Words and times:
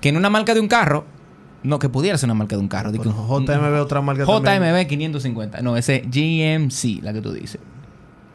que 0.00 0.08
en 0.08 0.16
una 0.16 0.30
marca 0.30 0.54
de 0.54 0.60
un 0.60 0.68
carro, 0.68 1.04
no, 1.62 1.78
que 1.78 1.88
pudiera 1.88 2.16
ser 2.16 2.26
una 2.28 2.34
marca 2.34 2.56
de 2.56 2.62
un 2.62 2.68
carro. 2.68 2.90
di 2.92 2.98
que- 2.98 3.08
JMB 3.08 3.80
otra 3.82 4.00
marca 4.00 4.24
también. 4.24 4.62
JMB 4.62 4.86
550. 4.86 5.60
No, 5.62 5.76
ese 5.76 6.02
GMC, 6.06 7.02
la 7.02 7.12
que 7.12 7.20
tú 7.20 7.32
dices. 7.32 7.60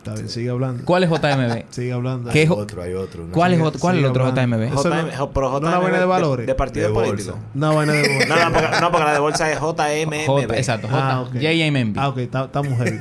Está 0.06 0.14
bien, 0.20 0.30
sigue 0.30 0.50
hablando. 0.52 0.86
¿Cuál 0.86 1.04
es 1.04 1.10
JMB? 1.10 1.64
Sigue 1.72 1.92
hablando. 1.92 2.30
¿Qué 2.30 2.44
es 2.44 2.50
otro, 2.52 2.84
hay 2.84 2.94
otro. 2.94 3.28
¿Cuál 3.32 3.54
es, 3.54 3.60
Sigue- 3.60 3.80
cuál 3.80 3.96
es 3.96 4.04
el 4.04 4.10
otro. 4.12 4.26
JMB? 4.32 4.62
Eso 4.62 4.84
JM, 4.84 5.18
no- 5.18 5.32
pero 5.32 5.50
no 5.52 5.58
una 5.68 5.80
vaina 5.80 6.00
de 6.00 6.06
valores. 6.06 6.46
De, 6.46 6.54
partido 6.54 6.88
De 6.88 6.94
político. 6.94 7.40
Una 7.56 7.72
vaina 7.72 7.94
de 7.94 8.26
No, 8.30 8.36
no, 8.36 8.54
porque, 8.54 8.68
no, 8.82 8.92
porque 8.92 9.06
la 9.06 9.14
de 9.14 9.20
bolsa 9.20 9.52
es 9.52 9.60
JMMB. 9.60 10.26
J, 10.28 10.58
exacto, 10.58 10.88
J, 10.88 11.00
Ah. 11.10 11.26
JMB. 11.34 11.98
Ah, 11.98 12.10
ok, 12.10 12.18
está- 12.20 12.46
estamos 12.46 12.78
heavy. 12.78 13.00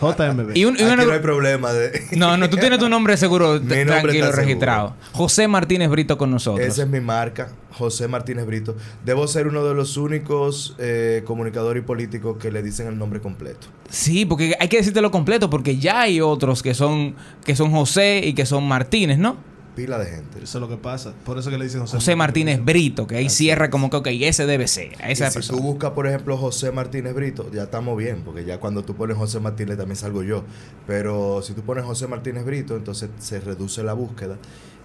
JMB. 0.00 0.56
Y 0.56 0.64
un, 0.64 0.76
y 0.76 0.82
Aquí 0.82 0.92
una- 0.92 1.04
no 1.04 1.12
hay 1.12 1.18
problema 1.20 1.72
de... 1.72 2.06
no, 2.16 2.36
no, 2.36 2.48
tú 2.48 2.56
tienes 2.56 2.78
tu 2.78 2.88
nombre 2.88 3.16
seguro, 3.16 3.54
nombre 3.58 3.84
tranquilo, 3.84 4.32
registrado. 4.32 4.94
José 5.12 5.48
Martínez 5.48 5.88
Brito 5.90 6.16
con 6.18 6.30
nosotros. 6.30 6.66
Esa 6.66 6.82
es 6.82 6.88
mi 6.88 7.00
marca, 7.00 7.48
José 7.72 8.08
Martínez 8.08 8.46
Brito. 8.46 8.76
Debo 9.04 9.26
ser 9.26 9.48
uno 9.48 9.64
de 9.64 9.74
los 9.74 9.96
únicos 9.96 10.74
eh, 10.78 11.22
comunicadores 11.26 11.82
y 11.82 11.86
políticos 11.86 12.36
que 12.40 12.50
le 12.52 12.62
dicen 12.62 12.86
el 12.86 12.98
nombre 12.98 13.20
completo. 13.20 13.66
Sí, 13.90 14.26
porque 14.26 14.54
hay 14.60 14.68
que 14.68 14.76
decírtelo 14.78 15.10
completo, 15.10 15.48
porque 15.48 15.78
ya 15.78 16.00
hay 16.02 16.20
otros 16.28 16.62
que 16.62 16.74
son, 16.74 17.14
que 17.44 17.56
son 17.56 17.70
José 17.70 18.20
y 18.24 18.34
que 18.34 18.46
son 18.46 18.66
Martínez, 18.66 19.18
¿no? 19.18 19.36
Pila 19.76 19.96
de 19.98 20.06
gente. 20.06 20.38
Eso 20.42 20.58
es 20.58 20.60
lo 20.60 20.68
que 20.68 20.76
pasa. 20.76 21.12
Por 21.24 21.38
eso 21.38 21.50
que 21.50 21.56
le 21.58 21.64
dicen 21.64 21.82
José, 21.82 21.96
José 21.98 22.16
Martínez 22.16 22.64
Brito, 22.64 23.06
que 23.06 23.14
ahí 23.16 23.26
Así 23.26 23.36
cierra 23.44 23.66
es. 23.66 23.70
como 23.70 23.90
que, 23.90 23.96
ok, 23.98 24.08
ese 24.10 24.44
debe 24.44 24.66
ser, 24.66 24.92
Y 25.08 25.14
si 25.14 25.22
persona. 25.22 25.56
tú 25.58 25.62
buscas, 25.62 25.92
por 25.92 26.08
ejemplo, 26.08 26.36
José 26.36 26.72
Martínez 26.72 27.14
Brito, 27.14 27.48
ya 27.52 27.62
estamos 27.64 27.96
bien, 27.96 28.22
porque 28.24 28.44
ya 28.44 28.58
cuando 28.58 28.82
tú 28.82 28.96
pones 28.96 29.16
José 29.16 29.38
Martínez 29.38 29.76
también 29.78 29.94
salgo 29.96 30.24
yo. 30.24 30.42
Pero 30.88 31.42
si 31.42 31.52
tú 31.52 31.62
pones 31.62 31.84
José 31.84 32.08
Martínez 32.08 32.44
Brito, 32.44 32.74
entonces 32.76 33.08
se 33.20 33.38
reduce 33.40 33.84
la 33.84 33.92
búsqueda 33.92 34.36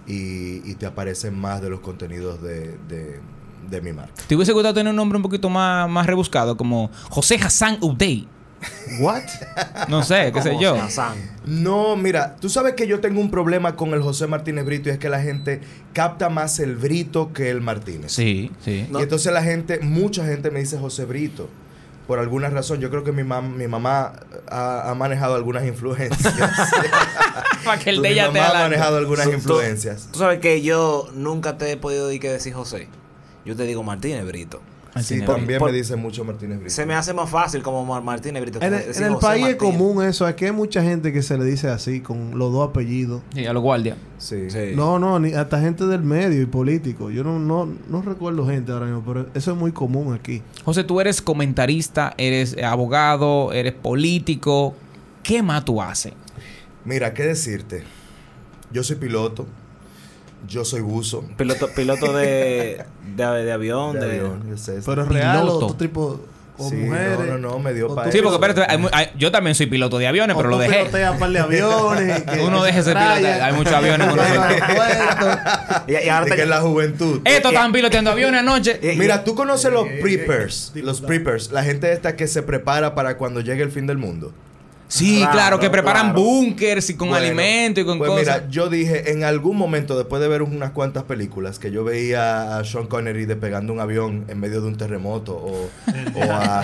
y, 0.06 0.58
y 0.70 0.74
te 0.78 0.86
aparecen 0.86 1.36
más 1.36 1.60
de 1.60 1.70
los 1.70 1.80
contenidos 1.80 2.40
de, 2.40 2.78
de- 2.88 3.20
de 3.68 3.80
mi 3.80 3.92
marca. 3.94 4.12
¿Te 4.28 4.36
hubiese 4.36 4.52
gustado 4.52 4.74
tener 4.74 4.90
un 4.90 4.96
nombre 4.96 5.16
un 5.16 5.22
poquito 5.22 5.48
más, 5.48 5.88
más 5.88 6.06
rebuscado, 6.06 6.54
como 6.56 6.90
José 7.08 7.36
Hassan 7.42 7.78
Udey? 7.80 8.28
What? 9.00 9.22
No 9.88 10.02
sé, 10.02 10.30
qué 10.32 10.42
sé 10.42 10.56
yo. 10.60 10.76
No, 11.46 11.96
mira, 11.96 12.36
tú 12.40 12.48
sabes 12.48 12.74
que 12.74 12.86
yo 12.86 13.00
tengo 13.00 13.20
un 13.20 13.30
problema 13.30 13.76
con 13.76 13.92
el 13.94 14.02
José 14.02 14.26
Martínez 14.26 14.64
Brito 14.64 14.88
y 14.88 14.92
es 14.92 14.98
que 14.98 15.08
la 15.08 15.20
gente 15.20 15.60
capta 15.92 16.28
más 16.28 16.58
el 16.60 16.76
Brito 16.76 17.32
que 17.32 17.50
el 17.50 17.60
Martínez. 17.60 18.12
Sí, 18.12 18.50
sí. 18.64 18.86
No. 18.90 19.00
Y 19.00 19.02
entonces 19.02 19.32
la 19.32 19.42
gente, 19.42 19.80
mucha 19.80 20.24
gente 20.24 20.50
me 20.50 20.60
dice 20.60 20.78
José 20.78 21.04
Brito. 21.04 21.48
Por 22.06 22.18
alguna 22.18 22.50
razón, 22.50 22.80
yo 22.80 22.90
creo 22.90 23.02
que 23.02 23.12
mi, 23.12 23.22
mam- 23.22 23.54
mi 23.54 23.66
mamá 23.66 24.12
ha, 24.50 24.90
ha 24.90 24.94
manejado 24.94 25.36
algunas 25.36 25.64
influencias. 25.64 26.34
Para 27.64 27.78
que 27.78 27.90
el 27.90 27.96
de 28.02 28.08
mi 28.08 28.08
ella 28.14 28.30
te 28.30 28.38
mamá 28.38 28.50
ha 28.50 28.62
manejado 28.64 28.98
algunas 28.98 29.24
Tú- 29.24 29.30
tú- 29.30 29.36
influencias. 29.38 30.08
Tú 30.12 30.18
sabes 30.18 30.38
que 30.40 30.60
yo 30.60 31.08
nunca 31.14 31.56
te 31.56 31.70
he 31.72 31.76
podido 31.78 32.08
decir 32.08 32.52
José. 32.52 32.88
Yo 33.46 33.56
te 33.56 33.64
digo 33.64 33.82
Martínez 33.82 34.26
Brito. 34.26 34.60
Sí, 35.02 35.20
también 35.22 35.58
Por- 35.58 35.72
me 35.72 35.76
dice 35.76 35.96
mucho 35.96 36.24
Martínez 36.24 36.58
Brito. 36.58 36.72
Se 36.72 36.86
me 36.86 36.94
hace 36.94 37.12
más 37.12 37.28
fácil 37.28 37.62
como 37.62 37.84
Mar- 37.84 38.02
Martínez 38.02 38.42
Brito. 38.42 38.58
En 38.60 38.74
el, 38.74 38.86
decir 38.86 39.02
en 39.02 39.08
el 39.08 39.14
José 39.14 39.26
país 39.26 39.46
es 39.48 39.56
común 39.56 40.04
eso. 40.04 40.28
Es 40.28 40.34
que 40.36 40.46
hay 40.46 40.52
mucha 40.52 40.82
gente 40.82 41.12
que 41.12 41.20
se 41.22 41.36
le 41.36 41.44
dice 41.44 41.68
así, 41.68 42.00
con 42.00 42.38
los 42.38 42.52
dos 42.52 42.68
apellidos. 42.68 43.22
Sí, 43.34 43.44
a 43.44 43.52
los 43.52 43.62
guardias. 43.62 43.96
Sí. 44.18 44.50
Sí. 44.50 44.72
No, 44.74 44.98
no, 44.98 45.18
ni 45.18 45.32
hasta 45.32 45.60
gente 45.60 45.86
del 45.86 46.02
medio 46.02 46.40
y 46.40 46.46
político. 46.46 47.10
Yo 47.10 47.24
no, 47.24 47.38
no, 47.38 47.68
no 47.88 48.02
recuerdo 48.02 48.46
gente 48.46 48.70
ahora 48.72 48.86
mismo, 48.86 49.02
pero 49.04 49.26
eso 49.34 49.50
es 49.52 49.56
muy 49.56 49.72
común 49.72 50.14
aquí. 50.14 50.42
José, 50.64 50.84
tú 50.84 51.00
eres 51.00 51.20
comentarista, 51.20 52.14
eres 52.16 52.56
abogado, 52.62 53.52
eres 53.52 53.72
político. 53.72 54.74
¿Qué 55.22 55.42
más 55.42 55.64
tú 55.64 55.82
haces? 55.82 56.12
Mira, 56.84 57.14
¿qué 57.14 57.24
decirte? 57.24 57.82
Yo 58.70 58.82
soy 58.84 58.96
piloto. 58.96 59.46
Yo 60.48 60.64
soy 60.64 60.80
buzo. 60.80 61.24
Piloto, 61.36 61.68
piloto 61.74 62.12
de, 62.12 62.84
de, 63.16 63.24
de 63.44 63.52
avión. 63.52 63.94
de 63.94 64.00
De, 64.00 64.06
avión, 64.20 64.42
yo 64.48 64.56
sé 64.56 64.76
eso. 64.78 64.90
Pero 64.90 65.02
es 65.02 65.08
real 65.08 65.48
otro 65.48 65.74
tipo 65.76 66.20
o 66.56 66.68
Sí, 66.70 66.76
mujeres. 66.76 67.18
no, 67.18 67.24
no, 67.36 67.38
no, 67.50 67.58
me 67.58 67.74
dio 67.74 67.88
o 67.90 67.94
pa' 67.96 68.04
tú 68.04 68.12
Sí, 68.12 68.20
porque 68.22 68.34
espérate, 68.36 68.70
hay 68.70 68.78
mu- 68.78 68.88
hay- 68.92 69.10
yo 69.18 69.32
también 69.32 69.56
soy 69.56 69.66
piloto 69.66 69.98
de 69.98 70.06
aviones, 70.06 70.36
o 70.36 70.38
pero 70.38 70.50
lo 70.50 70.58
dejé. 70.58 70.78
piloteas 70.80 71.16
par 71.18 71.30
de 71.30 71.38
aviones. 71.40 72.18
y 72.18 72.22
que- 72.30 72.40
Uno 72.42 72.62
se 72.62 72.76
ese 72.76 72.90
piloto, 72.92 73.44
hay 73.44 73.52
muchos 73.54 73.72
aviones 73.74 74.06
que 74.06 75.92
y, 75.92 76.04
y 76.06 76.08
ahora 76.08 76.26
te- 76.26 76.36
que 76.36 76.42
es 76.42 76.48
la 76.48 76.60
juventud. 76.60 77.20
Estos 77.24 77.52
están 77.52 77.72
piloteando 77.72 78.10
aviones 78.12 78.40
anoche. 78.40 78.78
Eh, 78.82 78.94
Mira, 78.96 79.24
tú 79.24 79.34
conoces 79.34 79.72
los 79.72 79.86
eh, 79.86 79.98
preppers. 80.00 80.72
eh, 80.74 80.82
Los 80.82 81.00
preppers. 81.00 81.50
La 81.50 81.62
gente 81.64 81.92
esta 81.92 82.16
que 82.16 82.26
se 82.28 82.42
prepara 82.42 82.94
para 82.94 83.16
cuando 83.16 83.40
llegue 83.40 83.62
el 83.62 83.70
fin 83.72 83.86
del 83.86 83.98
mundo. 83.98 84.32
Sí, 84.96 85.16
claro, 85.18 85.32
Claro, 85.32 85.58
que 85.60 85.70
preparan 85.70 86.12
claro. 86.12 86.20
búnkers 86.22 86.88
y 86.90 86.94
con 86.96 87.08
Bueno, 87.08 87.26
alimentos 87.26 87.82
y 87.82 87.84
con 87.86 87.98
pues 87.98 88.08
cosas. 88.10 88.24
mira, 88.42 88.48
yo 88.48 88.68
dije, 88.68 89.10
en 89.10 89.24
algún 89.24 89.56
momento, 89.56 89.96
después 89.98 90.22
de 90.22 90.28
ver 90.28 90.42
unas 90.42 90.70
cuantas 90.70 91.02
películas, 91.02 91.58
que 91.58 91.70
yo 91.72 91.82
veía 91.84 92.58
a 92.58 92.64
Sean 92.64 92.86
Connery 92.86 93.24
despegando 93.26 93.72
un 93.72 93.80
avión 93.80 94.24
en 94.28 94.38
medio 94.38 94.60
de 94.60 94.68
un 94.68 94.76
terremoto, 94.76 95.32
o, 95.34 95.68
o 96.14 96.22
a, 96.32 96.60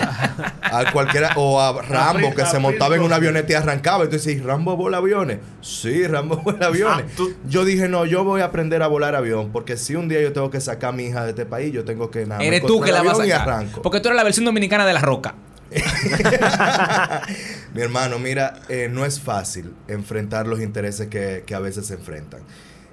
a 0.61 0.91
cualquiera, 0.93 1.31
o 1.35 1.59
a 1.59 1.81
Rambo, 1.81 2.33
que 2.33 2.45
se 2.45 2.57
montaba 2.59 2.95
en 2.95 3.01
una 3.01 3.17
avioneta 3.17 3.51
y 3.51 3.55
arrancaba. 3.55 4.05
Entonces, 4.05 4.35
¿y 4.35 4.39
Rambo 4.39 4.77
vuela 4.77 4.97
aviones? 4.97 5.39
Sí, 5.61 6.07
Rambo 6.07 6.37
vuela 6.43 6.67
aviones. 6.67 7.05
Ah, 7.19 7.23
Yo 7.49 7.65
dije, 7.65 7.89
no, 7.89 8.05
yo 8.05 8.23
voy 8.23 8.41
a 8.41 8.45
aprender 8.45 8.81
a 8.81 8.87
volar 8.87 9.15
avión, 9.15 9.49
porque 9.51 9.75
si 9.77 9.95
un 9.95 10.07
día 10.07 10.21
yo 10.21 10.31
tengo 10.31 10.49
que 10.49 10.61
sacar 10.61 10.89
a 10.89 10.93
mi 10.93 11.03
hija 11.07 11.23
de 11.25 11.31
este 11.31 11.45
país, 11.45 11.73
yo 11.73 11.83
tengo 11.83 12.09
que 12.11 12.25
nada 12.25 12.41
Eres 12.43 12.65
tú 12.65 12.79
que 12.79 12.91
la 12.91 13.03
vas 13.03 13.19
a 13.19 13.23
sacar. 13.23 13.41
arranco. 13.41 13.81
Porque 13.81 13.99
tú 13.99 14.07
eres 14.07 14.15
la 14.17 14.23
versión 14.23 14.45
dominicana 14.45 14.85
de 14.85 14.93
la 14.93 15.01
roca. 15.01 15.35
Mi 17.73 17.81
hermano, 17.81 18.19
mira, 18.19 18.61
eh, 18.69 18.89
no 18.91 19.05
es 19.05 19.19
fácil 19.19 19.73
enfrentar 19.87 20.47
los 20.47 20.61
intereses 20.61 21.07
que, 21.07 21.43
que 21.45 21.55
a 21.55 21.59
veces 21.59 21.85
se 21.87 21.95
enfrentan. 21.95 22.41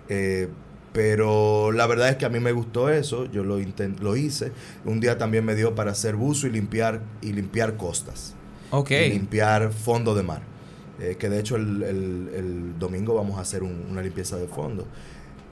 Eh, 0.08 0.48
pero 0.92 1.70
la 1.72 1.86
verdad 1.86 2.08
es 2.08 2.16
que 2.16 2.24
a 2.24 2.28
mí 2.28 2.40
me 2.40 2.52
gustó 2.52 2.88
eso, 2.88 3.30
yo 3.30 3.44
lo, 3.44 3.58
lo 4.00 4.16
hice. 4.16 4.52
Un 4.84 5.00
día 5.00 5.18
también 5.18 5.44
me 5.44 5.54
dio 5.54 5.74
para 5.74 5.92
hacer 5.92 6.16
buzo 6.16 6.46
y 6.46 6.50
limpiar, 6.50 7.02
y 7.20 7.32
limpiar 7.32 7.76
costas. 7.76 8.34
Ok. 8.70 8.90
Y 8.92 9.08
limpiar 9.10 9.72
fondo 9.72 10.14
de 10.14 10.22
mar. 10.22 10.42
Eh, 11.00 11.16
que 11.18 11.28
de 11.28 11.38
hecho 11.38 11.56
el, 11.56 11.82
el- 11.82 12.30
el 12.34 12.78
domingo 12.78 13.14
vamos 13.14 13.38
a 13.38 13.42
hacer 13.42 13.62
un- 13.62 13.86
una 13.90 14.02
limpieza 14.02 14.36
de 14.36 14.48
fondo. 14.48 14.86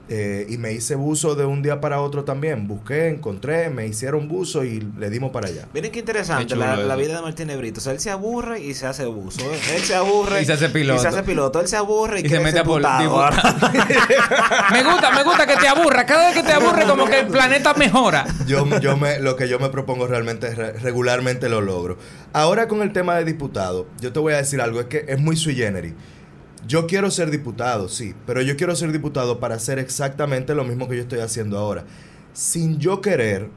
Eh, 0.09 0.45
y 0.49 0.57
me 0.57 0.71
hice 0.71 0.95
buzo 0.95 1.35
de 1.35 1.43
un 1.43 1.61
día 1.61 1.81
para 1.81 1.99
otro 2.01 2.23
también. 2.23 2.65
Busqué, 2.67 3.09
encontré, 3.09 3.69
me 3.69 3.87
hicieron 3.87 4.29
buzo 4.29 4.63
y 4.63 4.79
le 4.97 5.09
dimos 5.09 5.31
para 5.31 5.49
allá. 5.49 5.67
Miren 5.73 5.91
qué 5.91 5.99
interesante 5.99 6.47
Qué 6.47 6.55
la, 6.55 6.95
vida 6.95 7.17
de 7.17 7.21
Martínez 7.21 7.57
Brito. 7.57 7.79
O 7.79 7.83
sea, 7.83 7.91
él 7.91 7.99
se 7.99 8.09
aburre 8.09 8.61
y 8.61 8.73
se 8.73 8.87
hace 8.87 9.05
buzo. 9.05 9.41
Él 9.75 9.81
se 9.81 9.95
aburre 9.95 10.41
Y 10.41 10.45
se 10.45 10.53
hace 10.53 10.69
piloto. 10.69 10.99
Y 10.99 11.01
se 11.01 11.07
hace 11.09 11.23
piloto. 11.23 11.59
Él 11.59 11.67
se 11.67 11.75
aburre 11.75 12.21
y, 12.21 12.25
Y 12.25 12.29
se 12.29 12.39
mete 12.39 12.59
a 12.59 12.63
me 14.71 14.83
gusta, 14.83 15.11
me 15.11 15.23
gusta 15.23 15.45
que 15.45 15.57
te 15.57 15.67
aburra. 15.67 16.05
Cada 16.05 16.27
vez 16.27 16.37
que 16.37 16.43
te 16.43 16.53
aburre, 16.53 16.85
como 16.85 17.05
que 17.05 17.19
el 17.19 17.27
planeta 17.27 17.73
mejora. 17.73 18.25
Yo, 18.45 18.65
yo 18.79 18.95
me, 18.97 19.19
lo 19.19 19.35
que 19.35 19.49
yo 19.49 19.59
me 19.59 19.69
propongo 19.69 20.07
realmente 20.07 20.53
re- 20.55 20.73
regularmente 20.73 21.49
lo 21.49 21.61
logro. 21.61 21.97
Ahora 22.33 22.67
con 22.67 22.81
el 22.81 22.93
tema 22.93 23.15
de 23.17 23.25
diputado, 23.25 23.87
yo 23.99 24.13
te 24.13 24.19
voy 24.19 24.33
a 24.33 24.37
decir 24.37 24.61
algo, 24.61 24.79
es 24.79 24.85
que 24.87 25.05
es 25.07 25.19
muy 25.19 25.35
sui 25.35 25.55
generis. 25.55 25.93
Yo 26.67 26.85
quiero 26.85 27.09
ser 27.11 27.31
diputado, 27.31 27.87
sí, 27.87 28.13
pero 28.25 28.41
yo 28.41 28.57
quiero 28.57 28.75
ser 28.75 28.91
diputado 28.91 29.39
para 29.39 29.55
hacer 29.55 29.79
exactamente 29.79 30.53
lo 30.53 30.65
mismo 30.65 30.89
que 30.89 30.97
yo 30.97 31.01
estoy 31.01 31.19
haciendo 31.19 31.57
ahora. 31.57 31.85
Sin 32.33 32.77
yo 32.77 32.99
querer, 32.99 33.49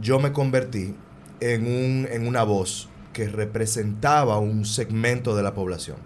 yo 0.00 0.20
me 0.20 0.32
convertí 0.32 0.94
en, 1.40 1.66
un, 1.66 2.08
en 2.08 2.28
una 2.28 2.44
voz 2.44 2.88
que 3.12 3.28
representaba 3.28 4.38
un 4.38 4.64
segmento 4.64 5.34
de 5.34 5.42
la 5.42 5.54
población. 5.54 5.96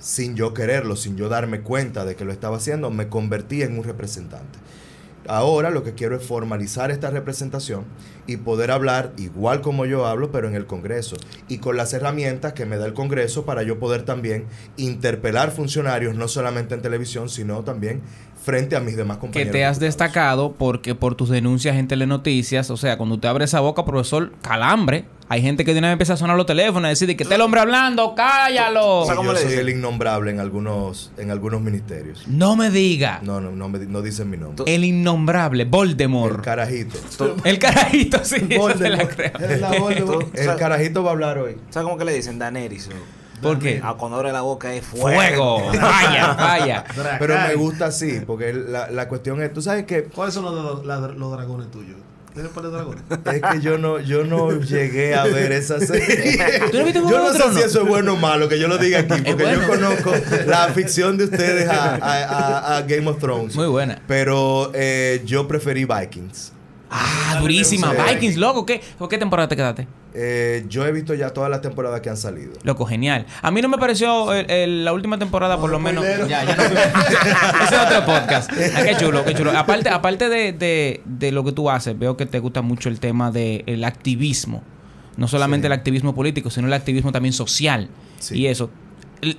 Sin 0.00 0.34
yo 0.34 0.54
quererlo, 0.54 0.96
sin 0.96 1.16
yo 1.16 1.28
darme 1.28 1.60
cuenta 1.60 2.04
de 2.04 2.16
que 2.16 2.24
lo 2.24 2.32
estaba 2.32 2.56
haciendo, 2.56 2.90
me 2.90 3.08
convertí 3.08 3.62
en 3.62 3.78
un 3.78 3.84
representante. 3.84 4.58
Ahora 5.26 5.70
lo 5.70 5.82
que 5.82 5.94
quiero 5.94 6.16
es 6.16 6.26
formalizar 6.26 6.90
esta 6.90 7.10
representación 7.10 7.84
y 8.26 8.36
poder 8.36 8.70
hablar 8.70 9.12
igual 9.16 9.62
como 9.62 9.86
yo 9.86 10.06
hablo, 10.06 10.30
pero 10.30 10.48
en 10.48 10.54
el 10.54 10.66
Congreso. 10.66 11.16
Y 11.48 11.58
con 11.58 11.76
las 11.76 11.94
herramientas 11.94 12.52
que 12.52 12.66
me 12.66 12.76
da 12.76 12.84
el 12.86 12.92
Congreso 12.92 13.46
para 13.46 13.62
yo 13.62 13.78
poder 13.78 14.02
también 14.02 14.44
interpelar 14.76 15.50
funcionarios, 15.50 16.14
no 16.14 16.28
solamente 16.28 16.74
en 16.74 16.82
televisión, 16.82 17.28
sino 17.28 17.64
también 17.64 18.02
frente 18.44 18.76
a 18.76 18.80
mis 18.80 18.96
demás 18.96 19.16
Que 19.16 19.20
compañeros. 19.22 19.52
te 19.52 19.64
has 19.64 19.76
diputados. 19.78 19.80
destacado 19.80 20.52
porque 20.52 20.94
por 20.94 21.14
tus 21.14 21.30
denuncias 21.30 21.76
en 21.76 21.88
telenoticias, 21.88 22.70
o 22.70 22.76
sea, 22.76 22.96
cuando 22.98 23.14
usted 23.16 23.28
abre 23.28 23.46
esa 23.46 23.60
boca, 23.60 23.84
profesor, 23.84 24.32
calambre. 24.42 25.06
Hay 25.26 25.40
gente 25.40 25.64
que 25.64 25.72
de 25.72 25.78
una 25.78 25.88
vez 25.88 25.94
empieza 25.94 26.12
a 26.12 26.16
sonar 26.18 26.36
los 26.36 26.44
teléfonos 26.44 26.86
y 26.86 26.90
decir 26.90 27.16
que 27.16 27.22
está 27.22 27.36
el 27.36 27.40
hombre 27.40 27.58
hablando, 27.62 28.14
cállalo. 28.14 28.98
O 29.00 29.04
sea, 29.06 29.14
Y 29.14 29.16
¿cómo 29.16 29.32
yo 29.32 29.38
soy 29.38 29.54
el 29.54 29.70
innombrable 29.70 30.30
en 30.30 30.38
algunos, 30.38 31.10
en 31.16 31.30
algunos 31.30 31.62
ministerios. 31.62 32.24
No 32.28 32.56
me 32.56 32.70
diga. 32.70 33.20
No, 33.22 33.40
no, 33.40 33.50
no, 33.50 33.70
me, 33.70 33.78
no 33.86 34.02
dicen 34.02 34.28
mi 34.28 34.36
nombre. 34.36 34.64
El 34.72 34.84
innombrable, 34.84 35.64
Voldemort. 35.64 36.36
El 36.36 36.42
carajito. 36.42 36.98
El 37.44 37.58
carajito, 37.58 38.20
sí, 38.22 38.36
eso 38.50 38.66
te 38.78 38.90
la 38.90 38.96
Voldemort. 39.04 39.10
creo. 39.16 39.32
Es 39.50 39.60
la 39.62 39.78
Voldemort. 39.78 40.30
tú- 40.34 40.38
El 40.40 40.56
carajito 40.56 41.02
va 41.02 41.08
a 41.08 41.12
hablar 41.14 41.38
hoy. 41.38 41.56
¿Sabes 41.70 41.86
cómo 41.86 41.96
que 41.96 42.04
le 42.04 42.12
dicen? 42.12 42.38
Daenerys. 42.38 42.88
¿no? 42.90 43.23
¿Por 43.42 43.58
qué? 43.58 43.80
Ah, 43.82 43.94
cuando 43.98 44.16
abre 44.18 44.32
la 44.32 44.40
boca 44.42 44.72
es 44.74 44.84
fuego. 44.84 45.06
Fuego. 45.60 45.70
Vaya, 45.80 46.32
vaya. 46.34 46.84
Pero 47.18 47.34
me 47.48 47.54
gusta 47.56 47.86
así, 47.86 48.20
porque 48.26 48.52
la, 48.52 48.90
la 48.90 49.08
cuestión 49.08 49.42
es, 49.42 49.52
tú 49.52 49.60
sabes 49.62 49.84
que 49.84 50.04
¿Cuáles 50.04 50.34
son 50.34 50.44
los, 50.44 50.84
los 50.84 51.32
dragones 51.32 51.70
tuyos? 51.70 51.96
¿Tienes 52.32 52.50
par 52.50 52.64
de 52.64 52.70
dragones? 52.70 53.02
Es 53.32 53.42
que 53.42 53.60
yo 53.60 53.78
no, 53.78 54.00
yo 54.00 54.24
no 54.24 54.50
llegué 54.60 55.14
a 55.14 55.22
ver 55.24 55.52
esa 55.52 55.78
serie. 55.78 56.36
¿Tú 56.72 56.78
no 56.78 56.84
viste 56.84 56.98
yo 57.00 57.08
no 57.22 57.32
sé 57.32 57.52
si 57.54 57.60
eso 57.60 57.82
es 57.82 57.88
bueno 57.88 58.14
o 58.14 58.16
malo 58.16 58.48
que 58.48 58.58
yo 58.58 58.66
lo 58.66 58.76
diga 58.76 58.98
aquí, 59.00 59.10
porque 59.24 59.34
bueno. 59.34 59.60
yo 59.62 59.68
conozco 59.68 60.12
la 60.46 60.66
ficción 60.74 61.16
de 61.16 61.24
ustedes 61.26 61.68
a, 61.68 61.94
a- 61.94 62.24
a- 62.24 62.76
a 62.78 62.82
Game 62.82 63.08
of 63.08 63.18
Thrones. 63.20 63.54
Muy 63.54 63.68
buena. 63.68 64.02
Pero 64.08 64.72
eh, 64.74 65.22
yo 65.24 65.46
preferí 65.46 65.84
Vikings. 65.84 66.52
Ah, 66.90 67.38
durísima. 67.40 67.92
Vikings, 67.92 68.36
loco. 68.36 68.66
¿Qué, 68.66 68.80
¿Por 68.98 69.08
qué 69.08 69.16
temporada 69.18 69.48
te 69.48 69.54
quedaste? 69.54 69.86
Eh, 70.16 70.64
yo 70.68 70.86
he 70.86 70.92
visto 70.92 71.12
ya 71.14 71.30
todas 71.30 71.50
las 71.50 71.60
temporadas 71.60 72.00
que 72.00 72.08
han 72.08 72.16
salido. 72.16 72.52
Loco, 72.62 72.86
genial. 72.86 73.26
A 73.42 73.50
mí 73.50 73.60
no 73.60 73.68
me 73.68 73.78
pareció 73.78 74.32
el- 74.32 74.48
el- 74.48 74.84
la 74.84 74.92
última 74.92 75.18
temporada, 75.18 75.58
por 75.58 75.70
lo 75.70 75.80
menos. 75.80 76.04
Ya, 76.28 76.44
ya 76.44 76.54
no. 76.56 76.62
Ese 77.64 77.74
es 77.74 77.80
otro 77.86 78.04
podcast. 78.06 78.50
Ah, 78.76 78.82
qué 78.84 78.96
chulo, 78.96 79.24
qué 79.24 79.34
chulo. 79.34 79.50
Aparte, 79.58 79.88
aparte 79.88 80.28
de, 80.28 80.52
de- 80.52 81.02
de 81.04 81.32
lo 81.32 81.42
que 81.44 81.50
tú 81.52 81.68
haces, 81.68 81.98
veo 81.98 82.16
que 82.16 82.26
te 82.26 82.38
gusta 82.38 82.62
mucho 82.62 82.88
el 82.88 83.00
tema 83.00 83.30
del 83.32 83.82
activismo. 83.84 84.62
No 85.16 85.26
solamente 85.28 85.64
Sí. 85.64 85.66
el 85.66 85.72
activismo 85.72 86.14
político, 86.14 86.50
sino 86.50 86.66
el 86.68 86.72
activismo 86.72 87.10
también 87.12 87.32
social. 87.32 87.88
Sí. 88.20 88.38
Y 88.38 88.46
eso. 88.46 88.70
El- 89.20 89.36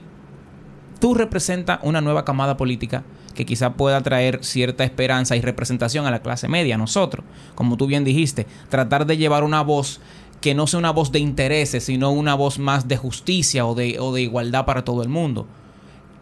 tú 0.99 1.13
representas 1.13 1.79
una 1.83 2.01
nueva 2.01 2.25
camada 2.25 2.57
política 2.57 3.03
que 3.33 3.45
quizá 3.45 3.73
pueda 3.73 3.99
traer 4.01 4.39
cierta 4.45 4.85
esperanza 4.85 5.35
y 5.35 5.41
representación 5.41 6.05
a 6.05 6.11
la 6.11 6.21
clase 6.21 6.47
media, 6.47 6.75
a 6.75 6.77
nosotros. 6.77 7.25
Como 7.53 7.75
tú 7.75 7.85
bien 7.85 8.05
dijiste, 8.05 8.47
tratar 8.69 9.05
de 9.05 9.17
llevar 9.17 9.43
una 9.43 9.61
voz 9.61 9.99
que 10.45 10.53
no 10.53 10.67
sea 10.67 10.77
una 10.77 10.91
voz 10.91 11.11
de 11.11 11.17
intereses, 11.17 11.85
sino 11.85 12.11
una 12.11 12.35
voz 12.35 12.59
más 12.59 12.87
de 12.87 12.97
justicia 12.97 13.65
o 13.65 13.73
de, 13.73 13.97
o 13.99 14.13
de 14.13 14.21
igualdad 14.21 14.63
para 14.63 14.85
todo 14.85 15.01
el 15.01 15.09
mundo. 15.09 15.47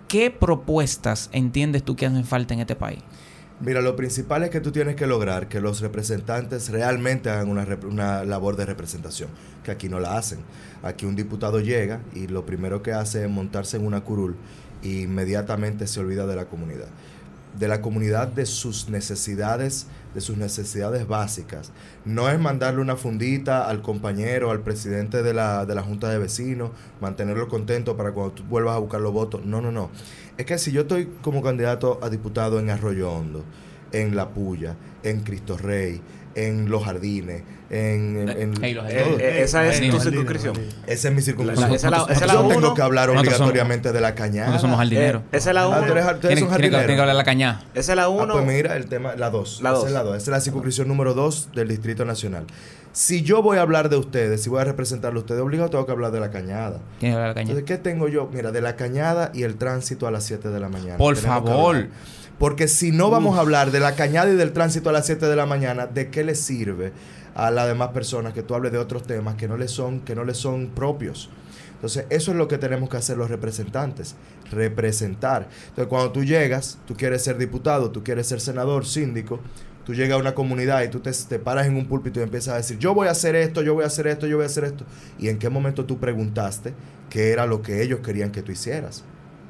¿Qué 0.08 0.32
propuestas 0.32 1.30
entiendes 1.34 1.84
tú 1.84 1.98
que 1.98 2.06
hacen 2.06 2.24
falta 2.24 2.54
en 2.54 2.62
este 2.62 2.78
país? 2.78 3.00
Mira, 3.60 3.82
lo 3.82 3.98
principal 3.98 4.44
es 4.44 4.50
que 4.50 4.62
tú 4.62 4.72
tienes 4.72 4.96
que 4.96 5.08
lograr 5.08 5.50
que 5.50 5.60
los 5.60 5.82
representantes 5.82 6.70
realmente 6.70 7.30
hagan 7.30 7.50
una, 7.50 7.68
una 7.86 8.24
labor 8.24 8.56
de 8.56 8.66
representación, 8.66 9.28
que 9.62 9.72
aquí 9.72 9.90
no 9.90 10.00
la 10.00 10.18
hacen. 10.18 10.40
Aquí 10.84 11.06
un 11.06 11.18
diputado 11.18 11.60
llega 11.60 12.00
y 12.16 12.28
lo 12.28 12.46
primero 12.46 12.82
que 12.82 12.94
hace 12.94 13.26
es 13.26 13.30
montarse 13.30 13.76
en 13.76 13.86
una 13.86 14.06
curul 14.06 14.38
e 14.84 15.02
inmediatamente 15.02 15.86
se 15.86 16.00
olvida 16.00 16.26
de 16.26 16.38
la 16.38 16.46
comunidad. 16.46 16.88
De 17.60 17.68
la 17.68 17.82
comunidad, 17.82 18.28
de 18.30 18.46
sus 18.46 18.90
necesidades, 18.90 19.88
de 20.14 20.22
sus 20.22 20.38
necesidades 20.38 21.08
básicas. 21.08 21.72
No 22.06 22.30
es 22.30 22.40
mandarle 22.40 22.82
una 22.82 22.96
fundita 22.96 23.68
al 23.68 23.82
compañero, 23.82 24.52
al 24.52 24.62
presidente 24.62 25.22
de 25.22 25.34
la, 25.34 25.66
de 25.66 25.76
la 25.76 25.84
Junta 25.84 26.10
de 26.10 26.18
Vecinos, 26.18 26.72
mantenerlo 27.00 27.48
contento 27.48 27.96
para 27.96 28.12
cuando 28.12 28.34
tú 28.34 28.44
vuelvas 28.44 28.76
a 28.76 28.80
buscar 28.80 29.02
los 29.02 29.14
votos. 29.14 29.46
No, 29.46 29.62
no, 29.62 29.72
no. 29.72 29.92
Es 30.38 30.46
que 30.46 30.58
si 30.58 30.72
yo 30.72 30.82
estoy 30.82 31.10
como 31.22 31.44
candidato 31.44 32.00
a 32.02 32.10
diputado 32.10 32.60
en 32.60 32.70
Arroyo 32.70 33.12
Hondo, 33.12 33.44
en 33.92 34.16
La 34.16 34.30
Puya, 34.30 34.76
en 35.04 35.22
Cristo 35.22 35.58
Rey, 35.58 36.02
en 36.36 36.70
Los 36.70 36.84
Jardines, 36.84 37.44
en... 37.70 38.18
en- 38.18 38.30
en- 38.30 38.54
Hey, 38.62 38.74
Los 38.74 38.86
Eh, 38.90 39.04
eh, 39.20 39.42
esa 39.44 39.66
es 39.68 39.80
tu 39.90 40.00
circunscripción. 40.00 40.56
Esa 40.88 41.08
es 41.10 41.14
mi 41.14 41.22
circunstancia. 41.22 41.68
La- 41.68 41.76
esa 41.76 41.88
es 41.88 41.92
la- 41.92 42.04
esa 42.04 42.14
es 42.14 42.28
la 42.28 42.34
yo 42.34 42.42
uno. 42.46 42.50
tengo 42.56 42.74
que 42.74 42.82
hablar 42.82 43.10
Nosotros 43.10 43.34
somos- 43.36 43.50
obligatoriamente 43.50 43.92
de 43.92 44.02
la 44.02 44.16
cañada. 44.16 44.48
Nosotros 44.48 44.62
somos 44.62 44.78
jardineros. 44.78 45.22
Eh, 45.24 45.26
esa 45.38 45.50
es 45.50 45.54
la 45.56 45.62
Ah, 45.64 45.66
tú 45.66 45.84
1. 45.84 45.92
eres- 45.92 46.06
ustedes 46.14 46.40
son 46.40 46.48
que, 46.48 46.52
jardineros. 46.52 46.80
tienen 46.82 46.96
que 46.96 47.02
hablar 47.02 47.16
de 47.16 47.18
la 47.18 47.24
cañada. 47.24 47.64
Esa 47.74 47.92
es 47.92 47.96
la 47.96 48.04
Ah, 48.04 48.10
1. 48.10 48.34
pues 48.34 48.46
mira, 48.46 48.76
el 48.76 48.86
tema, 48.88 49.16
la 49.16 49.30
2. 49.30 49.62
La 49.62 49.70
Esa 49.70 49.78
dos. 49.80 49.88
es 49.88 49.94
la 49.94 50.04
2. 50.04 50.16
Esa 50.18 50.24
es 50.24 50.28
la 50.30 50.42
circunscripción 50.42 50.88
número 50.88 51.14
2 51.14 51.50
del 51.56 51.68
Distrito 51.68 52.06
Nacional. 52.06 52.46
Si 52.92 53.24
yo 53.24 53.42
voy 53.42 53.58
a 53.58 53.62
hablar 53.62 53.90
de 53.90 53.96
ustedes, 53.98 54.44
si 54.44 54.50
voy 54.52 54.62
a 54.62 54.66
representarlo 54.66 55.20
a 55.20 55.24
ustedes, 55.24 55.42
obligado 55.42 55.70
tengo 55.72 55.86
que 55.88 55.92
hablar 55.92 56.12
de 56.12 56.20
la 56.20 56.30
cañada. 56.30 56.80
Tienen 57.00 57.00
que 57.00 57.08
hablar 57.16 57.22
de 57.24 57.28
la 57.30 57.34
cañada. 57.34 57.60
Entonces, 57.60 57.64
¿qué 57.66 57.78
tengo 57.82 58.08
yo? 58.08 58.30
Mira, 58.32 58.52
de 58.52 58.62
la 58.62 58.76
cañada 58.76 59.32
y 59.34 59.42
el 59.44 59.56
tránsito 59.56 60.06
a 60.06 60.12
las 60.12 60.26
7 60.26 60.50
de 60.50 60.60
la 60.60 60.70
mañana. 60.70 60.98
Por 60.98 61.16
Tenemos 61.16 61.50
favor. 61.50 61.88
Porque 62.38 62.68
si 62.68 62.92
no 62.92 63.10
vamos 63.10 63.38
a 63.38 63.42
hablar 63.42 63.72
de 63.72 63.80
la 63.80 63.96
cañada 63.96 64.30
y 64.32 64.36
del 64.36 64.54
tránsito 64.54 64.90
a 64.90 64.94
las 64.94 65.06
7 65.08 65.26
de 65.28 65.36
la 65.36 65.46
mañana, 65.46 65.88
¿de 65.88 66.10
qué 66.10 66.24
le 66.24 66.36
sirve 66.36 66.92
a 67.36 67.52
las 67.52 67.68
demás 67.68 67.90
personas 67.90 68.34
que 68.34 68.44
tú 68.44 68.56
hables 68.56 68.72
de 68.72 68.78
otros 68.78 69.04
temas 69.04 69.36
que 69.36 69.48
no 69.48 69.58
les 69.58 69.72
son, 69.72 70.02
que 70.02 70.16
no 70.16 70.24
les 70.24 70.38
son 70.38 70.68
propios? 70.68 71.30
Entonces, 71.84 72.06
eso 72.10 72.32
es 72.32 72.38
lo 72.38 72.48
que 72.48 72.58
tenemos 72.58 72.90
que 72.90 72.96
hacer 72.96 73.18
los 73.18 73.30
representantes, 73.30 74.16
representar. 74.50 75.50
Entonces, 75.68 75.88
cuando 75.88 76.14
tú 76.14 76.24
llegas, 76.24 76.78
tú 76.88 76.96
quieres 76.96 77.22
ser 77.22 77.38
diputado, 77.38 77.92
tú 77.92 78.04
quieres 78.04 78.26
ser 78.28 78.40
senador, 78.40 78.86
síndico, 78.86 79.42
tú 79.86 79.94
llegas 79.94 80.18
a 80.18 80.22
una 80.22 80.34
comunidad 80.34 80.84
y 80.84 80.88
tú 80.88 81.02
te, 81.02 81.12
te 81.12 81.40
paras 81.40 81.68
en 81.68 81.76
un 81.76 81.88
púlpito 81.88 82.22
y 82.22 82.24
empiezas 82.24 82.54
a 82.54 82.58
decir, 82.58 82.78
yo 82.80 82.94
voy 82.94 83.10
a 83.10 83.12
hacer 83.12 83.36
esto, 83.36 83.62
yo 83.62 83.74
voy 83.74 83.84
a 83.84 83.88
hacer 83.88 84.08
esto, 84.08 84.28
yo 84.28 84.38
voy 84.38 84.44
a 84.44 84.48
hacer 84.48 84.64
esto. 84.64 84.86
¿Y 85.20 85.28
en 85.28 85.40
qué 85.40 85.50
momento 85.50 85.86
tú 85.86 86.00
preguntaste 86.00 86.74
qué 87.10 87.32
era 87.32 87.46
lo 87.46 87.62
que 87.62 87.82
ellos 87.82 88.00
querían 88.00 88.32
que 88.32 88.42
tú 88.42 88.54
hicieras? 88.54 89.04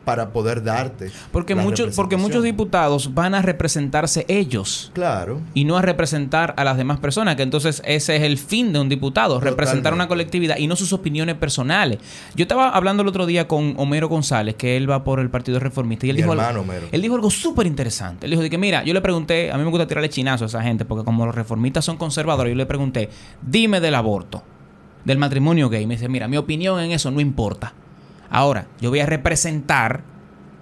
Para 0.06 0.32
poder 0.32 0.64
darte. 0.64 1.12
Porque 1.32 1.56
muchos, 1.56 1.96
porque 1.96 2.18
muchos 2.18 2.44
diputados 2.44 3.14
van 3.14 3.36
a 3.36 3.42
representarse 3.42 4.26
ellos. 4.28 4.92
Claro. 4.94 5.40
y 5.54 5.64
no 5.66 5.78
a 5.78 5.82
representar 5.82 6.54
a 6.58 6.64
las 6.64 6.78
demás 6.78 7.00
personas, 7.00 7.36
que 7.36 7.44
entonces 7.44 7.82
ese 7.86 8.16
es 8.18 8.24
el 8.24 8.38
fin 8.38 8.74
de 8.74 8.80
un 8.80 8.90
diputado, 8.90 9.40
representar 9.40 9.84
Totalmente. 9.84 9.96
una 9.96 10.08
colectividad 10.08 10.58
y 10.58 10.68
no 10.68 10.76
sus 10.76 10.92
opiniones 10.94 11.36
personales. 11.36 12.00
Yo 12.36 12.44
estaba 12.44 12.70
hablando 12.70 13.02
el 13.04 13.08
otro 13.10 13.26
día 13.26 13.48
con 13.48 13.76
Homero 13.78 14.10
González, 14.10 14.56
que 14.56 14.76
él 14.78 14.90
va 14.90 15.04
por 15.04 15.20
el 15.20 15.30
Partido 15.30 15.60
Reformista, 15.60 16.06
y 16.06 16.10
él 16.10 16.16
Mi 16.18 16.22
dijo, 16.22 16.34
hermano, 16.34 16.50
algo, 16.50 16.62
Homero. 16.64 16.88
él 16.92 17.02
dijo 17.02 17.16
algo 17.16 17.30
súper 17.30 17.66
interesante. 17.68 18.26
Él 18.26 18.32
dijo 18.32 18.42
de 18.44 18.50
que, 18.50 18.58
mira, 18.58 18.84
yo 18.84 18.94
le 18.94 19.02
pregunté, 19.02 19.52
a 19.52 19.58
mí 19.58 19.64
me 19.64 19.70
gusta 19.70 19.88
tirarle 19.88 20.10
chinazo 20.10 20.44
a 20.46 20.48
esa 20.48 20.62
gente, 20.62 20.86
porque 20.86 21.04
como 21.06 21.26
los 21.26 21.34
reformistas 21.36 21.86
son 21.86 21.98
conservadores, 21.98 22.52
yo 22.52 22.58
le 22.58 22.66
pregunté, 22.66 23.10
dime 23.42 23.80
del 23.80 23.96
aborto, 23.96 24.44
del 25.06 25.18
matrimonio 25.18 25.70
gay. 25.70 25.86
Me 25.88 25.96
dice, 25.96 26.10
mira, 26.10 26.28
mi 26.28 26.38
opinión 26.38 26.80
en 26.80 26.92
eso 26.92 27.10
no 27.12 27.20
importa. 27.20 27.74
Ahora, 28.34 28.66
yo 28.82 28.90
voy 28.90 29.00
a 29.00 29.06
representar 29.06 30.04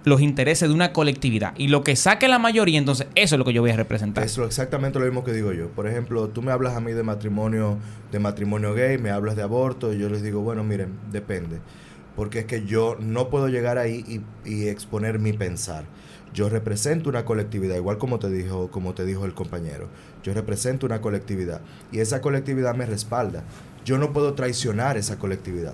los 0.04 0.20
intereses 0.20 0.68
de 0.68 0.76
una 0.76 0.94
colectividad. 0.94 1.54
Y 1.58 1.68
lo 1.70 1.84
que 1.84 1.96
saque 1.96 2.28
la 2.28 2.38
mayoría, 2.38 2.78
entonces, 2.80 3.08
eso 3.16 3.36
es 3.36 3.40
lo 3.40 3.46
que 3.46 3.54
yo 3.54 3.62
voy 3.62 3.72
a 3.72 3.76
representar. 3.78 4.24
Es 4.26 4.38
lo- 4.38 4.46
exactamente 4.46 5.00
lo 5.00 5.06
mismo 5.06 5.24
que 5.24 5.32
digo 5.32 5.54
yo. 5.54 5.70
Por 5.70 5.88
ejemplo, 5.88 6.28
tú 6.30 6.42
me 6.42 6.52
hablas 6.52 6.76
a 6.76 6.82
mí 6.82 6.92
de 6.92 7.04
matrimonio, 7.04 7.78
de 8.12 8.20
matrimonio 8.20 8.74
gay, 8.74 8.98
me 8.98 9.10
hablas 9.12 9.36
de 9.36 9.44
aborto, 9.44 9.94
y 9.94 10.00
yo 10.00 10.10
les 10.10 10.22
digo, 10.22 10.42
bueno, 10.42 10.64
miren, 10.64 10.90
depende. 11.12 11.60
Porque 12.16 12.40
es 12.40 12.46
que 12.46 12.66
yo 12.66 12.98
no 13.00 13.30
puedo 13.30 13.48
llegar 13.48 13.78
ahí 13.78 14.04
y, 14.46 14.50
y 14.50 14.68
exponer 14.68 15.18
mi 15.20 15.32
pensar. 15.32 15.86
Yo 16.34 16.50
represento 16.50 17.10
una 17.10 17.24
colectividad, 17.24 17.76
igual 17.76 17.98
como 17.98 18.18
te 18.20 18.30
dijo, 18.30 18.70
como 18.72 18.94
te 18.94 19.06
dijo 19.06 19.24
el 19.26 19.34
compañero. 19.34 19.88
Yo 20.24 20.34
represento 20.34 20.86
una 20.86 21.00
colectividad. 21.00 21.62
Y 21.92 22.00
esa 22.00 22.22
colectividad 22.22 22.74
me 22.76 22.86
respalda. 22.86 23.44
Yo 23.86 23.98
no 23.98 24.12
puedo 24.14 24.34
traicionar 24.34 24.98
esa 24.98 25.18
colectividad. 25.20 25.74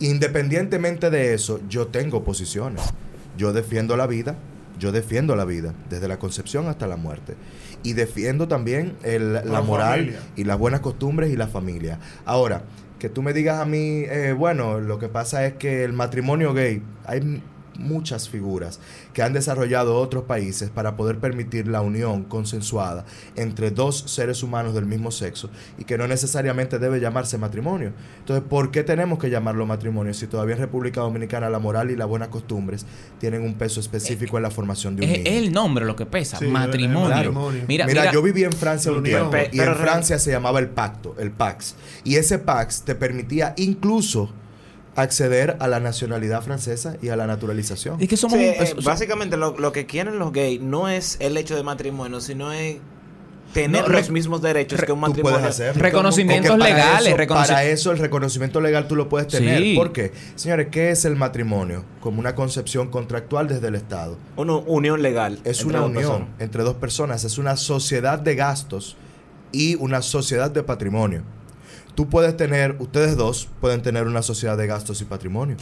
Independientemente 0.00 1.10
de 1.10 1.34
eso, 1.34 1.60
yo 1.68 1.86
tengo 1.88 2.22
posiciones. 2.24 2.82
Yo 3.36 3.52
defiendo 3.52 3.96
la 3.96 4.06
vida, 4.06 4.34
yo 4.78 4.92
defiendo 4.92 5.36
la 5.36 5.44
vida, 5.44 5.74
desde 5.90 6.06
la 6.08 6.18
concepción 6.18 6.68
hasta 6.68 6.86
la 6.86 6.96
muerte. 6.96 7.34
Y 7.82 7.92
defiendo 7.94 8.46
también 8.48 8.94
el- 9.02 9.32
la 9.34 9.44
La 9.44 9.60
moral 9.62 9.98
familia. 10.00 10.20
y 10.36 10.44
las 10.44 10.58
buenas 10.58 10.80
costumbres 10.80 11.30
y 11.32 11.36
la 11.36 11.46
familia. 11.48 11.98
Ahora, 12.24 12.62
que 12.98 13.08
tú 13.08 13.22
me 13.22 13.32
digas 13.32 13.58
a 13.60 13.64
mí, 13.66 14.04
eh, 14.06 14.34
bueno, 14.36 14.80
lo 14.80 14.98
que 14.98 15.08
pasa 15.08 15.46
es 15.46 15.54
que 15.54 15.84
el 15.84 15.92
matrimonio 15.92 16.54
gay, 16.54 16.82
hay 17.06 17.42
muchas 17.78 18.28
figuras 18.28 18.80
que 19.12 19.22
han 19.22 19.32
desarrollado 19.32 19.98
otros 19.98 20.24
países 20.24 20.70
para 20.70 20.96
poder 20.96 21.18
permitir 21.18 21.68
la 21.68 21.80
unión 21.80 22.24
consensuada 22.24 23.04
entre 23.36 23.70
dos 23.70 23.98
seres 24.06 24.42
humanos 24.42 24.74
del 24.74 24.86
mismo 24.86 25.10
sexo 25.10 25.50
y 25.78 25.84
que 25.84 25.98
no 25.98 26.06
necesariamente 26.08 26.78
debe 26.78 27.00
llamarse 27.00 27.38
matrimonio. 27.38 27.92
Entonces, 28.18 28.44
¿por 28.48 28.70
qué 28.70 28.82
tenemos 28.82 29.18
que 29.18 29.30
llamarlo 29.30 29.66
matrimonio 29.66 30.14
si 30.14 30.26
todavía 30.26 30.54
en 30.54 30.60
República 30.62 31.00
Dominicana 31.00 31.50
la 31.50 31.58
moral 31.58 31.90
y 31.90 31.96
las 31.96 32.08
buenas 32.08 32.28
costumbres 32.28 32.86
tienen 33.18 33.42
un 33.42 33.54
peso 33.54 33.80
específico 33.80 34.36
en 34.36 34.42
la 34.42 34.50
formación 34.50 34.96
de 34.96 35.04
un 35.04 35.10
Es 35.10 35.22
el 35.26 35.52
nombre 35.52 35.84
lo 35.84 35.96
que 35.96 36.06
pesa, 36.06 36.38
Sí, 36.38 36.46
matrimonio. 36.46 37.06
claro. 37.08 37.50
Mira, 37.68 37.86
Mira, 37.86 37.86
mira, 37.86 38.12
yo 38.12 38.22
viví 38.22 38.44
en 38.44 38.52
Francia 38.52 38.90
un 38.92 39.02
tiempo 39.02 39.36
y 39.52 39.60
en 39.60 39.74
Francia 39.74 40.18
se 40.18 40.30
llamaba 40.30 40.58
el 40.60 40.68
pacto, 40.68 41.14
el 41.18 41.30
Pax. 41.30 41.74
Y 42.04 42.16
ese 42.16 42.38
Pax 42.38 42.82
te 42.82 42.94
permitía 42.94 43.54
incluso 43.56 44.30
acceder 44.96 45.56
a 45.60 45.68
la 45.68 45.78
nacionalidad 45.80 46.42
francesa 46.42 46.96
y 47.02 47.08
a 47.10 47.16
la 47.16 47.26
naturalización. 47.26 48.00
es 48.00 48.08
que 48.08 48.16
somos 48.16 48.38
Sí, 48.38 48.44
un- 48.44 48.50
eh, 48.50 48.56
es- 48.60 48.84
básicamente 48.84 49.36
lo, 49.36 49.56
lo 49.58 49.70
que 49.72 49.86
quieren 49.86 50.18
los 50.18 50.32
gays 50.32 50.60
no 50.60 50.88
es 50.88 51.16
el 51.20 51.36
hecho 51.36 51.54
de 51.54 51.62
matrimonio, 51.62 52.20
sino 52.20 52.50
es 52.52 52.78
tener 53.52 53.82
No, 53.82 53.88
los 53.88 54.10
mismos 54.10 54.42
derechos 54.42 54.78
re- 54.80 54.86
que 54.86 54.92
un 54.92 54.98
Tú 55.00 55.06
matrimonio. 55.08 55.38
puedes 55.38 55.50
hacer. 55.54 55.78
Reconocimientos 55.80 56.50
Porque 56.50 56.64
para 56.72 56.74
legales, 56.74 57.08
eso- 57.08 57.16
reconoci- 57.16 57.46
para 57.46 57.64
eso 57.64 57.90
el 57.92 57.98
reconocimiento 57.98 58.60
legal 58.60 58.88
tú 58.88 58.96
lo 58.96 59.08
puedes 59.08 59.28
tener. 59.28 59.62
Sí. 59.62 59.74
¿Por 59.76 59.92
qué? 59.92 60.12
Señores, 60.34 60.68
¿qué 60.70 60.90
es 60.90 61.04
el 61.04 61.16
matrimonio? 61.16 61.84
Como 62.00 62.18
una 62.20 62.34
concepción 62.34 62.88
contractual 62.90 63.48
desde 63.48 63.68
el 63.68 63.76
Estado. 63.76 64.18
una 64.36 64.56
unión 64.56 65.00
legal. 65.00 65.38
Es 65.44 65.64
una 65.64 65.82
unión 65.82 66.02
personas. 66.02 66.28
entre 66.40 66.62
dos 66.64 66.74
personas, 66.74 67.24
es 67.24 67.38
una 67.38 67.56
sociedad 67.56 68.18
de 68.18 68.34
gastos 68.34 68.96
y 69.52 69.76
una 69.76 70.02
sociedad 70.02 70.50
de 70.50 70.62
patrimonio. 70.62 71.22
Tú 71.96 72.08
puedes 72.08 72.36
tener, 72.36 72.76
ustedes 72.78 73.16
dos 73.16 73.48
pueden 73.60 73.82
tener 73.82 74.06
una 74.06 74.22
sociedad 74.22 74.56
de 74.56 74.68
gastos 74.68 75.00
y 75.00 75.04
patrimonio. 75.06 75.56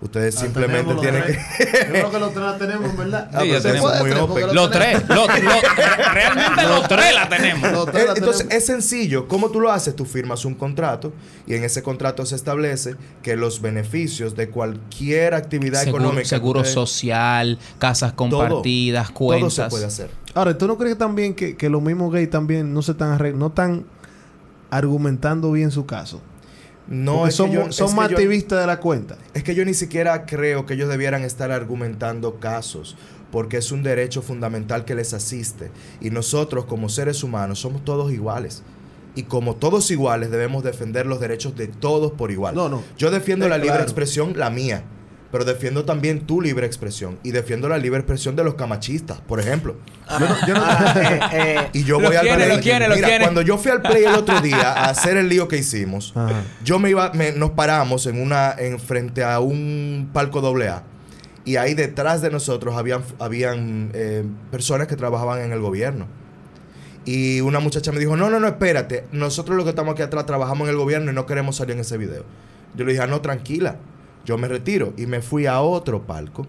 Ustedes 0.00 0.34
La 0.34 0.40
simplemente 0.42 0.94
tienen 0.96 1.22
que... 1.22 1.32
Yo 1.32 1.88
creo 1.88 2.10
que 2.10 2.18
los 2.18 2.32
tres 2.34 2.44
la 2.44 2.58
tenemos, 2.58 2.96
¿verdad? 2.98 3.30
Ah, 3.32 3.40
Sí, 3.42 3.50
tenemos 3.62 4.00
muy 4.00 4.10
tres, 4.10 4.52
los 4.52 4.70
tres, 4.70 5.02
los- 5.08 5.26
los- 5.26 6.12
realmente 6.12 6.62
los 6.64 6.88
tres 6.88 7.14
la 7.14 7.28
tenemos. 7.28 7.72
Los 7.72 7.86
tres 7.86 8.02
Eh, 8.02 8.06
la 8.08 8.12
Entonces 8.14 8.38
tenemos. 8.48 8.54
es 8.54 8.66
sencillo. 8.66 9.28
¿Cómo 9.28 9.50
tú 9.50 9.60
lo 9.60 9.70
haces? 9.72 9.96
Tú 9.96 10.04
firmas 10.04 10.44
un 10.44 10.54
contrato 10.56 11.12
y 11.46 11.54
en 11.54 11.64
ese 11.64 11.82
contrato 11.82 12.26
se 12.26 12.34
establece 12.36 12.96
que 13.22 13.36
los 13.36 13.62
beneficios 13.62 14.36
de 14.36 14.50
cualquier 14.50 15.32
actividad 15.34 15.82
Seguro, 15.84 16.04
económica... 16.04 16.28
seguro 16.28 16.60
ustedes- 16.60 16.74
social, 16.74 17.58
casas 17.78 18.12
compartidas, 18.12 19.06
Todo 19.08 19.14
cuentas. 19.14 19.54
se 19.54 19.64
puede 19.68 19.86
hacer. 19.86 20.10
Ahora, 20.34 20.58
¿tú 20.58 20.66
no 20.66 20.76
crees 20.76 20.98
también 20.98 21.34
que, 21.34 21.56
que 21.56 21.70
los 21.70 21.80
mismos 21.80 22.12
gays 22.12 22.28
también 22.28 22.74
no 22.74 22.82
se 22.82 22.92
están 22.92 23.38
no 23.38 23.46
están 23.46 23.86
argumentando 24.76 25.52
bien 25.52 25.70
su 25.70 25.86
caso? 25.86 26.20
No, 26.86 27.26
es 27.26 27.34
son, 27.34 27.48
que 27.50 27.54
yo, 27.56 27.66
mu- 27.66 27.72
son 27.72 27.86
es 27.86 27.92
que 27.92 27.96
más 27.96 28.10
yo- 28.10 28.16
activistas 28.16 28.60
de 28.60 28.66
la 28.66 28.78
cuenta. 28.80 29.16
Es 29.32 29.42
que 29.42 29.54
yo 29.54 29.64
ni 29.64 29.72
siquiera 29.74 30.26
creo 30.26 30.66
que 30.66 30.74
ellos 30.74 30.88
debieran 30.88 31.22
estar 31.22 31.50
argumentando 31.50 32.38
casos. 32.40 32.96
porque 33.30 33.56
es 33.56 33.72
un 33.72 33.82
derecho 33.82 34.22
fundamental 34.22 34.84
que 34.84 34.94
les 34.94 35.12
asiste. 35.12 35.72
Y 36.00 36.10
nosotros 36.10 36.66
como 36.66 36.88
seres 36.88 37.24
humanos 37.24 37.58
somos 37.58 37.84
todos 37.84 38.12
iguales. 38.12 38.62
Y 39.16 39.24
como 39.24 39.56
todos 39.56 39.90
iguales 39.90 40.30
debemos 40.30 40.62
defender 40.62 41.06
los 41.06 41.18
derechos 41.18 41.56
de 41.56 41.66
todos 41.66 42.12
por 42.12 42.30
igual. 42.30 42.54
No, 42.54 42.68
no. 42.68 42.82
Yo 42.96 43.10
defiendo 43.10 43.46
Eh, 43.46 43.48
la 43.48 43.56
libre 43.56 43.70
claro. 43.72 43.82
expresión, 43.82 44.34
la 44.36 44.50
mía. 44.50 44.84
Pero 45.34 45.44
defiendo 45.44 45.84
también 45.84 46.20
tu 46.20 46.40
libre 46.40 46.64
expresión. 46.64 47.18
Y 47.24 47.32
defiendo 47.32 47.68
la 47.68 47.76
libre 47.76 47.98
expresión 47.98 48.36
de 48.36 48.44
los 48.44 48.54
camachistas, 48.54 49.20
por 49.20 49.40
ejemplo. 49.40 49.74
Ah, 50.06 50.94
eh, 50.96 51.20
eh, 51.32 51.68
Y 51.72 51.82
yo 51.82 52.00
Lo 52.00 52.06
voy 52.06 52.14
al 52.16 52.24
play. 52.28 52.48
lo 52.56 52.62
quiere, 52.62 52.86
lo 52.86 52.94
Mira, 52.94 53.08
quiere. 53.08 53.24
cuando 53.24 53.42
yo 53.42 53.58
fui 53.58 53.72
al 53.72 53.82
play 53.82 54.04
el 54.04 54.14
otro 54.14 54.40
día 54.40 54.72
a 54.72 54.84
hacer 54.90 55.16
el 55.16 55.28
lío 55.28 55.48
que 55.48 55.56
hicimos, 55.56 56.12
Ajá. 56.14 56.44
yo 56.62 56.78
me 56.78 56.88
iba, 56.90 57.10
me- 57.14 57.32
nos 57.32 57.50
paramos 57.50 58.06
en 58.06 58.22
una, 58.22 58.54
en 58.56 58.78
frente 58.78 59.24
a 59.24 59.40
un 59.40 60.08
palco 60.12 60.40
doble 60.40 60.68
A. 60.68 60.84
Y 61.44 61.56
ahí 61.56 61.74
detrás 61.74 62.22
de 62.22 62.30
nosotros 62.30 62.76
habían, 62.76 63.02
habían 63.18 63.90
eh, 63.92 64.22
personas 64.52 64.86
que 64.86 64.94
trabajaban 64.94 65.40
en 65.40 65.50
el 65.50 65.58
gobierno. 65.58 66.06
Y 67.04 67.40
una 67.40 67.58
muchacha 67.58 67.90
me 67.90 67.98
dijo, 67.98 68.16
no, 68.16 68.30
no, 68.30 68.38
no, 68.38 68.46
espérate. 68.46 69.06
Nosotros 69.10 69.56
los 69.56 69.64
que 69.64 69.70
estamos 69.70 69.94
aquí 69.94 70.02
atrás 70.02 70.26
trabajamos 70.26 70.68
en 70.68 70.74
el 70.74 70.76
gobierno 70.78 71.10
y 71.10 71.14
no 71.14 71.26
queremos 71.26 71.56
salir 71.56 71.74
en 71.74 71.80
ese 71.80 71.98
video. 71.98 72.22
Yo 72.76 72.84
le 72.84 72.92
dije, 72.92 73.02
ah, 73.02 73.08
no, 73.08 73.20
tranquila. 73.20 73.78
Yo 74.24 74.38
me 74.38 74.48
retiro. 74.48 74.92
Y 74.96 75.06
me 75.06 75.20
fui 75.22 75.46
a 75.46 75.60
otro 75.60 76.02
palco 76.06 76.46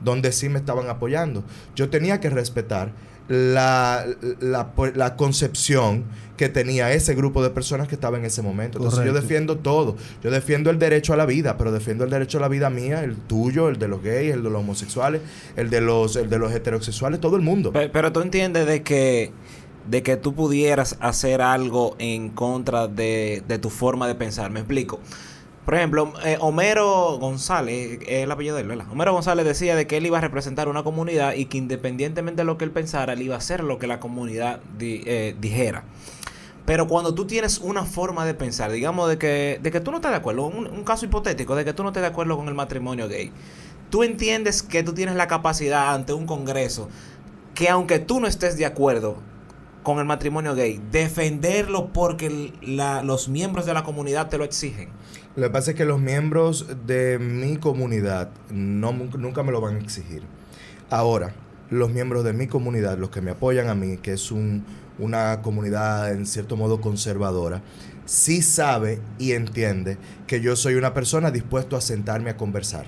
donde 0.00 0.32
sí 0.32 0.48
me 0.48 0.58
estaban 0.58 0.88
apoyando. 0.88 1.44
Yo 1.76 1.88
tenía 1.90 2.20
que 2.20 2.28
respetar 2.30 2.92
la, 3.28 4.04
la, 4.40 4.72
la 4.94 5.16
concepción 5.16 6.04
que 6.36 6.48
tenía 6.48 6.92
ese 6.92 7.14
grupo 7.14 7.42
de 7.42 7.50
personas 7.50 7.86
que 7.86 7.94
estaba 7.94 8.18
en 8.18 8.24
ese 8.24 8.42
momento. 8.42 8.78
Entonces 8.78 8.98
yo 9.06 9.12
defiendo 9.22 9.58
todo. 9.58 9.96
Yo 10.24 10.30
defiendo 10.30 10.70
el 10.70 10.78
derecho 10.80 11.12
a 11.12 11.16
la 11.16 11.24
vida, 11.24 11.56
pero 11.56 11.70
defiendo 11.70 12.02
el 12.04 12.10
derecho 12.10 12.38
a 12.38 12.40
la 12.40 12.48
vida 12.48 12.68
mía, 12.68 13.04
el 13.04 13.16
tuyo, 13.16 13.68
el 13.68 13.78
de 13.78 13.86
los 13.88 14.02
gays, 14.02 14.34
el 14.34 14.42
de 14.42 14.50
los 14.50 14.60
homosexuales, 14.60 15.20
el 15.56 15.70
de 15.70 15.80
los, 15.80 16.16
el 16.16 16.28
de 16.28 16.38
los 16.38 16.52
heterosexuales, 16.52 17.20
todo 17.20 17.36
el 17.36 17.42
mundo. 17.42 17.72
Pe- 17.72 17.88
Pero 17.88 18.12
tú 18.12 18.20
entiendes 18.22 18.66
de 18.66 18.82
que 18.82 19.32
de 19.88 20.02
que 20.04 20.16
tú 20.16 20.32
pudieras 20.34 20.96
hacer 21.00 21.42
algo 21.42 21.96
en 21.98 22.28
contra 22.28 22.86
de, 22.86 23.42
de 23.48 23.58
tu 23.58 23.68
forma 23.68 24.06
de 24.06 24.14
pensar. 24.14 24.50
Me 24.50 24.60
explico. 24.60 25.00
Por 25.64 25.76
ejemplo, 25.76 26.12
eh, 26.24 26.38
Homero 26.40 27.18
González, 27.18 28.00
es 28.02 28.24
el 28.24 28.30
apellido 28.32 28.56
de 28.56 28.62
él, 28.62 28.68
¿verdad? 28.68 28.86
Homero 28.90 29.12
González 29.12 29.44
decía 29.44 29.76
de 29.76 29.86
que 29.86 29.96
él 29.96 30.06
iba 30.06 30.18
a 30.18 30.20
representar 30.20 30.68
una 30.68 30.82
comunidad 30.82 31.34
y 31.34 31.44
que 31.44 31.58
independientemente 31.58 32.42
de 32.42 32.46
lo 32.46 32.58
que 32.58 32.64
él 32.64 32.72
pensara, 32.72 33.12
él 33.12 33.22
iba 33.22 33.36
a 33.36 33.38
hacer 33.38 33.62
lo 33.62 33.78
que 33.78 33.86
la 33.86 34.00
comunidad 34.00 34.60
eh, 34.80 35.36
dijera. 35.40 35.84
Pero 36.66 36.88
cuando 36.88 37.14
tú 37.14 37.26
tienes 37.26 37.58
una 37.58 37.84
forma 37.84 38.24
de 38.24 38.34
pensar, 38.34 38.72
digamos 38.72 39.08
de 39.08 39.18
que, 39.18 39.60
de 39.62 39.70
que 39.70 39.80
tú 39.80 39.92
no 39.92 39.98
estás 39.98 40.10
de 40.12 40.18
acuerdo, 40.18 40.46
un, 40.46 40.66
un 40.66 40.84
caso 40.84 41.06
hipotético 41.06 41.54
de 41.54 41.64
que 41.64 41.72
tú 41.72 41.84
no 41.84 41.90
estés 41.90 42.02
de 42.02 42.08
acuerdo 42.08 42.36
con 42.36 42.48
el 42.48 42.54
matrimonio 42.54 43.08
gay, 43.08 43.32
tú 43.90 44.02
entiendes 44.02 44.62
que 44.62 44.82
tú 44.82 44.92
tienes 44.94 45.14
la 45.14 45.28
capacidad 45.28 45.94
ante 45.94 46.12
un 46.12 46.26
congreso 46.26 46.88
que 47.54 47.68
aunque 47.68 47.98
tú 47.98 48.20
no 48.20 48.26
estés 48.26 48.56
de 48.56 48.66
acuerdo 48.66 49.18
con 49.82 49.98
el 49.98 50.04
matrimonio 50.04 50.54
gay, 50.54 50.80
defenderlo 50.90 51.92
porque 51.92 52.52
la- 52.62 53.02
los 53.02 53.28
miembros 53.28 53.66
de 53.66 53.74
la 53.74 53.82
comunidad 53.82 54.28
te 54.28 54.38
lo 54.38 54.44
exigen. 54.44 54.90
Lo 55.34 55.44
que 55.44 55.50
pasa 55.50 55.70
es 55.72 55.76
que 55.76 55.84
los 55.84 56.00
miembros 56.00 56.66
de 56.86 57.18
mi 57.18 57.56
comunidad 57.56 58.30
no, 58.50 58.92
nunca 58.92 59.42
me 59.42 59.50
lo 59.52 59.60
van 59.60 59.76
a 59.76 59.78
exigir. 59.78 60.22
Ahora, 60.90 61.34
los 61.70 61.90
miembros 61.90 62.22
de 62.22 62.32
mi 62.34 62.46
comunidad, 62.46 62.98
los 62.98 63.10
que 63.10 63.22
me 63.22 63.30
apoyan 63.30 63.68
a 63.68 63.74
mí, 63.74 63.96
que 63.96 64.12
es 64.12 64.30
un- 64.30 64.64
una 64.98 65.40
comunidad 65.40 66.12
en 66.12 66.26
cierto 66.26 66.56
modo 66.56 66.80
conservadora, 66.82 67.62
sí 68.04 68.42
sabe 68.42 69.00
y 69.18 69.32
entiende 69.32 69.96
que 70.26 70.40
yo 70.42 70.54
soy 70.54 70.74
una 70.74 70.92
persona 70.92 71.30
dispuesto 71.30 71.76
a 71.76 71.80
sentarme 71.80 72.28
a 72.30 72.36
conversar. 72.36 72.84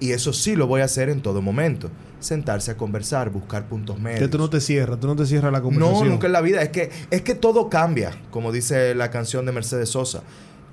Y 0.00 0.12
eso 0.12 0.32
sí 0.32 0.56
lo 0.56 0.66
voy 0.66 0.80
a 0.80 0.84
hacer 0.86 1.10
en 1.10 1.20
todo 1.20 1.42
momento. 1.42 1.90
Sentarse 2.22 2.70
a 2.70 2.76
conversar, 2.76 3.30
buscar 3.30 3.68
puntos 3.68 3.98
medios. 3.98 4.20
Que 4.20 4.28
tú 4.28 4.38
no 4.38 4.48
te 4.48 4.60
cierras, 4.60 4.98
tú 5.00 5.06
no 5.06 5.16
te 5.16 5.26
cierras 5.26 5.52
la 5.52 5.60
conversación. 5.60 6.04
No, 6.04 6.10
nunca 6.10 6.26
en 6.26 6.32
la 6.32 6.40
vida. 6.40 6.62
Es 6.62 6.70
que, 6.70 6.90
es 7.10 7.22
que 7.22 7.34
todo 7.34 7.68
cambia, 7.68 8.12
como 8.30 8.52
dice 8.52 8.94
la 8.94 9.10
canción 9.10 9.44
de 9.44 9.52
Mercedes 9.52 9.90
Sosa. 9.90 10.22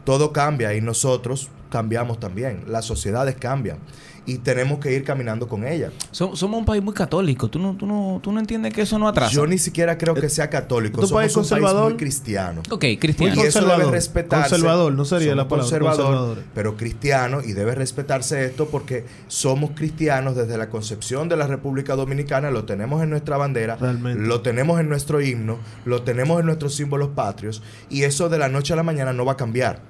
Todo 0.05 0.31
cambia 0.31 0.73
y 0.73 0.81
nosotros 0.81 1.49
cambiamos 1.69 2.19
también. 2.19 2.63
Las 2.67 2.85
sociedades 2.85 3.35
cambian 3.35 3.79
y 4.25 4.37
tenemos 4.39 4.79
que 4.79 4.93
ir 4.93 5.03
caminando 5.03 5.47
con 5.47 5.65
ellas. 5.65 5.91
So- 6.11 6.35
somos 6.35 6.59
un 6.59 6.65
país 6.65 6.83
muy 6.83 6.93
católico. 6.93 7.49
¿Tú 7.49 7.59
no, 7.59 7.75
tú, 7.75 7.85
no, 7.85 8.19
tú 8.21 8.31
no 8.31 8.39
entiendes 8.39 8.73
que 8.73 8.81
eso 8.81 8.97
no 8.99 9.07
atrasa. 9.07 9.31
Yo 9.33 9.45
ni 9.47 9.57
siquiera 9.57 9.97
creo 9.97 10.13
que 10.15 10.29
sea 10.29 10.49
católico. 10.49 11.01
¿Tu 11.01 11.07
Somos 11.07 11.21
país 11.23 11.35
un 11.35 11.41
país 11.41 11.49
conservador? 11.49 11.89
muy 11.91 11.97
cristiano. 11.97 12.61
Ok, 12.69 12.85
cristiano. 12.99 13.35
Y 13.35 13.39
eso 13.39 13.59
debe 13.59 13.69
Conservador. 13.71 13.91
respetarse. 13.93 14.49
Conservador, 14.49 14.93
no 14.93 15.05
sería 15.05 15.29
Somos 15.31 15.37
la 15.37 15.47
palabra, 15.47 15.63
conservador, 15.63 16.05
conservadores. 16.05 16.43
pero 16.53 16.77
cristiano 16.77 17.41
y 17.43 17.53
debe 17.53 17.75
respetarse 17.75 18.45
esto 18.45 18.67
porque 18.69 19.05
somos 19.27 19.71
cristianos 19.71 20.35
desde 20.35 20.57
la 20.57 20.69
concepción 20.69 21.29
de 21.29 21.37
la 21.37 21.47
República 21.47 21.95
Dominicana, 21.95 22.51
lo 22.51 22.65
tenemos 22.65 23.01
en 23.03 23.09
nuestra 23.09 23.37
bandera, 23.37 23.75
Realmente. 23.77 24.23
lo 24.23 24.41
tenemos 24.41 24.79
en 24.79 24.89
nuestro 24.89 25.21
himno, 25.21 25.57
lo 25.85 26.03
tenemos 26.03 26.39
en 26.39 26.45
nuestros 26.45 26.75
símbolos 26.75 27.09
patrios 27.09 27.61
y 27.89 28.03
eso 28.03 28.29
de 28.29 28.37
la 28.37 28.49
noche 28.49 28.73
a 28.73 28.75
la 28.75 28.83
mañana 28.83 29.13
no 29.13 29.25
va 29.25 29.33
a 29.33 29.37
cambiar. 29.37 29.81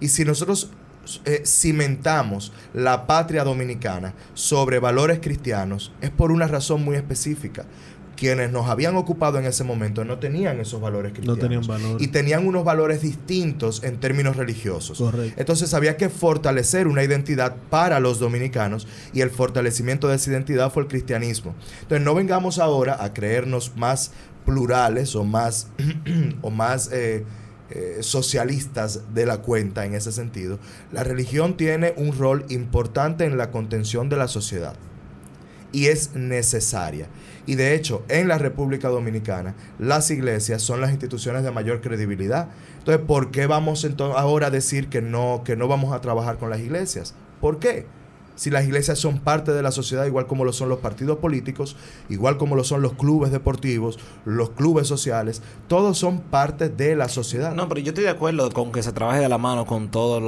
Y 0.00 0.08
si 0.08 0.24
nosotros 0.24 0.70
eh, 1.24 1.42
cimentamos 1.44 2.52
la 2.74 3.06
patria 3.06 3.44
dominicana 3.44 4.14
sobre 4.34 4.78
valores 4.78 5.20
cristianos, 5.20 5.92
es 6.00 6.10
por 6.10 6.32
una 6.32 6.46
razón 6.46 6.84
muy 6.84 6.96
específica. 6.96 7.64
Quienes 8.16 8.52
nos 8.52 8.68
habían 8.68 8.96
ocupado 8.96 9.38
en 9.38 9.46
ese 9.46 9.64
momento 9.64 10.04
no 10.04 10.18
tenían 10.18 10.60
esos 10.60 10.78
valores 10.78 11.12
No 11.12 11.14
cristianos. 11.14 11.40
tenían 11.40 11.66
valor. 11.66 12.02
Y 12.02 12.08
tenían 12.08 12.46
unos 12.46 12.64
valores 12.64 13.00
distintos 13.00 13.82
en 13.82 13.98
términos 13.98 14.36
religiosos. 14.36 14.98
Correcto. 14.98 15.40
Entonces 15.40 15.72
había 15.72 15.96
que 15.96 16.10
fortalecer 16.10 16.86
una 16.86 17.02
identidad 17.02 17.56
para 17.70 17.98
los 17.98 18.18
dominicanos 18.18 18.86
y 19.14 19.22
el 19.22 19.30
fortalecimiento 19.30 20.06
de 20.08 20.16
esa 20.16 20.30
identidad 20.30 20.70
fue 20.70 20.82
el 20.82 20.88
cristianismo. 20.90 21.54
Entonces 21.80 22.04
no 22.04 22.14
vengamos 22.14 22.58
ahora 22.58 23.02
a 23.02 23.14
creernos 23.14 23.72
más 23.76 24.12
plurales 24.44 25.16
o 25.16 25.24
más, 25.24 25.68
o 26.42 26.50
más 26.50 26.90
eh, 26.92 27.24
eh, 27.70 27.98
socialistas 28.00 29.14
de 29.14 29.26
la 29.26 29.38
cuenta 29.38 29.84
en 29.86 29.94
ese 29.94 30.12
sentido. 30.12 30.58
La 30.92 31.04
religión 31.04 31.56
tiene 31.56 31.94
un 31.96 32.16
rol 32.16 32.44
importante 32.48 33.24
en 33.24 33.36
la 33.38 33.50
contención 33.50 34.08
de 34.08 34.16
la 34.16 34.28
sociedad 34.28 34.74
y 35.72 35.86
es 35.86 36.14
necesaria. 36.14 37.06
Y 37.46 37.54
de 37.54 37.74
hecho, 37.74 38.04
en 38.08 38.28
la 38.28 38.38
República 38.38 38.88
Dominicana, 38.88 39.54
las 39.78 40.10
iglesias 40.10 40.62
son 40.62 40.80
las 40.80 40.90
instituciones 40.90 41.42
de 41.42 41.50
mayor 41.50 41.80
credibilidad. 41.80 42.48
Entonces, 42.78 43.04
¿por 43.06 43.30
qué 43.30 43.46
vamos 43.46 43.84
ento- 43.84 44.14
ahora 44.16 44.48
a 44.48 44.50
decir 44.50 44.88
que 44.88 45.00
no, 45.00 45.42
que 45.44 45.56
no 45.56 45.66
vamos 45.66 45.92
a 45.92 46.00
trabajar 46.00 46.38
con 46.38 46.50
las 46.50 46.60
iglesias? 46.60 47.14
¿Por 47.40 47.58
qué? 47.58 47.86
Si 48.40 48.48
las 48.48 48.64
iglesias 48.64 48.98
son 48.98 49.18
parte 49.18 49.52
de 49.52 49.62
la 49.62 49.70
sociedad, 49.70 50.06
igual 50.06 50.26
como 50.26 50.46
lo 50.46 50.54
son 50.54 50.70
los 50.70 50.78
partidos 50.78 51.18
políticos, 51.18 51.76
igual 52.08 52.38
como 52.38 52.56
lo 52.56 52.64
son 52.64 52.80
los 52.80 52.94
clubes 52.94 53.30
deportivos, 53.32 53.98
los 54.24 54.48
clubes 54.48 54.88
sociales, 54.88 55.42
todos 55.68 55.98
son 55.98 56.20
parte 56.20 56.70
de 56.70 56.96
la 56.96 57.10
sociedad. 57.10 57.54
No, 57.54 57.68
pero 57.68 57.82
yo 57.82 57.90
estoy 57.90 58.04
de 58.04 58.08
acuerdo 58.10 58.50
con 58.50 58.72
que 58.72 58.82
se 58.82 58.92
trabaje 58.92 59.20
de 59.20 59.28
la 59.28 59.36
mano 59.36 59.66
con 59.66 59.90
todas 59.90 60.22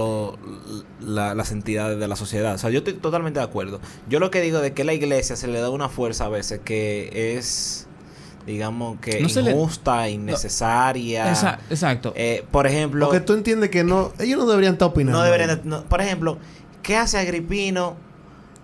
las 1.01 1.53
entidades 1.53 1.99
de 1.99 2.07
la 2.07 2.17
sociedad. 2.17 2.55
O 2.55 2.59
sea, 2.59 2.69
yo 2.69 2.79
estoy 2.81 2.93
totalmente 2.93 3.41
de 3.41 3.47
acuerdo. 3.47 3.81
Yo 4.11 4.21
lo 4.21 4.31
que 4.31 4.43
digo 4.43 4.59
de 4.61 4.75
que 4.75 4.85
la 4.85 4.93
iglesia 4.93 5.35
se 5.35 5.47
le 5.49 5.59
da 5.61 5.71
una 5.71 5.89
fuerza 5.89 6.27
a 6.27 6.29
veces 6.29 6.61
que 6.63 7.35
es, 7.39 7.87
digamos, 8.47 8.99
que 9.01 9.21
No 9.23 9.29
se 9.31 9.41
le- 9.41 9.53
injusta, 9.53 10.09
innecesaria. 10.11 11.33
Esa- 11.33 11.61
exacto. 11.71 12.13
Eh, 12.15 12.45
por 12.51 12.67
ejemplo, 12.67 13.07
Porque 13.07 13.21
tú 13.21 13.33
entiendes 13.33 13.71
que 13.71 13.85
no, 13.85 14.13
ellos 14.19 14.39
no 14.39 14.47
deberían 14.51 14.75
estar 14.75 14.89
opinando. 14.89 15.19
no 15.19 15.25
deberían 15.25 15.49
de- 15.63 15.69
no- 15.69 15.85
por 15.85 16.01
ejemplo, 16.03 16.37
¿qué 16.83 16.97
hace 16.97 17.19
Agripino 17.19 17.97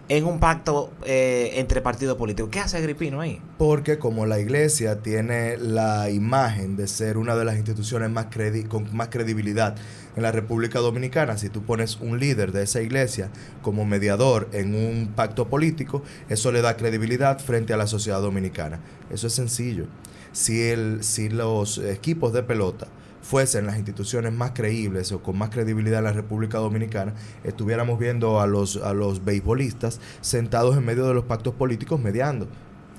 en 0.09 0.25
un 0.25 0.41
pacto 0.41 0.91
eh, 1.05 1.53
entre 1.55 1.81
partidos 1.81 2.17
políticos? 2.17 2.51
¿Qué 2.51 2.61
hace 2.61 2.79
Agripino 2.79 3.21
ahí? 3.21 3.41
Porque 3.59 3.99
como 3.99 4.27
la 4.27 4.39
iglesia 4.39 5.01
tiene 5.03 5.57
la 5.59 6.11
imagen 6.11 6.77
de 6.77 6.89
ser 6.89 7.19
una 7.19 7.37
de 7.37 7.45
las 7.45 7.57
instituciones 7.57 8.11
más 8.11 8.27
con 8.69 8.95
más 8.97 9.09
credibilidad 9.09 9.77
en 10.17 10.23
la 10.23 10.33
República 10.33 10.81
Dominicana, 10.81 11.39
si 11.39 11.49
tú 11.49 11.63
pones 11.63 11.99
un 12.01 12.19
líder 12.19 12.53
de 12.53 12.65
esa 12.65 12.81
iglesia 12.81 13.31
como 13.63 13.85
mediador 13.85 14.49
en 14.53 14.75
un 14.75 15.13
pacto 15.15 15.49
político, 15.49 16.03
eso 16.29 16.51
le 16.51 16.63
da 16.63 16.77
credibilidad 16.77 17.39
frente 17.39 17.73
a 17.73 17.77
la 17.77 17.87
sociedad 17.87 18.21
dominicana. 18.21 18.81
Eso 19.11 19.27
es 19.27 19.35
sencillo. 19.35 19.87
Si, 20.33 20.63
el, 20.63 21.05
si 21.05 21.29
los 21.29 21.79
equipos 21.79 22.33
de 22.33 22.43
pelota 22.43 22.89
fuesen 23.28 23.66
las 23.66 23.76
instituciones 23.76 24.32
más 24.32 24.52
creíbles 24.52 25.12
o 25.12 25.23
con 25.23 25.37
más 25.37 25.50
credibilidad 25.50 25.99
en 25.99 26.04
la 26.04 26.12
República 26.12 26.56
Dominicana, 26.56 27.12
estuviéramos 27.44 27.99
viendo 27.99 28.40
a 28.40 28.47
los, 28.47 28.76
a 28.76 28.94
los 28.94 29.23
beisbolistas 29.23 30.00
sentados 30.23 30.78
en 30.78 30.87
medio 30.87 31.06
de 31.06 31.12
los 31.12 31.25
pactos 31.25 31.52
políticos 31.52 32.00
mediando. 32.00 32.49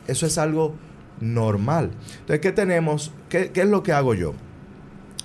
Eso 0.06 0.28
es 0.28 0.38
algo 0.38 0.76
normal. 1.20 1.90
Entonces, 2.20 2.42
¿qué 2.42 2.52
tenemos? 2.52 3.12
¿Qué, 3.28 3.50
qué 3.52 3.62
es 3.62 3.68
lo 3.68 3.82
que 3.82 3.92
hago 3.92 4.14
yo? 4.14 4.36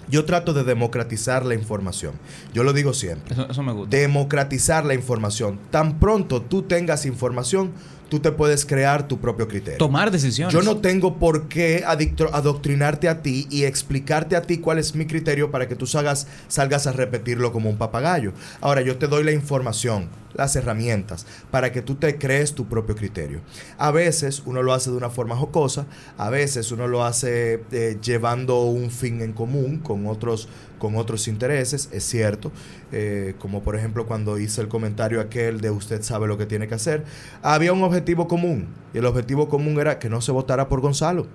Yo 0.09 0.25
trato 0.25 0.55
de 0.55 0.65
democratizar 0.65 1.45
la 1.45 1.55
información. 1.55 2.15
Yo 2.55 2.65
lo 2.65 2.73
digo 2.73 2.95
siempre. 2.95 3.35
Eso, 3.35 3.47
eso 3.51 3.63
me 3.63 3.73
gusta. 3.73 3.95
Democratizar 3.95 4.87
la 4.87 4.95
información. 4.95 5.61
Tan 5.71 6.01
pronto 6.01 6.41
tú 6.41 6.63
tengas 6.63 7.05
información, 7.05 7.73
tú 8.15 8.21
te 8.21 8.31
puedes 8.31 8.65
crear 8.65 9.09
tu 9.09 9.19
propio 9.19 9.49
criterio. 9.49 9.77
Tomar 9.77 10.13
decisiones. 10.13 10.55
Yo 10.55 10.63
no 10.63 10.77
tengo 10.77 11.19
por 11.19 11.49
qué 11.49 11.83
adoctrinarte 11.85 13.09
a 13.09 13.23
ti 13.23 13.49
y 13.51 13.65
explicarte 13.65 14.37
a 14.37 14.43
ti 14.43 14.59
cuál 14.59 14.79
es 14.79 14.95
mi 14.95 15.05
criterio 15.05 15.51
para 15.51 15.67
que 15.67 15.75
tú 15.75 15.85
salgas, 15.85 16.29
salgas 16.47 16.87
a 16.87 16.93
repetirlo 16.93 17.51
como 17.51 17.69
un 17.69 17.77
papagayo. 17.77 18.33
Ahora, 18.61 18.83
yo 18.83 18.99
te 18.99 19.09
doy 19.09 19.25
la 19.25 19.33
información, 19.33 20.11
las 20.33 20.55
herramientas, 20.55 21.27
para 21.51 21.73
que 21.73 21.83
tú 21.83 21.97
te 21.97 22.17
crees 22.17 22.55
tu 22.55 22.67
propio 22.67 22.95
criterio. 22.95 23.41
A 23.79 23.91
veces 23.91 24.45
uno 24.47 24.63
lo 24.63 24.73
hace 24.73 24.93
de 24.93 24.97
una 24.97 25.11
forma 25.11 25.35
jocosa, 25.35 25.87
a 26.17 26.31
veces 26.31 26.71
uno 26.71 26.87
lo 26.87 27.03
hace 27.03 27.65
eh, 27.73 27.99
llevando 28.01 28.63
un 28.63 28.93
fin 28.93 29.23
en 29.23 29.33
común 29.33 29.79
con 29.79 30.07
otros, 30.07 30.49
con 30.79 30.97
otros 30.97 31.29
intereses, 31.29 31.89
es 31.93 32.05
cierto. 32.05 32.53
Eh, 32.93 33.35
como 33.39 33.63
por 33.63 33.77
ejemplo 33.77 34.07
cuando 34.07 34.39
hice 34.39 34.61
el 34.61 34.69
comentario 34.69 35.21
aquel 35.21 35.61
de 35.61 35.71
usted 35.71 36.03
sabe 36.03 36.27
lo 36.27 36.39
que 36.39 36.47
tiene 36.47 36.69
que 36.69 36.75
hacer. 36.75 37.05
Había 37.43 37.73
un 37.73 37.83
objetivo 37.83 38.29
común 38.29 38.69
y 38.93 38.99
el 38.99 39.07
objetivo 39.07 39.49
común 39.49 39.79
era 39.81 39.99
que 39.99 40.09
no 40.09 40.21
se 40.21 40.33
votara 40.33 40.69
por 40.69 40.81
Gonzalo. 40.81 41.27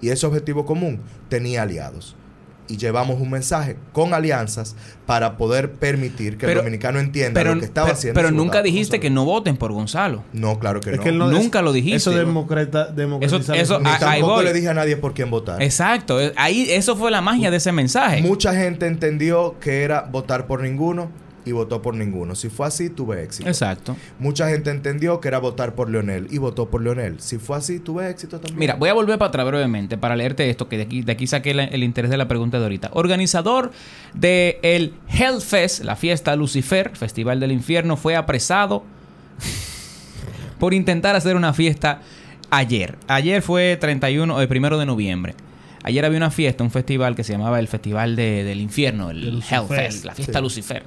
Y 0.00 0.10
ese 0.10 0.26
objetivo 0.26 0.66
común 0.66 1.00
tenía 1.28 1.62
aliados. 1.62 2.16
Y 2.66 2.78
llevamos 2.78 3.20
un 3.20 3.30
mensaje 3.30 3.76
con 3.92 4.14
alianzas 4.14 4.74
para 5.06 5.36
poder 5.36 5.72
permitir 5.72 6.38
que 6.38 6.46
Pero- 6.46 6.60
el 6.60 6.64
dominicano 6.64 6.98
entienda 6.98 7.38
Pero, 7.38 7.54
lo 7.54 7.60
que 7.60 7.66
estaba 7.66 7.88
pero- 7.88 7.96
haciendo. 7.98 8.18
pero 8.18 8.30
nunca 8.30 8.62
dijiste 8.62 8.96
Gonzalo. 8.96 9.02
que 9.02 9.10
no 9.10 9.24
voten 9.26 9.56
por 9.58 9.72
Gonzalo. 9.72 10.24
No, 10.32 10.58
claro 10.58 10.80
que 10.80 10.90
Es 10.92 10.96
no. 10.96 11.02
que 11.02 11.08
él 11.10 11.18
no- 11.18 11.30
Nunca 11.30 11.60
lo 11.60 11.72
dijiste. 11.74 11.96
Eso 11.96 12.10
democrata, 12.12 12.88
eso- 13.52 13.80
Ni 13.80 13.90
tampoco 13.98 14.42
le 14.42 14.52
dije 14.54 14.68
a 14.68 14.74
nadie 14.74 14.96
por 14.96 15.12
quién 15.12 15.30
votar. 15.30 15.62
Exacto. 15.62 16.18
Ahí, 16.36 16.66
eso 16.70 16.96
fue 16.96 17.10
la 17.10 17.20
magia 17.20 17.50
de 17.50 17.58
ese 17.58 17.70
mensaje. 17.72 18.22
Mucha 18.22 18.54
gente 18.54 18.86
entendió 18.86 19.56
que 19.60 19.82
era 19.82 20.02
votar 20.10 20.46
por 20.46 20.62
ninguno 20.62 21.10
y 21.46 21.52
votó 21.52 21.82
por 21.82 21.94
ninguno. 21.94 22.34
Si 22.34 22.48
fue 22.48 22.66
así, 22.66 22.88
tuve 22.90 23.22
éxito. 23.22 23.48
Exacto. 23.48 23.96
Mucha 24.18 24.48
gente 24.48 24.70
entendió 24.70 25.20
que 25.20 25.28
era 25.28 25.38
votar 25.38 25.74
por 25.74 25.90
Leonel 25.90 26.26
y 26.30 26.38
votó 26.38 26.70
por 26.70 26.82
Leonel. 26.82 27.20
Si 27.20 27.38
fue 27.38 27.56
así, 27.56 27.80
tuve 27.80 28.08
éxito 28.08 28.38
también. 28.40 28.58
Mira, 28.58 28.74
voy 28.76 28.88
a 28.88 28.94
volver 28.94 29.18
para 29.18 29.28
atrás 29.28 29.46
brevemente 29.46 29.98
para 29.98 30.16
leerte 30.16 30.48
esto, 30.48 30.68
que 30.68 30.76
de 30.78 30.82
aquí, 30.84 31.02
de 31.02 31.12
aquí 31.12 31.26
saqué 31.26 31.52
la- 31.54 31.64
el 31.64 31.82
interés 31.84 32.10
de 32.10 32.16
la 32.16 32.28
pregunta 32.28 32.58
de 32.58 32.64
ahorita. 32.64 32.90
Organizador 32.94 33.72
de 34.14 34.58
el 34.62 34.94
Hellfest, 35.08 35.84
la 35.84 35.96
fiesta 35.96 36.34
Lucifer, 36.36 36.96
Festival 36.96 37.40
del 37.40 37.52
Infierno, 37.52 37.96
fue 37.96 38.16
apresado 38.16 38.84
por 40.58 40.74
intentar 40.74 41.16
hacer 41.16 41.36
una 41.36 41.52
fiesta 41.52 42.00
ayer. 42.50 42.96
Ayer 43.08 43.42
fue 43.42 43.76
31, 43.80 44.40
el 44.40 44.48
primero 44.48 44.78
de 44.78 44.86
noviembre. 44.86 45.34
Ayer 45.82 46.04
había 46.04 46.16
una 46.16 46.30
fiesta, 46.30 46.64
un 46.64 46.70
festival 46.70 47.14
que 47.14 47.24
se 47.24 47.32
llamaba 47.32 47.60
el 47.60 47.68
Festival 47.68 48.16
de- 48.16 48.42
del 48.44 48.60
Infierno, 48.60 49.10
el. 49.10 49.42
Hellfest, 49.48 50.04
la 50.06 50.14
fiesta 50.14 50.38
Sí. 50.38 50.42
Lucifer. 50.42 50.82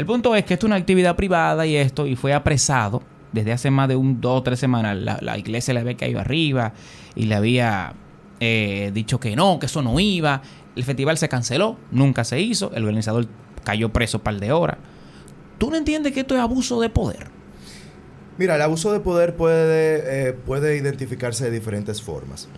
El 0.00 0.06
punto 0.06 0.34
es 0.34 0.46
que 0.46 0.54
esto 0.54 0.64
es 0.64 0.68
una 0.68 0.76
actividad 0.76 1.14
privada 1.14 1.66
y 1.66 1.76
esto, 1.76 2.06
y 2.06 2.16
fue 2.16 2.32
apresado 2.32 3.02
desde 3.32 3.52
hace 3.52 3.70
más 3.70 3.86
de 3.86 3.96
un 3.96 4.18
dos 4.18 4.40
o 4.40 4.42
tres 4.42 4.58
semanas. 4.58 4.96
La, 4.96 5.36
iglesia 5.36 5.74
le 5.74 5.80
había 5.80 5.94
caído 5.94 6.18
arriba 6.20 6.72
y 7.14 7.26
le 7.26 7.34
había 7.34 7.92
eh, 8.40 8.92
dicho 8.94 9.20
que 9.20 9.36
no, 9.36 9.58
que 9.58 9.66
eso 9.66 9.82
no 9.82 10.00
iba. 10.00 10.40
El 10.74 10.84
festival 10.84 11.18
se 11.18 11.28
canceló, 11.28 11.76
nunca 11.90 12.24
se 12.24 12.40
hizo. 12.40 12.72
El 12.74 12.84
organizador 12.84 13.26
cayó 13.62 13.90
preso 13.90 14.16
un 14.16 14.24
par 14.24 14.40
de 14.40 14.52
horas. 14.52 14.78
¿Tú 15.58 15.68
no 15.68 15.76
entiendes 15.76 16.14
que 16.14 16.20
esto 16.20 16.34
es 16.34 16.40
abuso 16.40 16.80
de 16.80 16.88
poder? 16.88 17.26
Mira, 18.38 18.56
el 18.56 18.62
abuso 18.62 18.94
de 18.94 19.00
poder 19.00 19.36
puede, 19.36 20.28
eh, 20.28 20.32
puede 20.32 20.78
identificarse 20.78 21.44
de 21.44 21.50
diferentes 21.50 22.00
formas. 22.00 22.48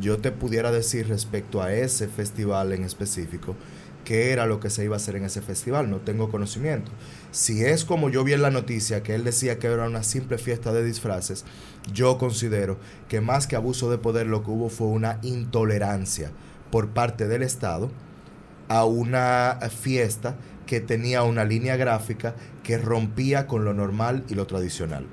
Yo 0.00 0.18
te 0.18 0.30
pudiera 0.30 0.70
decir 0.70 1.08
respecto 1.08 1.62
a 1.62 1.72
ese 1.72 2.06
festival 2.06 2.72
en 2.72 2.84
específico, 2.84 3.56
qué 4.04 4.32
era 4.32 4.46
lo 4.46 4.60
que 4.60 4.70
se 4.70 4.84
iba 4.84 4.96
a 4.96 4.98
hacer 4.98 5.16
en 5.16 5.24
ese 5.24 5.42
festival, 5.42 5.90
no 5.90 5.98
tengo 5.98 6.30
conocimiento. 6.30 6.90
Si 7.30 7.64
es 7.64 7.84
como 7.84 8.10
yo 8.10 8.24
vi 8.24 8.32
en 8.32 8.42
la 8.42 8.50
noticia, 8.50 9.02
que 9.02 9.14
él 9.14 9.24
decía 9.24 9.58
que 9.58 9.66
era 9.66 9.86
una 9.86 10.02
simple 10.02 10.38
fiesta 10.38 10.72
de 10.72 10.84
disfraces, 10.84 11.44
yo 11.92 12.18
considero 12.18 12.78
que 13.08 13.20
más 13.20 13.46
que 13.46 13.56
abuso 13.56 13.90
de 13.90 13.98
poder 13.98 14.26
lo 14.26 14.42
que 14.42 14.50
hubo 14.50 14.68
fue 14.68 14.88
una 14.88 15.18
intolerancia 15.22 16.30
por 16.70 16.88
parte 16.88 17.28
del 17.28 17.42
Estado 17.42 17.90
a 18.68 18.84
una 18.84 19.58
fiesta 19.70 20.36
que 20.66 20.80
tenía 20.80 21.22
una 21.22 21.44
línea 21.44 21.76
gráfica 21.76 22.34
que 22.62 22.78
rompía 22.78 23.46
con 23.46 23.64
lo 23.64 23.74
normal 23.74 24.24
y 24.28 24.34
lo 24.34 24.46
tradicional. 24.46 25.06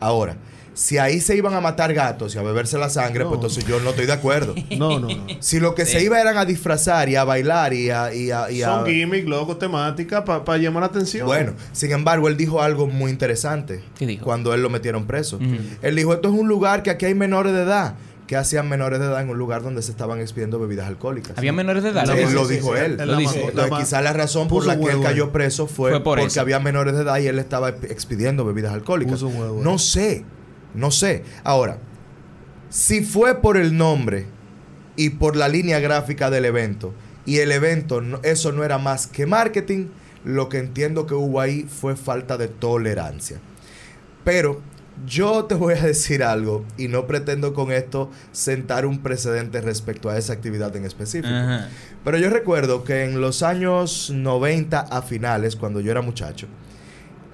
Ahora, 0.00 0.36
si 0.74 0.98
ahí 0.98 1.20
se 1.20 1.36
iban 1.36 1.54
a 1.54 1.60
matar 1.60 1.94
gatos 1.94 2.34
y 2.34 2.38
a 2.38 2.42
beberse 2.42 2.76
la 2.78 2.90
sangre, 2.90 3.20
No. 3.24 3.30
pues 3.30 3.38
entonces 3.38 3.64
yo 3.66 3.80
no 3.80 3.90
estoy 3.90 4.06
de 4.06 4.12
acuerdo. 4.12 4.54
No, 4.76 4.98
no, 4.98 5.08
no. 5.08 5.26
Si 5.40 5.60
lo 5.60 5.74
que 5.74 5.86
se 5.86 6.02
iba 6.02 6.20
eran 6.20 6.36
a 6.36 6.44
disfrazar 6.44 7.08
y 7.08 7.16
a 7.16 7.24
bailar 7.24 7.72
y 7.72 7.90
a... 7.90 8.12
y 8.12 8.30
a- 8.30 8.50
y 8.50 8.62
a- 8.62 8.66
Son 8.66 8.86
gimmicks, 8.86 9.26
locos, 9.28 9.58
temáticas 9.58 10.22
para 10.22 10.58
llamar 10.58 10.82
la 10.82 10.86
atención. 10.88 11.26
bueno, 11.26 11.52
sin 11.72 11.92
embargo, 11.92 12.28
él 12.28 12.36
dijo 12.36 12.60
algo 12.60 12.86
muy 12.88 13.10
interesante 13.12 13.82
¿Qué 13.98 14.06
dijo? 14.06 14.24
cuando 14.24 14.52
él 14.52 14.62
lo 14.62 14.68
metieron 14.70 15.06
preso. 15.06 15.38
Él 15.82 15.96
dijo, 15.96 16.12
esto 16.12 16.28
es 16.28 16.34
un 16.34 16.48
lugar 16.48 16.82
que 16.82 16.90
aquí 16.90 17.06
hay 17.06 17.14
menores 17.14 17.52
de 17.52 17.62
edad. 17.62 17.94
que 18.26 18.36
hacían 18.36 18.68
menores 18.70 19.00
de 19.00 19.04
edad 19.06 19.20
en 19.20 19.28
un 19.28 19.36
lugar 19.36 19.62
donde 19.62 19.82
se 19.82 19.90
estaban 19.90 20.18
expidiendo 20.18 20.58
bebidas 20.58 20.86
alcalólicas? 20.88 21.36
Había 21.36 21.52
menores 21.52 21.82
de 21.82 21.90
edad. 21.90 22.06
La 22.06 22.14
Él 22.18 22.28
Sí, 22.28 22.34
lo 22.34 22.46
sí, 22.46 22.54
dijo 22.54 22.72
sí, 22.74 22.80
él. 22.82 22.92
él 22.92 23.06
Lo 23.06 23.12
la 23.12 23.18
dice. 23.18 23.34
mató, 23.36 23.48
Entonces, 23.50 23.70
la 23.70 23.76
ma- 23.76 23.78
quizá 23.84 24.00
la 24.00 24.12
razón 24.14 24.48
por 24.48 24.64
la 24.66 24.80
que 24.80 24.86
él 24.90 25.00
cayó 25.02 25.30
preso 25.30 25.66
fue, 25.66 25.90
Fue 25.90 26.00
por 26.02 26.16
porque 26.18 26.28
eso. 26.28 26.40
había 26.40 26.58
menores 26.58 26.94
de 26.96 27.02
edad 27.02 27.18
y 27.18 27.26
él 27.26 27.38
estaba 27.38 27.68
expidiendo 27.68 28.44
bebidas 28.46 28.72
alcohólicas. 28.72 29.20
Puso 29.20 29.28
huevo 29.28 29.58
ahí. 29.58 29.62
No 29.64 29.78
sé, 29.78 30.24
no 30.74 30.90
sé. 30.90 31.24
Ahora, 31.44 31.78
si 32.68 33.02
fue 33.04 33.40
por 33.40 33.56
el 33.56 33.76
nombre 33.76 34.26
y 34.96 35.10
por 35.10 35.36
la 35.36 35.48
línea 35.48 35.80
gráfica 35.80 36.30
del 36.30 36.44
evento 36.44 36.92
y 37.26 37.38
el 37.38 37.52
evento, 37.52 38.00
no- 38.00 38.20
eso 38.22 38.52
no 38.52 38.64
era 38.64 38.78
más 38.78 39.06
que 39.06 39.26
marketing, 39.26 39.86
lo 40.24 40.48
que 40.48 40.58
entiendo 40.58 41.06
que 41.06 41.14
hubo 41.14 41.40
ahí 41.40 41.64
fue 41.68 41.96
falta 41.96 42.36
de 42.36 42.48
tolerancia. 42.48 43.38
Pero 44.24 44.60
yo 45.06 45.44
te 45.44 45.54
voy 45.54 45.74
a 45.74 45.82
decir 45.82 46.22
algo 46.22 46.64
y 46.78 46.88
no 46.88 47.06
pretendo 47.06 47.52
con 47.52 47.72
esto 47.72 48.10
sentar 48.32 48.86
un 48.86 49.02
precedente 49.02 49.60
respecto 49.60 50.08
a 50.08 50.16
esa 50.16 50.32
actividad 50.32 50.74
en 50.76 50.84
específico. 50.84 51.28
Pero 52.04 52.18
yo 52.18 52.30
recuerdo 52.30 52.84
que 52.84 53.04
en 53.04 53.20
los 53.20 53.42
años 53.42 54.10
90 54.14 54.80
a 54.80 55.02
finales, 55.02 55.56
cuando 55.56 55.80
yo 55.80 55.90
era 55.90 56.00
muchacho, 56.00 56.46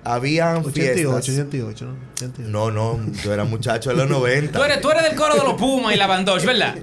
habían 0.05 0.57
88, 0.65 0.73
fiestas. 0.73 1.29
88, 1.29 1.85
¿no? 1.85 1.93
88. 2.15 2.51
No, 2.51 2.71
no, 2.71 2.99
yo 3.23 3.33
era 3.33 3.45
muchacho 3.45 3.91
en 3.91 3.99
los 3.99 4.09
90. 4.09 4.59
Tú 4.59 4.65
eres, 4.65 4.81
tú 4.81 4.91
eres 4.91 5.03
del 5.05 5.15
coro 5.15 5.35
de 5.35 5.43
los 5.45 5.55
Pumas 5.55 5.95
y 5.95 5.99
la 5.99 6.07
Bandoche, 6.07 6.47
¿verdad? 6.47 6.77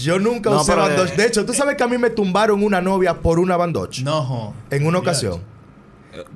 Yo 0.00 0.18
nunca 0.18 0.50
No, 0.50 0.60
usé 0.62 0.72
de- 0.72 0.78
bandoche. 0.78 1.14
De 1.16 1.26
hecho, 1.26 1.44
tú 1.44 1.52
sabes 1.52 1.76
que 1.76 1.82
a 1.82 1.88
mí 1.88 1.98
me 1.98 2.10
tumbaron 2.10 2.62
una 2.62 2.80
novia 2.80 3.14
por 3.14 3.38
una 3.38 3.56
bandoche. 3.56 4.02
No. 4.02 4.54
En 4.70 4.86
una 4.86 4.98
ocasión. 4.98 5.42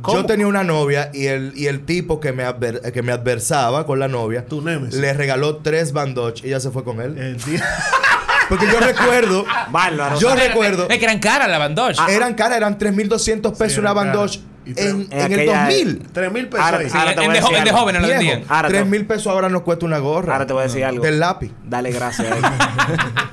¿Cómo? 0.02 0.18
Yo 0.18 0.26
tenía 0.26 0.46
una 0.46 0.64
novia 0.64 1.10
y 1.14 1.26
el, 1.26 1.52
y 1.56 1.66
el 1.68 1.84
tipo 1.86 2.18
que 2.18 2.32
me, 2.32 2.44
adver- 2.44 2.90
que 2.92 3.00
me 3.02 3.12
adversaba 3.12 3.86
con 3.86 4.00
la 4.00 4.08
novia 4.08 4.44
Tu 4.44 4.60
le 4.60 5.12
regaló 5.12 5.58
tres 5.58 5.92
bandoches 5.92 6.44
y 6.44 6.48
ella 6.48 6.58
se 6.60 6.70
fue 6.72 6.82
con 6.82 7.00
él. 7.00 7.16
El 7.16 7.36
día- 7.44 7.64
Porque 8.48 8.66
yo 8.66 8.80
recuerdo, 8.80 9.44
Bárbaro. 9.70 10.18
yo 10.18 10.34
recuerdo, 10.34 10.88
Es 10.88 10.98
que 10.98 11.04
eran 11.04 11.18
caras 11.20 11.48
la 11.48 11.58
Bandoche. 11.58 12.00
eran 12.08 12.34
caras, 12.34 12.56
eran 12.56 12.78
3.200 12.78 13.52
pesos 13.56 13.74
Sí, 13.74 13.78
una 13.80 13.92
bandoche 13.92 14.38
caras. 14.40 14.57
En, 14.76 15.00
En 15.02 15.08
en 15.12 15.32
el 15.32 15.32
aquella- 15.40 15.64
2000. 15.64 16.02
3 16.12 16.32
mil 16.32 16.48
pesos 16.48 16.64
Ahora- 16.66 16.78
ahí. 16.78 16.86
Ahora 16.92 17.04
te 17.04 17.10
en 17.10 17.16
voy 17.16 17.24
a 17.24 17.28
de, 17.28 17.34
decir 17.40 17.54
de 17.54 17.60
algo. 17.70 17.78
jóvenes 17.78 18.02
lo 18.02 18.08
vendían. 18.08 18.44
Ahora 18.48 18.68
te- 18.68 18.74
3 18.74 18.86
mil 18.86 19.06
pesos 19.06 19.26
ahora 19.28 19.48
nos 19.48 19.62
cuesta 19.62 19.86
una 19.86 19.98
gorra. 19.98 20.32
Ahora 20.34 20.46
te 20.46 20.52
voy 20.52 20.60
a 20.60 20.66
decir 20.66 20.84
algo. 20.84 21.02
Del 21.04 21.18
lápiz. 21.20 21.52
Dale 21.64 21.90
gracias. 21.92 22.28
eh. 22.28 22.40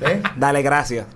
¿Eh? 0.00 0.22
Dale 0.36 0.62
gracias. 0.62 1.06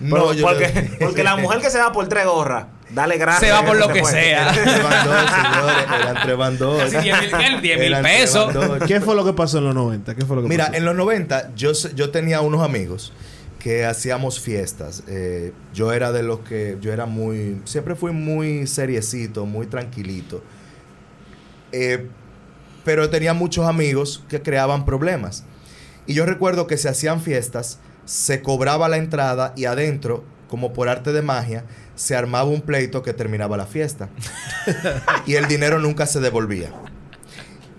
No, 0.00 0.32
yo 0.32 0.46
porque, 0.46 0.90
porque 1.00 1.22
la 1.22 1.36
mujer 1.36 1.60
que 1.60 1.68
se 1.70 1.78
va 1.78 1.92
por 1.92 2.08
tres 2.08 2.24
gorras, 2.24 2.64
dale 2.88 3.18
gracias. 3.18 3.50
Se 3.50 3.54
va 3.54 3.66
por 3.66 3.76
lo 3.76 3.86
se 3.88 3.92
que 3.92 4.00
fue. 4.00 4.10
sea. 4.10 4.50
Eran 4.50 4.64
tres 4.64 4.82
bandoches, 4.82 5.30
señores. 5.36 5.86
Eran 6.00 6.16
tres 6.22 6.36
bandoches. 6.38 6.92
Casi 6.94 7.04
10 7.10 7.20
mil, 7.36 7.60
10 7.60 7.78
mil 7.78 7.86
Eran 7.88 8.02
tres 8.02 8.20
pesos. 8.20 8.54
¿Qué 8.86 9.00
fue 9.02 9.14
lo 9.14 9.24
que 9.26 9.34
pasó 9.34 9.58
en 9.58 9.64
los 9.64 9.74
90? 9.74 10.14
¿Qué 10.14 10.24
fue 10.24 10.36
lo 10.36 10.42
que 10.42 10.48
Mira, 10.48 10.66
pasó? 10.66 10.76
en 10.78 10.84
los 10.86 10.94
90 10.96 11.50
yo, 11.54 11.74
se- 11.74 11.94
yo 11.94 12.10
tenía 12.10 12.40
unos 12.40 12.62
amigos 12.62 13.12
que 13.60 13.84
hacíamos 13.84 14.40
fiestas. 14.40 15.04
Eh, 15.06 15.52
yo 15.72 15.92
era 15.92 16.10
de 16.10 16.24
los 16.24 16.40
que, 16.40 16.78
yo 16.80 16.92
era 16.92 17.06
muy, 17.06 17.60
siempre 17.64 17.94
fui 17.94 18.10
muy 18.10 18.66
seriecito, 18.66 19.46
muy 19.46 19.66
tranquilito. 19.66 20.42
Eh, 21.70 22.08
pero 22.84 23.10
tenía 23.10 23.34
muchos 23.34 23.66
amigos 23.66 24.24
que 24.28 24.42
creaban 24.42 24.84
problemas. 24.84 25.44
Y 26.06 26.14
yo 26.14 26.26
recuerdo 26.26 26.66
que 26.66 26.78
se 26.78 26.88
hacían 26.88 27.20
fiestas, 27.20 27.78
se 28.06 28.42
cobraba 28.42 28.88
la 28.88 28.96
entrada 28.96 29.52
y 29.54 29.66
adentro, 29.66 30.24
como 30.48 30.72
por 30.72 30.88
arte 30.88 31.12
de 31.12 31.22
magia, 31.22 31.64
se 31.94 32.16
armaba 32.16 32.48
un 32.48 32.62
pleito 32.62 33.02
que 33.02 33.12
terminaba 33.12 33.56
la 33.58 33.66
fiesta. 33.66 34.08
y 35.26 35.34
el 35.34 35.46
dinero 35.46 35.78
nunca 35.78 36.06
se 36.06 36.18
devolvía. 36.18 36.72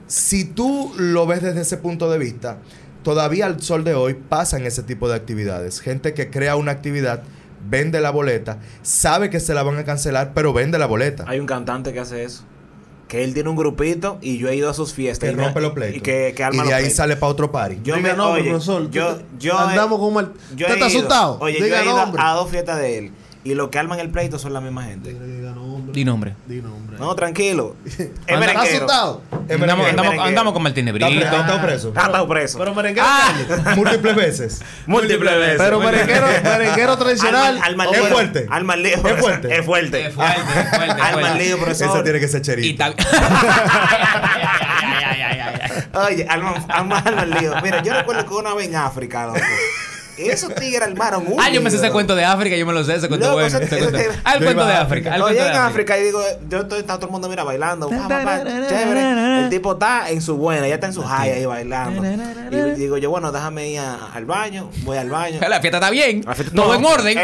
Si 0.06 0.46
tú 0.46 0.94
lo 0.98 1.26
ves 1.26 1.42
desde 1.42 1.62
ese 1.62 1.78
punto 1.78 2.10
de 2.12 2.20
vista, 2.20 2.60
todavía 3.04 3.46
al 3.46 3.62
sol 3.62 3.84
de 3.84 3.94
hoy 3.94 4.14
pasan 4.16 4.66
ese 4.66 4.84
tipo 4.84 5.10
de 5.10 5.16
actividades. 5.16 5.80
Gente 5.82 6.14
que 6.14 6.30
crea 6.30 6.56
una 6.56 6.72
actividad, 6.72 7.24
vende 7.70 8.02
la 8.02 8.12
boleta, 8.12 8.58
sabe 8.82 9.30
que 9.30 9.40
se 9.40 9.54
la 9.54 9.64
van 9.64 9.78
a 9.78 9.84
cancelar, 9.84 10.32
pero 10.34 10.54
vende 10.54 10.78
la 10.80 10.86
boleta. 10.88 11.26
Hay 11.28 11.40
un 11.40 11.46
cantante 11.46 11.94
que 11.94 12.00
hace 12.00 12.24
eso. 12.24 12.44
Que 13.08 13.26
él 13.26 13.34
tiene 13.34 13.50
un 13.50 13.58
grupito 13.58 14.18
y 14.22 14.38
yo 14.38 14.48
he 14.48 14.56
ido 14.56 14.70
a 14.70 14.74
sus 14.74 14.94
fiestas. 14.94 15.28
que 15.28 15.34
y 15.34 15.38
me- 15.38 15.44
rompe 15.44 15.60
los 15.60 15.74
pleitos. 15.74 15.98
Y 15.98 16.02
que, 16.02 16.34
que 16.34 16.44
arma 16.46 16.56
Y 16.56 16.60
de 16.60 16.64
los 16.66 16.74
ahí 16.74 16.80
pleitos. 16.84 16.96
sale 16.98 17.16
para 17.18 17.30
otro 17.32 17.52
party. 17.52 17.80
Yo 17.84 17.96
Diga 17.98 18.12
me, 18.12 18.16
nombre, 18.18 18.42
oye, 18.42 18.50
profesor. 18.52 18.90
Yo, 18.90 19.20
yo 19.38 19.58
andamos 19.60 20.00
con 20.00 20.14
mal. 20.14 20.32
yo 20.56 20.66
¿Usted 20.66 20.70
he 20.70 20.74
está 20.74 20.78
ido- 20.78 20.86
asustado? 21.00 21.38
Oye, 21.42 21.60
yo 21.60 21.66
Diga 21.66 21.82
he 21.82 21.86
ido 21.86 21.98
nombre. 21.98 22.22
a 22.24 22.32
dos 22.36 22.50
fiestas 22.50 22.80
de 22.80 22.98
él. 23.00 23.12
Y 23.44 23.54
los 23.56 23.68
que 23.70 23.80
arman 23.80 24.00
el 24.00 24.12
pleito 24.12 24.40
son 24.40 24.54
la 24.54 24.62
misma 24.62 24.86
gente. 24.86 25.14
Diga 25.14 25.52
nombre. 25.52 25.71
Di 25.94 26.06
nombre. 26.06 26.36
Di 26.46 26.62
nombre. 26.62 26.98
No, 26.98 27.14
tranquilo. 27.16 27.76
Es 27.86 28.00
Anda, 28.00 28.14
¿Estás 28.26 28.40
merenguero. 28.40 28.86
asustado? 28.86 29.22
Andamos, 29.50 29.88
andamos, 29.90 30.16
andamos 30.20 30.54
con 30.54 30.64
Martínez 30.64 30.94
Está 30.96 31.08
Brito. 31.08 31.30
pre- 31.30 31.40
está 31.40 31.62
preso. 31.62 31.94
Ah, 31.96 32.04
está 32.06 32.28
preso. 32.28 32.58
Pero 32.60 32.76
merenguero 32.76 33.08
Ah. 33.10 33.34
Múltiples 33.76 34.16
veces. 34.16 34.62
Múltiples 34.86 35.38
veces. 35.38 35.58
Pero 35.58 35.80
merenguero, 35.80 36.28
merenguero 36.44 36.98
tradicional. 37.00 37.60
Al 37.64 37.76
mal- 37.76 37.88
al 37.90 37.96
Es 37.96 38.08
fuerte. 38.10 38.48
Al 38.50 38.64
mal 38.64 38.82
lío. 38.84 38.96
Es 38.96 39.02
fuerte. 39.20 39.56
Es 39.58 39.66
fuerte. 39.66 40.06
Es 40.08 40.14
fuerte, 40.14 40.40
es 40.42 40.70
fuerte, 40.70 40.92
es 40.92 40.92
Al 40.92 40.98
mal 41.00 41.12
fuerte. 41.14 41.44
lío, 41.46 41.58
profesor. 41.58 41.88
Esa 41.90 42.04
tiene 42.04 42.20
que 42.20 42.28
ser 42.28 42.60
Y 42.60 42.70
está... 42.72 42.94
Ay, 45.14 45.22
ay. 45.22 45.84
Oye, 45.94 46.26
al 46.30 46.42
al 46.42 46.66
al 46.70 46.88
mal 47.16 47.30
lío. 47.40 47.54
Mira, 47.64 47.82
yo 47.84 47.94
recuerdo 47.94 48.26
que 48.26 48.34
una 48.34 48.54
vez 48.54 48.68
en 48.68 48.76
África, 48.76 49.28
loco. 49.28 49.40
Esos 50.30 50.54
tigres 50.56 50.82
armaron 50.82 51.26
un 51.28 51.40
Ah, 51.40 51.50
yo 51.50 51.62
me 51.62 51.70
sé 51.70 51.78
ese 51.78 51.92
cuento 51.92 52.16
de 52.16 52.26
África, 52.26 52.56
yo 52.56 52.66
me 52.66 52.74
lo 52.74 52.84
sé, 52.84 52.96
ese 52.96 53.08
cuento 53.08 53.34
bueno. 53.34 53.58
Ah, 54.24 54.34
el 54.36 54.40
Yo 54.40 54.46
cuento 54.46 54.66
de 54.66 54.74
África. 54.74 55.10
cuento 55.12 55.28
en 55.30 55.36
de 55.52 55.58
África 55.58 55.98
y 55.98 56.04
digo, 56.04 56.22
yo 56.50 56.60
estoy, 56.60 56.80
está 56.80 56.96
todo 56.96 57.08
el 57.08 57.12
mundo 57.12 57.30
mira 57.30 57.44
bailando, 57.44 57.90
chévere. 57.90 59.44
El 59.44 59.50
tipo 59.50 59.74
está 59.74 60.10
en 60.10 60.22
su 60.22 60.38
buena, 60.38 60.68
ya 60.68 60.76
está 60.76 60.88
en 60.88 60.94
su 60.94 61.04
high 61.04 61.32
ahí 61.32 61.46
bailando. 61.46 62.04
Y 62.06 62.72
digo 62.80 62.98
yo, 62.98 63.10
bueno, 63.10 63.32
déjame 63.32 63.70
ir 63.72 63.80
al 63.80 64.26
baño, 64.26 64.70
voy 64.84 64.98
al 64.98 65.10
baño. 65.10 65.40
La 65.48 65.60
fiesta 65.62 65.78
está 65.78 65.90
bien, 65.90 66.24
todo 66.56 66.76
en 66.76 66.86
orden. 66.86 67.18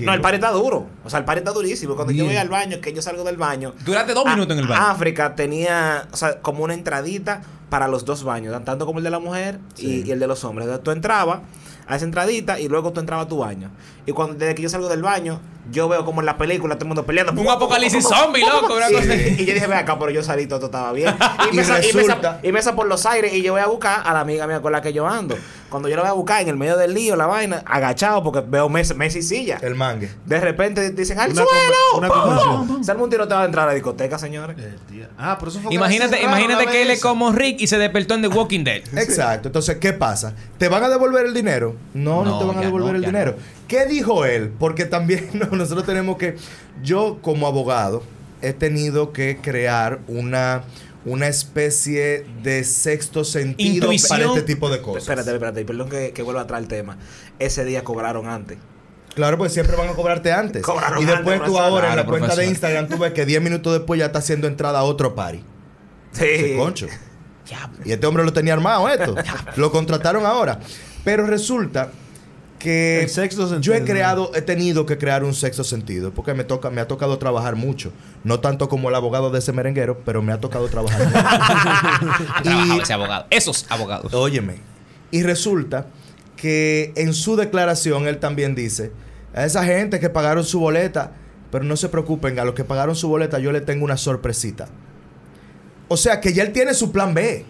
No, 0.00 0.12
el 0.14 0.20
party 0.20 0.36
está 0.36 0.50
duro. 0.50 0.86
O 1.04 1.10
sea, 1.10 1.18
el 1.18 1.24
party 1.24 1.38
está 1.40 1.52
durísimo. 1.52 1.94
Cuando 1.94 2.12
yo 2.12 2.24
voy 2.24 2.36
al 2.36 2.48
baño, 2.48 2.80
que 2.80 2.92
yo 2.92 3.02
salgo 3.02 3.24
del 3.24 3.36
baño. 3.36 3.74
Duraste 3.84 4.14
dos 4.14 4.24
minutos 4.24 4.56
en 4.56 4.62
el 4.62 4.68
baño. 4.68 4.82
África 4.82 5.34
tenía, 5.34 6.06
o 6.12 6.16
sea, 6.16 6.40
como 6.40 6.64
una 6.64 6.74
entradita 6.74 7.42
para 7.70 7.88
los 7.88 8.04
dos 8.04 8.22
baños, 8.24 8.52
tanto 8.64 8.86
como 8.86 8.98
el 8.98 9.04
de 9.04 9.10
la 9.10 9.18
mujer 9.18 9.58
y, 9.76 10.06
y 10.06 10.10
el 10.12 10.20
de 10.20 10.26
los 10.26 10.44
hombres. 10.44 10.66
Entonces 10.66 10.84
tú 10.84 10.90
entrabas 10.92 11.40
a 11.86 11.96
esa 11.96 12.04
entradita 12.04 12.58
y 12.58 12.68
luego 12.68 12.92
tú 12.92 13.00
entrabas 13.00 13.26
a 13.26 13.28
tu 13.28 13.38
baño. 13.38 13.70
Y 14.06 14.12
cuando 14.12 14.34
desde 14.34 14.54
que 14.54 14.62
yo 14.62 14.68
salgo 14.68 14.88
del 14.88 15.02
baño, 15.02 15.40
yo 15.70 15.88
veo 15.88 16.04
como 16.04 16.20
en 16.20 16.26
la 16.26 16.36
película 16.36 16.74
todo 16.74 16.84
el 16.84 16.88
mundo 16.88 17.04
peleando. 17.06 17.32
Un 17.40 17.48
apocalipsis 17.48 18.04
zombie, 18.06 18.42
loco, 18.44 18.74
una 18.74 18.90
Y, 18.90 18.94
cosa 18.94 19.12
así. 19.12 19.36
y 19.38 19.44
yo 19.46 19.54
dije, 19.54 19.66
ve 19.66 19.74
acá, 19.74 19.98
pero 19.98 20.10
yo 20.10 20.22
salí, 20.22 20.46
todo, 20.46 20.58
todo 20.58 20.66
estaba 20.68 20.92
bien. 20.92 21.14
Y, 21.50 21.54
Y 21.54 21.56
me 21.56 21.64
sa- 21.64 21.78
y 21.84 21.92
me 21.92 22.02
sa- 22.04 22.14
resulta- 22.14 22.40
y 22.42 22.52
me 22.52 22.62
sa 22.62 22.74
por 22.76 22.86
los 22.86 23.04
aires 23.06 23.32
y 23.34 23.42
yo 23.42 23.52
voy 23.52 23.60
a 23.62 23.66
buscar 23.66 24.02
a 24.04 24.12
la 24.12 24.20
amiga 24.20 24.46
mía 24.46 24.60
con 24.60 24.72
la 24.72 24.80
que 24.82 24.92
yo 24.92 25.06
ando. 25.06 25.36
Cuando 25.70 25.88
yo 25.88 25.96
la 25.96 26.02
voy 26.02 26.10
a 26.10 26.14
buscar 26.14 26.40
en 26.42 26.48
el 26.48 26.56
medio 26.56 26.76
del 26.76 26.94
lío, 26.94 27.16
la 27.16 27.26
vaina, 27.26 27.62
agachado 27.66 28.22
porque 28.22 28.42
veo 28.46 28.68
Messi, 28.68 28.94
Messi 28.94 29.22
silla. 29.22 29.58
El 29.60 29.74
mangue. 29.74 30.08
De 30.24 30.38
repente 30.40 30.90
dicen, 30.90 31.18
¡al 31.18 31.32
Una 31.32 31.42
suelo! 31.42 31.76
una 31.98 32.08
¡Pum! 32.08 32.20
conversión. 32.20 32.84
Se 32.84 32.90
arma 32.92 33.02
un 33.04 33.10
tiroteo 33.10 33.38
a 33.38 33.44
entrar 33.44 33.64
a 33.64 33.68
la 33.68 33.74
discoteca, 33.74 34.16
señores. 34.18 34.56
El 34.56 34.78
día. 34.94 35.08
Ah, 35.18 35.36
pero 35.38 35.50
eso 35.50 35.58
fue 35.60 35.70
que 35.70 35.74
Imagínate, 35.74 36.16
cerraron 36.16 36.30
imagínate 36.40 36.66
que 36.70 36.82
él 36.82 36.90
es 36.90 37.00
como 37.00 37.32
Rick 37.32 37.60
y 37.60 37.66
se 37.66 37.78
despertó 37.78 38.14
en 38.14 38.22
The 38.22 38.28
Walking 38.28 38.62
Dead. 38.62 38.82
Exacto. 38.96 39.48
Entonces, 39.48 39.78
¿qué 39.78 39.92
pasa? 39.92 40.34
¿Te 40.58 40.68
van 40.68 40.84
a 40.84 40.88
devolver 40.88 41.26
el 41.26 41.34
dinero? 41.34 41.74
No, 41.92 42.22
no, 42.24 42.30
No, 42.32 42.38
te 42.38 42.44
van 42.44 42.58
a 42.58 42.60
devolver 42.60 42.90
no, 42.92 42.98
el 42.98 43.04
dinero. 43.04 43.34
no. 43.36 43.63
¿Qué 43.68 43.86
dijo 43.86 44.24
él? 44.24 44.52
Porque 44.58 44.84
también 44.84 45.30
no, 45.34 45.56
nosotros 45.56 45.86
tenemos 45.86 46.16
que. 46.16 46.36
Yo, 46.82 47.18
como 47.22 47.46
abogado, 47.46 48.02
he 48.42 48.52
tenido 48.52 49.12
que 49.12 49.38
crear 49.40 50.00
una, 50.06 50.64
una 51.04 51.28
especie 51.28 52.26
de 52.42 52.64
sexto 52.64 53.24
sentido 53.24 53.86
Intuición. 53.86 54.18
para 54.18 54.28
este 54.30 54.42
tipo 54.42 54.68
de 54.68 54.80
cosas. 54.80 55.02
Espérate, 55.02 55.32
espérate, 55.32 55.64
perdón 55.64 55.88
que, 55.88 56.12
que 56.12 56.22
vuelva 56.22 56.42
a 56.42 56.46
traer 56.46 56.64
el 56.64 56.68
tema. 56.68 56.98
Ese 57.38 57.64
día 57.64 57.84
cobraron 57.84 58.28
antes. 58.28 58.58
Claro, 59.14 59.38
pues 59.38 59.52
siempre 59.52 59.76
van 59.76 59.88
a 59.88 59.92
cobrarte 59.92 60.32
antes. 60.32 60.62
Cobraron 60.62 61.00
y 61.02 61.06
después 61.06 61.36
antes, 61.36 61.52
tú 61.52 61.58
ahora 61.58 61.90
en 61.90 61.96
la 61.96 62.04
cuenta 62.04 62.34
de. 62.34 62.46
Instagram 62.46 62.88
tú 62.88 62.98
ves 62.98 63.12
que 63.12 63.24
10 63.24 63.42
minutos 63.42 63.72
después 63.72 63.98
ya 63.98 64.06
está 64.06 64.18
haciendo 64.18 64.48
entrada 64.48 64.80
a 64.80 64.82
otro 64.82 65.14
party. 65.14 65.42
Sí. 66.12 66.24
Ese 66.24 66.56
concho. 66.56 66.88
Y 67.84 67.92
este 67.92 68.06
hombre 68.06 68.24
lo 68.24 68.32
tenía 68.32 68.54
armado 68.54 68.88
esto. 68.88 69.14
lo 69.56 69.70
contrataron 69.70 70.26
ahora. 70.26 70.58
Pero 71.04 71.26
resulta 71.26 71.90
que 72.58 73.02
El 73.02 73.08
sexto 73.08 73.60
yo 73.60 73.74
he 73.74 73.84
creado, 73.84 74.30
he 74.34 74.42
tenido 74.42 74.86
que 74.86 74.96
crear 74.96 75.24
un 75.24 75.34
sexto 75.34 75.64
sentido. 75.64 76.12
Porque 76.12 76.34
me 76.34 76.44
toca, 76.44 76.70
me 76.70 76.80
ha 76.80 76.88
tocado 76.88 77.18
trabajar 77.18 77.56
mucho. 77.56 77.92
No 78.22 78.40
tanto 78.40 78.68
como 78.68 78.88
el 78.88 78.94
abogado 78.94 79.30
de 79.30 79.38
ese 79.38 79.52
merenguero, 79.52 80.00
pero 80.04 80.22
me 80.22 80.32
ha 80.32 80.40
tocado 80.40 80.68
trabajar 80.68 81.06
mucho. 82.44 82.76
Y 82.76 82.80
ese 82.80 82.92
abogado. 82.92 83.26
Esos 83.30 83.66
abogados. 83.68 84.12
Óyeme. 84.14 84.56
Y 85.10 85.22
resulta 85.22 85.86
que 86.36 86.92
en 86.96 87.14
su 87.14 87.36
declaración 87.36 88.06
él 88.06 88.18
también 88.18 88.54
dice, 88.54 88.92
a 89.34 89.44
esa 89.44 89.64
gente 89.64 90.00
que 90.00 90.10
pagaron 90.10 90.44
su 90.44 90.60
boleta, 90.60 91.12
pero 91.50 91.64
no 91.64 91.76
se 91.76 91.88
preocupen, 91.88 92.38
a 92.38 92.44
los 92.44 92.54
que 92.54 92.64
pagaron 92.64 92.96
su 92.96 93.08
boleta 93.08 93.38
yo 93.38 93.52
le 93.52 93.60
tengo 93.60 93.84
una 93.84 93.96
sorpresita. 93.96 94.68
O 95.88 95.96
sea 95.96 96.20
que 96.20 96.32
ya 96.32 96.42
él 96.42 96.52
tiene 96.52 96.74
su 96.74 96.92
plan 96.92 97.14
B 97.14 97.44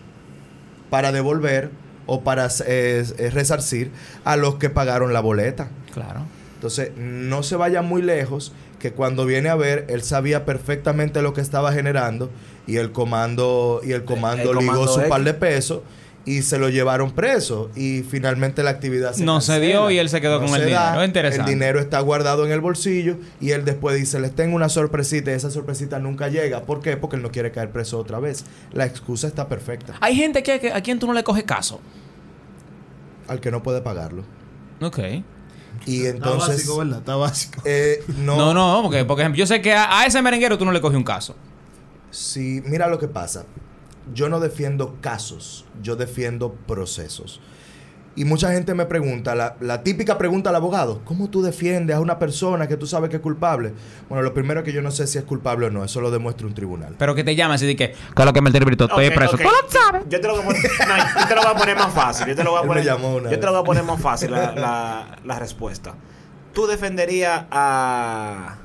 para 0.90 1.12
devolver 1.12 1.70
o 2.06 2.22
para 2.22 2.48
eh, 2.66 3.04
eh, 3.18 3.30
resarcir 3.30 3.90
a 4.24 4.36
los 4.36 4.56
que 4.56 4.70
pagaron 4.70 5.12
la 5.12 5.20
boleta. 5.20 5.68
Claro. 5.92 6.20
Entonces, 6.54 6.92
no 6.96 7.42
se 7.42 7.56
vaya 7.56 7.82
muy 7.82 8.02
lejos, 8.02 8.52
que 8.78 8.92
cuando 8.92 9.26
viene 9.26 9.48
a 9.48 9.54
ver, 9.54 9.86
él 9.88 10.02
sabía 10.02 10.44
perfectamente 10.44 11.22
lo 11.22 11.32
que 11.32 11.40
estaba 11.40 11.72
generando 11.72 12.30
y 12.66 12.76
el 12.76 12.92
comando 12.92 13.80
y 13.82 13.92
el 13.92 14.04
comando 14.04 14.52
el 14.52 14.58
ligó 14.58 14.72
comando 14.72 14.92
su 14.92 15.00
X. 15.00 15.08
par 15.08 15.24
de 15.24 15.34
pesos 15.34 15.80
y 16.26 16.40
se 16.42 16.58
lo 16.58 16.70
llevaron 16.70 17.10
preso 17.12 17.70
y 17.76 18.02
finalmente 18.02 18.62
la 18.62 18.70
actividad 18.70 19.12
se 19.12 19.24
No 19.24 19.40
se 19.42 19.60
dio 19.60 19.90
y 19.90 19.98
él 19.98 20.08
se 20.08 20.20
quedó 20.22 20.40
con 20.40 20.48
el 20.54 20.64
dinero. 20.66 21.04
Interesante. 21.04 21.50
El 21.52 21.58
dinero 21.58 21.80
está 21.80 22.00
guardado 22.00 22.46
en 22.46 22.52
el 22.52 22.60
bolsillo 22.60 23.18
y 23.40 23.50
él 23.50 23.64
después 23.66 23.96
dice, 23.96 24.18
les 24.20 24.34
tengo 24.34 24.56
una 24.56 24.68
sorpresita 24.70 25.30
y 25.30 25.34
esa 25.34 25.50
sorpresita 25.50 25.98
nunca 25.98 26.28
llega. 26.28 26.62
¿Por 26.62 26.80
qué? 26.80 26.96
Porque 26.96 27.16
él 27.16 27.22
no 27.22 27.30
quiere 27.30 27.50
caer 27.52 27.70
preso 27.70 27.98
otra 27.98 28.20
vez. 28.20 28.44
La 28.72 28.86
excusa 28.86 29.26
está 29.26 29.48
perfecta. 29.48 29.94
Hay 30.00 30.16
gente 30.16 30.42
que, 30.42 30.58
que- 30.60 30.72
a 30.72 30.80
quien 30.80 30.98
tú 30.98 31.06
no 31.06 31.12
le 31.12 31.22
coges 31.24 31.44
caso. 31.44 31.80
Al 33.28 33.40
que 33.40 33.50
no 33.50 33.62
puede 33.62 33.80
pagarlo. 33.82 34.22
Ok. 34.80 34.98
Y 35.86 36.04
Está 36.04 36.16
entonces... 36.16 36.48
básico, 36.56 36.78
¿verdad? 36.78 36.98
Está 37.00 37.16
básico. 37.16 37.60
eh, 37.64 38.02
No, 38.18 38.54
no, 38.54 38.80
porque, 38.82 39.04
por 39.04 39.18
ejemplo, 39.20 39.38
yo 39.38 39.46
sé 39.46 39.60
que 39.60 39.74
a, 39.74 40.00
a 40.00 40.06
ese 40.06 40.22
merenguero 40.22 40.56
tú 40.56 40.64
no 40.64 40.72
le 40.72 40.80
coges 40.80 40.96
un 40.96 41.04
caso. 41.04 41.34
Sí, 42.10 42.62
mira 42.64 42.86
lo 42.88 42.98
que 42.98 43.08
pasa. 43.08 43.44
Yo 44.12 44.28
no 44.28 44.40
defiendo 44.40 44.96
casos, 45.00 45.64
yo 45.82 45.96
defiendo 45.96 46.52
procesos. 46.66 47.40
Y 48.16 48.24
mucha 48.24 48.52
gente 48.52 48.74
me 48.74 48.86
pregunta, 48.86 49.34
la, 49.34 49.56
la 49.60 49.82
típica 49.82 50.18
pregunta 50.18 50.50
al 50.50 50.56
abogado, 50.56 51.00
¿cómo 51.04 51.30
tú 51.30 51.42
defiendes 51.42 51.96
a 51.96 52.00
una 52.00 52.20
persona 52.20 52.68
que 52.68 52.76
tú 52.76 52.86
sabes 52.86 53.10
que 53.10 53.16
es 53.16 53.22
culpable? 53.22 53.72
Bueno, 54.08 54.22
lo 54.22 54.32
primero 54.32 54.60
es 54.60 54.64
que 54.64 54.72
yo 54.72 54.82
no 54.82 54.92
sé 54.92 55.08
si 55.08 55.18
es 55.18 55.24
culpable 55.24 55.66
o 55.66 55.70
no, 55.70 55.82
eso 55.82 56.00
lo 56.00 56.12
demuestra 56.12 56.46
un 56.46 56.54
tribunal. 56.54 56.94
Pero 56.96 57.16
que 57.16 57.24
te 57.24 57.34
llaman 57.34 57.56
así 57.56 57.66
de 57.66 57.74
que, 57.74 57.90
¿qué 57.90 57.96
es 58.16 58.24
lo 58.24 58.32
que 58.32 58.40
me 58.40 58.50
Brito? 58.52 58.84
Estoy 58.84 59.08
Ok, 59.08 59.14
preso. 59.14 59.34
ok. 59.34 59.42
Tú 59.42 59.48
lo 59.48 59.68
sabes. 59.70 60.02
Yo 60.08 60.20
te 60.20 60.28
lo 60.28 60.34
voy 60.34 60.42
a 60.42 60.46
poner, 60.46 60.62
no, 60.62 61.20
yo 61.22 61.26
te 61.28 61.34
lo 61.34 61.42
voy 61.42 61.50
a 61.50 61.54
poner 61.56 61.76
más 61.76 61.92
fácil. 61.92 62.26
Yo 62.28 62.36
te 62.36 62.44
lo 62.44 62.50
voy 62.52 62.62
a 62.62 62.66
poner, 62.66 62.84
llamó 62.84 63.16
una 63.16 63.30
yo 63.30 63.40
te 63.40 63.46
lo 63.46 63.52
voy 63.52 63.60
a 63.62 63.64
poner 63.64 63.82
más 63.82 64.00
fácil 64.00 64.30
la, 64.30 64.52
la- 64.54 65.18
la 65.24 65.38
respuesta. 65.40 65.94
¿Tú 66.52 66.68
defenderías 66.68 67.46
a 67.50 68.58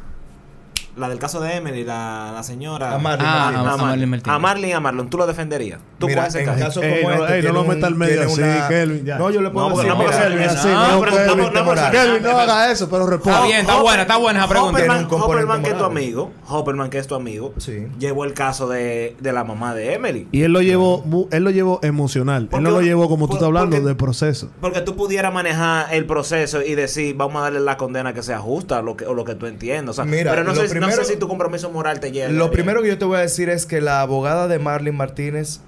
la 0.99 1.09
del 1.09 1.19
caso 1.19 1.39
de 1.39 1.55
Emily, 1.55 1.83
la, 1.83 2.31
la 2.33 2.43
señora? 2.43 2.93
A 2.93 2.97
Marlon 2.99 3.25
Ah, 3.27 3.47
a- 3.55 3.73
a 3.73 3.77
Marlin 3.77 4.09
Martínez. 4.09 4.35
A 4.35 4.39
Marlin 4.39 4.69
y 4.69 4.73
a 4.73 4.79
Marlon, 4.79 5.09
¿tú 5.09 5.17
lo 5.17 5.25
defenderías? 5.27 5.79
¿Tú 5.97 6.07
Mira, 6.07 6.25
coges 6.27 6.45
caso? 6.45 6.59
casos 6.59 6.83
Ey, 6.83 7.01
como 7.03 7.15
no, 7.15 7.23
este, 7.25 7.37
ey, 7.39 7.43
no 7.45 7.53
lo 7.53 7.63
metas 7.63 7.83
al 7.85 7.95
medio 7.95 8.21
así, 8.23 8.41
Kelvin, 8.67 9.05
ya. 9.05 9.17
No, 9.17 9.29
yo 9.31 9.41
le 9.41 9.49
puedo 9.49 9.69
No, 9.69 9.75
decir, 9.77 9.89
no, 9.93 10.01
así, 10.01 10.19
Kelvin, 10.19 10.47
no, 10.73 11.05
no, 11.05 11.91
Kelvin, 11.91 12.23
no 12.23 12.37
haga 12.39 12.71
eso, 12.71 12.89
pero 12.89 13.07
responde. 13.07 13.31
Está 13.37 13.45
bien, 13.47 13.59
está 13.61 13.81
buena, 13.81 14.01
está 14.03 14.17
buena 14.17 14.39
esa 14.39 14.47
pregunta. 14.49 14.79
Hopperman, 15.09 15.63
que 15.63 15.69
es 15.69 15.77
tu 15.77 15.83
amigo, 15.83 16.31
Hopperman, 16.47 16.89
que 16.89 16.97
es 16.99 17.07
tu 17.07 17.15
amigo, 17.15 17.53
llevó 17.97 18.25
el 18.25 18.33
caso 18.33 18.67
de, 18.67 19.15
de 19.19 19.33
la 19.33 19.43
mamá 19.43 19.73
de 19.73 19.93
Emily. 19.93 20.27
Y 20.31 20.43
él 20.43 20.51
lo 20.53 20.61
llevó, 20.61 21.03
él 21.31 21.43
lo 21.43 21.51
llevó 21.51 21.79
emocional. 21.83 22.49
Él 22.51 22.63
no 22.63 22.71
lo 22.71 22.81
llevó 22.81 23.09
como 23.09 23.27
tú 23.27 23.33
estás 23.33 23.47
hablando 23.47 23.79
de 23.79 23.95
proceso. 23.95 24.49
Porque 24.61 24.81
tú 24.81 24.95
pudieras 24.95 25.33
manejar 25.33 25.93
el 25.93 26.05
proceso 26.05 26.61
y 26.61 26.75
decir, 26.75 27.15
vamos 27.15 27.39
a 27.41 27.43
darle 27.45 27.59
la 27.59 27.77
condena 27.77 28.13
que 28.13 28.23
sea 28.23 28.39
justa 28.39 28.81
lo 28.81 28.95
que, 28.97 29.05
o 29.05 29.13
lo 29.13 29.23
que 29.25 29.35
tú 29.35 29.45
entiendas. 29.45 29.93
O 29.99 30.01
sea, 30.03 30.05
Mira, 30.05 30.31
pero 30.31 30.43
no 30.43 30.53
sé, 30.55 30.79
no 30.79 30.88
primero- 30.89 31.05
sé 31.07 31.13
si 31.13 31.19
tu 31.19 31.27
compromiso 31.27 31.69
moral 31.71 31.99
te 31.99 32.11
llega. 32.11 32.29
Lo 32.29 32.51
primero 32.51 32.81
que 32.81 32.87
yo 32.89 32.97
te 32.97 33.05
voy 33.05 33.17
a 33.17 33.21
decir 33.21 33.49
es 33.49 33.65
que 33.65 33.81
la 33.81 34.01
abogada 34.01 34.47
de 34.47 34.59
Marlene 34.59 34.97
Martínez, 34.97 35.59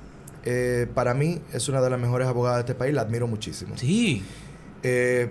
eh, 0.45 0.87
para 0.93 1.13
mí, 1.13 1.39
es 1.53 1.69
una 1.69 1.81
de 1.81 1.89
las 1.89 1.99
mejores 1.99 2.27
abogadas 2.27 2.57
de 2.57 2.61
este 2.61 2.75
país, 2.75 2.93
la 2.93 3.01
admiro 3.01 3.27
muchísimo. 3.27 3.77
Sí. 3.77 4.23
Eh, 4.83 5.29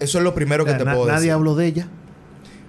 eso 0.00 0.18
es 0.18 0.24
lo 0.24 0.34
primero 0.34 0.64
que 0.64 0.74
te 0.74 0.84
na- 0.84 0.92
puedo 0.94 1.06
nadie 1.06 1.16
decir. 1.20 1.32
habló 1.32 1.54
de 1.54 1.66
ella. 1.66 1.88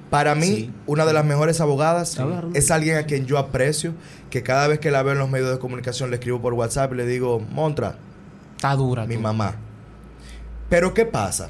Para 0.09 0.35
mí, 0.35 0.45
Sí. 0.45 0.73
una 0.85 1.05
de 1.05 1.13
las 1.13 1.25
mejores 1.25 1.59
abogadas 1.61 2.17
es 2.53 2.71
alguien 2.71 2.97
a 2.97 3.03
quien 3.03 3.25
yo 3.25 3.37
aprecio, 3.37 3.93
que 4.29 4.43
cada 4.43 4.67
vez 4.67 4.79
que 4.79 4.91
la 4.91 5.01
veo 5.03 5.13
en 5.13 5.19
los 5.19 5.29
medios 5.29 5.49
de 5.51 5.59
comunicación 5.59 6.09
le 6.11 6.17
escribo 6.17 6.41
por 6.41 6.53
WhatsApp 6.53 6.93
y 6.93 6.97
le 6.97 7.05
digo, 7.05 7.39
Montra, 7.39 7.97
Está 8.55 8.75
dura. 8.75 9.05
mi 9.05 9.15
tú. 9.15 9.21
mamá. 9.21 9.55
Pero 10.69 10.93
¿qué 10.93 11.05
pasa? 11.05 11.49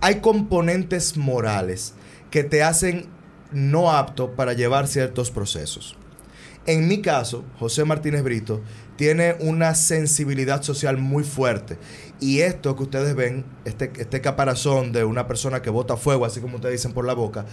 Hay 0.00 0.16
componentes 0.20 1.16
morales 1.16 1.94
que 2.30 2.44
te 2.44 2.62
hacen 2.62 3.06
no 3.52 3.90
apto 3.90 4.32
para 4.32 4.52
llevar 4.52 4.88
ciertos 4.88 5.30
procesos. 5.30 5.96
En 6.66 6.86
mi 6.86 7.00
caso, 7.00 7.44
José 7.58 7.84
Martínez 7.84 8.22
Brito 8.22 8.60
tiene 8.96 9.36
una 9.40 9.74
sensibilidad 9.74 10.62
social 10.62 10.98
muy 10.98 11.24
fuerte. 11.24 11.78
Y 12.20 12.40
esto 12.40 12.76
que 12.76 12.82
ustedes 12.82 13.14
ven, 13.14 13.46
este, 13.64 13.90
este 13.96 14.20
caparazón 14.20 14.92
de 14.92 15.04
una 15.04 15.26
persona 15.26 15.62
que 15.62 15.70
bota 15.70 15.96
fuego, 15.96 16.26
así 16.26 16.40
como 16.40 16.56
ustedes 16.56 16.74
dicen 16.80 16.92
por 16.92 17.06
la 17.06 17.14
boca, 17.14 17.46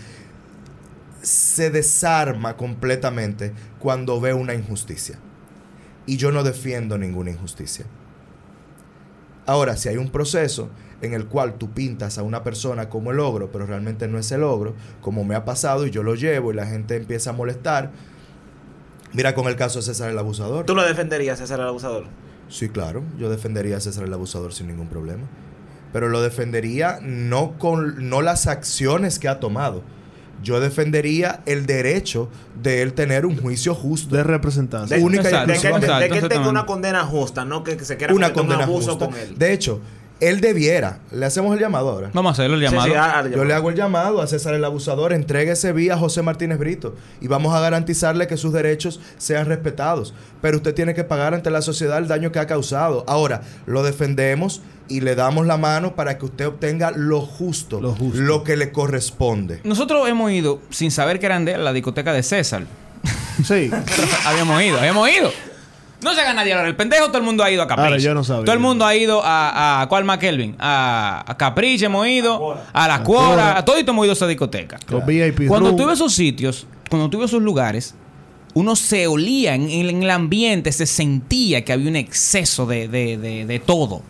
se 1.21 1.69
desarma 1.69 2.58
completamente 2.58 3.53
cuando 3.79 4.19
ve 4.19 4.34
una 4.34 4.53
injusticia. 4.53 5.17
Y 6.05 6.17
yo 6.17 6.31
no 6.31 6.43
defiendo 6.43 6.97
ninguna 6.97 7.31
injusticia. 7.31 7.86
Ahora, 9.45 9.77
si 9.77 9.88
hay 9.88 9.97
un 9.97 10.10
proceso, 10.10 10.69
en 11.01 11.13
el 11.13 11.25
cual 11.25 11.55
tú 11.55 11.71
pintas 11.71 12.17
a 12.17 12.23
una 12.23 12.43
persona 12.43 12.89
como 12.89 13.12
el 13.12 13.19
ogro, 13.19 13.51
pero 13.51 13.65
realmente 13.65 14.08
no 14.08 14.17
es 14.17 14.31
el 14.31 14.43
ogro, 14.43 14.73
como 15.01 15.23
me 15.23 15.36
ha 15.36 15.45
pasado 15.45 15.86
y 15.86 15.91
yo 15.91 16.03
lo 16.03 16.15
llevo 16.15 16.51
y 16.51 16.55
la 16.55 16.65
gente 16.65 16.95
empieza 16.95 17.31
a 17.31 17.34
molestar. 17.34 17.91
Mira 19.13 19.34
con 19.36 19.47
el 19.47 19.55
caso 19.55 19.79
de 19.79 19.86
César 19.86 20.10
el 20.10 20.17
Abusador. 20.19 20.65
¿Tú 20.65 20.75
lo 20.75 20.84
defenderías, 20.86 21.39
César 21.39 21.60
el 21.60 21.67
abusador? 21.67 22.05
Sí, 22.49 22.69
claro, 22.69 23.03
yo 23.17 23.29
defendería 23.29 23.77
a 23.77 23.79
César 23.79 24.03
el 24.03 24.13
Abusador 24.13 24.53
sin 24.53 24.67
ningún 24.67 24.88
problema. 24.88 25.23
Pero 25.93 26.10
lo 26.10 26.21
defendería 26.21 26.99
no 27.01 27.58
con 27.58 28.10
no 28.10 28.21
las 28.21 28.47
acciones 28.47 29.17
que 29.19 29.29
ha 29.29 29.39
tomado. 29.39 29.84
Yo 30.43 30.60
defendería 30.60 31.41
el 31.45 31.65
derecho 31.65 32.29
de 32.62 32.81
él 32.81 32.93
tener 32.93 33.25
un 33.25 33.38
juicio 33.38 33.73
justo. 33.73 34.13
De 34.15 34.21
representarse. 34.23 34.95
De, 34.97 35.01
Única 35.01 35.23
y 35.23 35.25
Exacto, 35.27 35.47
de 35.47 35.53
que, 35.53 35.53
exclusivamente. 35.53 35.93
de- 35.93 35.99
de 36.01 36.10
que 36.10 36.17
él 36.25 36.29
tenga 36.29 36.49
una 36.49 36.65
condena 36.65 37.05
justa, 37.05 37.45
no 37.45 37.63
que, 37.63 37.77
que 37.77 37.86
se 37.86 37.95
quiera 37.95 38.13
una 38.13 38.34
cometer 38.34 38.41
un 38.43 38.47
condena 38.49 38.63
abuso 38.65 38.91
justa. 38.91 39.05
con 39.05 39.15
él. 39.17 39.38
De 39.38 39.53
hecho, 39.53 39.79
él 40.21 40.39
debiera, 40.41 40.99
le 41.12 41.25
hacemos 41.25 41.54
el 41.54 41.60
llamado 41.60 41.89
ahora. 41.89 42.10
Vamos 42.13 42.30
a 42.30 42.34
hacerlo 42.34 42.56
el 42.56 42.62
Sí, 42.67 42.73
llamado. 42.75 43.28
Yo 43.30 43.43
le 43.43 43.54
hago 43.54 43.69
el 43.69 43.75
llamado 43.75 44.21
a 44.21 44.28
César 44.28 44.54
el 44.54 44.63
Abusador, 44.63 45.12
entréguese 45.13 45.73
vía 45.73 45.97
José 45.97 46.21
Martínez 46.21 46.58
Brito 46.58 46.95
y 47.19 47.28
vamos 47.28 47.54
a 47.54 47.60
garantizarle 47.60 48.25
que 48.28 48.38
sus 48.38 48.54
derechos 48.54 48.99
sean 49.17 49.45
respetados. 49.45 50.13
Pero 50.41 50.58
usted 50.58 50.73
tiene 50.73 50.93
que 50.93 51.04
pagar 51.04 51.34
ante 51.34 51.49
la 51.51 51.62
sociedad 51.62 51.97
el 51.97 52.08
daño 52.08 52.32
que 52.32 52.39
ha 52.39 52.47
causado. 52.47 53.04
Ahora, 53.08 53.41
lo 53.65 53.84
defendemos 53.84 54.62
y 54.88 55.01
le 55.01 55.15
damos 55.15 55.47
la 55.47 55.58
mano 55.58 55.95
para 55.95 56.17
que 56.17 56.25
usted 56.25 56.47
obtenga 56.47 56.91
lo 56.95 57.21
justo, 57.21 57.82
Lo 57.82 57.93
justo. 57.93 58.21
lo 58.21 58.43
que 58.43 58.56
le 58.56 58.71
corresponde. 58.71 59.60
Nosotros 59.63 60.08
hemos 60.08 60.32
ido, 60.32 60.62
sin 60.69 60.91
saber 60.91 61.19
que 61.19 61.25
eran 61.25 61.43
de 61.43 61.56
a 61.56 61.58
la 61.58 61.73
discoteca 61.73 62.13
de 62.13 62.23
César. 62.23 62.63
Sí. 63.43 63.69
habíamos 64.25 64.62
ido, 64.62 64.78
habíamos 64.80 65.10
ido. 65.10 65.30
No 66.01 66.13
se 66.13 66.21
haga 66.21 66.34
nadie 66.34 66.53
ahora. 66.53 66.67
El 66.67 66.75
pendejo, 66.75 67.08
todo 67.08 67.17
el 67.17 67.23
mundo 67.23 67.43
ha 67.43 67.49
ido 67.49 67.63
a 67.63 67.67
Capricho. 67.67 67.88
Ahora, 67.88 67.97
yo 67.97 68.13
no 68.13 68.23
sabía. 68.23 68.45
Todo 68.45 68.53
el 68.53 68.60
mundo 68.62 68.86
ha 68.86 68.95
ido 68.95 69.21
a, 69.23 69.81
a 69.81 69.88
¿cuál 69.88 70.03
más, 70.03 70.17
Kelvin? 70.19 70.55
A, 70.60 71.23
a 71.25 71.38
Capricho 71.38 71.86
hemos 71.88 72.08
ido, 72.08 72.58
a 72.73 72.88
la 72.88 73.01
Cuora, 73.03 73.58
a 73.58 73.65
todo 73.65 73.77
hemos 73.77 74.05
ido 74.05 74.12
a 74.12 74.13
esa 74.13 74.27
discoteca. 74.27 74.77
Los 74.89 75.05
VIP 75.05 75.47
Cuando 75.47 75.69
tuve 75.84 75.93
esos 75.93 76.13
sitios, 76.13 76.67
cuando 76.89 77.10
tuve 77.10 77.25
esos 77.25 77.41
lugares, 77.41 77.95
uno 78.53 78.75
se 78.75 79.08
olía 79.08 79.55
en, 79.55 79.69
en 79.69 80.03
el 80.03 80.10
ambiente, 80.10 80.71
se 80.71 80.86
sentía 80.86 81.65
que 81.65 81.73
había 81.73 81.89
un 81.89 81.95
exceso 81.95 82.65
de, 82.65 82.88
de- 82.88 83.17
de- 83.17 83.45
de 83.45 83.60
todo. 83.60 84.01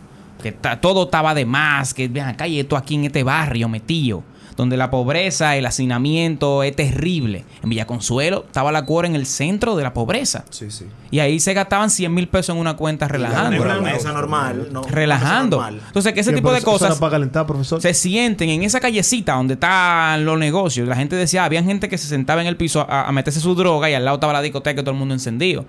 Que 0.42 0.52
ta- 0.52 0.80
todo 0.80 1.04
estaba 1.04 1.34
de 1.34 1.46
más, 1.46 1.94
que 1.94 2.08
vean 2.08 2.28
acá 2.28 2.46
y 2.46 2.60
esto 2.60 2.76
aquí 2.76 2.94
en 2.96 3.06
este 3.06 3.22
barrio 3.22 3.68
metido. 3.68 4.22
Donde 4.56 4.78
la 4.78 4.90
pobreza, 4.90 5.54
el 5.56 5.66
hacinamiento 5.66 6.62
es 6.62 6.74
terrible. 6.74 7.44
En 7.62 7.68
Villa 7.68 7.86
Consuelo 7.86 8.44
estaba 8.46 8.72
la 8.72 8.86
cuora 8.86 9.06
en 9.06 9.14
el 9.14 9.26
centro 9.26 9.76
de 9.76 9.82
la 9.82 9.92
pobreza. 9.92 10.46
Sí, 10.48 10.70
sí. 10.70 10.86
Y 11.10 11.18
ahí 11.18 11.40
se 11.40 11.52
gastaban 11.52 11.90
100 11.90 12.14
mil 12.14 12.26
pesos 12.28 12.54
en 12.54 12.60
una 12.60 12.74
cuenta 12.74 13.04
En 13.04 13.10
relajando. 13.10 13.60
una 13.62 13.72
Pero- 13.74 13.82
mesa 13.82 14.12
normal. 14.12 14.68
No, 14.72 14.80
una 14.80 14.90
relajando. 14.90 15.58
normal. 15.58 15.82
Entonces, 15.86 16.12
que 16.14 16.20
ese 16.20 16.32
tipo 16.32 16.50
de 16.52 16.62
cosas 16.62 16.98
para 16.98 17.10
calentar, 17.12 17.46
profesor. 17.46 17.82
se 17.82 17.92
sienten 17.92 18.48
en 18.48 18.62
esa 18.62 18.80
callecita 18.80 19.34
donde 19.34 19.54
están 19.54 20.24
los 20.24 20.38
negocios. 20.38 20.88
La 20.88 20.96
gente 20.96 21.16
decía, 21.16 21.44
había 21.44 21.62
gente 21.62 21.90
que 21.90 21.98
se 21.98 22.06
sentaba 22.08 22.40
en 22.40 22.46
el 22.46 22.56
piso 22.56 22.80
a, 22.88 23.06
a 23.08 23.12
meterse 23.12 23.40
su 23.40 23.54
droga 23.54 23.90
y 23.90 23.94
al 23.94 24.06
lado 24.06 24.16
estaba 24.16 24.32
la 24.32 24.40
discoteca 24.40 24.80
y 24.80 24.84
todo 24.84 24.92
el 24.92 24.98
mundo 24.98 25.12
encendido. 25.14 25.66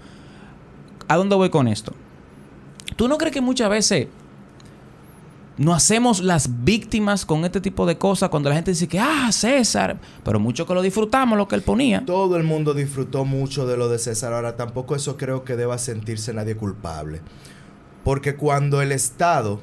¿A 1.09 1.17
dónde 1.17 1.35
voy 1.35 1.49
con 1.49 1.67
esto? 1.67 1.93
¿Tú 2.95 3.07
no 3.09 3.17
crees 3.17 3.33
que 3.33 3.41
muchas 3.41 3.69
veces 3.69 4.07
no 5.57 5.73
hacemos 5.73 6.21
las 6.21 6.63
víctimas 6.63 7.25
con 7.25 7.43
este 7.45 7.61
tipo 7.61 7.85
de 7.85 7.97
cosas 7.97 8.29
cuando 8.29 8.49
la 8.49 8.55
gente 8.55 8.71
dice 8.71 8.87
que, 8.87 8.99
ah, 8.99 9.31
César, 9.31 9.97
pero 10.23 10.39
mucho 10.39 10.65
que 10.65 10.73
lo 10.73 10.81
disfrutamos 10.81 11.37
lo 11.37 11.47
que 11.47 11.55
él 11.55 11.63
ponía? 11.63 12.05
Todo 12.05 12.37
el 12.37 12.43
mundo 12.43 12.73
disfrutó 12.73 13.25
mucho 13.25 13.65
de 13.65 13.75
lo 13.77 13.89
de 13.89 13.97
César. 13.97 14.33
Ahora, 14.33 14.55
tampoco 14.55 14.95
eso 14.95 15.17
creo 15.17 15.43
que 15.43 15.55
deba 15.55 15.77
sentirse 15.77 16.33
nadie 16.33 16.55
culpable. 16.55 17.21
Porque 18.03 18.35
cuando 18.35 18.81
el 18.81 18.91
Estado 18.91 19.59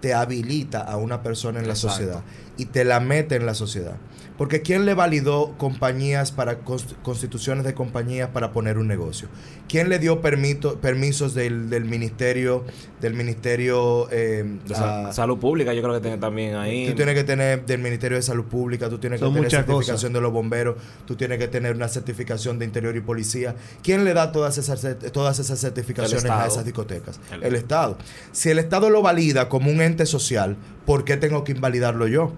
te 0.00 0.14
habilita 0.14 0.80
a 0.80 0.96
una 0.96 1.22
persona 1.22 1.60
en 1.60 1.68
la 1.68 1.74
Exacto. 1.74 1.96
sociedad 1.96 2.22
y 2.56 2.66
te 2.66 2.84
la 2.84 2.98
mete 2.98 3.36
en 3.36 3.46
la 3.46 3.54
sociedad. 3.54 3.96
Porque 4.42 4.60
¿quién 4.60 4.86
le 4.86 4.94
validó 4.94 5.54
compañías 5.56 6.32
para 6.32 6.64
const- 6.64 6.96
constituciones 7.04 7.62
de 7.64 7.74
compañías 7.74 8.30
para 8.30 8.50
poner 8.50 8.76
un 8.76 8.88
negocio? 8.88 9.28
¿Quién 9.68 9.88
le 9.88 10.00
dio 10.00 10.20
permito- 10.20 10.80
permisos 10.80 11.32
del, 11.32 11.70
del 11.70 11.84
ministerio 11.84 12.64
del 13.00 13.14
ministerio 13.14 14.08
eh, 14.10 14.44
De 14.66 14.74
sa- 14.74 15.10
a- 15.10 15.12
salud 15.12 15.38
pública, 15.38 15.72
yo 15.72 15.80
creo 15.80 15.94
que 15.94 16.00
tiene 16.00 16.18
también 16.18 16.56
ahí. 16.56 16.88
Tú 16.88 16.96
tienes 16.96 17.14
que 17.14 17.22
tener 17.22 17.64
del 17.66 17.80
Ministerio 17.80 18.16
de 18.16 18.22
Salud 18.22 18.46
Pública, 18.46 18.88
tú 18.88 18.98
tienes 18.98 19.20
que 19.20 19.26
tener 19.26 19.48
certificación 19.78 20.12
de 20.12 20.20
los 20.20 20.32
bomberos, 20.32 20.74
tú 21.06 21.14
tienes 21.14 21.38
que 21.38 21.46
tener 21.46 21.76
una 21.76 21.86
certificación 21.86 22.58
de 22.58 22.64
Interior 22.64 22.96
y 22.96 23.00
Policía. 23.00 23.54
¿Quién 23.84 24.04
le 24.04 24.12
da 24.12 24.32
todas 24.32 24.58
esas, 24.58 24.84
todas 25.12 25.38
esas 25.38 25.60
certificaciones 25.60 26.24
a 26.24 26.46
esas 26.48 26.64
discotecas? 26.64 27.20
El- 27.32 27.44
El, 27.44 27.54
Estado. 27.54 27.96
Si 28.32 28.50
el 28.50 28.58
Estado 28.58 28.90
lo 28.90 29.02
valida 29.02 29.48
como 29.48 29.70
un 29.70 29.80
ente 29.82 30.04
social, 30.04 30.56
¿por 30.84 31.04
qué 31.04 31.16
tengo 31.16 31.44
que 31.44 31.52
invalidarlo 31.52 32.08
yo? 32.08 32.32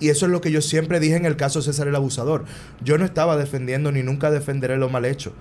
Y 0.00 0.10
eso 0.10 0.26
es 0.26 0.32
lo 0.32 0.40
que 0.40 0.50
yo 0.50 0.62
siempre 0.62 1.00
dije 1.00 1.16
en 1.16 1.26
el 1.26 1.36
caso 1.36 1.62
César 1.62 1.88
el 1.88 1.96
Abusador. 1.96 2.44
Yo 2.82 2.98
no 2.98 3.04
estaba 3.04 3.36
defendiendo 3.36 3.92
ni 3.92 4.02
nunca 4.02 4.30
defenderé 4.30 4.76
lo 4.76 4.88
mal 4.88 5.04
hecho. 5.04 5.32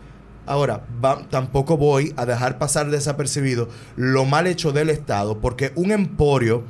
Ahora, 0.46 0.86
tampoco 1.30 1.78
voy 1.78 2.14
a 2.16 2.26
dejar 2.26 2.58
pasar 2.58 2.90
desapercibido 2.90 3.68
lo 3.98 4.24
mal 4.24 4.48
hecho 4.48 4.72
del 4.72 4.90
Estado, 4.90 5.40
porque 5.40 5.74
un 5.76 5.92
emporio 5.92 6.64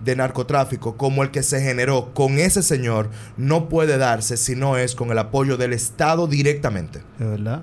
de 0.00 0.16
narcotráfico 0.16 0.96
como 0.96 1.22
el 1.22 1.30
que 1.30 1.42
se 1.42 1.60
generó 1.60 2.14
con 2.14 2.38
ese 2.38 2.62
señor 2.62 3.10
no 3.36 3.68
puede 3.68 3.98
darse 3.98 4.36
si 4.36 4.56
no 4.56 4.76
es 4.76 4.94
con 4.94 5.10
el 5.10 5.18
apoyo 5.18 5.56
del 5.56 5.72
Estado 5.72 6.26
directamente. 6.26 7.02
De 7.18 7.26
verdad. 7.26 7.62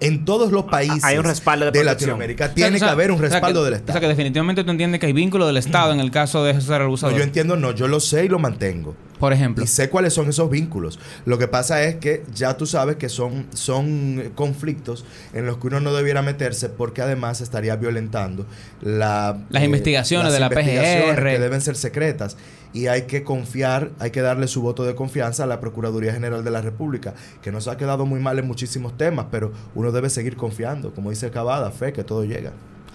En 0.00 0.24
todos 0.24 0.52
los 0.52 0.64
países 0.66 1.02
hay 1.04 1.18
un 1.18 1.24
respaldo 1.24 1.70
de. 1.70 1.82
Latinoamérica 1.84 2.54
tiene 2.54 2.76
O 2.76 2.78
sea, 2.78 2.88
que 2.88 2.92
haber 2.92 3.10
un 3.10 3.16
o 3.16 3.20
sea, 3.20 3.28
respaldo 3.30 3.60
que- 3.60 3.64
del 3.64 3.74
O 3.74 3.76
sea, 3.78 3.84
que 3.86 3.90
Estado. 3.92 4.08
definitivamente 4.10 4.62
tú 4.64 4.70
entiendes 4.70 5.00
que 5.00 5.06
hay 5.06 5.12
vínculo 5.12 5.46
del 5.46 5.56
Estado 5.56 5.92
en 5.92 6.00
el 6.00 6.10
caso 6.10 6.44
de 6.44 6.54
César 6.54 6.74
el 6.76 6.78
No, 6.80 6.84
Abusador. 6.86 7.16
yo 7.16 7.22
entiendo, 7.24 7.56
no, 7.56 7.72
yo 7.72 7.88
lo 7.88 7.98
sé 7.98 8.24
y 8.24 8.28
lo 8.28 8.38
mantengo. 8.38 8.94
Por 9.18 9.32
ejemplo. 9.32 9.64
Y 9.64 9.66
sé 9.66 9.90
cuáles 9.90 10.14
son 10.14 10.28
esos 10.28 10.48
vínculos. 10.50 10.98
Lo 11.24 11.38
que 11.38 11.48
pasa 11.48 11.82
es 11.82 11.96
que 11.96 12.24
ya 12.34 12.56
tú 12.56 12.66
sabes 12.66 12.96
que 12.96 13.08
son, 13.08 13.46
son 13.52 14.32
conflictos 14.34 15.04
en 15.32 15.46
los 15.46 15.58
que 15.58 15.68
uno 15.68 15.80
no 15.80 15.92
debiera 15.92 16.22
meterse 16.22 16.68
porque 16.68 17.02
además 17.02 17.40
estaría 17.40 17.76
violentando 17.76 18.46
la, 18.80 19.38
eh, 19.38 19.44
Las 19.50 19.64
investigaciones 19.64 20.32
de 20.32 20.40
la 20.40 20.48
PGR. 20.48 21.30
que 21.30 21.38
deben 21.38 21.60
ser 21.60 21.76
secretas. 21.76 22.36
Y 22.72 22.86
hay 22.86 23.02
que 23.02 23.24
confiar, 23.24 23.90
hay 23.98 24.10
que 24.10 24.20
darle 24.20 24.46
su 24.46 24.60
voto 24.60 24.84
de 24.84 24.94
confianza 24.94 25.44
a 25.44 25.46
la 25.46 25.58
Procuraduría 25.58 26.12
General 26.12 26.44
de 26.44 26.50
la 26.50 26.60
República, 26.60 27.14
que 27.40 27.50
nos 27.50 27.66
ha 27.66 27.78
quedado 27.78 28.04
muy 28.04 28.20
mal 28.20 28.38
en 28.38 28.46
muchísimos 28.46 28.96
temas, 28.96 29.26
pero 29.30 29.52
uno 29.74 29.90
debe 29.90 30.10
seguir 30.10 30.36
confiando. 30.36 30.92
Como 30.92 31.10
dice 31.10 31.30
Cavada, 31.30 31.70
fe 31.70 31.92
que 31.92 32.04
todo 32.04 32.24
llega. 32.24 32.52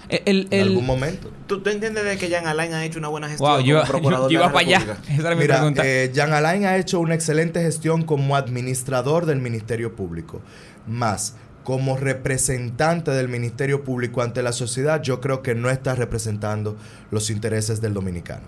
El, 0.10 0.22
el- 0.26 0.48
En 0.52 0.62
algún 0.64 0.86
momento. 0.86 1.32
¿Tú, 1.48 1.62
tú 1.62 1.70
entiendes 1.70 2.04
de 2.04 2.18
que 2.18 2.30
Jean 2.30 2.46
Alain 2.48 2.74
ha 2.74 2.84
hecho 2.86 3.00
una 3.00 3.08
buena 3.08 3.28
gestión 3.30 3.50
Wow, 3.50 3.60
yo, 3.62 3.84
procurador 3.86 4.24
yo 4.32 4.40
de 4.40 4.44
iba 4.46 4.46
la 4.48 4.54
para 4.54 4.66
allá. 4.68 4.98
Esa 5.10 5.22
era 5.22 5.36
mi 5.36 5.42
Mira, 5.42 5.56
pregunta. 5.58 5.82
eh, 5.86 6.12
Jean 6.14 6.34
Alain 6.34 6.66
ha 6.66 6.78
hecho 6.78 7.00
una 7.00 7.16
excelente 7.16 7.62
gestión 7.62 8.04
como 8.04 8.36
administrador 8.36 9.26
del 9.26 9.40
Ministerio 9.40 9.96
Público. 9.96 10.42
Más, 10.88 11.36
como 11.64 11.96
representante 11.98 13.12
del 13.12 13.30
Ministerio 13.30 13.84
Público 13.84 14.22
ante 14.22 14.44
la 14.44 14.52
sociedad, 14.52 15.02
yo 15.02 15.22
creo 15.22 15.42
que 15.42 15.56
no 15.56 15.70
está 15.70 15.96
representando 15.96 16.76
los 17.12 17.30
intereses 17.30 17.80
del 17.82 17.94
dominicano. 17.94 18.44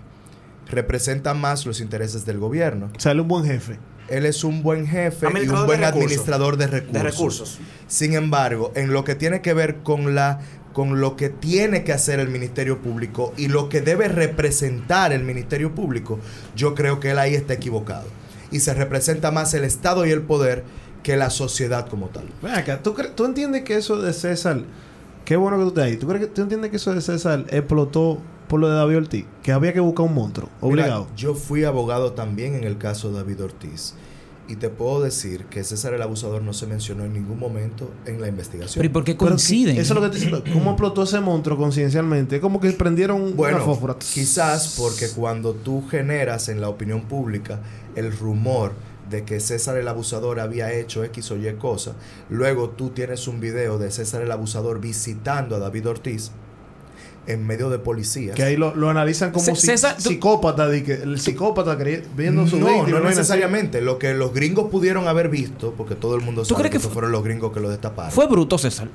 Representa 0.68 1.32
más 1.32 1.64
los 1.64 1.80
intereses 1.80 2.26
del 2.26 2.38
gobierno. 2.38 2.90
Sale 2.98 3.20
un 3.20 3.28
buen 3.28 3.44
jefe. 3.46 3.78
Él 4.08 4.24
es 4.26 4.44
un 4.44 4.62
buen 4.62 4.86
jefe 4.86 5.26
y 5.42 5.48
un 5.48 5.66
buen 5.66 5.80
de 5.80 5.86
administrador 5.86 6.56
de 6.56 6.66
recursos. 6.68 6.92
De 6.92 7.02
recursos. 7.02 7.58
Sin 7.88 8.14
embargo, 8.14 8.72
en 8.76 8.92
lo 8.92 9.02
que 9.04 9.14
tiene 9.16 9.42
que 9.42 9.52
ver 9.54 9.78
con 9.78 10.14
la 10.14 10.40
con 10.76 11.00
lo 11.00 11.16
que 11.16 11.30
tiene 11.30 11.84
que 11.84 11.94
hacer 11.94 12.20
el 12.20 12.28
Ministerio 12.28 12.82
Público 12.82 13.32
y 13.38 13.48
lo 13.48 13.70
que 13.70 13.80
debe 13.80 14.08
representar 14.08 15.10
el 15.10 15.24
Ministerio 15.24 15.74
Público, 15.74 16.18
yo 16.54 16.74
creo 16.74 17.00
que 17.00 17.12
él 17.12 17.18
ahí 17.18 17.34
está 17.34 17.54
equivocado. 17.54 18.04
Y 18.50 18.60
se 18.60 18.74
representa 18.74 19.30
más 19.30 19.54
el 19.54 19.64
Estado 19.64 20.04
y 20.04 20.10
el 20.10 20.20
poder 20.20 20.64
que 21.02 21.16
la 21.16 21.30
sociedad 21.30 21.88
como 21.88 22.08
tal. 22.10 22.26
Acá, 22.54 22.82
¿tú, 22.82 22.92
cre- 22.92 23.14
¿tú 23.14 23.24
entiendes 23.24 23.62
que 23.62 23.74
eso 23.76 24.02
de 24.02 24.12
César... 24.12 24.64
Qué 25.24 25.36
bueno 25.36 25.56
que 25.56 25.62
tú 25.62 25.68
estés 25.68 25.84
ahí. 25.84 25.96
¿Tú, 25.96 26.06
crees 26.08 26.26
que, 26.26 26.30
¿Tú 26.30 26.42
entiendes 26.42 26.70
que 26.70 26.76
eso 26.76 26.92
de 26.92 27.00
César 27.00 27.46
explotó 27.48 28.18
por 28.46 28.60
lo 28.60 28.68
de 28.68 28.74
David 28.74 28.98
Ortiz? 28.98 29.24
Que 29.42 29.52
había 29.52 29.72
que 29.72 29.80
buscar 29.80 30.04
un 30.04 30.14
monstruo. 30.14 30.50
Obligado. 30.60 31.04
Mira, 31.06 31.16
yo 31.16 31.34
fui 31.34 31.64
abogado 31.64 32.12
también 32.12 32.54
en 32.54 32.64
el 32.64 32.76
caso 32.76 33.08
de 33.10 33.16
David 33.16 33.42
Ortiz. 33.44 33.94
Y 34.48 34.56
te 34.56 34.68
puedo 34.68 35.02
decir 35.02 35.46
que 35.46 35.64
César 35.64 35.92
el 35.94 36.02
Abusador 36.02 36.40
no 36.42 36.52
se 36.52 36.66
mencionó 36.68 37.04
en 37.04 37.12
ningún 37.12 37.38
momento 37.38 37.90
en 38.06 38.20
la 38.20 38.28
investigación. 38.28 38.76
Pero 38.80 38.86
¿y 38.86 38.92
por 38.92 39.02
qué 39.02 39.16
coinciden? 39.16 39.74
que- 39.74 39.80
Eso 39.82 39.92
es 39.94 40.00
lo 40.00 40.02
que 40.02 40.08
te 40.10 40.14
diciendo. 40.24 40.44
¿Cómo 40.52 40.70
explotó 40.70 41.02
ese 41.02 41.18
monstruo 41.20 41.56
conciencialmente? 41.56 42.36
Es 42.36 42.40
como 42.42 42.60
que 42.60 42.70
prendieron 42.70 43.34
Bueno, 43.36 43.56
una 43.56 43.64
fósfora. 43.64 43.96
quizás 43.98 44.76
porque 44.78 45.08
cuando 45.08 45.52
tú 45.54 45.84
generas 45.88 46.48
en 46.48 46.60
la 46.60 46.68
opinión 46.68 47.02
pública 47.02 47.60
el 47.96 48.16
rumor 48.16 48.72
de 49.10 49.24
que 49.24 49.40
César 49.40 49.76
el 49.78 49.88
Abusador 49.88 50.38
había 50.40 50.72
hecho 50.72 51.02
X 51.04 51.30
o 51.32 51.36
Y 51.36 51.52
cosa, 51.54 51.94
luego 52.28 52.70
tú 52.70 52.90
tienes 52.90 53.26
un 53.28 53.40
video 53.40 53.78
de 53.78 53.90
César 53.90 54.22
el 54.22 54.30
Abusador 54.32 54.80
visitando 54.80 55.56
a 55.56 55.58
David 55.58 55.88
Ortiz 55.88 56.30
en 57.26 57.46
medio 57.46 57.70
de 57.70 57.78
policías. 57.78 58.36
Que 58.36 58.42
ahí 58.44 58.56
lo, 58.56 58.74
lo 58.74 58.88
analizan 58.88 59.32
como 59.32 59.44
C- 59.44 59.56
si- 59.56 59.66
César, 59.66 59.96
psicópata. 60.00 60.68
de 60.68 60.82
que 60.84 60.92
el 60.94 61.18
psicópata 61.20 61.76
viendo 62.16 62.46
su 62.46 62.58
no, 62.58 62.66
víctima, 62.66 63.00
no 63.00 63.08
necesariamente. 63.08 63.80
Lo 63.80 63.98
que 63.98 64.14
los 64.14 64.32
gringos 64.32 64.70
pudieron 64.70 65.08
haber 65.08 65.28
visto, 65.28 65.74
porque 65.76 65.94
todo 65.94 66.14
el 66.14 66.22
mundo 66.22 66.42
¿Tú 66.42 66.54
sabe 66.54 66.68
crees 66.68 66.82
que, 66.84 66.88
fueron 66.88 67.12
los 67.12 67.24
gringos 67.24 67.52
que 67.52 67.60
lo 67.60 67.68
destaparon. 67.68 68.12
Fue 68.12 68.26
bruto 68.26 68.58
César. 68.58 68.88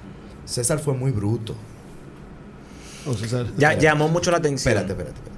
César 0.45 0.79
fue 0.79 0.93
muy 0.93 1.11
bruto. 1.11 1.55
O 3.05 3.13
César- 3.13 3.47
Ya, 3.57 3.73
llamó 3.73 4.07
mucho 4.07 4.31
la 4.31 4.37
atención. 4.37 4.73
Espérate, 4.73 4.93
espérate, 4.93 5.17
espérate. 5.19 5.31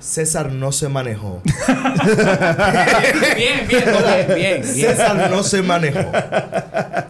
César 0.00 0.50
no 0.50 0.72
se 0.72 0.88
manejó. 0.88 1.42
bien, 3.36 3.68
bien, 3.68 3.84
bien, 3.84 4.26
bien, 4.28 4.34
bien. 4.34 4.64
César 4.64 5.30
no 5.30 5.42
se 5.42 5.62
manejó. 5.62 6.10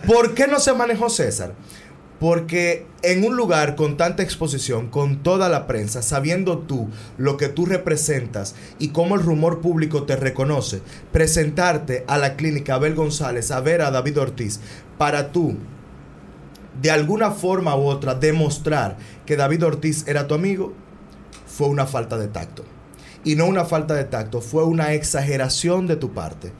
¿Por 0.06 0.34
qué 0.34 0.46
no 0.48 0.58
se 0.58 0.72
manejó 0.72 1.08
César? 1.08 1.52
Porque 2.20 2.86
en 3.02 3.24
un 3.24 3.34
lugar 3.34 3.76
con 3.76 3.96
tanta 3.96 4.22
exposición, 4.22 4.88
con 4.88 5.22
toda 5.22 5.48
la 5.48 5.66
prensa, 5.66 6.02
sabiendo 6.02 6.58
tú 6.58 6.90
lo 7.16 7.38
que 7.38 7.48
tú 7.48 7.64
representas 7.64 8.54
y 8.78 8.88
cómo 8.88 9.14
el 9.14 9.22
rumor 9.22 9.62
público 9.62 10.02
te 10.02 10.16
reconoce, 10.16 10.82
presentarte 11.12 12.04
a 12.06 12.18
la 12.18 12.36
clínica 12.36 12.74
Abel 12.74 12.94
González, 12.94 13.50
a 13.50 13.60
ver 13.60 13.80
a 13.80 13.90
David 13.90 14.20
Ortiz, 14.20 14.60
para 14.98 15.32
tú, 15.32 15.56
de 16.82 16.90
alguna 16.90 17.30
forma 17.30 17.74
u 17.74 17.86
otra, 17.86 18.14
demostrar 18.14 18.98
que 19.24 19.36
David 19.36 19.64
Ortiz 19.64 20.06
era 20.06 20.26
tu 20.26 20.34
amigo, 20.34 20.74
fue 21.46 21.68
una 21.68 21.86
falta 21.86 22.18
de 22.18 22.28
tacto. 22.28 22.64
Y 23.24 23.34
no 23.34 23.46
una 23.46 23.64
falta 23.64 23.94
de 23.94 24.04
tacto, 24.04 24.42
fue 24.42 24.64
una 24.64 24.92
exageración 24.92 25.86
de 25.86 25.96
tu 25.96 26.12
parte 26.12 26.52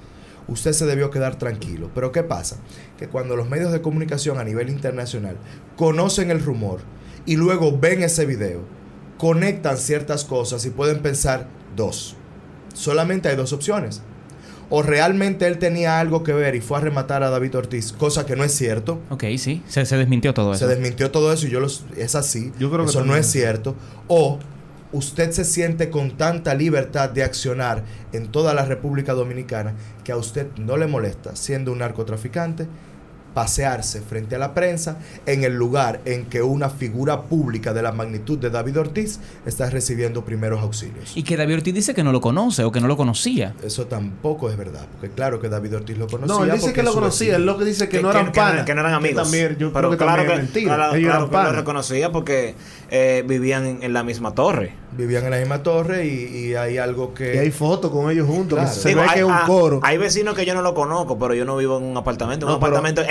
usted 0.51 0.73
se 0.73 0.87
debió 0.87 1.11
quedar 1.11 1.37
tranquilo. 1.37 1.91
Pero 1.95 2.13
¿qué 2.13 2.23
pasa? 2.23 2.57
Que 2.99 3.09
cuando 3.09 3.37
los 3.37 3.49
medios 3.49 3.73
de 3.73 3.81
comunicación 3.81 4.39
a 4.39 4.45
nivel 4.45 4.69
internacional 4.69 5.37
conocen 5.77 6.31
el 6.31 6.43
rumor 6.43 6.81
y 7.25 7.37
luego 7.37 7.79
ven 7.79 8.03
ese 8.03 8.27
video, 8.27 8.61
conectan 9.17 9.79
ciertas 9.79 10.25
cosas 10.25 10.65
y 10.67 10.71
pueden 10.71 11.01
pensar 11.01 11.49
dos. 11.77 12.17
Solamente 12.75 13.29
hay 13.29 13.37
dos 13.37 13.53
opciones. 13.53 14.03
O 14.73 14.83
realmente 14.83 15.49
él 15.49 15.59
tenía 15.59 15.99
algo 15.99 16.23
que 16.23 16.33
ver 16.33 16.55
y 16.55 16.61
fue 16.61 16.79
a 16.79 16.81
rematar 16.81 17.25
a 17.25 17.31
David 17.31 17.57
Ortiz, 17.57 17.93
cosa 17.93 18.25
que 18.25 18.37
no 18.37 18.45
es 18.45 18.53
cierto. 18.53 19.01
Ok, 19.11 19.25
sí, 19.37 19.63
se, 19.67 19.85
se 19.85 19.97
desmintió 19.97 20.33
todo 20.33 20.53
eso. 20.53 20.61
Se 20.61 20.73
desmintió 20.73 21.11
todo 21.11 21.33
eso 21.33 21.49
y 21.49 21.51
yo 21.51 21.59
los, 21.59 21.85
es 21.97 22.15
así. 22.15 22.53
Yo 22.59 22.71
creo 22.71 22.85
que 22.85 22.91
eso 22.91 23.05
no 23.05 23.17
es 23.17 23.27
cierto. 23.27 23.75
O 24.07 24.39
usted 24.92 25.31
se 25.31 25.44
siente 25.44 25.90
con 25.90 26.16
tanta 26.16 26.55
libertad 26.55 27.11
de 27.11 27.22
accionar 27.22 27.85
en 28.12 28.29
toda 28.29 28.55
la 28.55 28.64
República 28.64 29.12
Dominicana 29.12 29.74
que 30.05 30.12
a 30.12 30.16
usted 30.16 30.48
no 30.57 30.76
le 30.76 30.87
molesta, 30.87 31.37
siendo 31.37 31.72
un 31.72 31.79
narcotraficante, 31.79 32.66
pasearse 33.35 34.01
frente 34.01 34.35
a 34.37 34.38
la 34.38 34.55
prensa 34.55 34.99
en 35.27 35.45
el 35.45 35.55
lugar 35.55 36.01
en 36.05 36.27
que 36.27 36.43
una 36.43 36.69
figura 36.69 37.23
pública 37.23 37.73
de 37.73 37.83
la 37.83 37.93
magnitud 37.93 38.38
de 38.38 38.51
David 38.51 38.79
Ortiz 38.79 39.21
está 39.47 39.71
recibiendo 39.71 40.25
primeros 40.25 40.61
auxilios. 40.62 41.12
Y 41.16 41.23
que 41.23 41.37
David 41.37 41.57
Ortiz 41.57 41.75
dice 41.75 41.95
que 41.95 42.03
no 42.05 42.12
lo 42.12 42.21
conoce 42.21 42.64
o 42.64 42.73
que 42.73 42.81
no 42.81 42.88
lo 42.88 42.97
conocía. 42.97 43.55
Eso 43.64 43.87
tampoco 43.87 44.51
es 44.51 44.57
verdad, 44.57 44.87
porque 44.93 45.14
claro 45.14 45.40
que 45.40 45.49
David 45.49 45.77
Ortiz 45.77 45.97
lo 45.99 46.07
conocía. 46.07 46.35
No, 46.37 46.45
él 46.45 46.53
dice 46.53 46.73
que 46.73 46.83
lo 46.83 46.93
conocía, 46.93 47.37
él 47.37 47.47
lo 47.47 47.57
que 47.59 47.64
dice 47.64 47.88
que, 47.88 48.03
no 48.03 48.11
eran 48.11 48.33
que 48.33 48.40
panas. 48.40 48.64
que 48.66 48.75
no 48.75 48.81
eran 48.81 48.95
amigos. 48.95 49.23
también, 49.23 49.57
yo 49.59 49.73
pero 49.73 49.88
creo 49.88 49.90
que 49.93 49.97
claro 50.05 50.23
también 50.23 50.38
que, 50.40 50.45
es 50.47 50.53
mentira. 50.55 50.75
claro, 50.77 50.95
Ellos 50.95 51.09
claro 51.11 51.29
eran 51.31 51.45
que 51.47 51.51
lo 51.53 51.57
reconocía 51.59 52.12
porque 52.12 52.55
eh, 52.90 53.25
vivían 53.27 53.66
en, 53.66 53.83
en 53.83 53.93
la 53.93 54.03
misma 54.03 54.35
torre. 54.35 54.73
Vivían 54.97 55.25
en 55.25 55.31
la 55.31 55.38
misma 55.38 55.62
torre 55.62 56.07
y, 56.07 56.37
y 56.49 56.55
hay 56.57 56.79
algo 56.79 57.14
que... 57.14 57.35
Y 57.37 57.38
hay 57.38 57.51
fotos 57.53 57.90
con 57.93 58.11
ellos 58.11 58.27
juntos. 58.27 58.59
que 58.59 58.64
Claro. 58.64 58.81
Se 58.81 58.88
Digo, 58.88 59.01
ve 59.03 59.07
hay, 59.07 59.14
que 59.14 59.21
es 59.21 59.27
un 59.27 59.33
ah, 59.33 59.45
coro. 59.47 59.81
hay 59.85 59.99
vecinos 59.99 60.35
que 60.35 60.45
yo 60.45 60.55
no 60.55 60.62
lo 60.62 60.75
conozco, 60.75 61.16
pero 61.19 61.33
yo 61.35 61.45
no 61.45 61.57
vivo 61.57 61.79
en 61.79 61.85
un 61.85 61.97
apartamento. 61.97 62.47
En 62.47 62.49
No, 62.51 62.55
un 62.57 62.61
pero- 62.61 62.77
apartamento, 62.77 63.03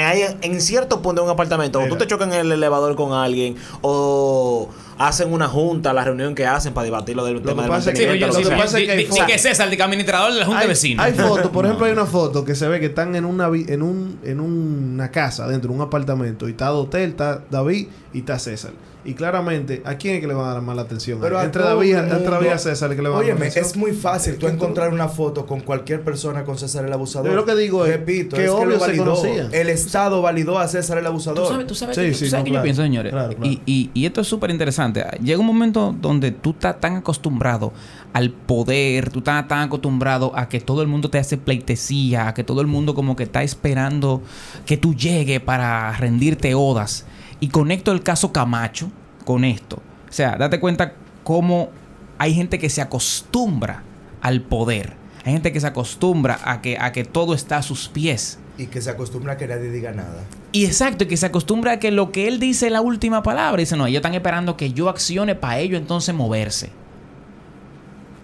en 0.42 0.62
cierto 0.62 1.02
punto 1.02 1.22
de 1.22 1.28
un 1.28 1.32
apartamento, 1.34 1.80
o 1.80 1.84
tú 1.84 1.88
Mira. 1.88 1.98
te 2.00 2.08
chocas 2.08 2.28
en 2.28 2.34
el 2.34 2.52
elevador 2.52 2.96
con 2.96 3.14
alguien, 3.14 3.56
o 3.82 4.70
hacen 4.98 5.32
una 5.32 5.48
junta, 5.48 5.94
la 5.94 6.04
reunión 6.04 6.36
que 6.36 6.46
hacen 6.46 6.74
para 6.74 6.86
debatir 6.86 7.16
lo 7.16 7.24
del 7.26 7.36
Lo 7.36 7.42
tema 7.42 7.64
que 7.64 7.70
del 7.70 7.70
pasa 7.70 7.92
es 7.92 8.00
que- 8.00 8.06
mantenimiento. 8.08 8.42
lo 8.42 8.50
que 8.50 8.56
pasa 8.56 8.80
es 8.80 8.86
que 8.86 8.92
hay 8.92 8.98
Di- 8.98 9.04
di- 9.06 9.10
fotos. 9.10 9.26
que 9.28 9.38
César, 9.38 9.70
de 9.70 9.82
administrador 9.84 10.34
de 10.34 10.40
la 10.40 10.46
Junta 10.46 10.60
hay, 10.60 10.66
de 10.68 10.70
Vecinos. 10.74 11.06
hay 11.06 11.14
fotos, 11.14 11.48
por 11.52 11.64
No. 11.64 11.70
ejemplo, 11.70 11.86
hay 11.86 11.94
una 11.94 12.06
foto 12.06 12.44
que 12.44 12.56
se 12.56 12.68
ve 12.68 12.80
que 12.80 12.88
están 12.88 13.16
en 13.16 13.26
una 13.26 13.48
en 13.48 13.82
un 13.82 14.20
en 14.24 14.40
una 14.40 15.10
casa 15.12 15.48
dentro 15.48 15.70
de 15.72 15.76
un 15.78 15.82
apartamento 15.82 16.48
y 16.48 16.52
está 16.52 16.68
Dotel, 16.68 17.12
está 17.12 17.44
David 17.50 17.88
y 18.14 18.20
está 18.20 18.38
César. 18.40 18.72
Y 19.06 19.14
claramente, 19.14 19.82
¿a 19.86 19.96
quién 19.96 20.16
es 20.16 20.22
que 20.22 20.28
le 20.28 20.34
van 20.34 20.50
a 20.50 20.54
dar 20.56 20.62
más 20.62 20.76
la 20.76 20.82
atención? 20.82 21.20
Pero 21.22 21.40
a 21.40 21.46
entre 21.46 21.64
David, 21.64 21.96
entre 21.96 22.20
David 22.30 22.58
César 22.58 22.94
que 22.96 23.02
le 23.02 23.08
van 23.08 23.24
a 23.24 23.28
dar 23.28 23.34
más 23.40 23.48
atención. 23.48 23.66
es 23.66 23.78
muy 23.78 23.92
fácil 23.94 24.36
tú 24.38 24.48
encontrar 24.48 24.92
una 24.94 25.08
foto 25.08 25.46
con 25.46 25.62
cualquier 25.62 26.02
persona 26.02 26.44
con 26.44 26.58
César 26.58 26.84
el 26.84 26.92
abusador. 26.92 27.30
Yo 27.30 27.36
lo 27.36 27.46
que 27.46 27.56
digo 27.56 27.86
es 27.86 27.94
Repito, 27.94 28.36
que 28.36 28.44
es 28.44 28.50
obvio 28.50 28.66
lo 28.66 28.74
se 28.74 28.80
validó. 28.88 29.04
conocían. 29.06 29.50
El 29.54 29.70
Estado 29.70 30.22
validó 30.22 30.60
a 30.60 30.68
César 30.68 30.98
el 30.98 31.06
Tú 31.06 31.10
abusador. 31.12 31.48
sabes, 31.48 31.68
tú 31.68 31.76
sabes 31.76 31.96
Sí, 31.96 32.02
que, 32.02 32.14
sí, 32.14 32.26
tú 32.26 32.30
sabes 32.32 32.44
no, 32.46 32.52
que 32.52 32.58
yo 32.58 32.62
pienso, 32.62 32.82
señores. 32.82 33.12
Claro, 33.14 33.30
claro. 33.36 33.46
Y, 33.50 33.62
y- 33.66 33.90
y 33.94 34.06
esto 34.06 34.20
es 34.20 34.28
súper 34.28 34.50
interesante. 34.52 35.06
Llega 35.24 35.40
un 35.40 35.46
momento 35.48 35.96
donde 36.02 36.32
tú 36.32 36.50
estás 36.50 36.80
tan 36.82 36.98
acostumbrado 36.98 37.72
al 38.12 38.32
poder, 38.32 39.12
tú 39.12 39.20
estás 39.20 39.48
tan 39.48 39.60
acostumbrado 39.62 40.34
a 40.36 40.50
que 40.50 40.60
todo 40.60 40.82
el 40.82 40.90
mundo 40.90 41.10
te 41.10 41.20
hace 41.20 41.38
pleitesía, 41.38 42.28
a 42.28 42.34
que 42.34 42.44
todo 42.44 42.60
el 42.60 42.68
mundo 42.68 42.94
como 42.96 43.16
que 43.16 43.24
está 43.24 43.44
esperando 43.44 44.22
que 44.66 44.76
tú 44.76 44.94
llegues 44.94 45.40
para 45.40 45.94
rendirte 45.94 46.54
odas. 46.54 47.06
Y 47.40 47.50
conecto 47.50 47.92
el 47.92 48.04
caso 48.04 48.32
Camacho 48.32 48.92
con 49.26 49.44
esto. 49.44 49.78
O 50.10 50.14
sea, 50.14 50.38
date 50.38 50.60
cuenta 50.60 50.94
cómo 51.24 51.70
hay 52.18 52.34
gente 52.34 52.60
que 52.60 52.70
se 52.70 52.82
acostumbra 52.82 53.84
al 54.22 54.42
poder. 54.42 54.94
Hay 55.26 55.34
gente 55.34 55.52
que 55.52 55.60
se 55.60 55.68
acostumbra 55.68 56.40
a 56.44 56.62
que, 56.62 56.78
a 56.80 56.92
que 56.92 57.04
todo 57.04 57.34
está 57.34 57.58
a 57.58 57.62
sus 57.62 57.88
pies. 57.88 58.40
Y 58.58 58.68
que 58.68 58.82
se 58.82 58.90
acostumbra 58.90 59.34
a 59.34 59.38
que 59.38 59.48
nadie 59.48 59.70
diga 59.70 59.92
nada. 59.92 60.24
Y 60.52 60.66
exacto, 60.66 61.04
y 61.04 61.08
que 61.08 61.18
se 61.18 61.28
acostumbra 61.28 61.74
a 61.74 61.80
que 61.80 61.92
lo 61.92 62.12
que 62.12 62.28
él 62.28 62.40
dice 62.40 62.66
es 62.66 62.72
la 62.72 62.82
última 62.82 63.24
palabra. 63.24 63.60
Dice, 63.60 63.78
no, 63.78 63.88
ellos 63.88 64.00
están 64.00 64.16
esperando 64.16 64.58
que 64.58 64.74
yo 64.74 64.90
accione 64.90 65.36
para 65.36 65.60
ellos 65.60 65.80
entonces 65.80 66.14
moverse. 66.16 66.72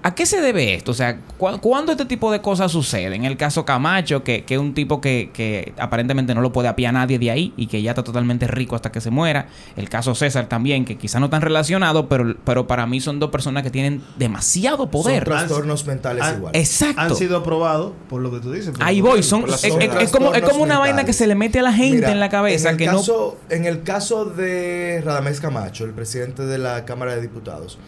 ¿A 0.08 0.14
qué 0.14 0.28
se 0.28 0.40
debe 0.40 0.76
esto? 0.76 0.92
O 0.92 0.94
sea, 0.94 1.18
¿cu- 1.40 1.60
¿cuándo 1.60 1.92
este 1.92 2.06
tipo 2.06 2.32
de 2.32 2.40
cosas 2.40 2.72
suceden? 2.72 3.14
En 3.14 3.26
el 3.26 3.38
caso 3.38 3.66
Camacho, 3.66 4.24
que, 4.24 4.44
que 4.44 4.54
es 4.54 4.60
un 4.60 4.76
tipo 4.76 5.02
que, 5.02 5.32
que 5.34 5.74
aparentemente 5.80 6.36
no 6.36 6.42
lo 6.42 6.52
puede 6.52 6.68
apiar 6.68 6.94
nadie 6.94 7.18
de 7.18 7.32
ahí 7.32 7.54
y 7.58 7.66
que 7.66 7.82
ya 7.82 7.90
está 7.92 8.04
totalmente 8.04 8.46
rico 8.46 8.76
hasta 8.76 8.92
que 8.92 9.02
se 9.02 9.10
muera. 9.10 9.48
El 9.76 9.90
caso 9.90 10.14
César 10.14 10.48
también, 10.48 10.86
que 10.86 10.96
quizá 10.96 11.20
no 11.20 11.26
están 11.26 11.42
relacionados, 11.42 12.06
pero, 12.08 12.36
pero 12.46 12.68
para 12.68 12.86
mí 12.86 13.02
son 13.02 13.18
dos 13.20 13.32
personas 13.32 13.64
que 13.64 13.72
tienen 13.72 14.04
demasiado 14.16 14.78
Son 14.78 14.90
poder. 14.92 15.24
trastornos 15.24 15.84
mentales 15.88 16.24
Ah, 16.24 16.34
igual. 16.38 16.56
Exacto. 16.56 17.02
Han 17.02 17.16
sido 17.16 17.38
aprobados 17.38 17.94
por 18.08 18.22
lo 18.22 18.30
que 18.32 18.42
tú 18.42 18.52
dices. 18.52 18.76
Ahí 18.82 19.02
voy, 19.02 19.24
son, 19.24 19.46
es, 19.50 19.64
es 19.64 20.12
como, 20.12 20.36
es 20.36 20.44
como 20.44 20.62
una 20.62 20.78
vaina 20.78 21.04
que 21.06 21.14
se 21.14 21.26
le 21.26 21.34
mete 21.34 21.58
a 21.58 21.64
la 21.64 21.74
gente 21.74 21.96
Mira, 21.98 22.12
en 22.12 22.20
la 22.20 22.30
cabeza 22.30 22.70
en 22.70 22.76
el 22.76 22.78
que 22.78 22.86
no... 22.86 22.98
caso, 23.00 23.38
En 23.50 23.66
el 23.66 23.82
caso 23.82 24.26
de 24.26 25.02
Radamés 25.04 25.40
Camacho, 25.42 25.84
el 25.84 25.94
presidente 25.94 26.44
de 26.46 26.60
la 26.60 26.86
Cámara 26.86 27.16
de 27.16 27.22
Diputados, 27.24 27.80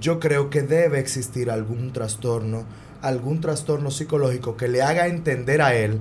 yo 0.00 0.20
creo 0.20 0.50
que 0.50 0.62
debe 0.62 0.98
existir 0.98 1.50
algún 1.50 1.92
trastorno, 1.92 2.64
algún 3.00 3.40
trastorno 3.40 3.90
psicológico 3.90 4.56
que 4.56 4.68
le 4.68 4.82
haga 4.82 5.06
entender 5.06 5.62
a 5.62 5.74
él 5.74 6.00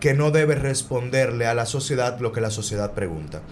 que 0.00 0.14
no 0.14 0.30
debe 0.30 0.54
responderle 0.54 1.46
a 1.46 1.54
la 1.54 1.66
sociedad 1.66 2.18
lo 2.20 2.32
que 2.32 2.40
la 2.40 2.50
sociedad 2.50 2.92
pregunta. 2.92 3.42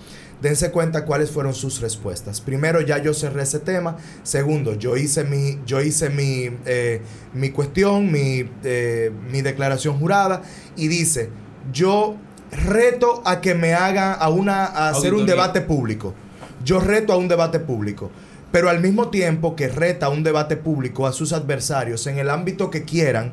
Dense 0.40 0.70
cuenta 0.70 1.04
cuáles 1.04 1.30
fueron 1.30 1.52
sus 1.52 1.80
respuestas. 1.80 2.40
Primero, 2.40 2.80
ya 2.80 2.98
yo 2.98 3.12
cerré 3.12 3.42
ese 3.42 3.58
tema. 3.58 3.96
Segundo, 4.22 4.74
yo 4.74 4.96
hice 4.96 5.24
mi, 5.24 5.58
yo 5.66 5.80
hice 5.80 6.10
mi, 6.10 6.48
eh, 6.64 7.02
mi 7.34 7.50
cuestión, 7.50 8.10
mi, 8.10 8.48
eh, 8.64 9.12
mi 9.30 9.42
declaración 9.42 9.98
jurada. 9.98 10.42
Y 10.76 10.88
dice, 10.88 11.30
yo 11.72 12.16
reto 12.50 13.20
a 13.24 13.40
que 13.40 13.54
me 13.54 13.74
haga 13.74 14.14
a 14.14 14.28
una 14.28 14.64
a 14.64 14.90
hacer 14.90 15.12
un 15.12 15.26
debate 15.26 15.60
público. 15.60 16.14
Yo 16.64 16.80
reto 16.80 17.12
a 17.12 17.16
un 17.16 17.28
debate 17.28 17.58
público. 17.58 18.10
Pero 18.52 18.70
al 18.70 18.80
mismo 18.80 19.08
tiempo 19.08 19.54
que 19.56 19.68
reta 19.68 20.08
un 20.08 20.22
debate 20.22 20.56
público 20.56 21.06
a 21.06 21.12
sus 21.12 21.32
adversarios 21.32 22.06
en 22.06 22.18
el 22.18 22.30
ámbito 22.30 22.70
que 22.70 22.84
quieran, 22.84 23.32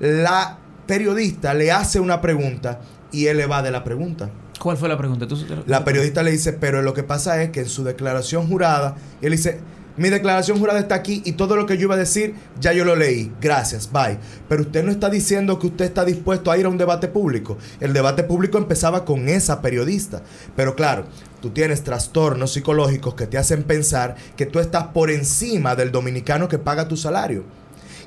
la 0.00 0.58
periodista 0.86 1.54
le 1.54 1.70
hace 1.72 2.00
una 2.00 2.20
pregunta 2.20 2.80
y 3.12 3.26
él 3.26 3.40
evade 3.40 3.70
la 3.70 3.84
pregunta. 3.84 4.28
¿Cuál 4.60 4.76
fue 4.76 4.88
la 4.88 4.98
pregunta? 4.98 5.26
¿Tú- 5.28 5.36
La 5.66 5.84
periodista 5.84 6.22
le 6.22 6.30
dice, 6.32 6.52
pero 6.52 6.82
lo 6.82 6.94
que 6.94 7.02
pasa 7.02 7.42
es 7.42 7.50
que 7.50 7.60
en 7.60 7.68
su 7.68 7.84
declaración 7.84 8.48
jurada, 8.48 8.96
él 9.22 9.32
dice, 9.32 9.60
mi 9.96 10.10
declaración 10.10 10.58
jurada 10.58 10.78
está 10.78 10.94
aquí 10.94 11.22
y 11.24 11.32
todo 11.32 11.56
lo 11.56 11.66
que 11.66 11.76
yo 11.76 11.84
iba 11.84 11.94
a 11.94 11.98
decir 11.98 12.34
ya 12.60 12.72
yo 12.72 12.84
lo 12.84 12.96
leí. 12.96 13.32
Gracias, 13.40 13.90
bye. 13.90 14.18
Pero 14.48 14.62
usted 14.62 14.84
no 14.84 14.90
está 14.90 15.08
diciendo 15.08 15.58
que 15.58 15.68
usted 15.68 15.86
está 15.86 16.04
dispuesto 16.04 16.50
a 16.50 16.58
ir 16.58 16.66
a 16.66 16.68
un 16.68 16.78
debate 16.78 17.08
público. 17.08 17.56
El 17.80 17.92
debate 17.92 18.22
público 18.22 18.58
empezaba 18.58 19.04
con 19.04 19.28
esa 19.28 19.62
periodista. 19.62 20.22
Pero 20.54 20.74
claro, 20.76 21.06
tú 21.40 21.50
tienes 21.50 21.82
trastornos 21.82 22.52
psicológicos 22.52 23.14
que 23.14 23.26
te 23.26 23.38
hacen 23.38 23.62
pensar 23.62 24.16
que 24.36 24.46
tú 24.46 24.58
estás 24.58 24.88
por 24.88 25.10
encima 25.10 25.74
del 25.74 25.92
dominicano 25.92 26.48
que 26.48 26.58
paga 26.58 26.88
tu 26.88 26.96
salario. 26.96 27.44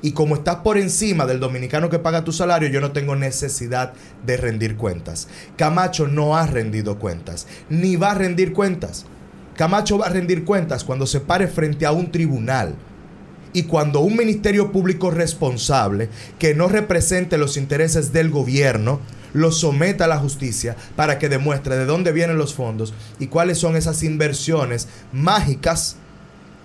Y 0.02 0.12
como 0.12 0.36
estás 0.36 0.56
por 0.56 0.78
encima 0.78 1.26
del 1.26 1.40
dominicano 1.40 1.90
que 1.90 1.98
paga 1.98 2.24
tu 2.24 2.32
salario, 2.32 2.68
yo 2.68 2.80
no 2.80 2.92
tengo 2.92 3.16
necesidad 3.16 3.92
de 4.24 4.36
rendir 4.36 4.76
cuentas. 4.76 5.28
Camacho 5.56 6.08
no 6.08 6.36
ha 6.36 6.46
rendido 6.46 6.98
cuentas, 6.98 7.46
ni 7.68 7.96
va 7.96 8.12
a 8.12 8.14
rendir 8.14 8.52
cuentas. 8.52 9.04
Camacho 9.60 9.98
va 9.98 10.06
a 10.06 10.08
rendir 10.08 10.46
cuentas 10.46 10.84
cuando 10.84 11.06
se 11.06 11.20
pare 11.20 11.46
frente 11.46 11.84
a 11.84 11.92
un 11.92 12.10
tribunal. 12.10 12.76
Y 13.52 13.64
cuando 13.64 14.00
un 14.00 14.16
ministerio 14.16 14.72
público 14.72 15.10
responsable 15.10 16.08
que 16.38 16.54
no 16.54 16.66
represente 16.66 17.36
los 17.36 17.58
intereses 17.58 18.10
del 18.10 18.30
gobierno 18.30 19.00
lo 19.34 19.52
someta 19.52 20.06
a 20.06 20.08
la 20.08 20.16
justicia 20.16 20.76
para 20.96 21.18
que 21.18 21.28
demuestre 21.28 21.76
de 21.76 21.84
dónde 21.84 22.10
vienen 22.10 22.38
los 22.38 22.54
fondos 22.54 22.94
y 23.18 23.26
cuáles 23.26 23.58
son 23.58 23.76
esas 23.76 24.02
inversiones 24.02 24.88
mágicas 25.12 25.96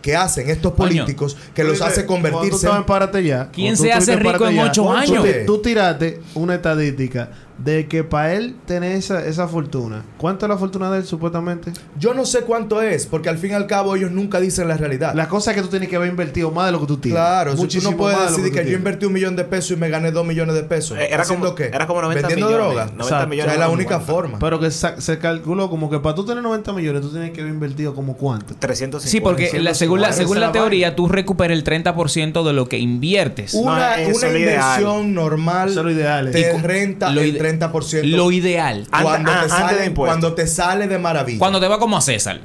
que 0.02 0.16
hacen 0.16 0.50
estos 0.52 0.74
políticos 0.74 1.36
que 1.54 1.64
los 1.64 1.82
Oye, 1.82 1.90
hace 1.90 2.06
convertirse 2.06 2.68
tú 2.68 2.74
en 2.76 2.84
Párate 2.86 3.24
Ya, 3.24 3.50
¿Quién 3.52 3.76
tú 3.76 3.82
se 3.82 3.92
hace 3.92 4.16
rico 4.16 4.48
en 4.48 4.60
ocho 4.60 4.90
años? 4.90 5.26
Tú, 5.48 5.62
tiraste 5.62 6.22
una 6.36 6.56
estadística 6.56 7.30
de 7.58 7.88
que 7.88 8.04
para 8.04 8.34
él 8.34 8.56
tener 8.66 8.92
esa, 8.94 9.26
esa 9.26 9.48
fortuna, 9.48 10.04
¿cuánto 10.18 10.46
es 10.46 10.50
la 10.50 10.58
fortuna 10.58 10.92
de 10.92 11.00
él 11.00 11.06
supuestamente? 11.06 11.72
Yo 11.98 12.14
no 12.14 12.26
sé 12.26 12.42
cuánto 12.42 12.82
es, 12.82 13.06
porque 13.06 13.30
al 13.30 13.38
fin 13.38 13.52
y 13.52 13.54
al 13.54 13.66
cabo 13.66 13.96
ellos 13.96 14.12
nunca 14.12 14.40
dicen 14.42 14.68
la 14.68 14.76
realidad. 14.76 15.14
La 15.16 15.30
cosa 15.30 15.52
es 15.52 15.56
que 15.58 15.64
tú 15.64 15.70
tienes 15.70 15.88
que 15.88 15.96
haber 15.96 16.10
invertido 16.10 16.52
más 16.52 16.66
de 16.66 16.72
lo 16.74 16.82
que 16.82 16.88
tú 16.88 16.98
tienes. 16.98 17.18
Claro, 17.18 17.52
si 17.52 17.56
tú 17.58 17.62
Muchísimo 17.64 17.92
no 17.92 17.98
puedes 17.98 18.20
de 18.20 18.26
decir 18.44 18.52
que, 18.54 18.70
yo 18.70 18.76
invertí 18.78 19.06
un 19.06 19.14
millón 19.14 19.36
de 19.38 19.46
pesos 19.46 19.72
y 19.72 19.76
me 19.78 19.90
gané 19.90 20.12
dos 20.12 20.26
millones 20.26 20.54
de 20.56 20.64
pesos. 20.64 20.98
Eh, 20.98 21.08
Era 21.12 21.24
¿Haciendo 21.24 21.46
como, 21.48 21.56
qué? 21.56 21.66
era 21.74 21.88
como 21.88 22.02
90 22.02 22.28
¿Vendiendo 22.28 22.48
millones. 22.48 22.68
droga? 22.76 22.86
90 22.88 23.04
Exacto. 23.04 23.26
O 23.26 23.30
millones. 23.30 23.46
sea, 23.46 23.54
es 23.54 23.60
la 23.60 23.70
única 23.74 24.00
forma. 24.02 24.40
Pero 24.40 24.60
que 24.60 24.72
se 24.72 25.20
calculó 25.20 25.70
como 25.70 25.90
que 25.90 26.00
para 26.00 26.14
tú 26.16 26.26
tener 26.26 26.44
90 26.44 26.74
millones, 26.74 27.02
tú 27.02 27.10
tienes 27.12 27.32
que 27.32 27.42
haber 27.42 27.54
invertido 27.54 27.96
como 27.96 28.18
cuánto. 28.18 28.54
350. 28.60 29.10
Sí, 29.10 29.22
porque 29.22 29.62
la- 29.62 29.74
según 29.74 30.02
la, 30.02 30.12
según 30.12 30.40
la 30.40 30.48
la 30.48 30.52
teoría, 30.52 30.96
tú 30.96 31.08
recuperas 31.08 31.58
el 31.58 31.64
30% 31.64 32.44
de 32.46 32.54
lo 32.54 32.68
que 32.68 32.78
inviertes. 32.80 33.54
Una, 33.54 33.98
No, 33.98 34.10
una 34.10 34.28
ideal. 34.28 34.36
inversión 34.82 35.14
normal 35.14 35.70
Eso 35.70 35.80
es 35.80 35.86
lo 35.86 35.92
ideal. 35.92 36.32
te 36.32 36.40
Y 36.42 36.44
cu- 36.52 36.60
renta 36.68 37.10
lo 37.12 37.22
el 37.22 37.28
ide- 37.30 37.40
30% 37.46 38.04
Lo 38.16 38.32
ideal. 38.32 38.88
An- 38.92 39.04
cuando, 39.04 39.32
an- 39.32 39.38
te 39.48 39.54
antes 39.54 39.70
de 39.70 39.76
sale, 39.76 39.86
impuestos. 39.86 40.14
cuando 40.20 40.34
te 40.36 40.48
sale 40.48 40.88
de 40.88 40.98
maravilla. 41.00 41.40
Cuando 41.40 41.60
te 41.60 41.68
va 41.68 41.80
como 41.80 41.98
a 41.98 42.02
César. 42.02 42.42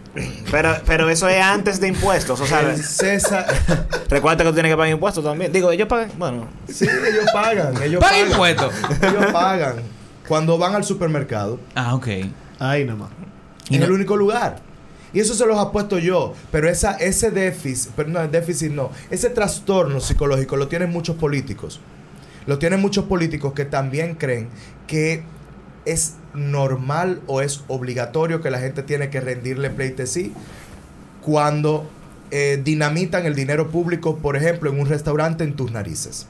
Pero, 0.50 0.76
pero 0.86 1.08
eso 1.10 1.28
es 1.28 1.42
antes 1.42 1.80
de 1.80 1.88
impuestos. 1.88 2.40
O 2.40 2.46
sea, 2.46 2.60
El 2.60 2.76
César... 2.84 3.46
recuerda 4.08 4.44
que 4.44 4.50
tú 4.50 4.54
tienes 4.54 4.70
que 4.72 4.76
pagar 4.76 4.92
impuestos 4.92 5.24
también. 5.24 5.52
Digo, 5.52 5.70
ellos 5.72 5.88
pagan. 5.88 6.10
Bueno, 6.18 6.48
sí, 6.68 6.84
ellos 6.86 7.24
pagan. 7.32 7.82
Ellos 7.82 8.00
Paga 8.00 8.12
pagan. 8.16 8.30
impuestos. 8.30 8.74
Ellos 9.02 9.26
pagan. 9.32 9.74
Cuando 10.28 10.58
van 10.58 10.74
al 10.74 10.84
supermercado, 10.84 11.58
Ah, 11.74 11.94
ok. 11.94 12.06
Ahí 12.58 12.84
nada 12.84 12.98
más. 12.98 13.10
Y 13.68 13.74
en 13.74 13.80
no- 13.80 13.86
el 13.86 13.92
único 13.92 14.16
lugar. 14.16 14.56
Y 15.12 15.18
eso 15.18 15.34
se 15.34 15.44
los 15.44 15.58
apuesto 15.58 15.98
yo. 15.98 16.34
Pero 16.52 16.68
esa, 16.68 16.92
ese 16.92 17.32
déficit, 17.32 17.90
pero 17.96 18.08
no, 18.10 18.28
déficit 18.28 18.70
no. 18.70 18.90
Ese 19.10 19.28
trastorno 19.30 19.98
psicológico 20.00 20.56
lo 20.56 20.68
tienen 20.68 20.90
muchos 20.90 21.16
políticos. 21.16 21.80
Lo 22.50 22.58
tienen 22.58 22.80
muchos 22.80 23.04
políticos 23.04 23.52
que 23.52 23.64
también 23.64 24.16
creen 24.16 24.48
que 24.88 25.22
es 25.84 26.14
normal 26.34 27.20
o 27.28 27.42
es 27.42 27.62
obligatorio 27.68 28.40
que 28.40 28.50
la 28.50 28.58
gente 28.58 28.82
tiene 28.82 29.08
que 29.08 29.20
rendirle 29.20 29.70
pleitesía 29.70 30.30
cuando 31.22 31.88
eh, 32.32 32.60
dinamitan 32.60 33.24
el 33.24 33.36
dinero 33.36 33.70
público, 33.70 34.16
por 34.16 34.36
ejemplo, 34.36 34.68
en 34.68 34.80
un 34.80 34.88
restaurante 34.88 35.44
en 35.44 35.54
tus 35.54 35.70
narices. 35.70 36.26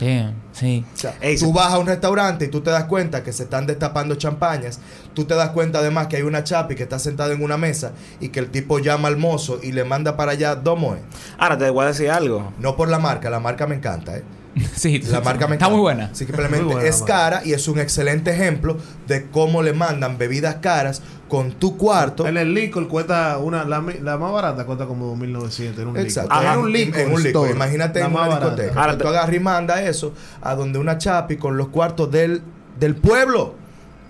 Damn, 0.00 0.34
sí. 0.50 0.84
O 0.92 0.96
sea, 0.96 1.14
Ey, 1.20 1.38
tú 1.38 1.52
vas 1.52 1.72
a 1.72 1.78
un 1.78 1.86
restaurante 1.86 2.46
y 2.46 2.48
tú 2.48 2.60
te 2.60 2.70
das 2.70 2.86
cuenta 2.86 3.22
que 3.22 3.32
se 3.32 3.44
están 3.44 3.64
destapando 3.64 4.16
champañas. 4.16 4.80
Tú 5.14 5.24
te 5.24 5.36
das 5.36 5.50
cuenta 5.50 5.78
además 5.78 6.08
que 6.08 6.16
hay 6.16 6.22
una 6.22 6.42
chapi 6.42 6.74
que 6.74 6.82
está 6.82 6.98
sentada 6.98 7.32
en 7.32 7.44
una 7.44 7.56
mesa 7.56 7.92
y 8.18 8.30
que 8.30 8.40
el 8.40 8.50
tipo 8.50 8.80
llama 8.80 9.06
al 9.06 9.16
mozo 9.16 9.60
y 9.62 9.70
le 9.70 9.84
manda 9.84 10.16
para 10.16 10.32
allá 10.32 10.56
dos 10.56 10.76
moes. 10.76 11.02
ahora 11.38 11.56
te 11.56 11.70
voy 11.70 11.84
a 11.84 11.88
decir 11.88 12.10
algo. 12.10 12.52
No 12.58 12.74
por 12.74 12.88
la 12.88 12.98
marca, 12.98 13.30
la 13.30 13.38
marca 13.38 13.68
me 13.68 13.76
encanta, 13.76 14.16
¿eh? 14.16 14.24
Sí, 14.76 15.00
La 15.00 15.20
marca 15.20 15.46
me 15.46 15.54
está 15.56 15.68
muy 15.68 15.80
buena. 15.80 16.14
Simplemente 16.14 16.62
Muy 16.62 16.74
buena 16.74 16.88
es 16.88 17.02
cara 17.02 17.42
y 17.44 17.52
es 17.52 17.68
un 17.68 17.78
excelente 17.78 18.30
ejemplo 18.30 18.76
de 19.06 19.28
cómo 19.30 19.62
le 19.62 19.72
mandan 19.72 20.18
bebidas 20.18 20.56
caras 20.56 21.02
con 21.28 21.52
tu 21.52 21.76
cuarto. 21.76 22.26
En 22.26 22.36
el 22.36 22.54
licor 22.54 22.88
cuesta 22.88 23.38
una, 23.38 23.64
la, 23.64 23.80
más 23.80 24.32
barata 24.32 24.64
cuesta 24.64 24.86
como 24.86 25.14
2.900 25.16 25.78
en 25.78 25.88
un 25.88 25.96
Exacto. 25.98 26.30
licor. 26.30 26.46
Ajá, 26.46 26.54
En 26.54 26.60
un 26.60 26.72
licor. 26.72 27.00
En 27.00 27.12
un 27.12 27.22
licor. 27.22 27.50
Imagínate 27.50 28.00
la 28.00 28.06
en 28.06 28.12
una 28.12 28.26
discoteca. 28.26 28.80
Ahora 28.80 28.98
tú 28.98 29.08
agarras 29.08 29.34
y 29.34 29.40
manda 29.40 29.82
eso 29.82 30.14
a 30.40 30.54
donde 30.54 30.78
una 30.78 30.98
chapi 30.98 31.36
con 31.36 31.56
los 31.56 31.68
cuartos 31.68 32.10
del, 32.10 32.42
del 32.78 32.96
pueblo. 32.96 33.54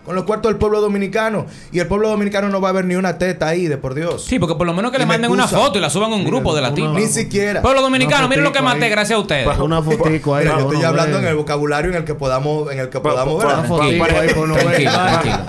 Con 0.09 0.15
los 0.17 0.25
cuartos 0.25 0.51
del 0.51 0.57
pueblo 0.59 0.81
dominicano. 0.81 1.45
Y 1.71 1.81
el 1.81 1.87
pueblo 1.87 2.09
dominicano 2.09 2.49
no 2.49 2.63
va 2.63 2.71
a 2.71 2.73
ver 2.73 2.87
ni 2.87 2.95
una 2.95 3.19
teta 3.19 3.47
ahí, 3.47 3.67
de 3.69 3.77
por 3.77 3.93
Dios. 3.93 4.25
Sí, 4.25 4.39
porque 4.39 4.55
por 4.55 4.67
lo 4.67 4.73
menos 4.73 4.91
que 4.91 4.97
Y 4.97 5.01
le 5.01 5.05
me 5.05 5.13
manden 5.13 5.31
una 5.31 5.47
foto 5.47 5.77
y 5.77 5.83
la 5.83 5.91
suban 5.91 6.11
a 6.11 6.15
un 6.15 6.25
grupo 6.25 6.55
de 6.55 6.63
la 6.63 6.73
tipa. 6.73 6.95
Ni 6.95 7.05
siquiera. 7.09 7.61
Pueblo 7.61 7.83
dominicano, 7.83 8.27
miren 8.27 8.43
lo 8.43 8.51
que 8.51 8.63
maté 8.63 8.87
ahí. 8.87 8.91
gracias 8.91 9.19
a 9.19 9.21
ustedes. 9.21 9.47
Una 9.59 9.83
fotico 9.83 10.35
ahí. 10.35 10.47
Mira, 10.47 10.59
yo 10.61 10.71
estoy 10.73 10.83
hablando 10.83 11.19
en 11.19 11.27
el 11.27 11.37
vocabulario 11.37 11.91
en 11.91 11.99
el 11.99 12.05
que 12.05 12.15
podamos, 12.15 12.73
en 12.73 12.79
el 12.79 12.89
que 12.89 13.01
Por- 13.01 13.13
podamos 13.13 13.45
ver. 13.45 13.99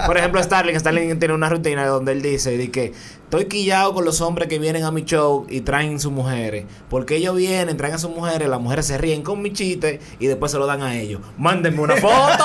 Por 0.06 0.18
ejemplo, 0.18 0.44
Starling, 0.44 0.78
Starling 0.78 1.20
tiene 1.20 1.34
una 1.34 1.48
rutina 1.48 1.88
donde 1.88 2.12
él 2.12 2.22
dice 2.22 2.58
de 2.58 2.70
que 2.70 2.92
estoy 3.30 3.46
quillado 3.46 3.94
con 3.94 4.06
los 4.06 4.22
hombres 4.22 4.48
que 4.48 4.58
vienen 4.58 4.84
a 4.84 4.92
mi 4.92 5.04
show 5.04 5.46
y 5.48 5.62
traen 5.62 6.00
sus 6.00 6.12
mujeres. 6.12 6.66
Porque 6.90 7.18
ellos 7.18 7.36
vienen, 7.36 7.78
traen 7.78 7.94
a 7.94 8.00
sus 8.00 8.10
mujeres, 8.10 8.50
las 8.50 8.60
mujeres 8.60 8.88
se 8.88 8.98
ríen 8.98 9.22
con 9.22 9.40
mi 9.40 9.54
chiste 9.54 10.00
y 10.20 10.26
después 10.26 10.52
se 10.52 10.58
lo 10.58 10.66
dan 10.66 10.82
a 10.82 10.96
ellos. 10.96 11.22
Mándenme 11.38 11.80
una 11.80 11.96
foto. 11.98 12.44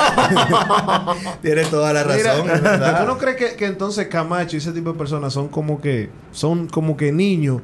Tienes 1.42 1.70
toda 1.70 1.94
la 1.94 2.04
razón, 2.04 2.42
Mira, 2.42 2.60
verdad. 2.60 3.00
¿Tú 3.00 3.06
no 3.06 3.16
crees 3.16 3.36
que, 3.36 3.56
que 3.56 3.64
entonces 3.64 4.08
Camacho 4.08 4.56
y 4.56 4.58
ese 4.58 4.72
tipo 4.72 4.92
de 4.92 4.98
personas 4.98 5.32
son 5.32 5.48
como 5.48 5.80
que 5.80 6.10
son 6.32 6.68
como 6.68 6.98
que 6.98 7.12
niños 7.12 7.62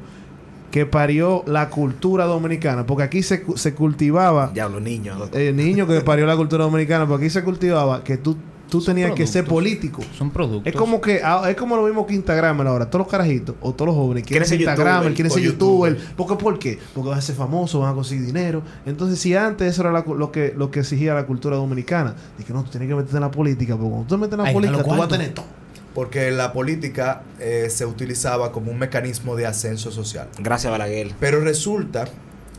que 0.70 0.86
parió 0.86 1.44
la 1.46 1.68
cultura 1.68 2.24
dominicana? 2.24 2.86
Porque 2.86 3.02
aquí 3.02 3.22
se, 3.22 3.44
se 3.54 3.74
cultivaba 3.74 4.50
Diablo, 4.54 4.80
niños. 4.80 5.28
el 5.34 5.56
niño 5.56 5.86
que 5.86 6.00
parió 6.00 6.24
la 6.24 6.36
cultura 6.36 6.64
dominicana, 6.64 7.06
porque 7.06 7.26
aquí 7.26 7.30
se 7.30 7.44
cultivaba 7.44 8.02
que 8.02 8.16
tú 8.16 8.38
tú 8.70 8.80
tenías 8.80 9.12
que 9.12 9.26
ser 9.26 9.44
político. 9.44 10.02
Son 10.16 10.30
productos. 10.30 10.72
Es 10.72 10.78
como 10.78 11.00
que 11.00 11.20
ah, 11.22 11.44
es 11.50 11.56
como 11.56 11.76
lo 11.76 11.82
mismo 11.82 12.06
que 12.06 12.14
Instagram 12.14 12.66
ahora. 12.66 12.88
Todos 12.88 13.04
los 13.04 13.08
carajitos 13.10 13.56
o 13.60 13.72
todos 13.72 13.88
los 13.88 13.96
jóvenes 13.96 14.24
quieren 14.24 14.48
ser 14.48 14.60
Instagram, 14.60 15.12
quieren 15.14 15.30
ser 15.30 15.42
youtuber. 15.42 15.96
¿Por 16.16 16.26
qué? 16.26 16.36
¿Por 16.36 16.58
qué? 16.58 16.78
Porque 16.94 17.10
van 17.10 17.18
a 17.18 17.22
ser 17.22 17.34
famosos, 17.34 17.80
van 17.80 17.92
a 17.92 17.94
conseguir 17.94 18.24
dinero. 18.24 18.62
Entonces, 18.86 19.18
si 19.18 19.34
antes 19.34 19.72
eso 19.72 19.82
era 19.82 19.92
la 19.92 20.04
lo 20.06 20.32
que 20.32 20.54
lo 20.56 20.70
que 20.70 20.80
exigía 20.80 21.12
la 21.12 21.26
cultura 21.26 21.56
dominicana, 21.56 22.14
de 22.38 22.44
que 22.44 22.52
no, 22.52 22.62
tú 22.64 22.70
tienes 22.70 22.88
que 22.88 22.94
meterte 22.94 23.16
en 23.16 23.22
la 23.22 23.30
política, 23.30 23.76
porque 23.76 23.90
cuando 23.90 24.06
tú 24.06 24.14
te 24.14 24.20
metes 24.20 24.32
en 24.32 24.38
la 24.38 24.48
Ay, 24.48 24.54
política, 24.54 24.82
tú 24.82 24.90
vas 24.90 25.00
a 25.00 25.08
tener 25.08 25.34
todo. 25.34 25.46
Porque 25.94 26.30
la 26.30 26.52
política 26.52 27.22
eh, 27.40 27.66
se 27.68 27.84
utilizaba 27.84 28.52
como 28.52 28.70
un 28.70 28.78
mecanismo 28.78 29.34
de 29.34 29.46
ascenso 29.46 29.90
social. 29.90 30.28
Gracias, 30.38 30.70
Balaguer. 30.70 31.12
Pero 31.18 31.40
resulta, 31.40 32.04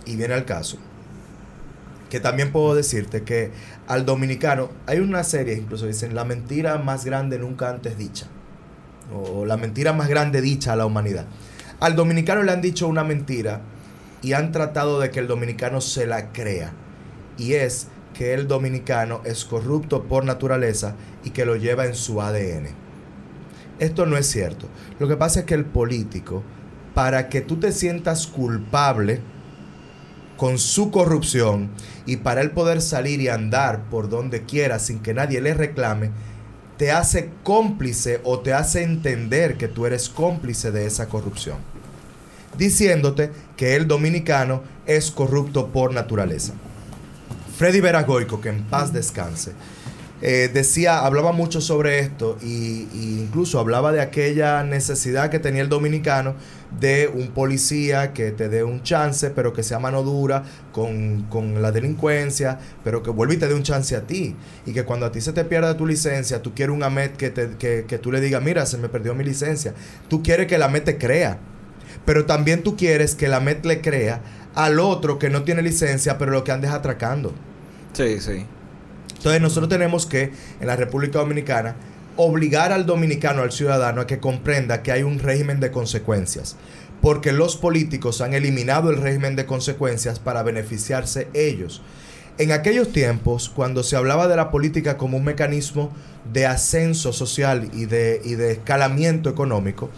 y 0.06 0.18
viene 0.18 0.34
al 0.34 0.44
caso, 0.44 0.78
que 2.12 2.20
también 2.20 2.52
puedo 2.52 2.76
decirte 2.76 3.24
que 3.24 3.52
al 3.88 4.06
dominicano, 4.06 4.70
hay 4.86 5.00
una 5.00 5.24
serie, 5.24 5.56
incluso 5.56 5.88
dicen, 5.88 6.14
la 6.14 6.26
mentira 6.26 6.78
más 6.78 7.06
grande 7.06 7.40
nunca 7.40 7.70
antes 7.70 7.98
dicha. 7.98 8.28
O 9.14 9.46
la 9.46 9.56
mentira 9.56 9.94
más 9.94 10.10
grande 10.10 10.42
dicha 10.42 10.74
a 10.74 10.76
la 10.76 10.86
humanidad. 10.86 11.26
Al 11.80 11.96
dominicano 11.96 12.44
le 12.44 12.52
han 12.52 12.60
dicho 12.60 12.90
una 12.90 13.06
mentira 13.06 13.62
y 14.22 14.34
han 14.34 14.52
tratado 14.52 15.00
de 15.00 15.10
que 15.10 15.20
el 15.22 15.28
dominicano 15.28 15.80
se 15.80 16.06
la 16.06 16.34
crea. 16.34 16.74
Y 17.38 17.54
es 17.54 17.88
que 18.14 18.34
el 18.34 18.46
dominicano 18.46 19.22
es 19.24 19.46
corrupto 19.46 20.04
por 20.04 20.26
naturaleza 20.26 20.96
y 21.24 21.30
que 21.30 21.46
lo 21.46 21.56
lleva 21.56 21.86
en 21.86 21.96
su 21.96 22.22
ADN. 22.22 22.68
Esto 23.80 24.06
no 24.06 24.18
es 24.18 24.28
cierto. 24.28 24.68
Lo 25.00 25.08
que 25.08 25.16
pasa 25.16 25.40
es 25.40 25.46
que 25.46 25.54
el 25.54 25.64
político, 25.64 26.44
para 26.94 27.30
que 27.30 27.40
tú 27.40 27.56
te 27.56 27.72
sientas 27.72 28.28
culpable 28.28 29.22
con 30.42 30.58
su 30.58 30.90
corrupción 30.90 31.70
y 32.08 32.18
para 32.18 32.42
él 32.42 32.50
poder 32.50 32.82
salir 32.82 33.22
y 33.22 33.28
andar 33.28 33.84
por 33.92 34.10
donde 34.10 34.42
quiera 34.42 34.80
sin 34.80 34.98
que 34.98 35.14
nadie 35.14 35.40
le 35.40 35.54
reclame, 35.54 36.10
te 36.78 36.92
hace 36.92 37.30
cómplice 37.44 38.22
o 38.24 38.40
te 38.40 38.52
hace 38.52 38.82
entender 38.82 39.56
que 39.56 39.68
tú 39.68 39.86
eres 39.86 40.10
cómplice 40.10 40.72
de 40.72 40.88
esa 40.88 41.08
corrupción. 41.10 41.58
Diciéndote 42.58 43.30
que 43.56 43.76
el 43.76 43.88
dominicano 43.88 44.64
es 44.88 45.12
corrupto 45.12 45.68
por 45.68 45.94
naturaleza. 45.94 46.54
Freddy 47.56 47.80
Veragoico, 47.80 48.42
que 48.42 48.50
en 48.50 48.64
paz 48.64 48.92
descanse, 48.92 49.52
eh, 50.24 50.52
decía, 50.54 51.00
hablaba 51.00 51.32
mucho 51.32 51.62
sobre 51.62 52.00
esto 52.00 52.38
y, 52.44 52.88
incluso 52.94 53.60
hablaba 53.60 53.92
de 53.92 54.02
aquella 54.02 54.64
necesidad 54.64 55.32
que 55.32 55.40
tenía 55.40 55.64
el 55.64 55.70
dominicano 55.70 56.36
de 56.80 57.10
un 57.12 57.30
policía 57.30 58.14
que 58.14 58.32
te 58.32 58.48
dé 58.48 58.64
un 58.64 58.84
chance, 58.84 59.32
pero 59.32 59.52
que 59.52 59.64
sea 59.64 59.80
mano 59.80 60.04
dura 60.04 60.44
con, 60.72 61.24
con 61.24 61.62
la 61.62 61.72
delincuencia, 61.72 62.60
pero 62.84 63.02
que 63.02 63.10
vuelva 63.10 63.34
y 63.34 63.38
te 63.38 63.48
dé 63.48 63.56
un 63.56 63.64
chance 63.64 63.96
a 63.96 64.02
ti. 64.02 64.36
Y 64.66 64.74
que 64.74 64.84
cuando 64.84 65.08
a 65.08 65.12
ti 65.12 65.22
se 65.22 65.34
te 65.34 65.44
pierda 65.44 65.76
tu 65.76 65.88
licencia, 65.88 66.42
tú 66.42 66.54
quieres 66.54 66.76
un 66.76 66.84
AMET 66.84 67.18
que, 67.18 67.32
te, 67.32 67.58
que, 67.58 67.86
que 67.88 67.98
tú 67.98 68.12
le 68.12 68.22
digas, 68.22 68.44
mira, 68.44 68.66
se 68.68 68.78
me 68.78 68.90
perdió 68.90 69.16
mi 69.16 69.24
licencia. 69.24 69.74
Tú 70.08 70.22
quieres 70.22 70.46
que 70.46 70.56
el 70.56 70.64
AMET 70.64 70.86
te 70.86 70.98
crea, 70.98 71.40
pero 72.06 72.26
también 72.26 72.62
tú 72.62 72.78
quieres 72.78 73.16
que 73.16 73.26
el 73.26 73.34
AMET 73.34 73.66
le 73.66 73.82
crea 73.82 74.22
al 74.54 74.80
otro 74.80 75.18
que 75.18 75.30
no 75.30 75.44
tiene 75.44 75.62
licencia, 75.64 76.18
pero 76.18 76.32
lo 76.32 76.44
que 76.44 76.52
andes 76.52 76.72
atracando. 76.72 77.34
Sí, 77.94 78.20
sí. 78.20 78.46
Entonces 79.22 79.40
nosotros 79.40 79.70
tenemos 79.70 80.08
que, 80.08 80.32
en 80.60 80.66
la 80.66 80.76
República 80.76 81.20
Dominicana, 81.20 81.76
obligar 82.16 82.72
al 82.72 82.88
dominicano, 82.88 83.44
al 83.44 83.52
ciudadano, 83.52 84.02
a 84.02 84.08
que 84.08 84.18
comprenda 84.18 84.82
que 84.82 84.92
hay 84.92 85.04
un 85.04 85.20
régimen 85.20 85.60
de 85.60 85.70
consecuencias. 85.70 86.56
Porque 87.04 87.32
los 87.32 87.56
políticos 87.56 88.22
han 88.22 88.34
eliminado 88.34 88.90
el 88.90 88.98
régimen 88.98 89.36
de 89.36 89.46
consecuencias 89.46 90.18
para 90.18 90.42
beneficiarse 90.42 91.28
ellos. 91.36 91.84
En 92.40 92.52
aquellos 92.52 92.92
tiempos, 92.92 93.52
cuando 93.56 93.84
se 93.84 93.96
hablaba 93.96 94.28
de 94.28 94.38
la 94.38 94.50
política 94.50 94.98
como 94.98 95.18
un 95.18 95.24
mecanismo 95.24 95.92
de 96.34 96.48
ascenso 96.48 97.14
social 97.14 97.70
y 97.76 97.86
de, 97.86 98.22
y 98.26 98.34
de 98.34 98.54
escalamiento 98.54 99.30
económico, 99.30 99.92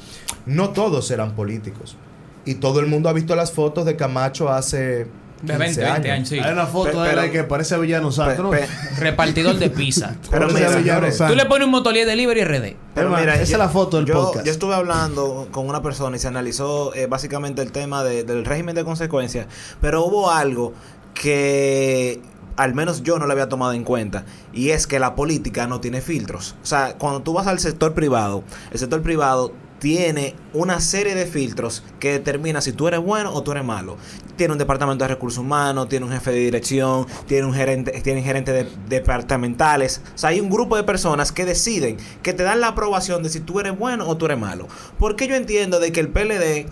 no 0.46 0.72
todos 0.72 1.10
eran 1.12 1.34
políticos. 1.34 1.96
Y 2.44 2.56
todo 2.56 2.82
el 2.82 2.88
mundo 2.88 3.08
ha 3.08 3.14
visto 3.14 3.38
las 3.38 3.54
fotos 3.54 3.86
de 3.86 3.96
Camacho 3.96 4.50
hace 4.50 5.08
De 5.44 5.58
20, 5.58 5.82
20 5.84 6.12
años, 6.12 6.30
sí. 6.30 6.40
Hay 6.40 6.52
una 6.54 6.66
foto 6.66 6.92
Pe- 6.94 6.98
de 6.98 7.04
él 7.04 7.10
pero- 7.10 7.22
ahí 7.22 7.30
que 7.32 7.44
parece 7.44 7.78
Villano 7.78 8.12
Santo, 8.12 8.44
¿no? 8.44 8.50
Pe- 8.50 8.60
pe- 8.60 8.96
Repartidor 9.02 9.58
de 9.58 9.70
pizza. 9.70 10.16
Pero 10.32 10.48
mira, 10.48 10.70
Villano 10.70 10.80
señores, 10.80 11.18
Santo. 11.18 11.34
Tú 11.34 11.38
le 11.38 11.46
pones 11.46 11.66
un 11.66 11.72
motolier 11.72 12.08
delivery 12.08 12.44
RD. 12.46 12.76
Pero 12.96 13.08
Hermano, 13.08 13.18
mira, 13.20 13.34
esa 13.36 13.44
es 13.44 13.58
la 13.60 13.70
foto 13.70 13.98
del 13.98 14.06
yo, 14.06 14.14
podcast. 14.14 14.46
Yo 14.46 14.52
estuve 14.52 14.74
hablando 14.74 15.50
con 15.52 15.68
una 15.68 15.82
persona 15.82 16.16
y 16.16 16.20
se 16.20 16.28
analizó 16.30 16.94
eh, 16.96 17.08
básicamente 17.08 17.62
el 17.62 17.72
tema 17.74 18.04
de- 18.04 18.24
del 18.24 18.46
régimen 18.46 18.74
de 18.74 18.84
consecuencias, 18.86 19.48
pero 19.82 20.06
hubo 20.06 20.32
algo 20.32 20.74
que 21.14 22.22
al 22.56 22.76
menos 22.76 23.02
yo 23.02 23.18
no 23.18 23.26
lo 23.26 23.32
había 23.34 23.50
tomado 23.50 23.74
en 23.74 23.84
cuenta, 23.84 24.26
y 24.54 24.70
es 24.70 24.86
que 24.86 25.00
la 25.00 25.16
política 25.16 25.66
no 25.66 25.82
tiene 25.82 26.02
filtros. 26.02 26.56
O 26.62 26.66
sea, 26.66 26.96
cuando 27.00 27.22
tú 27.22 27.34
vas 27.34 27.48
al 27.48 27.58
sector 27.60 27.94
privado, 27.96 28.44
el 28.72 28.78
sector 28.80 29.02
privado 29.02 29.52
tiene 29.84 30.34
una 30.54 30.80
serie 30.80 31.14
de 31.14 31.26
filtros 31.26 31.84
que 32.00 32.14
determina 32.14 32.62
si 32.62 32.72
tú 32.72 32.88
eres 32.88 33.02
bueno 33.02 33.34
o 33.34 33.44
tú 33.44 33.52
eres 33.52 33.66
malo. 33.66 33.98
Tiene 34.38 34.54
un 34.54 34.58
departamento 34.58 35.04
de 35.04 35.10
recursos 35.10 35.40
humanos, 35.40 35.90
tiene 35.90 36.06
un 36.06 36.12
jefe 36.14 36.32
de 36.32 36.40
dirección, 36.40 37.06
tiene 37.28 37.46
un 37.48 37.54
gerente, 37.54 37.92
tiene 38.02 38.24
gerentes 38.24 38.56
de- 38.56 38.72
departamentales. 38.88 40.02
O 40.16 40.18
sea, 40.18 40.30
hay 40.30 40.40
un 40.40 40.50
grupo 40.50 40.78
de 40.78 40.84
personas 40.84 41.34
que 41.34 41.44
deciden, 41.44 41.98
que 42.22 42.32
te 42.32 42.44
dan 42.44 42.62
la 42.62 42.70
aprobación 42.70 43.24
de 43.24 43.30
si 43.30 43.42
tú 43.42 43.60
eres 43.60 43.78
bueno 43.78 44.08
o 44.08 44.16
tú 44.16 44.26
eres 44.28 44.40
malo. 44.40 44.70
Porque 44.98 45.28
yo 45.28 45.36
entiendo 45.36 45.82
de 45.82 45.92
que 45.92 46.00
el 46.00 46.08
PLD 46.08 46.66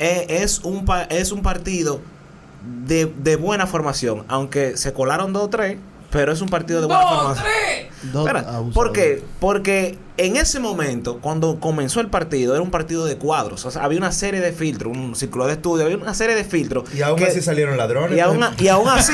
eh, 0.00 0.26
es, 0.28 0.58
un, 0.64 0.84
es 1.10 1.30
un 1.30 1.42
partido 1.42 2.00
de, 2.86 3.06
de 3.06 3.36
buena 3.36 3.68
formación, 3.68 4.24
aunque 4.26 4.76
se 4.76 4.92
colaron 4.92 5.32
dos 5.32 5.44
o 5.44 5.48
tres, 5.48 5.78
pero 6.10 6.32
es 6.32 6.40
un 6.40 6.48
partido 6.48 6.80
de 6.80 6.86
buena 6.88 7.02
¡Dos, 7.02 7.14
formación. 7.20 7.46
tres! 7.46 7.86
¿Por 8.74 8.92
qué? 8.92 9.22
Porque 9.40 9.98
en 10.16 10.36
ese 10.36 10.58
momento, 10.58 11.18
cuando 11.20 11.60
comenzó 11.60 12.00
el 12.00 12.08
partido, 12.08 12.54
era 12.54 12.62
un 12.62 12.70
partido 12.72 13.04
de 13.04 13.16
cuadros. 13.18 13.64
O 13.66 13.70
sea, 13.70 13.84
había 13.84 13.98
una 13.98 14.10
serie 14.10 14.40
de 14.40 14.52
filtros, 14.52 14.96
un 14.96 15.14
círculo 15.14 15.46
de 15.46 15.52
estudio, 15.52 15.84
había 15.84 15.96
una 15.96 16.14
serie 16.14 16.34
de 16.34 16.42
filtros. 16.44 16.92
Y 16.92 17.02
aún 17.02 17.16
que- 17.18 17.26
así 17.26 17.40
salieron 17.40 17.76
ladrones. 17.76 18.16
y 18.16 18.20
aún, 18.20 18.40
y 18.58 18.66
aún 18.68 18.88
así, 18.88 19.12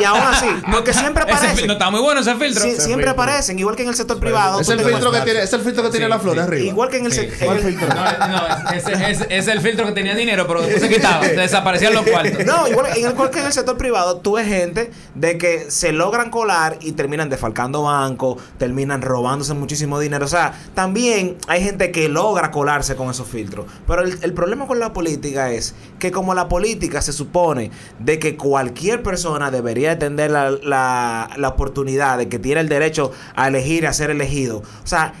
y 0.00 0.04
aún 0.04 0.20
así, 0.20 0.46
porque 0.70 0.92
siempre 0.92 1.22
aparecen. 1.30 1.66
no 1.66 1.72
está 1.72 1.90
muy 1.90 2.00
bueno 2.00 2.20
ese 2.20 2.34
filtro. 2.34 2.62
Sí, 2.62 2.70
Ese 2.70 2.82
siempre 2.82 3.06
filtro. 3.06 3.22
aparecen, 3.22 3.58
igual 3.58 3.76
que 3.76 3.82
en 3.84 3.88
el 3.88 3.94
sector 3.94 4.18
privado. 4.20 4.60
Es 4.60 4.68
el 4.68 4.80
filtro 4.80 5.10
que 5.10 5.20
tiene, 5.22 5.42
es 5.42 5.52
el 5.54 5.60
filtro 5.62 5.82
que 5.84 5.90
tiene 5.90 6.06
Sí, 6.06 6.10
la 6.10 6.18
flor 6.18 6.34
sí. 6.34 6.40
arriba. 6.40 6.66
Igual 6.66 6.88
que 6.90 6.96
en 6.98 7.06
el, 7.06 7.12
Sí. 7.12 7.20
sec- 7.20 7.38
¿Cuál 7.44 7.58
en 7.58 7.66
el- 7.66 7.72
filtro? 7.78 7.88
No, 7.94 8.28
no, 8.28 8.70
ese 8.74 9.26
es 9.38 9.48
el 9.48 9.60
filtro 9.62 9.86
que 9.86 9.92
tenía 9.92 10.14
dinero, 10.14 10.46
pero 10.46 10.60
después 10.60 10.82
se 10.82 10.88
quitaba. 10.90 11.26
Desaparecían 11.26 11.94
los 11.94 12.06
cuartos. 12.06 12.44
No, 12.44 12.68
igual, 12.68 12.86
igual 12.98 13.30
que 13.30 13.40
en 13.40 13.46
el 13.46 13.52
sector 13.54 13.78
privado, 13.78 14.18
tú 14.18 14.32
ves 14.32 14.46
gente 14.46 14.90
de 15.14 15.38
que 15.38 15.70
se 15.70 15.92
logran 15.92 16.30
colar 16.30 16.76
y 16.82 16.92
terminan 16.92 17.30
defalcando 17.30 17.80
bancos, 17.90 18.42
terminan 18.58 19.02
robándose 19.02 19.54
muchísimo 19.54 19.98
dinero. 19.98 20.24
O 20.24 20.28
sea, 20.28 20.54
también 20.74 21.36
hay 21.48 21.62
gente 21.62 21.90
que 21.90 22.08
logra 22.08 22.50
colarse 22.50 22.96
con 22.96 23.10
esos 23.10 23.26
filtros. 23.26 23.66
Pero 23.86 24.02
el, 24.02 24.32
problema 24.32 24.66
con 24.66 24.78
la 24.78 24.92
política 24.92 25.50
es 25.50 25.74
que 25.98 26.10
como 26.10 26.34
la 26.34 26.48
política 26.48 27.02
se 27.02 27.12
supone 27.12 27.70
de 27.98 28.18
que 28.18 28.36
cualquier 28.36 29.02
persona 29.02 29.50
debería 29.50 29.98
tener 29.98 30.30
la, 30.30 30.50
la, 30.50 31.30
la 31.36 31.48
oportunidad 31.48 32.18
de 32.18 32.28
que 32.28 32.38
tiene 32.38 32.60
el 32.60 32.68
derecho 32.68 33.12
a 33.34 33.48
elegir, 33.48 33.86
a 33.86 33.92
ser 33.92 34.10
elegido. 34.10 34.58
O 34.58 34.86
sea, 34.86 35.14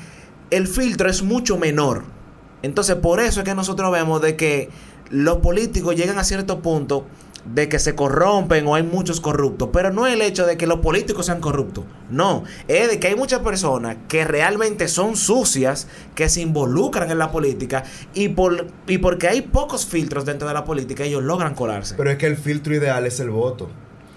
el 0.50 0.68
filtro 0.68 1.08
es 1.08 1.22
mucho 1.22 1.58
menor. 1.58 2.04
Entonces, 2.62 2.96
por 2.96 3.20
eso 3.20 3.40
es 3.40 3.44
que 3.44 3.54
nosotros 3.54 3.90
vemos 3.90 4.20
de 4.20 4.36
que 4.36 4.70
los 5.10 5.38
políticos 5.38 5.96
llegan 5.96 6.18
a 6.18 6.24
cierto 6.24 6.60
punto 6.60 7.04
de 7.44 7.68
que 7.68 7.78
se 7.78 7.94
corrompen 7.94 8.66
o 8.66 8.74
hay 8.74 8.82
muchos 8.82 9.20
corruptos, 9.20 9.70
pero 9.72 9.90
no 9.90 10.06
el 10.06 10.22
hecho 10.22 10.46
de 10.46 10.56
que 10.56 10.66
los 10.66 10.80
políticos 10.80 11.26
sean 11.26 11.40
corruptos, 11.40 11.84
no, 12.10 12.44
es 12.68 12.90
de 12.90 13.00
que 13.00 13.08
hay 13.08 13.16
muchas 13.16 13.40
personas 13.40 13.96
que 14.08 14.24
realmente 14.24 14.88
son 14.88 15.16
sucias, 15.16 15.88
que 16.14 16.28
se 16.28 16.40
involucran 16.42 17.10
en 17.10 17.18
la 17.18 17.30
política 17.30 17.84
y, 18.14 18.28
por, 18.28 18.66
y 18.86 18.98
porque 18.98 19.28
hay 19.28 19.42
pocos 19.42 19.86
filtros 19.86 20.24
dentro 20.24 20.48
de 20.48 20.54
la 20.54 20.64
política, 20.64 21.04
ellos 21.04 21.22
logran 21.22 21.54
colarse. 21.54 21.94
Pero 21.96 22.10
es 22.10 22.18
que 22.18 22.26
el 22.26 22.36
filtro 22.36 22.74
ideal 22.74 23.06
es 23.06 23.20
el 23.20 23.30
voto. 23.30 23.68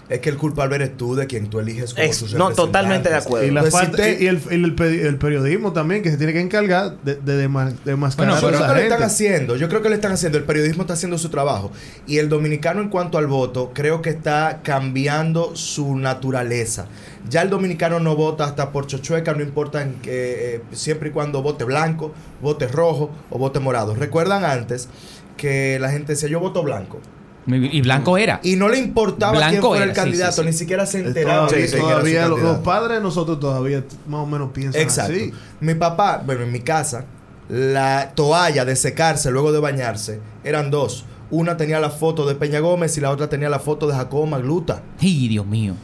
Es 0.08 0.20
que 0.20 0.28
el 0.28 0.36
culpable 0.36 0.76
eres 0.76 0.96
tú 0.98 1.14
de 1.14 1.26
quien 1.26 1.48
tú 1.48 1.60
eliges 1.60 1.94
como 1.94 2.06
Es- 2.06 2.18
tus 2.18 2.34
no, 2.34 2.50
totalmente 2.50 3.08
de 3.08 3.14
acuerdo. 3.14 3.46
Y, 3.46 3.50
la 3.50 3.62
Pues 3.62 3.72
si 3.72 3.80
falta- 3.80 3.96
te- 3.96 4.22
y 4.22 4.26
el, 4.26 4.38
y 4.50 4.54
el 4.54 4.76
peri- 4.76 5.00
el 5.06 5.16
periodismo 5.16 5.72
también, 5.72 6.02
que 6.02 6.10
se 6.10 6.18
tiene 6.18 6.32
que 6.34 6.40
encargar 6.40 6.96
de, 7.02 7.14
de, 7.14 7.36
demascarar 7.84 8.40
Bueno, 8.40 8.40
Yo 8.40 8.48
creo 8.48 8.60
que 8.60 8.74
lo 8.74 8.80
están 8.80 9.02
haciendo. 9.02 9.56
Yo 9.56 9.68
creo 9.70 9.82
que 9.82 9.88
lo 9.88 9.94
están 9.94 10.12
haciendo. 10.12 10.36
El 10.38 10.44
periodismo 10.44 10.82
está 10.82 10.92
haciendo 10.92 11.16
su 11.16 11.30
trabajo. 11.30 11.72
Y 12.06 12.18
el 12.18 12.28
dominicano, 12.28 12.82
en 12.82 12.90
cuanto 12.90 13.16
al 13.16 13.26
voto, 13.26 13.72
creo 13.74 14.02
que 14.02 14.10
está 14.10 14.60
cambiando 14.62 15.56
su 15.56 15.96
naturaleza. 15.96 16.86
Ya 17.30 17.40
el 17.40 17.48
dominicano 17.48 17.98
no 18.00 18.14
vota 18.14 18.44
hasta 18.44 18.72
por 18.72 18.86
chochueca, 18.86 19.32
no 19.32 19.42
importa 19.42 19.80
en 19.80 19.94
que, 20.02 20.56
eh, 20.56 20.60
siempre 20.72 21.08
y 21.08 21.12
cuando 21.12 21.40
vote 21.42 21.64
blanco, 21.64 22.12
vote 22.42 22.68
rojo 22.68 23.10
o 23.30 23.38
vote 23.38 23.58
morado. 23.60 23.94
¿Recuerdan 23.94 24.44
antes 24.44 24.88
que 25.38 25.78
la 25.80 25.90
gente 25.90 26.12
decía 26.12 26.28
yo 26.28 26.40
voto 26.40 26.62
blanco? 26.62 27.00
Y 27.46 27.80
blanco 27.82 28.16
era. 28.16 28.40
Y 28.42 28.56
no 28.56 28.68
le 28.68 28.78
importaba 28.78 29.32
quién 29.32 29.50
Blanco 29.50 29.68
fuera 29.68 29.84
era, 29.84 29.92
el 29.92 29.96
candidato, 29.96 30.32
sí, 30.32 30.40
sí. 30.40 30.46
ni 30.46 30.52
siquiera 30.52 30.86
se 30.86 31.00
enteraba 31.00 31.46
Todavía, 31.46 32.26
quién 32.26 32.42
los, 32.42 32.58
padres 32.58 32.98
de 32.98 33.02
nosotros 33.02 33.38
todavía 33.38 33.84
más 34.08 34.20
o 34.20 34.26
menos 34.26 34.50
piensan 34.52 34.80
Exacto. 34.80 35.12
así. 35.12 35.32
Mi 35.60 35.74
papá, 35.74 36.22
bueno, 36.24 36.42
en 36.42 36.52
mi 36.52 36.60
casa, 36.60 37.04
la 37.48 38.12
toalla 38.14 38.64
de 38.64 38.76
secarse 38.76 39.30
luego 39.30 39.52
de 39.52 39.60
bañarse 39.60 40.20
eran 40.42 40.70
dos. 40.70 41.04
Una 41.30 41.56
tenía 41.56 41.80
la 41.80 41.90
foto 41.90 42.26
de 42.26 42.34
Peña 42.34 42.60
Gómez 42.60 42.96
y 42.96 43.00
la 43.00 43.10
otra 43.10 43.28
tenía 43.28 43.48
la 43.48 43.58
foto 43.58 43.86
de 43.86 43.94
Jacobo 43.94 44.26
Magluta. 44.26 44.82
¡Y 45.00 45.28
Dios 45.28 45.46
mío! 45.46 45.74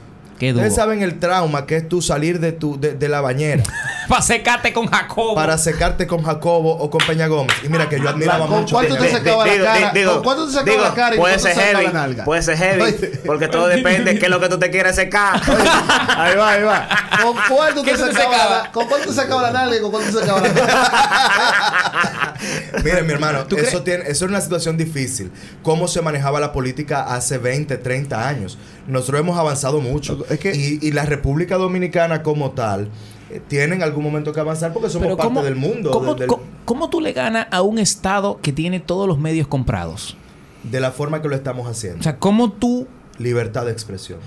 ¡Qué 0.41 0.53
duro! 0.53 0.63
Ustedes 0.65 0.75
saben 0.75 1.03
el 1.03 1.21
trauma 1.21 1.67
que 1.67 1.77
es 1.77 1.89
tú 1.89 2.03
salir 2.03 2.41
de 2.41 2.51
tu 2.51 2.81
de, 2.81 2.95
de 2.95 3.09
la 3.09 3.21
bañera 3.21 3.63
Para 4.09 4.23
secarte 4.23 4.73
con 4.73 4.87
Jacobo. 4.89 5.37
para 5.37 5.57
secarte 5.57 6.09
con 6.09 6.25
Jacobo 6.25 6.73
o 6.77 6.91
con 6.91 7.01
Peña 7.07 7.29
Gómez. 7.29 7.55
Y 7.63 7.69
mira 7.69 7.89
que 7.89 8.01
yo 8.01 8.09
admiraba 8.09 8.49
¿Con 8.49 8.63
mucho. 8.63 8.75
cuánto 8.75 8.97
te 8.97 9.09
sacaba 9.09 9.47
la 9.47 9.63
cara? 9.63 9.93
digo, 9.93 10.15
¿Con 10.15 10.23
cuánto 10.25 10.47
te 10.49 10.53
sacaba 10.53 10.71
digo, 10.73 10.83
la 10.83 10.95
cara 10.95 11.15
y 11.15 11.19
puede 11.19 11.35
cuánto 11.35 11.47
ser 11.49 11.55
te 11.55 11.61
sacaba 11.61 11.79
heavy, 11.79 11.87
la 11.95 12.01
nalga? 12.01 12.25
puede 12.25 12.43
ser 12.43 12.57
heavy, 12.57 12.93
porque 13.25 13.47
todo 13.47 13.69
depende 13.69 14.15
de 14.15 14.19
qué 14.19 14.25
es 14.27 14.31
lo 14.31 14.41
que 14.41 14.49
tú 14.49 14.59
te 14.59 14.69
quieres 14.71 14.97
secar. 14.97 15.41
Ahí 16.17 16.37
va, 16.37 16.51
ahí 16.51 16.63
va. 16.65 16.89
¿Con 17.23 17.37
cuánto 17.49 17.83
¿Qué 17.85 17.93
te 17.93 17.99
sacaba, 17.99 18.71
¿Con 18.73 18.89
cuánto 18.89 19.09
te 19.09 19.15
sacaba 19.15 19.43
la 19.43 19.51
nalga 19.53 19.77
y 19.77 19.81
con 19.81 19.91
cuánto 19.93 20.11
te 20.11 20.19
sacaba 20.19 20.41
la 20.41 20.49
nalga? 20.49 22.35
Miren, 22.85 23.07
mi 23.07 23.13
hermano, 23.13 23.45
¿Tú 23.45 23.57
eso, 23.57 23.83
tiene, 23.83 24.05
eso 24.05 24.25
es 24.25 24.31
una 24.31 24.41
situación 24.41 24.77
difícil. 24.77 25.31
¿Cómo 25.63 25.87
se 25.89 26.01
manejaba 26.03 26.41
la 26.41 26.53
política 26.53 27.03
hace 27.15 27.39
20, 27.39 27.77
30 27.77 28.27
años? 28.29 28.59
Nosotros 28.87 29.21
hemos 29.21 29.39
avanzado 29.39 29.81
mucho. 29.81 30.25
Es 30.31 30.39
que- 30.39 30.55
y, 30.55 30.79
y 30.81 30.93
la 30.93 31.05
República 31.05 31.57
Dominicana 31.59 32.23
como 32.23 32.53
tal 32.53 32.89
eh, 33.31 33.41
tiene 33.47 33.75
en 33.77 33.83
algún 33.83 34.03
momento 34.05 34.33
que 34.33 34.41
avanzar 34.41 34.73
porque 34.73 34.89
somos 34.89 35.09
parte 35.09 35.25
¿cómo, 35.25 35.43
del 35.43 35.57
mundo. 35.57 35.91
¿cómo, 35.91 36.15
de, 36.15 36.27
del- 36.27 36.37
cómo- 36.65 36.89
tú 36.91 37.01
le 37.01 37.13
ganas 37.13 37.47
a 37.51 37.63
un 37.63 37.79
Estado 37.79 38.39
que 38.41 38.53
tiene 38.53 38.81
todos 38.81 39.07
los 39.09 39.19
medios 39.19 39.47
comprados? 39.49 40.17
de 40.63 40.79
la 40.79 40.91
forma 40.93 41.23
que 41.23 41.29
lo 41.29 41.35
estamos 41.35 41.67
haciendo. 41.67 42.01
O 42.01 42.03
sea, 42.03 42.19
¿cómo 42.19 42.53
tú... 42.53 42.87
Libertad 43.19 43.65
de 43.65 43.73
expresión. 43.73 44.19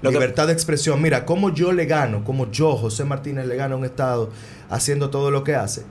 Lo 0.00 0.10
que- 0.10 0.16
Libertad 0.16 0.46
de 0.46 0.52
expresión. 0.54 1.02
Mira, 1.02 1.24
cómo 1.26 1.52
yo 1.52 1.72
le 1.72 1.84
gano, 1.86 2.24
como 2.24 2.50
yo, 2.50 2.76
José 2.76 3.04
Martínez, 3.04 3.46
le 3.46 3.56
gano 3.56 3.74
a 3.74 3.78
un 3.78 3.84
Estado 3.84 4.30
haciendo 4.70 5.10
todo 5.10 5.30
lo 5.30 5.44
que 5.44 5.54
hace. 5.54 5.84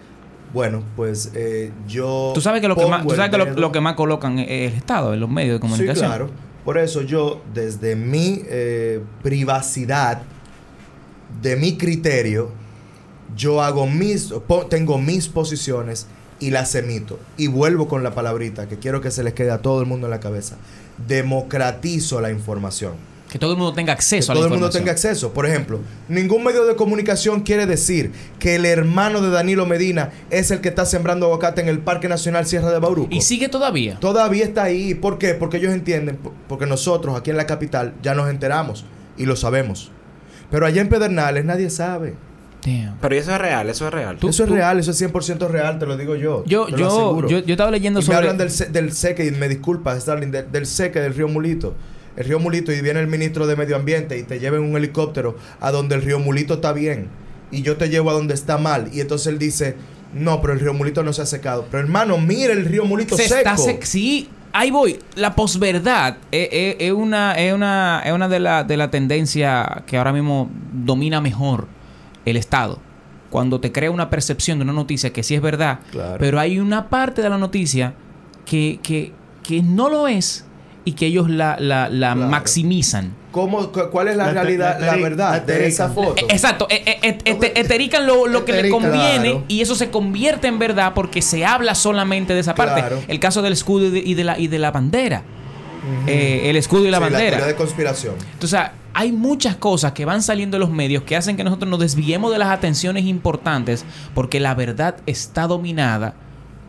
Bueno, 0.53 0.83
pues 0.95 1.31
eh, 1.35 1.71
yo. 1.87 2.31
Tú 2.33 2.41
sabes 2.41 2.61
que 2.61 2.67
lo 2.67 2.75
que 2.75 2.85
más, 2.87 3.03
tú 3.05 3.13
sabes 3.15 3.29
que 3.29 3.37
lo, 3.37 3.45
lo 3.45 3.71
que 3.71 3.81
más 3.81 3.93
colocan 3.95 4.39
es 4.39 4.71
el 4.71 4.77
Estado, 4.77 5.13
en 5.13 5.19
los 5.19 5.29
medios 5.29 5.55
de 5.55 5.59
comunicación. 5.59 5.95
Sí, 5.95 6.01
claro. 6.01 6.29
Por 6.65 6.79
eso 6.79 7.03
yo, 7.03 7.43
desde 7.53 7.95
mi 7.95 8.41
eh, 8.47 8.99
privacidad, 9.21 10.23
de 11.41 11.55
mi 11.55 11.77
criterio, 11.77 12.49
yo 13.35 13.61
hago 13.61 13.87
mis, 13.87 14.33
tengo 14.69 14.97
mis 14.97 15.27
posiciones 15.27 16.07
y 16.39 16.49
las 16.49 16.73
emito. 16.75 17.19
Y 17.37 17.47
vuelvo 17.47 17.87
con 17.87 18.03
la 18.03 18.15
palabrita 18.15 18.67
que 18.67 18.79
quiero 18.79 18.99
que 18.99 19.11
se 19.11 19.23
les 19.23 19.33
quede 19.33 19.51
a 19.51 19.61
todo 19.61 19.79
el 19.79 19.85
mundo 19.85 20.07
en 20.07 20.11
la 20.11 20.19
cabeza. 20.19 20.57
Democratizo 21.07 22.19
la 22.19 22.31
información. 22.31 22.93
Que 23.35 23.39
todo 23.39 23.51
el 23.51 23.57
mundo 23.57 23.73
tenga 23.73 23.87
Que 23.87 23.97
acceso 23.97 24.31
a 24.31 24.35
la 24.35 24.39
todo 24.39 24.45
el 24.47 24.53
mundo 24.53 24.69
tenga 24.69 24.93
acceso. 24.93 25.33
Por 25.33 25.45
ejemplo, 25.45 25.81
ningún 26.07 26.41
medio 26.41 26.63
de 26.63 26.77
comunicación 26.77 27.41
quiere 27.41 27.65
decir 27.65 28.13
que 28.39 28.55
el 28.55 28.65
hermano 28.65 29.19
de 29.19 29.29
Danilo 29.29 29.65
Medina 29.65 30.11
es 30.29 30.51
el 30.51 30.61
que 30.61 30.69
está 30.69 30.85
sembrando 30.85 31.25
aguacate 31.25 31.59
en 31.59 31.67
el 31.67 31.79
Parque 31.79 32.07
Nacional 32.07 32.45
Sierra 32.45 32.71
de 32.71 32.79
Bauruco. 32.79 33.13
Y 33.13 33.19
sigue 33.19 33.49
todavía. 33.49 33.99
Todavía 33.99 34.45
está 34.45 34.63
ahí. 34.63 34.93
¿Por 34.95 35.17
qué? 35.17 35.33
Porque 35.33 35.57
ellos 35.57 35.73
entienden, 35.73 36.15
por- 36.15 36.31
porque 36.47 36.65
nosotros 36.65 37.13
aquí 37.17 37.29
en 37.29 37.35
la 37.35 37.45
capital 37.45 37.93
ya 38.01 38.15
nos 38.15 38.29
enteramos 38.29 38.85
y 39.17 39.25
lo 39.25 39.35
sabemos. 39.35 39.91
Pero 40.49 40.65
allá 40.65 40.79
en 40.81 40.87
Pedernales 40.87 41.43
nadie 41.43 41.69
sabe. 41.69 42.13
Damn. 42.65 42.95
Pero 43.01 43.15
eso 43.15 43.33
es 43.33 43.37
real, 43.37 43.69
eso 43.69 43.85
es 43.85 43.93
real. 43.93 44.15
Tú- 44.17 44.29
eso 44.29 44.43
es 44.43 44.47
tú- 44.49 44.55
real, 44.55 44.79
eso 44.79 44.91
es 44.91 44.97
100% 45.01 45.49
real, 45.49 45.77
te 45.77 45.85
lo 45.85 45.97
digo 45.97 46.15
yo. 46.15 46.45
Yo, 46.45 46.67
te 46.67 46.71
lo 46.71 46.77
yo, 46.77 46.87
aseguro. 46.87 47.27
yo, 47.27 47.39
yo 47.39 47.51
estaba 47.53 47.69
leyendo 47.69 47.99
Y 47.99 48.03
me 48.03 48.05
sobre... 48.05 48.17
hablan 48.19 48.37
del, 48.37 48.49
se- 48.49 48.67
del 48.67 48.93
seque, 48.93 49.25
y 49.25 49.31
me 49.31 49.49
disculpas, 49.49 50.01
Starling, 50.03 50.31
de- 50.31 50.43
del 50.43 50.65
seque 50.65 51.01
del 51.01 51.13
río 51.13 51.27
Mulito. 51.27 51.75
El 52.17 52.25
río 52.25 52.39
Mulito 52.39 52.71
y 52.71 52.81
viene 52.81 52.99
el 52.99 53.07
ministro 53.07 53.45
de 53.47 53.55
Medio 53.55 53.75
Ambiente 53.75 54.17
y 54.17 54.23
te 54.23 54.39
lleva 54.39 54.57
en 54.57 54.63
un 54.63 54.75
helicóptero 54.77 55.35
a 55.59 55.71
donde 55.71 55.95
el 55.95 56.01
río 56.01 56.19
Mulito 56.19 56.55
está 56.55 56.71
bien 56.73 57.07
y 57.51 57.61
yo 57.61 57.77
te 57.77 57.89
llevo 57.89 58.09
a 58.09 58.13
donde 58.13 58.33
está 58.33 58.57
mal. 58.57 58.89
Y 58.93 59.01
entonces 59.01 59.27
él 59.27 59.37
dice, 59.39 59.75
no, 60.13 60.41
pero 60.41 60.53
el 60.53 60.59
río 60.59 60.73
Mulito 60.73 61.03
no 61.03 61.11
se 61.13 61.21
ha 61.21 61.25
secado. 61.25 61.65
Pero 61.69 61.83
hermano, 61.83 62.17
mira 62.17 62.53
el 62.53 62.65
río 62.65 62.85
Mulito 62.85 63.15
se 63.17 63.23
seco. 63.27 63.37
está 63.37 63.55
sec- 63.57 63.83
sí, 63.83 64.29
ahí 64.53 64.71
voy. 64.71 64.97
La 65.15 65.35
posverdad 65.35 66.17
es, 66.31 66.47
es- 66.51 66.75
es 66.79 66.91
una, 66.93 67.33
es 67.33 67.53
una, 67.53 68.01
es 68.05 68.13
una 68.13 68.29
de 68.29 68.39
la, 68.39 68.63
de 68.63 68.77
la 68.77 68.89
tendencia 68.91 69.83
que 69.85 69.97
ahora 69.97 70.13
mismo 70.13 70.49
domina 70.73 71.19
mejor 71.21 71.67
el 72.25 72.37
Estado. 72.37 72.79
Cuando 73.29 73.59
te 73.59 73.73
crea 73.73 73.91
una 73.91 74.09
percepción 74.09 74.59
de 74.59 74.63
una 74.63 74.71
noticia 74.73 75.11
que 75.11 75.21
sí 75.21 75.35
es 75.35 75.41
verdad, 75.41 75.79
Claro. 75.91 76.15
pero 76.19 76.39
hay 76.39 76.59
una 76.59 76.89
parte 76.89 77.21
de 77.21 77.29
la 77.29 77.37
noticia 77.37 77.93
que, 78.45 78.79
que, 78.81 79.11
que 79.43 79.61
no 79.61 79.89
lo 79.89 80.07
es 80.07 80.45
y 80.85 80.93
que 80.93 81.07
ellos 81.07 81.29
la, 81.29 81.57
la, 81.59 81.89
la 81.89 82.13
Claro. 82.13 82.29
maximizan. 82.29 83.13
¿Cómo, 83.31 83.69
cu- 83.71 83.89
¿Cuál 83.91 84.07
es 84.07 84.15
la, 84.15 84.27
La 84.27 84.31
realidad, 84.33 84.77
la 84.79 84.85
la, 84.95 84.95
verdad 84.95 85.29
la 85.31 85.39
de 85.41 85.67
esa 85.67 85.89
foto? 85.89 86.15
Eh, 86.21 86.25
Exacto, 86.29 86.67
eterican 86.69 88.05
lo, 88.07 88.27
lo 88.27 88.45
que 88.45 88.53
le 88.61 88.69
conviene 88.69 89.31
Claro. 89.31 89.43
y 89.47 89.61
eso 89.61 89.75
se 89.75 89.89
convierte 89.89 90.47
en 90.47 90.59
verdad 90.59 90.93
porque 90.95 91.21
se 91.21 91.45
habla 91.45 91.75
solamente 91.75 92.33
de 92.33 92.39
esa 92.39 92.55
parte. 92.55 92.79
Claro. 92.81 93.01
El 93.07 93.19
caso 93.19 93.41
del 93.41 93.53
escudo 93.53 93.87
y 93.87 93.89
de, 93.91 93.99
y 93.99 94.13
de 94.13 94.23
la, 94.23 94.39
y 94.39 94.47
de 94.47 94.59
la 94.59 94.71
bandera. 94.71 95.23
eh, 96.07 96.43
el 96.49 96.55
escudo 96.55 96.85
y 96.87 96.91
la 96.91 96.97
Sí, 96.97 97.03
bandera. 97.03 97.29
teoría 97.31 97.45
de 97.47 97.55
conspiración. 97.55 98.15
Entonces, 98.33 98.59
hay 98.93 99.11
muchas 99.11 99.55
cosas 99.57 99.91
que 99.91 100.05
van 100.05 100.23
saliendo 100.23 100.57
en 100.57 100.61
los 100.61 100.71
medios 100.71 101.03
que 101.03 101.15
hacen 101.15 101.35
que 101.37 101.43
nosotros 101.43 101.69
nos 101.69 101.79
desviemos 101.79 102.31
de 102.31 102.37
las 102.39 102.47
atenciones 102.49 103.03
importantes 103.05 103.85
porque 104.13 104.39
la 104.39 104.55
verdad 104.55 104.95
está 105.05 105.45
dominada 105.47 106.15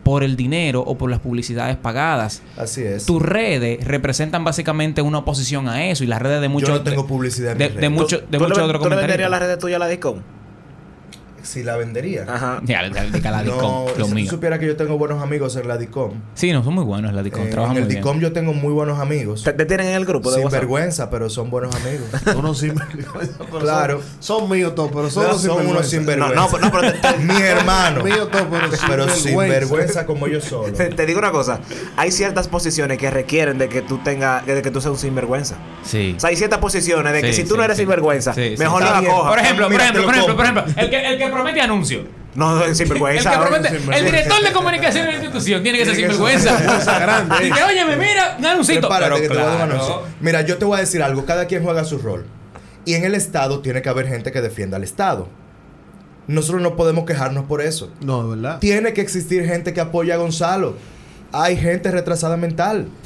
por 0.07 0.23
el 0.23 0.37
dinero 0.37 0.79
o 0.81 0.97
por 0.97 1.09
las 1.09 1.19
publicidades 1.19 1.75
pagadas. 1.75 2.41
Así 2.57 2.81
es. 2.81 3.05
Tus 3.05 3.21
redes 3.21 3.83
representan 3.85 4.45
básicamente 4.45 5.01
una 5.01 5.17
oposición 5.17 5.67
a 5.67 5.85
eso 5.87 6.05
y 6.05 6.07
las 6.07 6.21
redes 6.21 6.39
de 6.39 6.47
muchos 6.47 6.69
Yo 6.69 6.75
no 6.75 6.81
tengo 6.81 7.05
publicidad 7.05 7.51
en 7.51 7.57
de, 7.57 7.65
mis 7.65 7.73
de 7.75 7.81
redes. 7.81 7.91
muchos 7.91 8.21
de 8.21 8.25
¿Tú 8.25 8.31
le- 8.31 8.39
muchos 8.49 8.63
otros 8.63 8.81
¿Tú 8.83 8.89
le 8.89 8.95
venderías 8.95 9.29
la 9.29 9.39
red 9.39 9.59
tuya 9.59 9.75
a 9.75 9.79
la 9.79 9.87
Discom? 9.89 10.19
Si 11.47 11.63
la 11.63 11.77
vendería. 11.77 12.25
Ajá. 12.27 12.59
Ya, 12.65 12.83
de, 12.89 13.09
de 13.09 13.21
Caladicom, 13.21 13.61
No, 13.61 13.85
lo 13.97 14.05
si 14.05 14.23
tú 14.25 14.31
supieras 14.31 14.59
que 14.59 14.67
yo 14.67 14.75
tengo 14.75 14.97
buenos 14.97 15.23
amigos 15.23 15.55
en 15.55 15.67
la 15.67 15.77
DICOM. 15.77 16.11
Sí, 16.33 16.51
no, 16.51 16.61
son 16.61 16.73
muy 16.73 16.83
buenos 16.83 17.13
la 17.13 17.23
Dicom, 17.23 17.43
Eh, 17.43 17.49
trabajan 17.49 17.77
en 17.77 17.83
el 17.83 17.85
muy 17.85 17.93
bien. 17.93 18.03
DICOM 18.03 18.19
yo 18.19 18.33
tengo 18.33 18.53
muy 18.53 18.73
buenos 18.73 18.99
amigos. 18.99 19.43
¿Te, 19.43 19.53
te 19.53 19.65
tienen 19.65 19.87
en 19.87 19.93
el 19.95 20.05
grupo 20.05 20.29
de 20.29 20.35
Sin 20.35 20.43
WhatsApp? 20.45 20.59
vergüenza, 20.59 21.09
pero 21.09 21.29
son 21.29 21.49
buenos 21.49 21.73
amigos. 21.73 22.07
Unos 22.37 22.57
sinvergüenza. 22.59 23.33
pero 23.37 23.59
Claro. 23.59 24.01
Son, 24.19 24.39
son 24.41 24.49
míos 24.49 24.75
todos, 24.75 24.91
pero 24.93 25.09
son, 25.09 25.23
No, 25.23 25.29
unos 25.29 25.41
son 25.41 25.67
unos 25.67 25.87
sinvergüenza. 25.89 26.35
No, 26.35 26.47
sinvergüenza. 26.49 26.67
no, 26.67 26.71
pero- 26.71 26.91
no, 26.91 26.99
pero 27.01 27.13
te, 27.15 27.17
te- 27.17 27.23
Mi 27.33 27.41
hermano. 27.41 28.03
Míos 28.03 28.29
todos, 28.29 28.45
pero 28.49 28.67
pero 28.89 29.03
sin 29.09 29.23
sinvergüenza. 29.23 29.53
vergüenza 29.59 30.05
como 30.05 30.27
yo 30.27 30.41
solo. 30.41 30.73
te- 30.73 30.89
te 30.89 31.05
digo 31.05 31.19
una 31.19 31.31
cosa. 31.31 31.59
Hay 31.95 32.11
ciertas 32.11 32.49
posiciones 32.49 32.97
que 32.97 33.09
requieren 33.09 33.57
de 33.57 33.69
que 33.69 33.81
tú 33.81 33.99
tengas, 33.99 34.45
de 34.45 34.61
que 34.61 34.69
tú 34.71 34.81
seas 34.81 34.91
un 34.91 34.99
sinvergüenza. 34.99 35.55
Sí. 35.83 36.13
O 36.17 36.19
sea, 36.19 36.29
hay 36.29 36.35
ciertas 36.35 36.59
posiciones 36.59 37.13
de 37.13 37.21
que 37.21 37.31
Sí, 37.31 37.43
si 37.43 37.47
tú 37.47 37.53
sí, 37.55 37.57
no 37.57 37.63
eres 37.63 37.77
sí. 37.77 37.83
sinvergüenza, 37.83 38.33
Sí, 38.33 38.49
sí. 38.49 38.57
mejor 38.57 38.83
no 38.83 38.89
la 38.91 39.01
cojas. 39.07 39.29
Por 39.29 39.39
ejemplo, 39.39 39.67
por 39.69 39.75
ejemplo, 39.81 40.03
por 40.03 40.11
lo 40.11 40.17
ejemplo, 40.21 40.35
por 40.35 40.45
ejemplo, 40.45 40.63
el 40.83 40.89
que, 40.89 41.07
el 41.13 41.17
que 41.17 41.29
promete 41.37 41.61
anuncio. 41.61 42.03
No, 42.35 42.55
no 42.55 42.61
es 42.63 42.69
El 42.69 42.75
sinvergüenza. 42.75 43.31
que 43.31 43.35
el 43.55 43.63
sinvergüenza. 43.79 44.05
director 44.05 44.43
de 44.43 44.51
comunicación 44.51 45.05
de 45.05 45.11
la 45.11 45.17
institución 45.17 45.63
tiene 45.63 45.77
que 45.79 45.85
ser 45.85 45.95
que 45.95 46.01
sinvergüenza. 46.01 46.99
grande. 46.99 47.35
Dice, 47.45 47.63
óyeme, 47.63 47.95
mira, 47.95 48.35
un 48.37 48.45
anuncito. 48.45 48.87
Pero 48.89 49.15
que 49.15 49.21
te 49.23 49.27
voy 49.29 49.37
a 49.37 49.41
dar 49.41 49.51
un 49.51 49.57
claro. 49.57 49.73
anuncio. 49.73 50.01
Mira, 50.19 50.41
yo 50.41 50.57
te 50.57 50.65
voy 50.65 50.77
a 50.77 50.81
decir 50.81 51.01
algo. 51.01 51.25
Cada 51.25 51.45
quien 51.47 51.63
juega 51.63 51.83
su 51.83 51.97
rol. 51.97 52.25
Y 52.85 52.93
en 52.93 53.03
el 53.05 53.15
Estado 53.15 53.59
tiene 53.61 53.81
que 53.81 53.89
haber 53.89 54.07
gente 54.07 54.31
que 54.31 54.41
defienda 54.41 54.77
al 54.77 54.83
Estado. 54.83 55.27
Nosotros 56.27 56.61
no 56.61 56.75
podemos 56.75 57.05
quejarnos 57.05 57.45
por 57.45 57.61
eso. 57.61 57.91
No, 58.01 58.23
de 58.23 58.35
verdad. 58.35 58.59
Tiene 58.59 58.93
que 58.93 59.01
existir 59.01 59.45
gente 59.45 59.73
que 59.73 59.81
apoya 59.81 60.13
a 60.15 60.17
Gonzalo. 60.17 60.75
Hay 61.33 61.57
gente 61.57 61.91
retrasada 61.91 62.37
mental. 62.37 62.87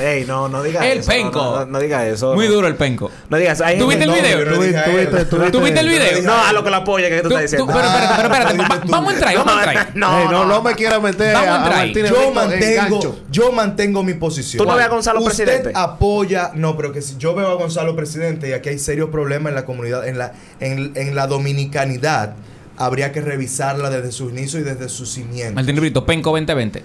Ey, 0.00 0.24
no, 0.26 0.48
no 0.50 0.62
digas 0.62 0.84
El 0.84 0.98
eso. 0.98 1.08
penco. 1.10 1.38
No, 1.42 1.60
no, 1.60 1.66
no 1.66 1.80
digas 1.80 2.04
eso. 2.06 2.34
Muy 2.34 2.46
no. 2.46 2.54
duro 2.54 2.66
el 2.66 2.76
penco. 2.76 3.10
No 3.30 3.36
digas 3.38 3.60
hay 3.62 3.78
¿Tú 3.78 3.86
viste 3.88 4.04
el 4.04 4.10
video? 4.10 4.38
yo 4.40 4.44
no 4.44 4.56
Tú 4.56 4.62
dije 4.62 4.74
viste- 4.74 4.78
a 4.78 4.84
tú 4.84 4.90
él. 4.90 4.96
viste- 5.06 5.24
tú 5.24 5.36
viste- 5.36 5.50
¿Tú 5.50 5.60
viste 5.62 5.80
el 5.80 5.88
video? 5.88 6.22
No, 6.22 6.34
a 6.44 6.52
lo 6.52 6.62
que 6.62 6.70
la 6.70 6.76
apoya 6.78 7.08
que 7.08 7.22
tú 7.22 7.28
Tú- 7.30 7.36
estás 7.38 7.50
tú- 7.58 7.66
diciendo. 7.66 7.72
pero 7.74 7.88
espérate, 7.88 8.14
pero 8.16 8.34
espérate. 8.34 8.86
Vamos 8.90 9.10
a 9.10 9.14
entrar, 9.14 9.34
vamos 9.36 9.54
a 9.54 9.64
entrar. 9.64 9.90
No, 9.96 10.24
no, 10.24 10.30
no, 10.30 10.44
no 10.46 10.62
me 10.62 10.74
quiera 10.74 11.00
meter 11.00 11.32
Vamos 11.34 11.48
a 11.68 11.86
Yo 11.86 12.30
mantengo, 12.34 13.16
yo 13.30 13.52
mantengo 13.52 14.02
mi 14.02 14.14
posición. 14.14 14.62
Tú 14.64 14.70
no 14.70 14.76
ves 14.76 14.84
a 14.84 14.88
Gonzalo 14.88 15.20
Usted 15.20 15.44
presidente. 15.46 15.72
apoya, 15.74 16.50
no, 16.54 16.76
pero 16.76 16.92
que 16.92 17.00
si 17.00 17.16
yo 17.16 17.34
veo 17.34 17.48
a 17.48 17.54
Gonzalo 17.54 17.96
presidente 17.96 18.48
y 18.50 18.52
aquí 18.52 18.68
hay 18.68 18.78
serios 18.78 19.08
problemas 19.10 19.50
en 19.50 19.54
la 19.54 19.64
comunidad, 19.64 20.06
en 20.06 20.18
la, 20.18 20.32
en, 20.60 20.92
en 20.96 21.14
la 21.14 21.26
dominicanidad, 21.26 22.34
habría 22.76 23.10
que 23.10 23.20
revisarla 23.22 23.88
desde 23.90 24.12
su 24.12 24.28
inicio 24.28 24.60
y 24.60 24.64
desde 24.64 24.88
su 24.90 25.06
cimiento. 25.06 25.54
Martín 25.54 25.76
Brito, 25.76 26.04
penco 26.04 26.30
2020. 26.30 26.82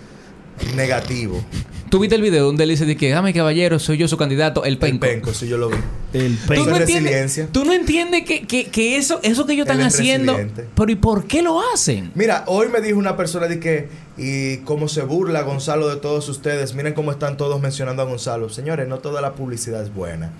Negativo. 0.75 1.43
¿Tú 1.89 1.99
viste 1.99 2.15
el 2.15 2.23
video 2.23 2.45
donde 2.45 2.63
él 2.63 2.71
dice 2.71 2.87
de 2.87 2.97
que, 2.97 3.11
dame 3.11 3.33
caballero, 3.35 3.77
soy 3.77 3.97
yo 3.97 4.07
su 4.07 4.17
candidato, 4.17 4.63
el 4.65 4.73
El 4.73 4.79
penco? 4.79 5.01
penco, 5.01 5.31
si 5.31 5.47
yo 5.47 5.57
lo 5.59 5.69
vi. 5.69 5.77
El 6.13 6.37
¿Tú 6.39 6.53
Eso 6.53 6.65
no, 6.65 6.75
es 6.75 6.81
entiendes, 6.81 7.11
resiliencia. 7.11 7.47
tú 7.51 7.65
no 7.65 7.73
entiendes 7.73 8.23
que, 8.25 8.47
que, 8.47 8.65
que 8.65 8.97
eso, 8.97 9.19
eso 9.21 9.45
que 9.45 9.53
ellos 9.53 9.67
están 9.67 9.79
es 9.79 9.93
haciendo. 9.93 10.35
Pero 10.75 10.91
¿y 10.91 10.95
por 10.95 11.25
qué 11.25 11.43
lo 11.43 11.61
hacen? 11.71 12.11
Mira, 12.15 12.45
hoy 12.47 12.67
me 12.69 12.81
dijo 12.81 12.97
una 12.97 13.15
persona 13.15 13.47
de 13.47 13.59
que, 13.59 13.89
y 14.17 14.57
cómo 14.63 14.87
se 14.87 15.03
burla 15.03 15.43
Gonzalo 15.43 15.87
de 15.87 15.97
todos 15.97 16.27
ustedes, 16.29 16.73
miren 16.73 16.93
cómo 16.95 17.11
están 17.11 17.37
todos 17.37 17.61
mencionando 17.61 18.01
a 18.01 18.05
Gonzalo. 18.05 18.49
Señores, 18.49 18.87
no 18.87 18.97
toda 18.97 19.21
la 19.21 19.33
publicidad 19.33 19.83
es 19.83 19.93
buena. 19.93 20.31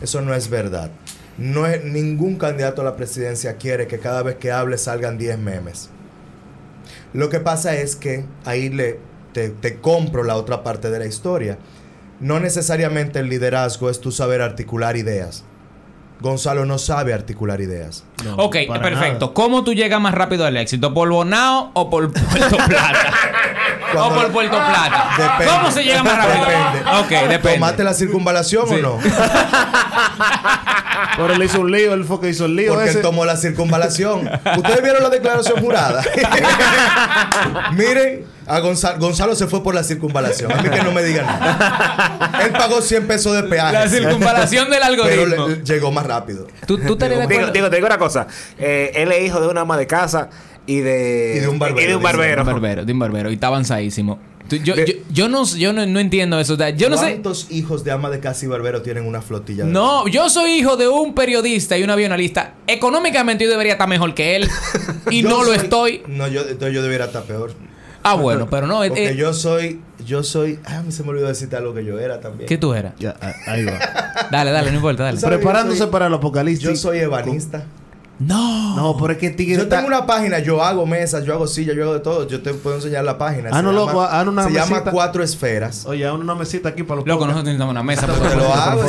Eso 0.00 0.20
no 0.20 0.32
es 0.32 0.48
verdad. 0.48 0.92
No 1.38 1.66
es, 1.66 1.82
ningún 1.84 2.36
candidato 2.36 2.82
a 2.82 2.84
la 2.84 2.94
presidencia 2.94 3.56
quiere 3.56 3.88
que 3.88 3.98
cada 3.98 4.22
vez 4.22 4.36
que 4.36 4.52
hable 4.52 4.78
salgan 4.78 5.18
10 5.18 5.38
memes. 5.40 5.90
Lo 7.12 7.28
que 7.30 7.40
pasa 7.40 7.74
es 7.76 7.96
que 7.96 8.24
ahí 8.44 8.68
le, 8.68 9.00
te, 9.32 9.48
te 9.50 9.80
compro 9.80 10.22
la 10.24 10.36
otra 10.36 10.62
parte 10.62 10.90
de 10.90 10.98
la 10.98 11.06
historia. 11.06 11.58
No 12.20 12.38
necesariamente 12.40 13.18
el 13.20 13.28
liderazgo 13.28 13.88
es 13.90 14.00
tu 14.00 14.12
saber 14.12 14.42
articular 14.42 14.96
ideas. 14.96 15.44
Gonzalo 16.20 16.66
no 16.66 16.76
sabe 16.76 17.14
articular 17.14 17.62
ideas. 17.62 18.04
No, 18.24 18.34
ok, 18.36 18.56
perfecto. 18.82 19.20
nada. 19.26 19.32
¿Cómo 19.34 19.64
tú 19.64 19.72
llegas 19.72 19.98
más 20.02 20.12
rápido 20.14 20.44
al 20.44 20.54
éxito? 20.58 20.92
¿Por 20.92 21.08
Bonao 21.08 21.70
o 21.72 21.88
por 21.88 22.12
Puerto 22.12 22.56
Plata? 22.68 23.10
o 23.96 24.10
por 24.14 24.30
Puerto 24.30 24.56
Plata. 24.58 25.12
Depende. 25.16 25.46
¿Cómo 25.46 25.70
se 25.70 25.82
llega 25.82 26.02
más 26.02 26.16
rápido? 26.18 26.44
Depende. 26.44 26.90
Ok, 27.00 27.08
depende. 27.30 27.54
¿Tomaste 27.54 27.84
la 27.84 27.94
circunvalación 27.94 28.68
Sí. 28.68 28.74
o 28.74 28.78
no? 28.82 28.98
Pero 31.16 31.32
él 31.34 31.42
hizo 31.42 31.60
un 31.60 31.72
lío, 31.72 31.94
él 31.94 32.04
fue 32.04 32.20
que 32.20 32.28
hizo 32.28 32.44
el 32.44 32.54
lío 32.56 32.74
Porque 32.74 32.88
ese. 32.90 32.98
él 32.98 33.02
tomó 33.02 33.24
la 33.24 33.36
circunvalación. 33.38 34.28
¿Ustedes 34.56 34.82
vieron 34.82 35.02
la 35.02 35.08
declaración 35.08 35.58
jurada? 35.60 36.02
Miren, 37.72 38.26
a 38.56 38.60
Gonzalo, 38.60 38.98
Gonzalo 38.98 39.34
se 39.34 39.46
fue 39.46 39.62
por 39.62 39.74
la 39.74 39.82
circunvalación. 39.84 40.50
A 40.52 40.62
mí 40.62 40.68
que 40.68 40.82
no 40.82 40.92
me 40.92 41.02
digan 41.02 41.26
nada. 41.26 42.40
Él 42.44 42.52
pagó 42.52 42.80
100 42.82 43.06
pesos 43.06 43.34
de 43.34 43.42
peaje. 43.44 43.72
La 43.72 43.88
circunvalación 43.88 44.70
del 44.70 44.80
Pero 44.80 45.04
algoritmo. 45.22 45.48
le- 45.48 45.56
le- 45.56 45.64
llegó 45.64 45.90
más 45.92 46.06
rápido. 46.06 46.46
¿Tú, 46.66 46.78
tú 46.78 46.96
de 46.96 47.08
Digo, 47.08 47.26
digo, 47.52 47.70
te 47.70 47.76
digo 47.76 47.86
una 47.86 47.98
cosa. 47.98 48.26
Eh, 48.58 48.90
él 48.94 49.12
es 49.12 49.26
hijo 49.26 49.40
de 49.40 49.48
una 49.48 49.62
ama 49.62 49.76
de 49.76 49.86
casa 49.86 50.28
y 50.66 50.80
de... 50.80 51.34
Y 51.36 51.40
de 51.40 51.48
un 51.48 51.58
barbero, 51.58 51.80
Y 51.82 51.88
de 51.88 51.96
un 51.96 52.02
barbero. 52.02 52.44
De 52.44 52.50
un 52.50 52.54
barbero, 52.54 52.84
de 52.84 52.92
un 52.92 52.98
barbero. 52.98 53.30
Y 53.30 53.34
está 53.34 53.46
avanzadísimo. 53.48 54.18
Yo, 54.64 54.74
De- 54.74 54.84
yo, 54.84 54.94
yo 55.12 55.28
no, 55.28 55.44
yo 55.46 55.72
no, 55.72 55.86
no 55.86 56.00
entiendo 56.00 56.40
eso. 56.40 56.56
Yo 56.76 56.90
no 56.90 56.96
sé. 56.96 57.10
¿Cuántos 57.10 57.52
hijos 57.52 57.84
de 57.84 57.92
ama 57.92 58.10
de 58.10 58.18
casa 58.18 58.44
y 58.44 58.48
barbero 58.48 58.82
tienen 58.82 59.06
una 59.06 59.22
flotilla? 59.22 59.64
de- 59.64 59.70
No, 59.70 60.08
yo 60.08 60.28
soy 60.28 60.50
hijo 60.54 60.76
de 60.76 60.88
un 60.88 61.14
periodista 61.14 61.78
y 61.78 61.84
un 61.84 61.90
avionalista. 61.90 62.54
Económicamente 62.66 63.44
yo 63.44 63.50
debería 63.50 63.74
estar 63.74 63.86
mejor 63.88 64.12
que 64.12 64.34
él. 64.34 64.48
Y 65.08 65.22
no 65.24 65.44
lo 65.44 65.54
estoy. 65.54 66.02
No, 66.08 66.26
yo, 66.26 66.40
entonces 66.40 66.74
yo 66.74 66.82
debería 66.82 67.06
estar 67.06 67.22
peor. 67.22 67.52
Ah, 68.02 68.14
bueno, 68.14 68.48
pero 68.50 68.66
no. 68.66 68.82
eh, 68.82 68.88
Porque 68.88 69.08
eh, 69.10 69.16
yo 69.16 69.32
soy, 69.34 69.80
yo 70.06 70.22
soy, 70.22 70.58
ah, 70.64 70.78
a 70.78 70.82
mí 70.82 70.90
se 70.92 71.02
me 71.02 71.10
olvidó 71.10 71.28
decirte 71.28 71.56
algo 71.56 71.74
que 71.74 71.84
yo 71.84 71.98
era 71.98 72.20
también. 72.20 72.48
¿Qué 72.48 72.56
tú 72.58 72.72
eras? 72.74 72.94
Ya, 72.98 73.14
ah, 73.20 73.32
ahí 73.46 73.64
va. 73.64 73.78
Dale, 74.30 74.50
dale, 74.52 74.70
no 74.70 74.76
importa, 74.76 75.02
dale. 75.04 75.20
Preparándose 75.20 75.78
soy- 75.78 75.90
para 75.90 76.06
el 76.06 76.14
apocalipsis. 76.14 76.62
Yo 76.68 76.76
soy 76.76 76.98
ebanista. 76.98 77.64
No. 78.18 78.76
No, 78.76 78.96
pero 78.98 79.14
es 79.14 79.18
que 79.18 79.30
Tigre 79.30 79.56
Yo 79.56 79.62
está- 79.62 79.76
tengo 79.76 79.88
una 79.88 80.04
página, 80.04 80.40
yo 80.40 80.62
hago 80.62 80.84
mesas, 80.84 81.24
yo 81.24 81.32
hago 81.32 81.46
sillas, 81.46 81.74
yo 81.74 81.84
hago 81.84 81.94
de 81.94 82.00
todo. 82.00 82.28
Yo 82.28 82.42
te 82.42 82.52
puedo 82.52 82.76
enseñar 82.76 83.02
la 83.02 83.16
página. 83.16 83.48
Ah, 83.50 83.56
Se 83.56 83.62
no, 83.62 83.72
llama- 83.72 83.86
loco, 83.92 84.02
haz 84.02 84.26
una 84.26 84.44
Se 84.44 84.50
llama. 84.52 84.84
Cuatro 84.84 85.22
Esferas. 85.24 85.86
Oye, 85.86 86.06
haz 86.06 86.12
una 86.12 86.34
mesita 86.34 86.68
aquí 86.68 86.82
para 86.82 86.96
los 87.00 87.06
Loco, 87.08 87.20
nosotros 87.24 87.44
necesitamos 87.46 87.72
una 87.72 87.82
mesa. 87.82 88.06
Te 88.06 88.36
lo 88.36 88.52
hago. 88.52 88.82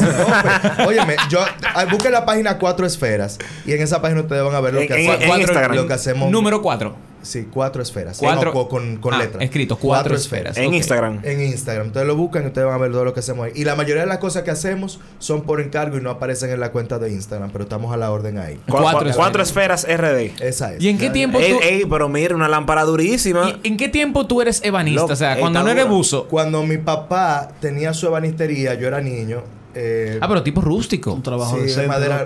Óyeme, 0.88 1.16
yo 1.30 1.40
ah, 1.74 1.86
busquen 1.90 2.12
la 2.12 2.26
página 2.26 2.58
Cuatro 2.58 2.86
Esferas 2.86 3.38
y 3.66 3.72
en 3.72 3.82
esa 3.82 4.02
página 4.02 4.22
ustedes 4.22 4.44
van 4.44 4.54
a 4.56 4.60
ver 4.62 4.74
lo 4.74 4.80
que 4.82 4.86
en- 5.06 5.12
hacemos. 5.12 5.36
en 5.36 5.42
Instagram. 5.42 5.76
Lo 5.78 5.88
que 5.88 5.94
hacemos. 5.94 6.30
Número 6.32 6.62
4. 6.62 7.11
Sí, 7.22 7.48
Cuatro 7.52 7.82
Esferas. 7.82 8.18
Cuatro- 8.20 8.54
No, 8.54 8.68
con, 8.68 8.98
con 8.98 9.14
Ah, 9.14 9.20
letra. 9.20 9.44
escrito, 9.44 9.76
Cuatro 9.78 10.16
Esferas. 10.16 10.58
En. 10.58 10.74
Instagram. 10.74 11.20
En 11.24 11.42
Instagram. 11.42 11.88
Ustedes 11.88 12.08
lo 12.08 12.16
buscan 12.16 12.44
y 12.44 12.48
ustedes 12.48 12.66
van 12.66 12.76
a 12.76 12.78
ver 12.80 12.92
todo 12.92 13.06
lo 13.06 13.14
que 13.14 13.20
hacemos 13.20 13.46
ahí. 13.46 13.52
Y 13.56 13.64
la 13.64 13.76
mayoría 13.76 14.02
de 14.02 14.08
las 14.08 14.18
cosas 14.18 14.44
que 14.44 14.52
hacemos 14.52 15.00
son 15.20 15.42
por 15.44 15.62
encargo 15.62 15.98
y 15.98 16.02
no 16.02 16.10
aparecen 16.10 16.50
en 16.50 16.60
la 16.60 16.72
cuenta 16.72 16.98
de 17.00 17.12
Instagram, 17.12 17.52
pero 17.52 17.64
estamos 17.66 17.94
a 17.94 17.98
la 17.98 18.12
orden 18.12 18.38
ahí. 18.40 18.56
Cu- 18.68 18.78
Cuatro 18.78 19.10
cu- 19.10 19.16
Cuatro 19.16 19.44
esferas 19.44 19.86
RD. 19.88 20.34
Esa 20.40 20.74
es. 20.74 20.82
¿Y 20.84 20.90
en 20.90 20.98
qué 20.98 21.06
Ya- 21.08 21.14
tiempo 21.14 21.40
Ey, 21.40 21.52
tú, 21.54 21.60
ey, 21.62 21.86
pero 21.90 22.10
mira, 22.10 22.36
una 22.36 22.48
lámpara 22.48 22.84
durísima. 22.84 23.50
y- 23.64 23.68
en 23.68 23.78
qué 23.78 23.88
tiempo 23.90 24.26
tú 24.26 24.42
eres 24.42 24.62
ebanista? 24.64 25.06
O 25.06 25.16
sea, 25.16 25.34
ey, 25.36 25.42
cuando 25.42 25.62
no 25.64 25.70
eres 25.70 25.88
buzo. 25.88 26.28
Cuando 26.28 26.64
mi 26.64 26.78
papá 26.78 27.50
tenía 27.60 27.94
su 27.94 28.08
ebanistería, 28.08 28.74
yo 28.76 28.88
era 28.88 29.00
niño. 29.02 29.44
eh, 29.74 30.18
Ah, 30.22 30.28
pero 30.28 30.44
tipo 30.44 30.60
rústico. 30.60 31.14
Un 31.14 31.24
trabajo 31.24 31.56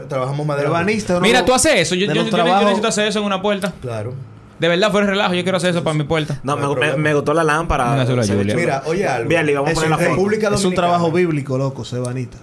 trabajamos 0.09 0.45
madera. 0.47 0.67
Ebanista, 0.69 1.13
¿no? 1.13 1.19
Mira, 1.19 1.45
tú 1.45 1.53
haces 1.53 1.73
eso. 1.75 1.93
Yo, 1.93 2.07
yo- 2.07 2.13
yo- 2.13 2.59
necesito 2.63 2.87
hacer 2.87 3.07
eso 3.07 3.19
en 3.19 3.25
una 3.25 3.39
puerta. 3.41 3.71
Claro. 3.81 4.13
De 4.59 4.67
verdad, 4.69 4.89
fuera 4.91 5.05
de 5.05 5.11
relajo. 5.11 5.33
Yo 5.33 5.43
quiero 5.43 5.57
hacer 5.57 5.71
eso 5.71 5.83
para 5.83 5.95
mi 5.97 6.03
puerta. 6.03 6.39
No, 6.43 6.55
me, 6.55 6.75
me, 6.75 6.95
me 6.97 7.13
gustó 7.13 7.33
la 7.33 7.43
lámpara. 7.43 8.05
Se 8.05 8.33
Julia. 8.35 8.55
Mira, 8.55 8.83
oye 8.85 9.05
algo. 9.07 9.27
Bien, 9.29 9.45
vamos 9.53 9.67
a 9.67 9.71
Es 9.71 9.75
poner 9.75 9.91
un- 9.91 9.99
la 10.03 10.15
foto. 10.15 10.55
Es 10.55 10.65
un 10.65 10.73
trabajo 10.75 11.11
bíblico, 11.11 11.57
loco, 11.57 11.83
ser 11.83 11.99
ebanista. 11.99 12.37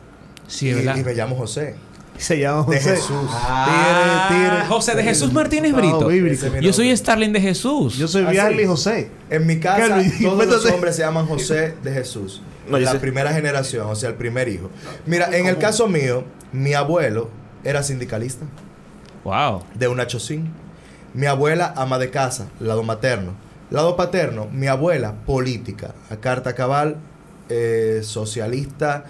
Sí, 0.46 0.66
y, 0.66 0.70
es 0.70 0.76
verdad. 0.76 0.96
y 0.96 1.04
me 1.04 1.14
llamo 1.14 1.36
José. 1.36 1.76
Se 2.18 2.38
llama 2.38 2.66
De 2.68 2.76
José. 2.76 2.90
Jesús. 2.96 3.30
Ah. 3.30 4.64
José 4.68 4.94
de 4.94 5.02
Jesús 5.02 5.32
Martínez 5.32 5.72
Brito. 5.74 6.06
bíblico. 6.06 6.46
Yo 6.60 6.72
soy. 6.72 6.94
Starling 6.96 7.32
de 7.32 7.40
Jesús. 7.40 7.96
Yo 7.96 8.06
soy 8.06 8.24
Ah, 8.26 8.30
Viarli 8.30 8.60
sí. 8.62 8.66
José. 8.66 9.10
En 9.30 9.46
mi 9.46 9.58
casa, 9.58 9.98
todos 10.22 10.46
los 10.46 10.66
hombres 10.66 10.96
se 10.96 11.02
llaman 11.02 11.26
José 11.26 11.74
de 11.82 11.92
Jesús. 11.92 12.42
No, 12.68 12.78
la 12.78 12.92
sé. 12.92 12.98
primera 13.00 13.32
generación, 13.32 13.86
o 13.88 13.94
sea, 13.96 14.10
el 14.10 14.14
primer 14.14 14.48
hijo. 14.48 14.70
Mira, 15.06 15.36
en 15.36 15.46
el 15.46 15.58
caso 15.58 15.88
mío, 15.88 16.22
mi 16.52 16.74
abuelo 16.74 17.28
era 17.64 17.82
sindicalista 17.82 18.44
Wow. 19.24 19.64
de 19.74 19.88
una 19.88 20.06
chocín. 20.06 20.50
Mi 21.14 21.26
abuela, 21.26 21.72
ama 21.76 21.98
de 21.98 22.10
casa, 22.10 22.46
lado 22.60 22.82
materno. 22.82 23.32
Lado 23.70 23.96
paterno, 23.96 24.48
mi 24.52 24.66
abuela, 24.66 25.14
política. 25.26 25.94
A 26.10 26.16
carta 26.16 26.54
cabal, 26.54 26.96
eh, 27.48 28.00
socialista, 28.02 29.04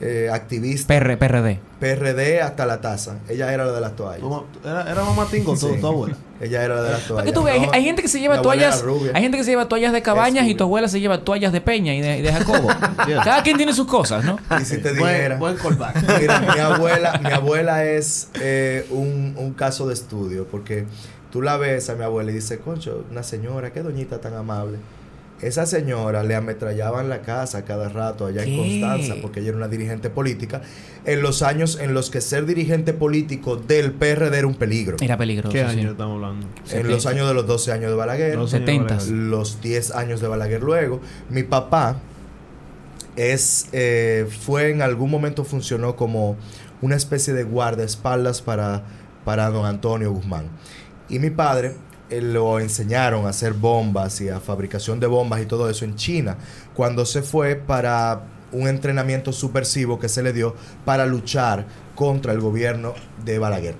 eh, 0.00 0.30
activista, 0.32 0.94
PR, 0.98 1.16
PRD. 1.18 1.60
PRD 1.78 2.40
hasta 2.40 2.66
la 2.66 2.80
taza. 2.80 3.18
Ella 3.28 3.52
era 3.52 3.66
la 3.66 3.72
de 3.72 3.80
las 3.80 3.94
toallas. 3.96 4.24
Era, 4.64 4.90
era 4.90 5.04
mamá 5.04 5.26
tingo, 5.30 5.52
tu, 5.52 5.68
Sí. 5.68 5.76
tu 5.80 5.86
abuela. 5.86 6.16
Ella 6.40 6.64
era 6.64 6.76
la 6.76 6.82
de 6.84 6.90
las 6.92 7.02
toallas. 7.02 7.26
que 7.26 7.32
tú 7.32 7.46
hay, 7.46 7.68
hay 7.70 7.84
gente 7.84 8.00
que 8.00 8.08
se 8.08 8.18
lleva 8.18 8.40
toallas, 8.40 8.82
hay 9.12 9.22
gente 9.22 9.36
que 9.36 9.44
se 9.44 9.50
lleva 9.50 9.68
toallas 9.68 9.92
de 9.92 10.00
cabañas 10.02 10.46
y 10.48 10.54
tu 10.54 10.64
abuela 10.64 10.88
se 10.88 10.98
lleva 10.98 11.22
toallas 11.22 11.52
de 11.52 11.60
Peña 11.60 11.94
y 11.94 12.00
de, 12.00 12.18
y 12.18 12.22
de 12.22 12.32
Jacobo. 12.32 12.68
Yeah. 13.06 13.22
Cada 13.24 13.42
quien 13.42 13.56
tiene 13.56 13.72
sus 13.72 13.86
cosas, 13.86 14.24
¿no? 14.24 14.38
Y 14.60 14.64
si 14.64 14.78
te 14.78 14.92
Buen, 14.92 15.14
dijera... 15.14 15.36
buen 15.38 15.56
callback. 15.56 16.20
Mira, 16.20 16.40
mi 16.40 16.60
abuela, 16.60 17.18
mi 17.24 17.30
abuela 17.32 17.84
es 17.84 18.28
eh, 18.40 18.86
un, 18.90 19.34
un 19.38 19.52
caso 19.54 19.86
de 19.88 19.94
estudio, 19.94 20.46
porque 20.50 20.84
tú 21.30 21.42
la 21.42 21.56
ves 21.56 21.88
a 21.90 21.94
mi 21.94 22.04
abuela 22.04 22.30
y 22.30 22.34
dices, 22.34 22.58
concho, 22.58 23.04
una 23.10 23.22
señora, 23.22 23.72
qué 23.72 23.82
doñita 23.82 24.20
tan 24.20 24.34
amable. 24.34 24.78
Esa 25.42 25.64
señora 25.64 26.22
le 26.22 26.34
ametrallaban 26.34 27.08
la 27.08 27.22
casa 27.22 27.64
cada 27.64 27.88
rato 27.88 28.26
allá 28.26 28.44
¿Qué? 28.44 28.52
en 28.52 28.58
Constanza, 28.58 29.14
porque 29.22 29.40
ella 29.40 29.48
era 29.50 29.56
una 29.56 29.68
dirigente 29.68 30.10
política, 30.10 30.60
en 31.06 31.22
los 31.22 31.42
años 31.42 31.78
en 31.80 31.94
los 31.94 32.10
que 32.10 32.20
ser 32.20 32.44
dirigente 32.44 32.92
político 32.92 33.56
del 33.56 33.92
PRD 33.92 34.36
era 34.36 34.46
un 34.46 34.54
peligro. 34.54 34.98
Era 35.00 35.16
peligroso. 35.16 35.52
¿Qué 35.52 35.60
sí. 35.60 35.78
año 35.78 35.92
estamos 35.92 36.16
hablando? 36.16 36.46
En 36.70 36.88
los 36.88 37.06
años 37.06 37.26
de 37.26 37.32
los 37.32 37.46
12 37.46 37.72
años 37.72 37.90
de 37.90 37.96
Balaguer, 37.96 38.36
Los 38.36 38.52
los, 38.52 38.54
años 38.54 38.66
de 38.66 38.72
70s. 38.72 39.30
Balaguer. 39.30 39.60
10 39.62 39.90
años 39.92 40.20
de 40.20 40.28
Balaguer 40.28 40.62
luego. 40.62 41.00
Mi 41.30 41.42
papá 41.42 41.96
es 43.16 43.68
eh, 43.72 44.26
fue 44.42 44.70
en 44.70 44.82
algún 44.82 45.10
momento 45.10 45.44
funcionó 45.44 45.96
como 45.96 46.36
una 46.82 46.96
especie 46.96 47.34
de 47.34 47.44
guardaespaldas 47.44 48.42
para, 48.42 48.84
para 49.24 49.50
don 49.50 49.66
Antonio 49.66 50.12
Guzmán. 50.12 50.48
Y 51.10 51.18
mi 51.18 51.30
padre 51.30 51.74
lo 52.10 52.58
enseñaron 52.58 53.26
a 53.26 53.30
hacer 53.30 53.52
bombas 53.52 54.20
y 54.20 54.28
a 54.28 54.40
fabricación 54.40 54.98
de 54.98 55.06
bombas 55.06 55.42
y 55.42 55.46
todo 55.46 55.68
eso 55.70 55.84
en 55.84 55.94
China, 55.96 56.36
cuando 56.74 57.04
se 57.06 57.22
fue 57.22 57.54
para 57.54 58.22
un 58.52 58.66
entrenamiento 58.66 59.32
subversivo 59.32 59.98
que 59.98 60.08
se 60.08 60.22
le 60.22 60.32
dio 60.32 60.56
para 60.84 61.06
luchar 61.06 61.66
contra 61.94 62.32
el 62.32 62.40
gobierno 62.40 62.94
de 63.24 63.38
Balaguer. 63.38 63.76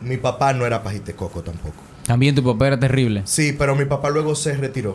Mi 0.00 0.16
papá 0.16 0.52
no 0.52 0.66
era 0.66 0.82
pajitecoco 0.82 1.42
tampoco. 1.42 1.76
También 2.04 2.34
tu 2.34 2.42
papá 2.42 2.68
era 2.68 2.78
terrible. 2.78 3.22
Sí, 3.24 3.54
pero 3.56 3.74
mi 3.76 3.84
papá 3.84 4.10
luego 4.10 4.34
se 4.34 4.54
retiró. 4.56 4.92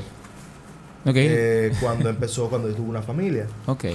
Ok. 1.04 1.16
eh, 1.16 1.74
cuando 1.80 2.10
empezó, 2.10 2.50
cuando 2.50 2.74
tuvo 2.74 2.90
una 2.90 3.02
familia. 3.02 3.48
ok. 3.66 3.86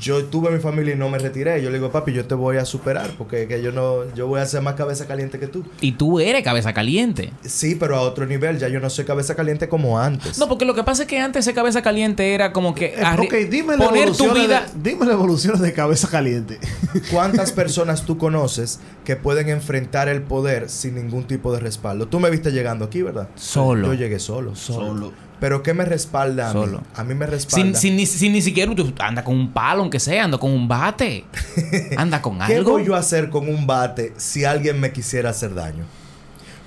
Yo 0.00 0.24
tuve 0.24 0.50
mi 0.50 0.58
familia 0.58 0.94
y 0.94 0.96
no 0.98 1.08
me 1.08 1.18
retiré. 1.18 1.62
Yo 1.62 1.70
le 1.70 1.78
digo, 1.78 1.90
papi, 1.90 2.12
yo 2.12 2.24
te 2.26 2.34
voy 2.34 2.56
a 2.56 2.64
superar 2.64 3.10
porque 3.16 3.46
que 3.48 3.62
yo 3.62 3.72
no, 3.72 4.12
yo 4.14 4.26
voy 4.26 4.40
a 4.40 4.46
ser 4.46 4.60
más 4.62 4.74
cabeza 4.74 5.06
caliente 5.06 5.38
que 5.38 5.46
tú. 5.46 5.64
Y 5.80 5.92
tú 5.92 6.20
eres 6.20 6.42
cabeza 6.42 6.72
caliente. 6.72 7.32
Sí, 7.44 7.76
pero 7.78 7.96
a 7.96 8.00
otro 8.02 8.26
nivel. 8.26 8.58
Ya 8.58 8.68
yo 8.68 8.80
no 8.80 8.90
soy 8.90 9.04
cabeza 9.04 9.34
caliente 9.34 9.68
como 9.68 9.98
antes. 9.98 10.38
No, 10.38 10.48
porque 10.48 10.64
lo 10.64 10.74
que 10.74 10.82
pasa 10.82 11.02
es 11.02 11.08
que 11.08 11.18
antes 11.18 11.46
ese 11.46 11.54
cabeza 11.54 11.82
caliente 11.82 12.34
era 12.34 12.52
como 12.52 12.74
que 12.74 12.86
Eh, 12.86 12.96
arri- 13.02 13.26
ok, 13.26 13.50
dime 13.50 13.76
la 13.76 13.86
poner 13.86 14.10
tu 14.12 14.24
evolución 14.24 14.34
vida. 14.34 14.66
de, 14.74 14.90
dime 14.90 15.06
la 15.06 15.12
evolución 15.12 15.60
de 15.62 15.72
cabeza 15.72 16.08
caliente. 16.08 16.58
¿Cuántas 17.10 17.52
personas 17.52 18.04
tú 18.04 18.18
conoces 18.18 18.80
que 19.04 19.16
pueden 19.16 19.48
enfrentar 19.48 20.08
el 20.08 20.22
poder 20.22 20.68
sin 20.68 20.96
ningún 20.96 21.24
tipo 21.24 21.52
de 21.52 21.60
respaldo? 21.60 22.06
Tú 22.08 22.20
me 22.20 22.28
viste 22.30 22.50
llegando 22.50 22.84
aquí, 22.86 23.02
¿verdad? 23.02 23.28
Solo. 23.36 23.88
Yo 23.88 23.94
llegué 23.94 24.18
solo. 24.18 24.54
Solo. 24.56 25.12
Pero 25.38 25.62
¿qué 25.62 25.74
me 25.74 25.84
respalda 25.84 26.50
a 26.50 26.54
mí? 26.54 26.60
Solo. 26.60 26.82
A 26.94 27.04
mí 27.04 27.14
me 27.14 27.26
respalda. 27.26 27.64
Sin, 27.66 27.74
sin, 27.76 27.96
ni, 27.96 28.06
sin 28.06 28.32
ni 28.32 28.40
siquiera 28.40 28.72
anda 29.00 29.22
con 29.22 29.34
un 29.36 29.52
palo, 29.52 29.82
aunque 29.82 30.00
sea, 30.00 30.24
anda 30.24 30.38
con 30.38 30.50
un 30.50 30.66
bate. 30.66 31.24
Anda 31.96 32.22
con 32.22 32.38
¿Qué 32.38 32.56
algo. 32.56 32.72
voy 32.72 32.84
yo 32.86 32.94
a 32.94 32.98
hacer 33.00 33.28
con 33.28 33.48
un 33.48 33.66
bate 33.66 34.14
si 34.16 34.44
alguien 34.46 34.80
me 34.80 34.92
quisiera 34.92 35.30
hacer 35.30 35.54
daño? 35.54 35.84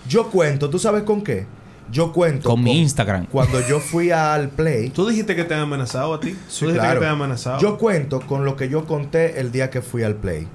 Yo 0.07 0.29
cuento, 0.29 0.69
¿tú 0.69 0.77
sabes 0.79 1.03
con 1.03 1.23
qué? 1.23 1.45
Yo 1.91 2.13
cuento 2.13 2.47
Con 2.49 2.63
mi 2.63 2.79
Instagram. 2.79 3.25
Cuando 3.25 3.59
yo 3.67 3.79
fui 3.79 4.11
al 4.11 4.49
Play, 4.49 4.91
¿Tú 4.91 5.07
dijiste 5.07 5.35
que 5.35 5.43
te 5.43 5.55
han 5.55 5.61
amenazado 5.61 6.13
a 6.13 6.19
ti? 6.19 6.35
Sí, 6.47 6.59
¿Tú 6.59 6.65
dijiste 6.67 6.79
claro. 6.79 6.99
que 6.99 7.05
te 7.05 7.09
han 7.09 7.15
amenazado? 7.15 7.59
yo 7.59 7.77
cuento 7.79 8.21
con 8.21 8.45
lo 8.45 8.55
que 8.55 8.69
yo 8.69 8.85
conté 8.85 9.39
el 9.39 9.51
día 9.51 9.71
que 9.71 9.81
fui 9.81 10.03
al 10.03 10.13
Play. 10.15 10.47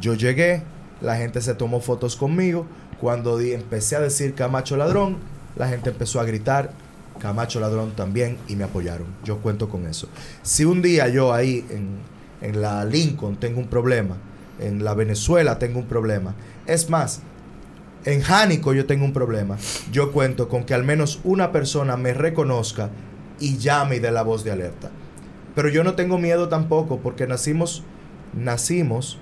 Yo 0.00 0.14
llegué, 0.14 0.62
la 1.02 1.16
gente 1.16 1.42
se 1.42 1.54
tomó 1.54 1.80
fotos 1.80 2.16
conmigo. 2.16 2.66
Cuando 3.00 3.36
di- 3.36 3.52
empecé 3.52 3.96
a 3.96 4.00
decir 4.00 4.34
Camacho 4.34 4.76
ladrón, 4.78 5.18
la 5.56 5.68
gente 5.68 5.90
empezó 5.90 6.18
a 6.20 6.24
gritar 6.24 6.70
Camacho 7.18 7.60
ladrón 7.60 7.92
también 7.96 8.38
y 8.48 8.56
me 8.56 8.64
apoyaron. 8.64 9.06
Yo 9.24 9.38
cuento 9.38 9.68
con 9.68 9.86
eso. 9.86 10.08
Si 10.42 10.64
un 10.64 10.82
día 10.82 11.08
yo 11.08 11.32
ahí 11.32 11.64
en, 11.70 11.98
en 12.40 12.60
la 12.60 12.84
Lincoln 12.84 13.36
tengo 13.36 13.60
un 13.60 13.68
problema, 13.68 14.16
en 14.60 14.84
la 14.84 14.94
Venezuela 14.94 15.58
tengo 15.58 15.78
un 15.78 15.86
problema, 15.86 16.34
es 16.66 16.90
más, 16.90 17.20
en 18.04 18.20
Jánico 18.20 18.72
yo 18.72 18.86
tengo 18.86 19.04
un 19.04 19.12
problema, 19.12 19.56
yo 19.92 20.12
cuento 20.12 20.48
con 20.48 20.64
que 20.64 20.74
al 20.74 20.84
menos 20.84 21.20
una 21.24 21.52
persona 21.52 21.96
me 21.96 22.14
reconozca 22.14 22.90
y 23.40 23.58
llame 23.58 23.96
y 23.96 23.98
dé 23.98 24.10
la 24.10 24.22
voz 24.22 24.44
de 24.44 24.52
alerta. 24.52 24.90
Pero 25.54 25.68
yo 25.68 25.82
no 25.82 25.94
tengo 25.94 26.18
miedo 26.18 26.48
tampoco 26.48 26.98
porque 26.98 27.26
nacimos, 27.26 27.82
nacimos 28.32 29.18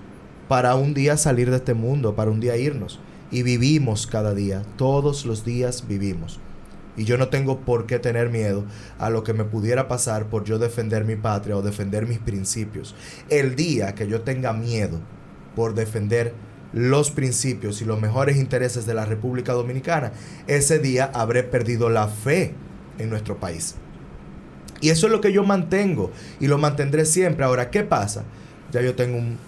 para 0.49 0.75
un 0.75 0.95
día 0.95 1.17
salir 1.17 1.51
de 1.51 1.57
este 1.57 1.75
mundo, 1.75 2.15
para 2.15 2.31
un 2.31 2.41
día 2.41 2.57
irnos. 2.57 3.01
Y 3.31 3.43
vivimos 3.43 4.07
cada 4.07 4.35
día, 4.35 4.63
todos 4.77 5.27
los 5.27 5.45
días 5.45 5.89
vivimos. 5.89 6.39
Y 6.97 7.05
yo 7.05 7.19
no 7.19 7.29
tengo 7.29 7.61
por 7.61 7.87
qué 7.87 7.99
tener 7.99 8.31
miedo 8.31 8.65
a 8.99 9.11
lo 9.11 9.23
que 9.23 9.35
me 9.35 9.45
pudiera 9.45 9.89
pasar 9.89 10.27
por 10.27 10.45
yo 10.45 10.59
defender 10.59 11.05
mi 11.05 11.17
patria 11.17 11.57
o 11.57 11.63
defender 11.63 12.07
mis 12.07 12.19
principios. 12.19 12.95
El 13.29 13.55
día 13.55 13.95
que 13.95 14.09
yo 14.09 14.23
tenga 14.23 14.53
miedo 14.53 15.01
por 15.55 15.75
defender 15.75 16.33
los 16.73 17.11
principios 17.11 17.81
y 17.81 17.85
los 17.85 18.01
mejores 18.01 18.37
intereses 18.37 18.87
de 18.87 18.95
la 18.95 19.05
República 19.05 19.53
Dominicana, 19.53 20.13
ese 20.47 20.79
día 20.79 21.11
habré 21.15 21.43
perdido 21.43 21.89
la 21.91 22.09
fe 22.09 22.55
en 22.99 23.11
nuestro 23.11 23.39
país. 23.39 23.77
Y 24.81 24.91
eso 24.91 25.07
es 25.07 25.13
lo 25.13 25.21
que 25.21 25.33
yo 25.33 25.45
mantengo 25.45 26.11
y 26.41 26.49
lo 26.49 26.59
mantendré 26.59 27.07
siempre. 27.07 27.45
Ahora, 27.45 27.71
¿qué 27.71 27.83
pasa? 27.83 28.25
Ya 28.73 28.83
yo 28.83 28.95
tengo 28.95 29.17
un 29.17 29.39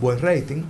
buen 0.00 0.18
rating, 0.20 0.62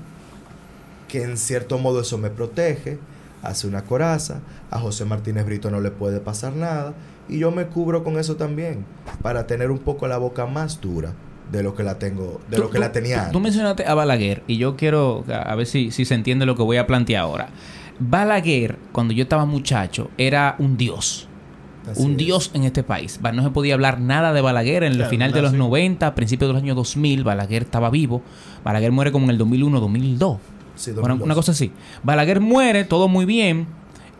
que 1.08 1.22
en 1.22 1.36
cierto 1.36 1.78
modo 1.78 2.00
eso 2.00 2.18
me 2.18 2.30
protege, 2.30 2.98
hace 3.42 3.66
una 3.66 3.82
coraza, 3.82 4.40
a 4.70 4.78
José 4.78 5.04
Martínez 5.04 5.44
Brito 5.46 5.70
no 5.70 5.80
le 5.80 5.90
puede 5.90 6.20
pasar 6.20 6.54
nada, 6.54 6.94
y 7.28 7.38
yo 7.38 7.50
me 7.50 7.66
cubro 7.66 8.04
con 8.04 8.18
eso 8.18 8.36
también, 8.36 8.84
para 9.22 9.46
tener 9.46 9.70
un 9.70 9.78
poco 9.78 10.06
la 10.08 10.18
boca 10.18 10.46
más 10.46 10.80
dura 10.80 11.12
de 11.50 11.62
lo 11.62 11.74
que 11.74 11.82
la 11.82 11.98
tengo, 11.98 12.40
de 12.50 12.56
Tú- 12.56 12.62
lo 12.62 12.70
que 12.70 12.76
tú- 12.76 12.80
la 12.80 12.92
tenía 12.92 13.14
tú- 13.16 13.20
antes. 13.20 13.32
Tú 13.32 13.40
mencionaste 13.40 13.86
a 13.86 13.94
Balaguer 13.94 14.42
y 14.46 14.56
yo 14.56 14.76
quiero 14.76 15.24
a 15.28 15.42
a 15.52 15.54
ver 15.54 15.66
si, 15.66 15.90
si 15.90 16.04
se 16.04 16.14
entiende 16.14 16.46
lo 16.46 16.56
que 16.56 16.62
voy 16.62 16.78
a 16.78 16.86
plantear 16.86 17.22
ahora. 17.22 17.48
Balaguer, 17.98 18.78
cuando 18.92 19.12
yo 19.14 19.22
estaba 19.22 19.44
muchacho, 19.44 20.10
era 20.18 20.56
un 20.58 20.76
dios. 20.76 21.28
Así 21.90 22.02
un 22.02 22.12
es. 22.12 22.16
dios 22.16 22.50
en 22.54 22.64
este 22.64 22.82
país. 22.84 23.20
No 23.34 23.42
se 23.42 23.50
podía 23.50 23.74
hablar 23.74 24.00
nada 24.00 24.32
de 24.32 24.40
Balaguer 24.40 24.84
en 24.84 24.92
el 24.92 24.98
Claro, 24.98 25.10
final 25.10 25.32
de 25.32 25.42
los 25.42 25.50
sí. 25.50 25.56
90, 25.58 26.14
principios 26.14 26.48
de 26.48 26.52
los 26.54 26.62
años 26.62 26.76
2000. 26.76 27.24
Balaguer 27.24 27.62
estaba 27.62 27.90
vivo. 27.90 28.22
Balaguer 28.64 28.92
muere 28.92 29.10
como 29.12 29.24
en 29.24 29.30
el 29.30 29.38
2001, 29.38 29.80
2002. 29.80 30.38
Sí, 30.74 30.90
Bueno, 30.92 31.08
2002. 31.16 31.24
una 31.26 31.34
cosa 31.34 31.52
así. 31.52 31.70
Balaguer 32.02 32.40
muere, 32.40 32.84
todo 32.84 33.08
muy 33.08 33.24
bien. 33.24 33.66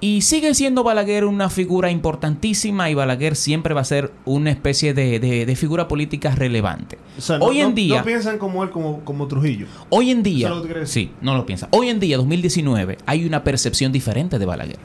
Y 0.00 0.22
sigue 0.22 0.52
siendo 0.54 0.82
Balaguer 0.82 1.24
una 1.24 1.48
figura 1.48 1.88
importantísima 1.90 2.90
y 2.90 2.94
Balaguer 2.94 3.36
siempre 3.36 3.72
va 3.72 3.82
a 3.82 3.84
ser 3.84 4.12
una 4.24 4.50
especie 4.50 4.94
de, 4.94 5.20
de- 5.20 5.46
de 5.46 5.56
figura 5.56 5.86
política 5.86 6.34
relevante. 6.34 6.98
O 7.16 7.20
sea, 7.20 7.38
no- 7.38 7.44
hoy 7.44 7.60
en 7.60 7.68
no- 7.68 7.74
día, 7.76 7.98
No 8.00 8.04
piensan 8.04 8.36
como 8.38 8.64
él, 8.64 8.70
como, 8.70 9.00
como 9.04 9.28
Trujillo. 9.28 9.66
hoy 9.90 10.10
en 10.10 10.24
día, 10.24 10.48
¿Eso 10.48 10.54
es 10.54 10.56
lo 10.56 10.62
que 10.62 10.68
tú 10.68 10.72
quieres 10.74 10.88
decir? 10.88 11.08
sí, 11.10 11.14
no 11.20 11.36
lo 11.36 11.46
piensa. 11.46 11.68
Hoy 11.70 11.88
en 11.88 12.00
día, 12.00 12.16
2019, 12.16 12.98
hay 13.06 13.24
una 13.24 13.44
percepción 13.44 13.92
diferente 13.92 14.40
de 14.40 14.44
Balaguer. 14.46 14.78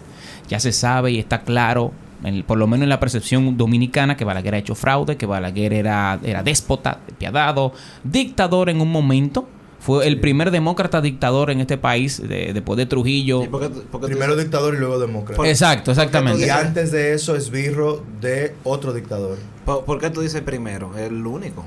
Ya 0.50 0.60
se 0.60 0.72
sabe 0.72 1.12
y 1.14 1.18
está 1.18 1.42
claro, 1.42 1.94
en- 2.24 2.44
por 2.44 2.60
lo 2.60 2.68
menos 2.68 2.84
en 2.84 2.90
la 2.90 3.00
percepción 3.00 3.58
dominicana, 3.58 4.16
que 4.18 4.24
Balaguer 4.24 4.54
ha 4.54 4.58
hecho 4.60 4.76
fraude, 4.76 5.18
que 5.18 5.26
Balaguer 5.26 5.74
era, 5.74 6.20
era 6.24 6.44
déspota, 6.44 7.00
despiadado, 7.08 7.74
dictador 8.04 8.70
en 8.70 8.82
un 8.82 8.92
momento. 8.92 9.48
Fue 9.80 10.08
el 10.08 10.20
primer 10.20 10.52
demócrata 10.52 11.02
dictador 11.02 11.52
en 11.52 11.62
este 11.62 11.78
país 11.78 12.22
de- 12.28 12.52
después 12.54 12.78
de 12.78 12.86
Trujillo. 12.88 13.44
¿Y 13.44 13.48
por 13.48 13.62
qué 13.62 13.70
tú- 13.70 13.84
por 13.84 14.02
qué 14.02 14.08
tú 14.08 14.12
Primero 14.14 14.36
dictador 14.36 14.74
y 14.76 14.78
luego 14.80 15.00
demócrata. 15.00 15.48
Exacto, 15.48 15.92
exactamente. 15.92 16.46
Y 16.46 16.50
antes 16.50 16.92
de 16.92 17.14
eso 17.14 17.36
esbirro 17.36 18.04
de 18.22 18.54
otro 18.64 18.92
dictador. 18.94 19.38
por, 19.66 19.86
por 19.86 20.00
qué 20.00 20.10
tú 20.10 20.22
dices 20.22 20.42
primero? 20.42 20.98
El 20.98 21.26
único. 21.26 21.66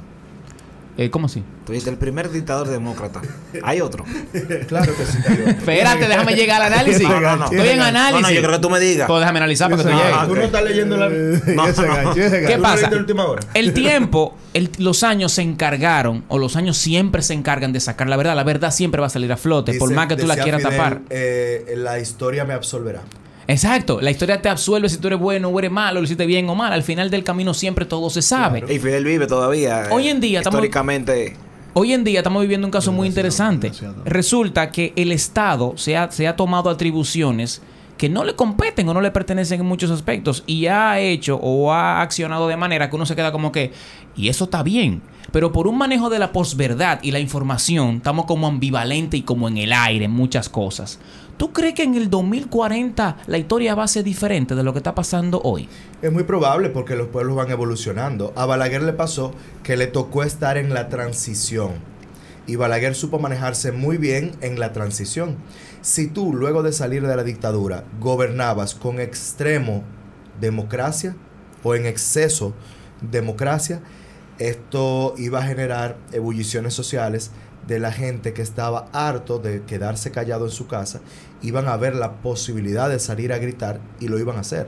Eh, 0.99 1.09
¿Cómo 1.09 1.27
así? 1.27 1.43
Tú 1.65 1.73
dices 1.73 1.89
el 1.89 1.97
primer 1.97 2.31
dictador 2.31 2.69
demócrata. 2.69 3.23
Hay 3.63 3.81
otro. 3.81 4.05
Claro 4.69 4.93
que 4.95 5.05
sí. 5.07 5.19
Espérate, 5.47 6.07
déjame 6.09 6.35
llegar 6.35 6.61
al 6.61 6.73
análisis. 6.73 7.09
No, 7.09 7.21
no, 7.21 7.37
no. 7.37 7.45
Estoy 7.45 7.69
en 7.69 7.81
análisis. 7.81 8.23
No, 8.23 8.29
no, 8.29 8.35
yo 8.35 8.41
creo 8.43 8.53
que 8.53 8.59
tú 8.59 8.71
me 8.71 8.81
digas. 8.81 9.07
Pues 9.07 9.21
déjame 9.21 9.39
analizar 9.39 9.71
para 9.71 9.83
que 9.83 9.89
tú 9.89 9.97
llegues. 9.97 10.29
Tú 10.29 10.35
no 10.37 10.43
estás 10.43 10.65
leyendo 10.65 10.97
la... 10.97 11.09
No, 11.09 11.15
¿Qué 11.65 11.83
gancho. 11.83 12.15
¿Tú 12.15 12.57
no 12.57 12.63
pasa? 12.63 12.91
El 13.55 13.73
tiempo, 13.73 14.37
el- 14.53 14.71
los 14.79 15.03
años 15.03 15.33
se 15.33 15.43
encargaron, 15.43 16.25
o 16.29 16.39
los 16.39 16.57
años 16.57 16.77
siempre 16.77 17.23
se 17.23 17.35
encargan 17.35 17.73
de 17.73 17.81
sacar 17.81 18.09
la 18.09 18.17
verdad. 18.17 18.35
La 18.37 18.45
verdad 18.45 18.71
siempre 18.71 19.01
va 19.01 19.07
a 19.07 19.11
salir 19.11 19.33
a 19.33 19.37
flote, 19.37 19.75
por 19.79 19.93
más 19.93 20.07
que 20.09 20.17
tú 20.17 20.27
la 20.27 20.37
quieras 20.37 20.61
Fidel, 20.63 20.77
tapar. 20.77 21.01
eh, 21.11 21.75
la 21.77 21.99
historia 21.99 22.45
me 22.45 22.53
absolverá. 22.55 23.01
Exacto, 23.51 24.01
la 24.01 24.11
historia 24.13 24.41
te 24.41 24.49
absuelve 24.49 24.89
si 24.89 24.99
tú 24.99 25.09
eres 25.09 25.19
bueno 25.19 25.49
o 25.49 25.59
eres 25.59 25.73
malo, 25.73 25.99
lo 26.01 26.05
hiciste 26.05 26.25
bien 26.25 26.49
o 26.49 26.55
mal. 26.55 26.73
Al 26.73 26.85
final 26.85 27.11
del 27.11 27.25
camino 27.25 27.53
siempre 27.53 27.85
todo 27.85 28.09
se 28.09 28.23
sabe. 28.23 28.63
Y 28.73 28.79
Fidel 28.79 29.05
vive 29.05 29.27
todavía. 29.27 29.89
Hoy 29.91 30.07
eh, 30.07 30.11
en 30.11 30.21
día 30.21 30.39
estamos- 30.39 30.59
Históricamente. 30.59 31.37
Hoy 31.73 31.93
en 31.93 32.05
día 32.05 32.21
estamos 32.21 32.43
viviendo 32.43 32.67
un 32.67 32.71
caso 32.71 32.93
muy 32.93 33.09
interesante. 33.09 33.69
demasiado. 33.69 34.03
Resulta 34.05 34.71
que 34.71 34.93
el 34.97 35.11
Estado 35.13 35.75
se 35.77 35.97
ha, 35.97 36.11
se 36.11 36.29
ha 36.29 36.37
tomado 36.37 36.71
atribuciones 36.71 37.61
que 37.97 38.09
no 38.09 38.25
le 38.25 38.35
competen 38.35 38.89
o 38.89 38.95
no 38.95 39.01
le 39.01 39.11
pertenecen 39.11 39.61
en 39.61 39.67
muchos 39.67 39.91
aspectos 39.91 40.43
y 40.47 40.67
ha 40.67 40.99
hecho 41.01 41.37
o 41.43 41.73
ha 41.73 42.01
accionado 42.03 42.49
de 42.49 42.57
manera 42.57 42.89
que 42.89 42.97
uno 42.97 43.05
se 43.05 43.15
queda 43.15 43.31
como 43.31 43.53
que, 43.53 43.73
y 44.17 44.29
eso 44.29 44.45
está 44.45 44.63
bien, 44.63 45.03
pero 45.33 45.53
por 45.53 45.67
un 45.67 45.77
manejo 45.77 46.09
de 46.09 46.19
la 46.19 46.33
posverdad 46.33 47.01
y 47.03 47.11
la 47.11 47.19
información, 47.19 47.97
estamos 47.97 48.25
como 48.25 48.47
ambivalente 48.47 49.19
y 49.19 49.23
como 49.23 49.49
en 49.49 49.59
el 49.59 49.73
aire 49.73 50.07
en 50.07 50.13
muchas 50.13 50.49
cosas. 50.49 50.99
¿Tú 51.41 51.55
crees 51.55 51.73
que 51.73 51.85
en 51.85 51.95
el 51.95 52.11
2040 52.11 53.17
la 53.27 53.39
historia 53.39 53.75
va 53.75 53.85
a 53.85 53.89
ser 53.89 54.05
diferente 54.05 54.55
de 54.55 54.63
lo 54.63 54.75
que 54.75 54.81
está 54.81 54.95
pasando 54.95 55.41
hoy? 55.43 55.71
Es 56.03 56.13
muy 56.13 56.25
probable 56.25 56.69
porque 56.69 56.97
los 56.97 57.09
pueblos 57.09 57.35
van 57.35 57.51
evolucionando. 57.51 58.35
A 58.37 58.45
Balaguer 58.45 58.83
le 58.83 58.93
pasó 58.93 59.33
que 59.63 59.79
le 59.79 59.87
tocó 59.87 60.23
estar 60.23 60.59
en 60.59 60.75
la 60.75 60.91
transición. 60.91 61.77
Y 62.47 62.57
Balaguer 62.57 62.95
supo 62.95 63.19
manejarse 63.19 63.73
muy 63.73 63.97
bien 63.97 64.33
en 64.43 64.61
la 64.61 64.75
transición. 64.75 65.37
Si 65.81 66.09
tú, 66.09 66.35
luego 66.35 66.63
de 66.63 66.75
salir 66.75 67.07
de 67.07 67.17
la 67.17 67.25
dictadura, 67.25 67.85
gobernabas 68.01 68.75
con 68.75 69.01
extremo 69.01 69.83
democracia 70.43 71.17
o 71.63 71.75
en 71.75 71.87
exceso 71.87 72.53
democracia, 73.01 73.81
esto 74.39 75.15
iba 75.17 75.39
a 75.39 75.45
generar 75.45 75.97
ebulliciones 76.13 76.75
sociales 76.75 77.31
de 77.67 77.79
la 77.79 77.93
gente 77.93 78.33
que 78.33 78.43
estaba 78.43 78.89
harto 78.93 79.39
de 79.39 79.63
quedarse 79.63 80.11
callado 80.11 80.47
en 80.47 80.51
su 80.51 80.67
casa, 80.67 81.01
iban 81.43 81.69
a 81.69 81.77
ver 81.77 81.95
la 81.95 82.23
posibilidad 82.23 82.89
de 82.89 82.99
salir 82.99 83.33
a 83.33 83.39
gritar 83.39 83.81
y 84.01 84.09
lo 84.09 84.19
iban 84.19 84.37
a 84.37 84.41
hacer. 84.41 84.67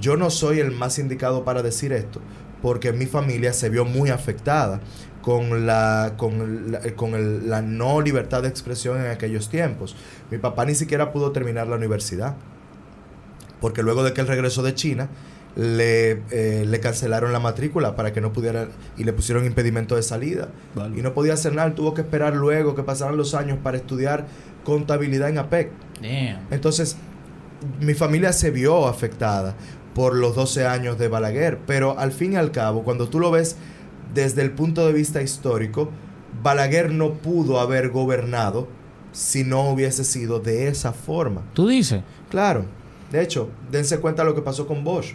Yo 0.00 0.16
no 0.16 0.30
soy 0.30 0.60
el 0.60 0.70
más 0.70 0.98
indicado 0.98 1.44
para 1.44 1.62
decir 1.62 1.92
esto, 1.92 2.20
porque 2.62 2.92
mi 2.92 3.06
familia 3.06 3.52
se 3.52 3.68
vio 3.68 3.84
muy 3.84 4.10
afectada 4.10 4.80
con 5.22 5.66
la, 5.66 6.14
con, 6.16 6.72
la, 6.72 6.80
con 6.94 7.48
la 7.48 7.62
no 7.62 8.00
libertad 8.00 8.42
de 8.42 8.48
expresión 8.48 9.00
en 9.00 9.10
aquellos 9.10 9.48
tiempos. 9.48 9.96
Mi 10.30 10.38
papá 10.38 10.64
ni 10.64 10.74
siquiera 10.74 11.12
pudo 11.12 11.32
terminar 11.32 11.66
la 11.66 11.76
universidad, 11.76 12.36
porque 13.60 13.82
luego 13.82 14.02
de 14.02 14.12
que 14.12 14.20
él 14.20 14.26
regresó 14.26 14.62
de 14.62 14.74
China, 14.74 15.08
le, 15.56 16.22
eh, 16.30 16.64
le 16.66 16.80
cancelaron 16.80 17.32
la 17.32 17.40
matrícula 17.40 17.96
para 17.96 18.12
que 18.12 18.20
no 18.20 18.32
pudiera 18.32 18.68
y 18.96 19.04
le 19.04 19.12
pusieron 19.12 19.44
impedimento 19.44 19.96
de 19.96 20.02
salida. 20.02 20.48
Vale. 20.74 20.98
Y 20.98 21.02
no 21.02 21.14
podía 21.14 21.34
hacer 21.34 21.54
nada, 21.54 21.74
tuvo 21.74 21.94
que 21.94 22.02
esperar 22.02 22.34
luego 22.36 22.74
que 22.74 22.82
pasaran 22.82 23.16
los 23.16 23.34
años 23.34 23.58
para 23.62 23.76
estudiar 23.76 24.26
contabilidad 24.64 25.28
en 25.28 25.38
APEC. 25.38 25.70
Damn. 26.00 26.46
Entonces, 26.50 26.96
mi 27.80 27.94
familia 27.94 28.32
se 28.32 28.50
vio 28.50 28.86
afectada 28.86 29.54
por 29.94 30.14
los 30.14 30.34
12 30.34 30.66
años 30.66 30.98
de 30.98 31.08
Balaguer, 31.08 31.58
pero 31.66 31.98
al 31.98 32.12
fin 32.12 32.34
y 32.34 32.36
al 32.36 32.52
cabo, 32.52 32.84
cuando 32.84 33.08
tú 33.08 33.18
lo 33.18 33.30
ves 33.30 33.56
desde 34.14 34.42
el 34.42 34.52
punto 34.52 34.86
de 34.86 34.92
vista 34.92 35.20
histórico, 35.22 35.90
Balaguer 36.42 36.92
no 36.92 37.14
pudo 37.14 37.60
haber 37.60 37.90
gobernado 37.90 38.68
si 39.12 39.44
no 39.44 39.68
hubiese 39.68 40.04
sido 40.04 40.38
de 40.38 40.68
esa 40.68 40.92
forma. 40.92 41.42
¿Tú 41.52 41.68
dices? 41.68 42.02
Claro, 42.30 42.64
de 43.10 43.22
hecho, 43.22 43.50
dense 43.70 43.98
cuenta 43.98 44.24
lo 44.24 44.34
que 44.34 44.42
pasó 44.42 44.66
con 44.66 44.84
Bosch. 44.84 45.14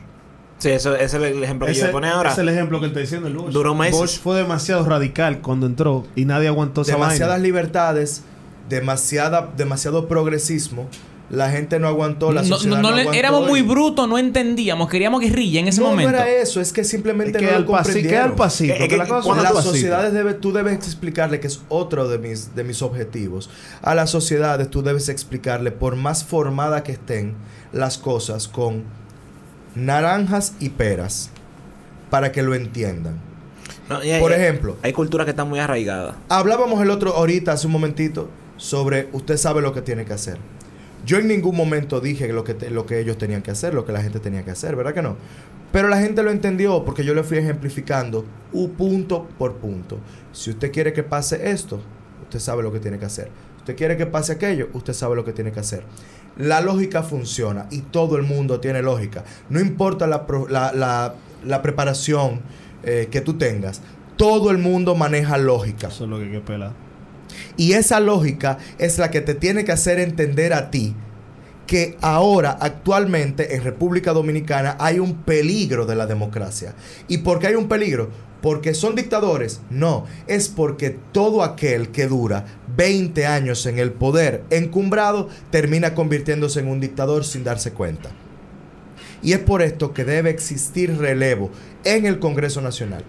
Sí, 0.66 0.72
eso, 0.72 0.96
ese 0.96 1.06
es 1.06 1.14
el 1.14 1.44
ejemplo 1.44 1.68
que 1.68 1.74
yo 1.74 1.78
Ese 1.78 1.82
voy 1.86 1.90
a 1.90 1.92
poner 1.92 2.12
ahora. 2.12 2.32
es 2.32 2.38
el 2.40 2.50
ejemplo 2.50 2.80
que 2.80 2.86
él 2.86 2.92
está 2.92 3.00
diciendo 3.02 3.28
el 3.28 3.36
Bosch. 3.36 3.52
Duró 3.52 3.76
meses. 3.76 4.00
Bosch 4.00 4.20
fue 4.20 4.36
demasiado 4.38 4.84
radical 4.84 5.40
cuando 5.42 5.68
entró 5.68 6.08
y 6.16 6.26
nadie 6.26 6.48
aguantó 6.48 6.82
esa 6.82 6.94
Demasiadas 6.94 7.36
vaina. 7.36 7.44
libertades, 7.46 8.24
demasiada, 8.70 9.52
demasiado 9.56 10.08
progresismo. 10.08 10.88
La 11.30 11.50
gente 11.50 11.80
no 11.80 11.88
aguantó, 11.88 12.32
la 12.32 12.42
No- 12.44 12.48
sociedad 12.48 12.78
no- 12.78 12.82
no, 12.84 12.90
no 12.90 12.96
le- 12.96 13.02
aguantó 13.02 13.20
éramos 13.20 13.48
muy 13.48 13.62
brutos, 13.64 14.08
no 14.08 14.18
entendíamos, 14.20 14.88
queríamos 14.90 15.22
guerrilla 15.22 15.60
en 15.60 15.68
ese 15.68 15.82
no, 15.82 15.88
momento. 15.90 16.12
no 16.12 16.18
era 16.18 16.30
eso, 16.30 16.62
es 16.62 16.72
que 16.72 16.84
simplemente 16.84 17.38
Es 17.40 17.44
que 17.44 17.52
no 17.52 17.58
al 17.58 17.66
comprendieron. 17.66 18.30
al 18.30 18.36
pasito, 18.36 18.74
Es 18.74 18.80
que 18.80 18.88
que 18.90 18.98
la 18.98 19.08
cosa 19.08 19.42
las 19.42 19.64
sociedades 19.64 20.14
debe, 20.14 20.36
tú 20.36 20.52
debes 20.54 20.74
explicarle 20.76 21.40
que 21.40 21.48
es 21.48 21.62
otro 21.70 22.08
de 22.08 22.20
mis, 22.20 22.54
de 22.56 22.64
mis 22.64 22.82
objetivos. 22.84 23.50
A 23.82 23.96
las 23.96 24.12
sociedades 24.12 24.70
tú 24.70 24.84
debes 24.84 25.10
explicarle, 25.10 25.72
por 25.72 25.96
más 25.96 26.24
formada 26.24 26.84
que 26.84 26.92
estén 26.92 27.34
las 27.74 27.98
cosas, 27.98 28.48
con 28.48 28.84
naranjas 29.76 30.54
y 30.60 30.70
peras, 30.70 31.30
para 32.10 32.32
que 32.32 32.42
lo 32.42 32.56
entiendan. 32.56 33.20
No, 33.90 33.98
hay- 33.98 34.20
Por 34.20 34.32
ejemplo, 34.34 34.78
Hay 34.82 34.94
culturas 34.94 35.26
que 35.26 35.32
están 35.32 35.50
muy 35.50 35.60
arraigadas. 35.60 36.16
hablábamos 36.30 36.82
el 36.82 36.90
otro 36.90 37.14
ahorita, 37.16 37.52
hace 37.52 37.68
un 37.68 37.74
momentito, 37.74 38.30
sobre 38.58 39.10
usted 39.12 39.38
sabe 39.38 39.62
lo 39.62 39.74
que 39.74 39.82
tiene 39.82 40.06
que 40.06 40.14
hacer. 40.14 40.38
Yo 41.06 41.20
en 41.20 41.28
ningún 41.28 41.56
momento 41.56 42.00
dije 42.02 42.28
lo 42.34 42.44
que, 42.44 42.54
te- 42.56 42.70
lo 42.72 42.86
que 42.86 43.00
ellos 43.00 43.18
tenían 43.18 43.42
que 43.44 43.52
hacer, 43.52 43.74
lo 43.74 43.86
que 43.86 43.92
la 43.92 44.02
gente 44.02 44.20
tenía 44.20 44.44
que 44.44 44.52
hacer, 44.52 44.76
¿verdad 44.76 44.94
que 44.94 45.02
no? 45.04 45.18
Pero 45.72 45.88
la 45.88 46.00
gente 46.00 46.24
lo 46.24 46.32
entendió 46.32 46.84
porque 46.86 47.04
yo 47.04 47.14
le 47.14 47.22
fui 47.24 47.38
ejemplificando 47.38 48.26
un 48.54 48.72
punto 48.72 49.28
por 49.38 49.56
punto. 49.58 50.00
Si 50.32 50.50
usted 50.52 50.72
quiere 50.72 50.94
que 50.94 51.04
pase 51.04 51.52
esto, 51.52 51.80
usted 52.24 52.40
sabe 52.40 52.64
lo 52.64 52.72
que 52.72 52.80
tiene 52.80 52.98
que 52.98 53.06
hacer. 53.06 53.30
Usted 53.58 53.76
quiere 53.76 53.98
que 53.98 54.06
pase 54.06 54.32
aquello, 54.34 54.70
usted 54.74 54.94
sabe 54.94 55.16
lo 55.16 55.26
que 55.26 55.34
tiene 55.34 55.52
que 55.52 55.60
hacer. 55.60 55.84
La 56.38 56.62
lógica 56.62 57.02
funciona 57.04 57.68
y 57.72 57.80
todo 57.82 58.18
el 58.18 58.24
mundo 58.24 58.60
tiene 58.60 58.82
lógica. 58.82 59.24
No 59.50 59.60
importa 59.60 60.08
la, 60.08 60.26
la- 60.50 61.14
la 61.46 61.62
preparación 61.62 62.42
eh, 62.84 63.08
que 63.12 63.22
tú 63.22 63.36
tengas, 63.36 63.82
todo 64.18 64.50
el 64.52 64.58
mundo 64.58 64.96
maneja 64.96 65.38
lógica. 65.38 65.88
Eso 65.90 66.06
es 66.06 66.10
lo 66.10 66.18
que 66.18 66.26
hay 66.26 66.32
que 66.32 66.40
pelar. 66.42 66.72
Y 67.58 67.74
esa 67.74 68.00
lógica 68.00 68.58
es 68.80 68.98
la 68.98 69.12
que 69.12 69.22
te 69.22 69.36
tiene 69.36 69.64
que 69.66 69.72
hacer 69.72 70.00
entender 70.00 70.54
a 70.54 70.72
ti 70.72 70.96
que 71.68 71.98
ahora, 72.02 72.58
actualmente, 72.60 73.56
en 73.56 73.64
República 73.64 74.14
Dominicana 74.14 74.76
hay 74.80 75.00
un 75.00 75.24
peligro 75.24 75.86
de 75.86 75.96
la 75.96 76.06
democracia. 76.06 76.76
¿Y 77.08 77.20
por 77.20 77.40
qué 77.40 77.48
hay 77.48 77.56
un 77.56 77.68
peligro? 77.68 78.10
¿Porque 78.42 78.76
son 78.76 78.96
dictadores? 78.96 79.62
No, 79.72 80.06
es 80.28 80.50
porque 80.50 80.96
todo 81.12 81.44
aquel 81.44 81.90
que 81.90 82.08
dura 82.08 82.46
20 82.78 83.26
años 83.26 83.66
en 83.66 83.80
el 83.80 83.92
poder 83.92 84.44
encumbrado 84.52 85.30
termina 85.50 85.96
convirtiéndose 85.96 86.60
en 86.60 86.68
un 86.68 86.80
dictador 86.80 87.26
sin 87.26 87.44
darse 87.44 87.72
cuenta. 87.72 88.12
Y 89.24 89.34
es 89.34 89.40
por 89.40 89.64
esto 89.64 89.94
que 89.94 90.06
debe 90.06 90.30
existir 90.30 90.96
relevo 90.98 91.50
en 91.84 92.06
el 92.06 92.20
Congreso 92.20 92.62
Nacional, 92.62 93.04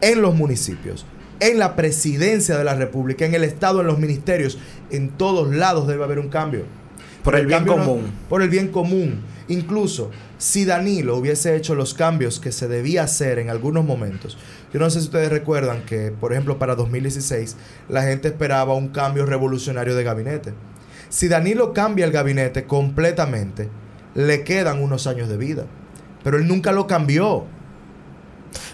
en 0.00 0.22
los 0.22 0.34
municipios, 0.34 1.04
en 1.40 1.58
la 1.58 1.76
presidencia 1.76 2.56
de 2.56 2.64
la 2.64 2.74
República, 2.74 3.26
en 3.26 3.34
el 3.34 3.44
Estado, 3.44 3.82
en 3.82 3.86
los 3.86 3.98
ministerios, 3.98 4.58
en 4.90 5.10
todos 5.10 5.54
lados 5.54 5.86
debe 5.86 6.04
haber 6.04 6.18
un 6.18 6.30
cambio. 6.30 6.64
Por 7.24 7.36
el 7.36 7.46
bien 7.46 7.64
no- 7.64 7.72
común. 7.76 8.12
por 8.28 8.42
el 8.42 8.48
bien 8.48 8.68
común. 8.68 9.20
Incluso 9.48 10.10
si 10.36 10.64
Danilo 10.64 11.16
hubiese 11.16 11.56
hecho 11.56 11.74
los 11.74 11.94
cambios 11.94 12.38
que 12.38 12.52
se 12.52 12.68
debía 12.68 13.02
hacer 13.04 13.38
en 13.38 13.50
algunos 13.50 13.84
momentos. 13.84 14.36
Yo 14.72 14.78
no 14.78 14.88
sé 14.90 15.00
si 15.00 15.06
ustedes 15.06 15.30
recuerdan 15.30 15.84
que, 15.84 16.10
por 16.12 16.32
ejemplo, 16.32 16.58
para 16.58 16.74
2016 16.74 17.56
la 17.88 18.02
gente 18.02 18.28
esperaba 18.28 18.74
un 18.74 18.88
cambio 18.88 19.24
revolucionario 19.26 19.94
de 19.94 20.04
gabinete. 20.04 20.52
Si 21.08 21.28
Danilo 21.28 21.72
cambia 21.72 22.04
el 22.04 22.12
gabinete 22.12 22.64
completamente, 22.66 23.68
le 24.14 24.44
quedan 24.44 24.82
unos 24.82 25.06
años 25.06 25.28
de 25.28 25.36
vida. 25.38 25.64
Pero 26.22 26.36
él 26.36 26.46
nunca 26.46 26.72
lo 26.72 26.86
cambió 26.86 27.46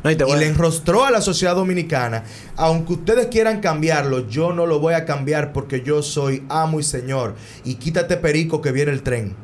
No, 0.03 0.11
y 0.11 0.15
y 0.15 0.37
le 0.37 0.47
enrostró 0.47 1.05
a 1.05 1.11
la 1.11 1.21
sociedad 1.21 1.55
dominicana. 1.55 2.25
Aunque 2.57 2.95
ustedes 2.95 3.27
quieran 3.27 3.61
cambiarlo, 3.61 4.29
yo 4.29 4.53
no 4.53 4.67
lo 4.67 4.81
voy 4.81 4.95
a 4.95 5.05
cambiar 5.05 5.53
porque 5.53 5.83
yo 5.83 6.03
soy 6.03 6.45
amo 6.49 6.81
y 6.81 6.83
señor. 6.83 7.35
Y 7.65 7.77
quítate 7.77 8.17
perico 8.17 8.61
que 8.61 8.73
viene 8.73 8.93
el 8.93 9.03
tren. 9.03 9.35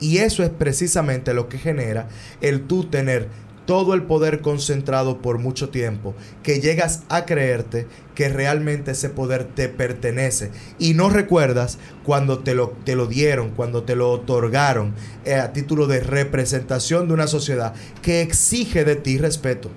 Y 0.00 0.18
eso 0.18 0.42
es 0.42 0.50
precisamente 0.50 1.34
lo 1.34 1.48
que 1.48 1.58
genera 1.58 2.08
el 2.40 2.66
tú 2.66 2.84
tener 2.84 3.28
todo 3.66 3.94
el 3.94 4.02
poder 4.02 4.40
concentrado 4.40 5.18
por 5.18 5.38
mucho 5.38 5.68
tiempo, 5.68 6.14
que 6.42 6.60
llegas 6.60 7.04
a 7.08 7.24
creerte 7.24 7.86
que 8.14 8.28
realmente 8.28 8.90
ese 8.90 9.10
poder 9.10 9.44
te 9.44 9.68
pertenece 9.68 10.50
y 10.78 10.94
no 10.94 11.08
recuerdas 11.08 11.78
cuando 12.02 12.40
te 12.40 12.54
lo, 12.54 12.70
te 12.84 12.96
lo 12.96 13.06
dieron, 13.06 13.50
cuando 13.50 13.84
te 13.84 13.94
lo 13.96 14.10
otorgaron 14.10 14.94
eh, 15.24 15.34
a 15.34 15.52
título 15.52 15.86
de 15.86 16.00
representación 16.00 17.06
de 17.08 17.14
una 17.14 17.26
sociedad 17.28 17.74
que 18.02 18.22
exige 18.22 18.84
de 18.84 18.96
ti 18.96 19.18
respeto. 19.18 19.70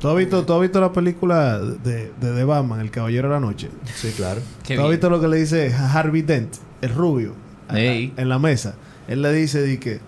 ¿Tú 0.00 0.08
has 0.08 0.16
visto, 0.16 0.44
tú 0.44 0.52
has 0.52 0.60
visto 0.60 0.80
la 0.80 0.92
película 0.92 1.58
de, 1.58 2.10
de 2.20 2.32
The 2.34 2.44
Batman, 2.44 2.80
El 2.80 2.90
Caballero 2.90 3.28
de 3.28 3.34
la 3.34 3.40
Noche? 3.40 3.70
Sí, 3.94 4.12
claro. 4.14 4.42
Qué 4.62 4.74
¿Tú 4.74 4.82
has 4.82 4.88
bien. 4.88 4.90
visto 4.98 5.08
lo 5.08 5.20
que 5.20 5.28
le 5.28 5.38
dice 5.38 5.72
Harvey 5.72 6.20
Dent, 6.22 6.54
el 6.82 6.90
rubio, 6.94 7.32
a- 7.68 7.80
Ey. 7.80 8.12
en 8.18 8.28
la 8.28 8.38
mesa? 8.38 8.74
Él 9.08 9.22
le 9.22 9.32
dice 9.32 9.62
di 9.62 9.78
que 9.78 10.00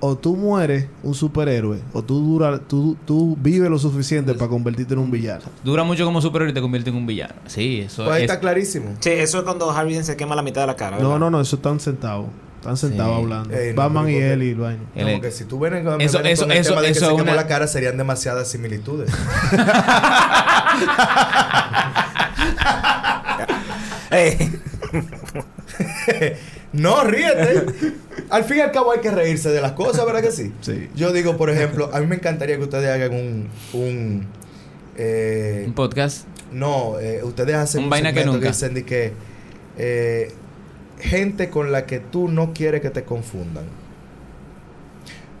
o 0.00 0.14
tú 0.16 0.36
mueres 0.36 0.86
un 1.02 1.14
superhéroe 1.14 1.80
o 1.92 2.02
tú 2.02 2.20
dura, 2.20 2.58
tú, 2.58 2.96
tú 3.06 3.36
vives 3.40 3.70
lo 3.70 3.78
suficiente 3.78 4.34
para 4.34 4.48
convertirte 4.48 4.92
en 4.94 5.00
un 5.00 5.10
villano. 5.10 5.44
Dura 5.64 5.84
mucho 5.84 6.04
como 6.04 6.20
superhéroe 6.20 6.50
y 6.50 6.54
te 6.54 6.60
convierte 6.60 6.90
en 6.90 6.96
un 6.96 7.06
villano. 7.06 7.34
Sí, 7.46 7.80
eso 7.80 8.04
Pues 8.04 8.16
ahí 8.16 8.24
es. 8.24 8.30
está 8.30 8.38
clarísimo. 8.40 8.90
Sí, 9.00 9.10
eso 9.10 9.38
es 9.38 9.44
cuando 9.44 9.70
Harvey 9.70 9.94
Dent 9.94 10.04
se 10.06 10.16
quema 10.16 10.34
la 10.36 10.42
mitad 10.42 10.60
de 10.62 10.66
la 10.68 10.76
cara. 10.76 10.98
No, 10.98 11.04
¿verdad? 11.08 11.18
no, 11.20 11.30
no, 11.30 11.40
eso 11.40 11.56
están 11.56 11.80
sentados. 11.80 12.26
Están 12.60 12.76
sentados 12.76 13.16
Sí. 13.16 13.22
hablando. 13.22 13.54
Ey, 13.54 13.70
no, 13.70 13.76
Batman 13.76 14.08
y 14.08 14.12
porque- 14.14 14.32
él 14.32 14.42
y 14.42 14.48
el 14.50 14.56
vaina. 14.56 14.82
El- 14.94 15.04
Como 15.06 15.20
que 15.20 15.30
si 15.30 15.44
tú 15.44 15.58
vienes 15.60 15.84
con, 15.84 16.00
Eso- 16.00 16.18
eso- 16.22 16.42
con 16.42 16.52
el 16.52 16.58
eso- 16.58 16.70
tema 16.70 16.80
de 16.82 16.86
que 16.88 16.92
eso 16.92 17.00
se 17.00 17.06
quemó 17.12 17.22
una- 17.22 17.34
la 17.34 17.46
cara, 17.46 17.66
serían 17.66 17.96
demasiadas 17.96 18.48
similitudes. 18.48 19.10
No, 26.72 27.04
ríete. 27.04 27.64
Al 28.30 28.44
fin 28.44 28.58
y 28.58 28.60
al 28.60 28.72
cabo 28.72 28.92
hay 28.92 29.00
que 29.00 29.10
reírse 29.10 29.50
de 29.50 29.60
las 29.60 29.72
cosas, 29.72 30.04
¿verdad 30.04 30.20
que 30.22 30.32
sí? 30.32 30.52
Sí. 30.60 30.88
Yo 30.94 31.12
digo, 31.12 31.36
por 31.36 31.48
ejemplo, 31.50 31.90
a 31.92 32.00
mí 32.00 32.06
me 32.06 32.16
encantaría 32.16 32.56
que 32.56 32.62
ustedes 32.64 32.88
hagan 32.90 33.12
un... 33.14 33.48
un 33.72 34.26
eh, 34.96 35.64
Un 35.66 35.74
podcast. 35.74 36.26
no, 36.52 36.98
eh, 36.98 37.22
ustedes 37.22 37.54
hacen 37.56 37.84
Un 37.84 37.90
vaina 37.90 38.12
que 38.12 38.24
nunca. 38.24 38.48
dicen 38.48 38.74
de 38.74 38.84
que... 38.84 39.12
eh, 39.78 40.32
gente 41.00 41.50
con 41.50 41.72
la 41.72 41.84
que 41.86 42.00
tú 42.00 42.28
no 42.28 42.52
quieres 42.54 42.80
que 42.80 42.90
te 42.90 43.04
confundan. 43.04 43.64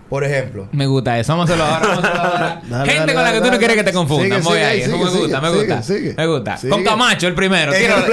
Por 0.08 0.22
ejemplo, 0.22 0.68
Me 0.70 0.86
gusta 0.86 1.18
eso. 1.18 1.32
Vamos 1.36 1.50
a 1.50 1.54
hacerlo 1.54 1.64
ahora. 1.64 1.86
Vamos 1.88 2.04
a 2.04 2.08
hacerlo 2.08 2.30
ahora. 2.32 2.62
Dale, 2.70 2.92
Gente 2.92 3.12
dale, 3.12 3.14
con 3.14 3.22
la 3.24 3.30
que 3.32 3.38
tú 3.38 3.44
dale, 3.44 3.50
no 3.52 3.58
quieres 3.58 3.76
que 3.76 3.82
te 3.84 3.92
confundan. 3.92 4.42
Sigue, 4.42 4.42
Voy 4.42 4.52
sigue, 4.58 4.64
ahí. 4.64 4.82
sigue, 4.82 4.94
Eso 4.94 5.04
me 5.04 5.10
sigue, 5.10 5.22
gusta, 5.22 5.40
me 5.40 5.50
gusta. 5.50 5.82
sigue. 5.82 6.14
Me 6.16 6.26
gusta. 6.28 6.56
Sigue. 6.58 6.70
Con 6.70 6.84
Camacho 6.84 7.26
el 7.26 7.34
primero. 7.34 7.72
Tíralo 7.72 8.04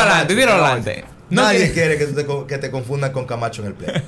adelante, 0.00 0.34
tíralo 0.36 0.64
adelante. 0.64 1.04
No 1.30 1.42
nadie 1.42 1.70
quiere- 1.72 1.96
quiere 1.96 1.98
que, 1.98 2.22
te 2.22 2.46
que 2.46 2.58
te 2.58 2.70
confundan 2.70 3.12
con 3.12 3.24
Camacho 3.26 3.62
en 3.62 3.68
el 3.68 3.74
play. 3.74 3.90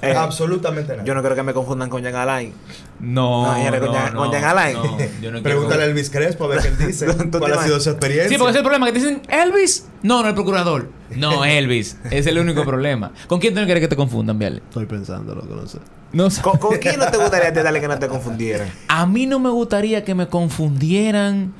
Eh, 0.00 0.14
Absolutamente 0.14 0.92
nadie. 0.96 1.08
Yo 1.08 1.14
no 1.14 1.22
creo 1.24 1.34
que 1.34 1.42
me 1.42 1.52
confundan 1.52 1.88
con 1.90 2.04
Jan 2.04 2.14
Alain. 2.14 2.52
No, 3.00 3.42
No, 3.46 3.70
con 3.80 3.86
no, 3.88 3.92
Jan- 3.92 4.14
no, 4.14 4.20
con 4.20 4.30
Jan 4.32 4.44
Alain. 4.44 4.76
no, 4.76 4.82
yo 4.84 4.92
no 4.92 4.98
quiero- 5.20 5.42
Pregúntale 5.42 5.82
a 5.82 5.86
Elvis 5.86 6.08
Crespo 6.08 6.44
a 6.44 6.48
ver 6.48 6.60
qué 6.60 6.68
él 6.68 6.78
dice. 6.78 7.06
¿Tú 7.14 7.30
te 7.30 7.38
¿Cuál 7.40 7.54
ha 7.54 7.64
sido 7.64 7.80
su 7.80 7.90
experiencia? 7.90 8.28
Sí, 8.28 8.36
porque 8.38 8.50
ese 8.50 8.58
es 8.58 8.62
el 8.62 8.62
problema. 8.62 8.86
Que 8.86 8.92
te 8.92 8.98
dicen, 9.00 9.22
¿Elvis? 9.28 9.86
No, 10.04 10.22
no, 10.22 10.28
el 10.28 10.34
procurador. 10.34 10.88
No, 11.16 11.44
Elvis. 11.44 11.96
es 12.12 12.26
el 12.28 12.38
único 12.38 12.64
problema. 12.64 13.12
¿Con 13.26 13.40
quién 13.40 13.54
tú 13.54 13.60
no 13.60 13.66
quieres 13.66 13.80
que 13.82 13.88
te 13.88 13.96
confundan, 13.96 14.38
Viale? 14.38 14.58
Estoy 14.58 14.86
pensando 14.86 15.34
lo 15.34 15.42
que 15.42 15.54
no 15.54 15.66
sé. 15.66 15.78
No 16.12 16.30
sé. 16.30 16.42
¿Con, 16.42 16.58
con 16.58 16.76
quién 16.78 16.98
no 16.98 17.10
te 17.10 17.16
gustaría 17.16 17.52
te 17.52 17.62
darle 17.64 17.80
que 17.80 17.88
no 17.88 17.98
te 17.98 18.06
confundieran? 18.06 18.68
A 18.86 19.04
mí 19.06 19.26
no 19.26 19.40
me 19.40 19.50
gustaría 19.50 20.04
que 20.04 20.14
me 20.14 20.28
confundieran. 20.28 21.54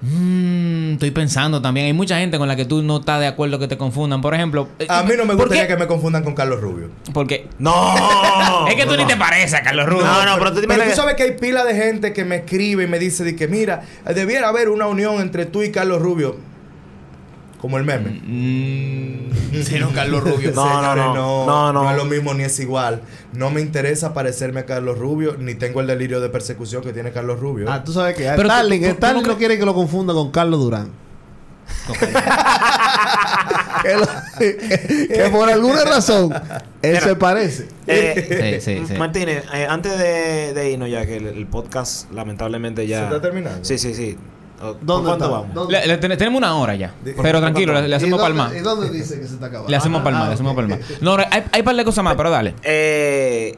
Mm, 0.00 0.92
estoy 0.92 1.10
pensando 1.10 1.60
también. 1.60 1.86
Hay 1.86 1.92
mucha 1.92 2.18
gente 2.18 2.38
con 2.38 2.46
la 2.46 2.54
que 2.56 2.64
tú 2.64 2.82
no 2.82 2.98
estás 2.98 3.20
de 3.20 3.26
acuerdo 3.26 3.58
que 3.58 3.66
te 3.68 3.76
confundan. 3.76 4.20
Por 4.20 4.34
ejemplo. 4.34 4.68
eh, 4.78 4.86
A 4.88 5.02
mí 5.02 5.12
no 5.16 5.24
me 5.24 5.34
¿por 5.34 5.46
gustaría 5.46 5.66
que 5.66 5.76
me 5.76 5.86
confundan 5.86 6.22
con 6.22 6.34
Carlos 6.34 6.60
Rubio. 6.60 6.88
Porque. 7.12 7.48
¡No! 7.58 8.66
es 8.68 8.74
que 8.76 8.86
tú 8.86 8.96
ni 8.96 9.04
te 9.06 9.16
pareces 9.16 9.54
a 9.54 9.62
Carlos 9.62 9.86
Rubio. 9.86 10.04
No, 10.04 10.24
no, 10.24 10.38
pero 10.38 10.52
tú 10.54 10.60
Pero 10.66 10.84
tú 10.84 10.90
sabes 10.94 11.14
que 11.16 11.24
hay 11.24 11.32
pila 11.32 11.64
de 11.64 11.74
gente 11.74 12.12
que 12.12 12.24
me 12.24 12.36
escribe 12.36 12.84
y 12.84 12.86
me 12.86 12.98
dice 12.98 13.24
de 13.24 13.34
que 13.34 13.48
mira, 13.48 13.82
debiera 14.14 14.48
haber 14.48 14.68
una 14.68 14.86
unión 14.86 15.20
entre 15.20 15.46
tú 15.46 15.62
y 15.62 15.72
Carlos 15.72 16.00
Rubio. 16.00 16.36
Como 17.60 17.76
el 17.76 17.84
meme. 17.84 18.20
Mm, 18.24 19.30
sí, 19.64 19.78
no, 19.80 19.90
Carlos 19.92 20.22
Rubio. 20.22 20.52
No, 20.54 20.80
no, 20.80 20.94
no. 21.14 21.46
No, 21.46 21.72
no. 21.72 21.90
es 21.90 21.96
lo 21.96 22.04
mismo 22.04 22.32
ni 22.34 22.44
es 22.44 22.58
igual. 22.60 23.02
No 23.32 23.50
me 23.50 23.60
interesa 23.60 24.14
parecerme 24.14 24.60
a 24.60 24.64
Carlos 24.66 24.96
Rubio, 24.98 25.36
ni 25.38 25.54
tengo 25.56 25.80
el 25.80 25.86
delirio 25.88 26.20
de 26.20 26.28
persecución 26.28 26.82
que 26.82 26.92
tiene 26.92 27.10
Carlos 27.10 27.40
Rubio. 27.40 27.66
Ah, 27.70 27.82
tú 27.82 27.92
sabes 27.92 28.14
que 28.16 28.24
Pero 28.24 28.48
Starling, 28.48 28.80
tú- 28.82 28.88
tú 28.90 28.94
Starling 28.94 29.22
no 29.26 29.36
quiere 29.36 29.58
que 29.58 29.64
lo 29.66 29.74
confunda 29.74 30.14
con 30.14 30.30
Carlos 30.30 30.60
Durán. 30.60 30.90
que, 33.82 33.94
lo- 33.94 34.06
que 34.38 35.28
por 35.32 35.50
alguna 35.50 35.84
razón 35.84 36.32
él 36.82 36.98
se 37.00 37.16
parece. 37.16 37.68
Eh, 37.86 38.60
Sí, 38.60 38.76
sí, 38.76 38.84
sí. 38.86 38.94
Martínez, 38.94 39.44
eh, 39.54 39.66
antes 39.68 39.98
de, 39.98 40.52
de 40.54 40.70
irnos 40.70 40.90
ya, 40.90 41.04
que 41.06 41.16
el, 41.16 41.26
el 41.26 41.46
podcast 41.46 42.10
lamentablemente 42.12 42.86
ya... 42.86 42.98
¿Se 43.00 43.04
está 43.04 43.20
terminando? 43.20 43.64
Sí, 43.64 43.78
sí, 43.78 43.94
sí. 43.94 44.16
¿Por 44.58 44.78
¿Dónde 44.80 45.08
cuánto 45.08 45.24
está? 45.24 45.28
vamos? 45.28 45.54
¿Dónde- 45.54 45.72
Le- 45.80 45.86
le 45.86 45.96
ten- 45.98 46.18
tenemos 46.18 46.38
una 46.38 46.56
hora 46.56 46.74
ya. 46.74 46.92
Pero 47.22 47.40
tranquilo, 47.40 47.72
le, 47.74 47.82
le 47.82 47.88
¿Y 47.88 47.92
hacemos 47.94 48.20
palma. 48.20 48.50
¿Y 48.56 48.60
dónde 48.60 48.90
dice 48.90 49.20
que 49.20 49.26
se 49.26 49.34
está 49.34 49.46
acabando? 49.46 49.70
Le 49.70 49.76
hacemos 49.76 50.00
Ah, 50.00 50.04
palma, 50.04 50.24
ah, 50.24 50.28
le 50.28 50.34
hacemos 50.34 50.52
ok. 50.52 50.56
palma. 50.56 50.78
No, 51.00 51.16
hay, 51.16 51.44
hay 51.52 51.62
par 51.62 51.76
de 51.76 51.84
cosas 51.84 52.02
más, 52.04 52.14
pero 52.16 52.30
dale. 52.30 52.54
Eh, 52.64 53.56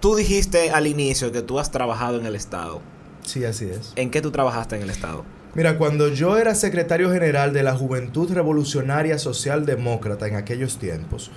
tú 0.00 0.16
dijiste 0.16 0.70
al 0.70 0.86
inicio 0.86 1.30
que 1.32 1.42
tú 1.42 1.58
has 1.58 1.70
trabajado 1.70 2.18
en 2.18 2.26
el 2.26 2.34
Estado. 2.34 2.80
Sí, 3.24 3.44
así 3.44 3.66
es. 3.66 3.92
¿En 3.96 4.10
qué 4.10 4.20
tú 4.20 4.30
trabajaste 4.30 4.76
en 4.76 4.82
el 4.82 4.90
Estado? 4.90 5.24
Mira, 5.54 5.78
cuando 5.78 6.08
yo 6.08 6.38
era 6.38 6.54
secretario 6.54 7.10
general 7.12 7.52
de 7.52 7.62
la 7.62 7.74
Juventud 7.76 8.32
Revolucionaria 8.32 9.18
Socialdemócrata 9.18 10.26
en 10.28 10.36
aquellos 10.36 10.78
tiempos, 10.78 11.30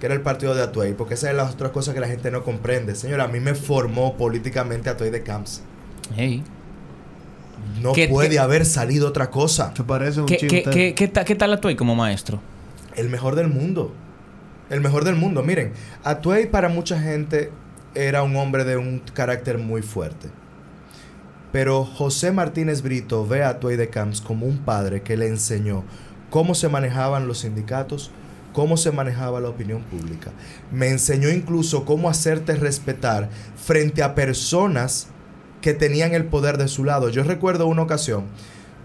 que 0.00 0.06
era 0.06 0.14
el 0.14 0.22
partido 0.22 0.54
de 0.54 0.62
Atuey, 0.62 0.92
porque 0.94 1.14
esa 1.14 1.30
es 1.30 1.36
la 1.36 1.44
otra 1.44 1.70
cosa 1.70 1.94
que 1.94 2.00
la 2.00 2.08
gente 2.08 2.30
no 2.30 2.42
comprende. 2.42 2.94
Señora, 2.94 3.24
a 3.24 3.28
mí 3.28 3.38
me 3.40 3.54
formó 3.54 4.16
políticamente 4.16 4.90
Atuey 4.90 5.10
de 5.10 5.22
Camps. 5.22 5.62
Hey. 6.16 6.42
No 7.82 7.92
¿Qué- 7.92 8.08
puede 8.08 8.30
qué- 8.30 8.38
haber 8.38 8.66
salido 8.66 9.08
otra 9.08 9.30
cosa. 9.30 9.72
Parece 9.86 10.20
un 10.20 10.26
¿Qué, 10.26 10.36
qué, 10.36 10.62
qué, 10.62 10.94
qué, 10.94 11.08
ta- 11.08 11.24
qué 11.24 11.34
tal 11.34 11.58
como 11.76 11.94
maestro? 11.94 12.40
El 12.94 13.08
mejor 13.08 13.34
del 13.36 13.48
mundo. 13.48 13.94
El 14.68 14.80
mejor 14.80 15.04
del 15.04 15.16
mundo. 15.16 15.42
Miren, 15.42 15.72
Atuey 16.04 16.46
para 16.46 16.68
mucha 16.68 17.00
gente 17.00 17.50
era 17.94 18.22
un 18.22 18.36
hombre 18.36 18.64
de 18.64 18.76
un 18.76 19.00
carácter 19.14 19.58
muy 19.58 19.82
fuerte. 19.82 20.28
Pero 21.52 21.84
José 21.84 22.30
Martínez 22.30 22.82
Brito 22.82 23.26
ve 23.26 23.42
a 23.42 23.50
Atuey 23.50 23.76
de 23.76 23.88
Camps 23.88 24.20
como 24.20 24.46
un 24.46 24.58
padre 24.58 25.02
que 25.02 25.16
le 25.16 25.26
enseñó 25.26 25.82
cómo 26.30 26.54
se 26.54 26.68
manejaban 26.68 27.26
los 27.26 27.38
sindicatos, 27.38 28.12
cómo 28.52 28.76
se 28.76 28.92
manejaba 28.92 29.40
la 29.40 29.48
opinión 29.48 29.82
pública. 29.82 30.30
Me 30.70 30.88
enseñó 30.90 31.28
incluso 31.28 31.84
cómo 31.84 32.08
hacerte 32.08 32.54
respetar 32.54 33.28
frente 33.56 34.02
a 34.04 34.14
personas 34.14 35.08
que 35.60 35.74
tenían 35.74 36.14
el 36.14 36.24
poder 36.24 36.56
de 36.58 36.68
su 36.68 36.84
lado. 36.84 37.08
Yo 37.10 37.22
recuerdo 37.22 37.66
una 37.66 37.82
ocasión, 37.82 38.24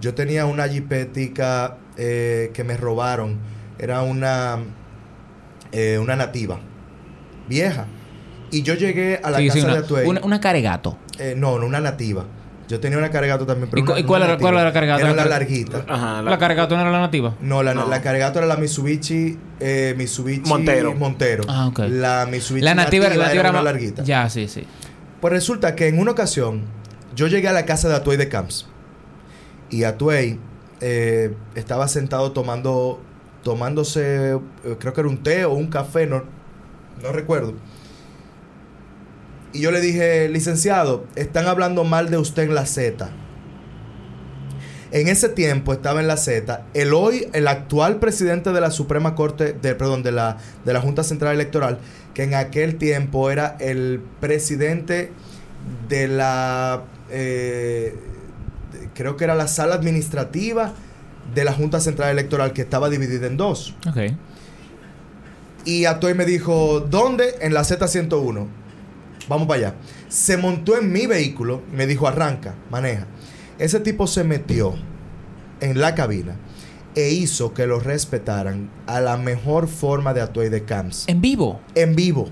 yo 0.02 0.14
tenía 0.14 0.46
una 0.46 0.68
jipetica 0.68 1.78
eh, 1.98 2.52
que 2.54 2.64
me 2.64 2.76
robaron. 2.78 3.38
Era 3.80 4.02
una, 4.04 4.58
eh, 5.72 5.98
una 6.02 6.16
nativa, 6.16 6.60
vieja. 7.48 7.86
Y 8.52 8.62
yo 8.62 8.74
llegué 8.76 9.20
a 9.24 9.32
la 9.32 9.38
Sí, 9.40 9.50
sí, 9.50 9.60
casa 9.60 9.66
una, 9.68 9.74
de 9.76 9.80
Atuey. 9.86 10.08
una, 10.08 10.22
una 10.24 10.40
caregato. 10.40 10.98
Eh, 11.20 11.34
no, 11.38 11.58
no, 11.60 11.66
una 11.66 11.80
nativa. 11.80 12.26
Yo 12.68 12.80
tenía 12.80 12.98
una 12.98 13.12
cargato 13.12 13.46
también, 13.46 13.70
pero 13.70 13.80
¿Y 13.82 13.86
cu- 13.86 13.92
una- 13.92 14.00
y 14.00 14.04
cuál 14.06 14.22
una 14.24 14.32
era- 14.32 14.40
cuál 14.42 14.54
era 14.56 14.64
la 14.64 14.74
cargato? 14.74 15.00
Era 15.02 15.10
La 15.10 15.16
la 15.16 15.22
car- 15.24 15.30
larguita. 15.30 15.86
Ajá. 15.88 16.22
¿La, 16.24 16.38
caregato 16.40 16.76
no 16.76 16.82
era 16.82 16.90
la 16.90 17.00
nativa? 17.00 17.36
No, 17.42 17.62
la, 17.62 17.76
No. 17.76 17.88
la 17.88 18.02
cargato 18.02 18.40
era 18.40 18.48
la 18.48 18.58
Mitsubishi, 18.58 19.38
eh, 19.60 19.94
Mitsubishi 19.96 20.50
Montero. 20.50 20.96
Montero. 20.96 21.44
Ah, 21.48 21.68
ok. 21.68 21.80
La 21.90 22.26
Mitsubishi 22.30 22.66
La 22.66 22.74
nativa, 22.74 23.04
la 23.10 23.10
nativa 23.18 23.32
era 23.34 23.40
era 23.42 23.50
una 23.52 23.62
larguita. 23.62 24.02
Ya, 24.04 24.28
sí, 24.32 24.48
sí. 24.48 24.66
Pues 25.22 25.34
resulta 25.34 25.76
que 25.76 25.88
en 25.88 26.00
una 26.00 26.12
ocasión 26.12 26.64
yo 27.16 27.28
llegué 27.28 27.48
a 27.48 27.54
la 27.54 27.66
casa 27.66 27.88
de 27.90 27.96
Atuey 27.96 28.18
de 28.18 28.30
Camps 28.30 28.68
y 29.70 29.84
Atuey 29.84 30.40
eh, 30.82 31.34
estaba 31.56 31.88
sentado 31.88 32.32
tomando 32.32 33.02
tomándose 33.44 34.34
eh, 34.34 34.40
creo 34.80 34.94
que 34.94 35.02
era 35.02 35.10
un 35.10 35.22
té 35.22 35.46
o 35.46 35.54
un 35.54 35.68
café, 35.68 36.08
no, 36.08 36.24
no 37.02 37.12
recuerdo. 37.12 37.54
Y 39.54 39.62
yo 39.62 39.72
le 39.72 39.80
dije, 39.80 40.28
licenciado, 40.28 41.06
están 41.16 41.48
hablando 41.48 41.86
mal 41.86 42.10
de 42.10 42.18
usted 42.18 42.44
en 42.44 42.56
la 42.56 42.66
Z. 42.66 43.10
En 44.92 45.08
ese 45.08 45.30
tiempo 45.30 45.74
estaba 45.74 46.02
en 46.02 46.08
la 46.08 46.18
Z 46.18 46.66
el 46.74 46.94
hoy, 46.94 47.28
el 47.34 47.48
actual 47.48 48.00
presidente 48.00 48.52
de 48.52 48.62
la 48.62 48.72
Suprema 48.72 49.16
Corte, 49.16 49.54
de, 49.54 49.76
perdón, 49.76 50.04
de 50.04 50.12
la, 50.12 50.38
de 50.64 50.74
la 50.74 50.82
Junta 50.82 51.04
Central 51.04 51.36
Electoral, 51.36 51.80
que 52.16 52.24
en 52.24 52.34
aquel 52.34 52.78
tiempo 52.78 53.30
era 53.30 53.58
el 53.60 54.02
presidente 54.22 55.12
de 55.90 56.08
la, 56.08 56.86
eh, 57.12 57.94
creo 58.96 59.18
que 59.18 59.26
era 59.26 59.36
la 59.36 59.48
sala 59.48 59.76
administrativa 59.76 60.74
de 61.36 61.44
la 61.44 61.52
Junta 61.54 61.80
Central 61.82 62.10
Electoral, 62.12 62.54
que 62.54 62.62
estaba 62.62 62.90
dividida 62.90 63.28
en 63.28 63.36
dos. 63.36 63.76
Ok. 63.88 64.14
Y 65.66 65.86
Atoy 65.86 66.14
me 66.14 66.26
dijo, 66.26 66.80
¿dónde? 66.80 67.36
En 67.42 67.54
la 67.54 67.62
Z101. 67.62 68.48
Vamos 69.28 69.48
para 69.48 69.60
allá. 69.60 69.76
Se 70.08 70.38
montó 70.38 70.78
en 70.78 70.94
mi 70.94 71.08
vehículo, 71.08 71.64
me 71.74 71.86
dijo, 71.86 72.08
arranca, 72.08 72.56
maneja. 72.72 73.08
Ese 73.60 73.82
tipo 73.82 74.08
se 74.08 74.24
metió 74.24 74.76
en 75.60 75.82
la 75.82 75.96
cabina 75.96 76.38
e 76.96 77.10
hizo 77.10 77.54
que 77.54 77.68
lo 77.68 77.80
respetaran 77.80 78.70
a 78.88 79.02
la 79.02 79.18
mejor 79.18 79.68
forma 79.68 80.14
de 80.14 80.22
Atoy 80.22 80.50
de 80.50 80.64
Camps. 80.64 81.06
En 81.08 81.22
vivo. 81.22 81.62
En 81.76 81.96
vivo. 81.96 82.30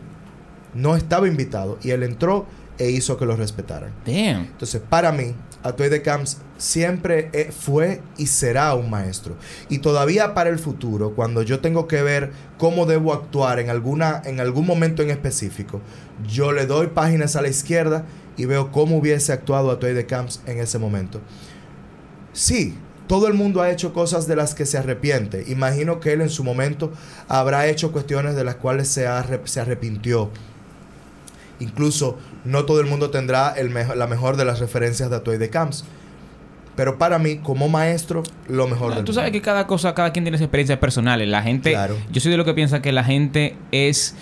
No 0.74 0.96
estaba 0.96 1.28
invitado. 1.28 1.78
Y 1.84 1.92
él 1.92 2.04
entró 2.04 2.46
e 2.78 2.90
hizo 2.90 3.18
que 3.18 3.26
lo 3.26 3.36
respetaran. 3.36 3.92
Damn. 4.06 4.46
Entonces, 4.46 4.82
para 4.90 5.12
mí, 5.12 5.36
Atoy 5.64 5.90
de 5.90 6.02
Camps 6.02 6.38
siempre 6.58 7.30
eh, 7.34 7.52
fue 7.58 8.02
y 8.18 8.28
será 8.28 8.74
un 8.74 8.90
maestro. 8.90 9.36
Y 9.70 9.80
todavía 9.80 10.34
para 10.34 10.50
el 10.50 10.60
futuro, 10.60 11.14
cuando 11.14 11.42
yo 11.42 11.60
tengo 11.60 11.88
que 11.88 12.02
ver 12.02 12.32
cómo 12.58 12.86
debo 12.86 13.14
actuar 13.14 13.60
en, 13.60 13.70
alguna, 13.70 14.22
en 14.26 14.40
algún 14.40 14.66
momento 14.66 15.04
en 15.04 15.10
específico, 15.10 15.82
yo 16.28 16.52
le 16.52 16.66
doy 16.66 16.88
páginas 16.88 17.36
a 17.36 17.42
la 17.42 17.50
izquierda 17.50 18.06
y 18.38 18.46
veo 18.46 18.72
cómo 18.72 18.98
hubiese 18.98 19.34
actuado 19.34 19.72
Atoy 19.72 19.94
de 19.94 20.06
Camps 20.06 20.42
en 20.46 20.60
ese 20.60 20.80
momento. 20.80 21.22
Sí, 22.34 22.76
todo 23.08 23.28
el 23.28 23.34
mundo 23.34 23.62
ha 23.62 23.70
hecho 23.72 23.94
cosas 23.94 24.28
de 24.28 24.36
las 24.36 24.56
que 24.56 24.66
se 24.66 24.78
arrepiente. 24.78 25.44
Imagino 25.48 26.00
que 26.00 26.14
él 26.14 26.22
en 26.22 26.30
su 26.30 26.44
momento 26.44 26.92
habrá 27.28 27.68
hecho 27.68 27.92
cuestiones 27.92 28.36
de 28.36 28.44
las 28.44 28.56
cuales 28.56 28.88
se, 28.88 29.08
arrep- 29.08 29.46
se 29.46 29.60
arrepintió. 29.60 30.30
Incluso 31.60 32.18
no 32.46 32.66
todo 32.66 32.80
el 32.82 32.88
mundo 32.88 33.10
tendrá 33.10 33.50
el 33.56 33.74
la 33.74 34.08
mejor 34.08 34.38
de 34.38 34.46
las 34.46 34.60
referencias 34.60 35.10
de 35.10 35.16
Atoy 35.18 35.38
de 35.38 35.50
Camps. 35.50 35.86
Pero 36.76 36.98
para 36.98 37.20
mí, 37.20 37.38
como 37.38 37.70
maestro, 37.70 38.24
lo 38.50 38.68
mejor 38.68 38.90
No, 38.90 38.96
del 38.96 39.06
tú 39.06 39.14
sabes 39.14 39.32
que 39.32 39.42
cada 39.44 39.68
cosa, 39.68 39.94
cada 39.94 40.12
quien 40.12 40.26
tiene 40.26 40.38
sus 40.40 40.46
experiencias 40.46 40.80
personales. 40.80 41.28
La 41.28 41.44
gente, 41.44 41.70
Claro. 41.72 41.96
yo 42.12 42.20
soy 42.20 42.32
de 42.32 42.38
lo 42.38 42.46
que 42.46 42.56
piensa 42.56 42.82
que 42.82 42.92
la 42.92 43.04
gente 43.04 43.56
es 43.72 44.16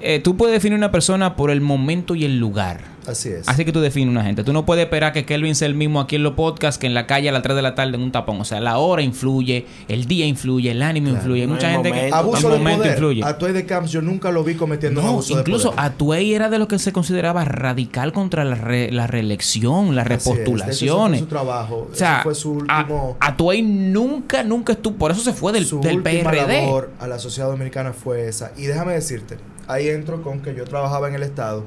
eh, 0.00 0.20
tú 0.20 0.36
puedes 0.36 0.52
definir 0.54 0.76
una 0.76 0.90
persona 0.90 1.36
por 1.36 1.50
el 1.50 1.60
momento 1.60 2.14
y 2.14 2.24
el 2.24 2.38
lugar. 2.38 2.80
Así 3.06 3.30
es. 3.30 3.48
Así 3.48 3.64
que 3.64 3.72
tú 3.72 3.80
defines 3.80 4.10
una 4.10 4.22
gente. 4.22 4.44
Tú 4.44 4.52
no 4.52 4.66
puedes 4.66 4.84
esperar 4.84 5.12
que 5.12 5.24
Kelvin 5.24 5.54
sea 5.54 5.66
el 5.66 5.74
mismo 5.74 6.00
aquí 6.00 6.16
en 6.16 6.22
los 6.22 6.34
podcasts 6.34 6.78
que 6.78 6.86
en 6.86 6.92
la 6.94 7.06
calle 7.06 7.28
a 7.30 7.32
las 7.32 7.42
3 7.42 7.56
de 7.56 7.62
la 7.62 7.74
tarde 7.74 7.96
en 7.96 8.02
un 8.02 8.12
tapón. 8.12 8.40
O 8.40 8.44
sea, 8.44 8.60
la 8.60 8.76
hora 8.78 9.02
influye, 9.02 9.66
el 9.88 10.04
día 10.04 10.26
influye, 10.26 10.70
el 10.70 10.82
ánimo 10.82 11.08
influye. 11.08 11.40
Hay 11.40 11.46
no 11.48 11.54
mucha 11.54 11.68
hay 11.68 11.72
gente 11.74 11.88
que 11.90 11.96
momento. 11.96 12.16
abuso 12.16 12.46
el 12.48 12.52
de 12.52 12.58
momento 12.58 12.78
poder. 12.82 12.92
influye. 12.92 13.24
Atuey 13.24 13.52
de 13.54 13.66
Camps 13.66 13.90
yo 13.90 14.02
nunca 14.02 14.30
lo 14.30 14.44
vi 14.44 14.54
cometiendo 14.54 15.00
un 15.00 15.06
No, 15.06 15.12
abuso 15.14 15.34
de 15.34 15.40
incluso 15.40 15.70
poder. 15.72 15.84
Atuey 15.86 16.34
era 16.34 16.50
de 16.50 16.58
lo 16.58 16.68
que 16.68 16.78
se 16.78 16.92
consideraba 16.92 17.44
radical 17.44 18.12
contra 18.12 18.44
la, 18.44 18.54
re- 18.54 18.92
la 18.92 19.06
reelección, 19.06 19.96
las 19.96 20.04
Así 20.06 20.14
es, 20.14 20.24
de 20.24 20.30
repostulaciones. 20.44 21.20
fue 21.20 21.26
su 21.26 21.26
trabajo. 21.34 21.88
O 21.90 21.94
sea, 21.94 22.20
fue 22.22 22.34
su 22.34 22.50
a- 22.68 22.80
último... 22.80 23.16
Atuey 23.18 23.62
nunca, 23.62 24.44
nunca 24.44 24.74
estuvo. 24.74 24.96
Por 24.96 25.10
eso 25.10 25.22
se 25.22 25.32
fue 25.32 25.52
del, 25.52 25.64
su 25.66 25.80
del 25.80 25.96
última 25.96 26.30
PRD. 26.30 26.62
labor 26.66 26.90
a 27.00 27.06
la 27.08 27.18
sociedad 27.18 27.48
dominicana 27.48 27.92
fue 27.92 28.28
esa. 28.28 28.52
Y 28.56 28.66
déjame 28.66 28.92
decirte, 28.92 29.38
ahí 29.72 29.88
entro 29.88 30.22
con 30.22 30.40
que 30.40 30.54
yo 30.54 30.64
trabajaba 30.64 31.08
en 31.08 31.14
el 31.14 31.22
Estado, 31.22 31.64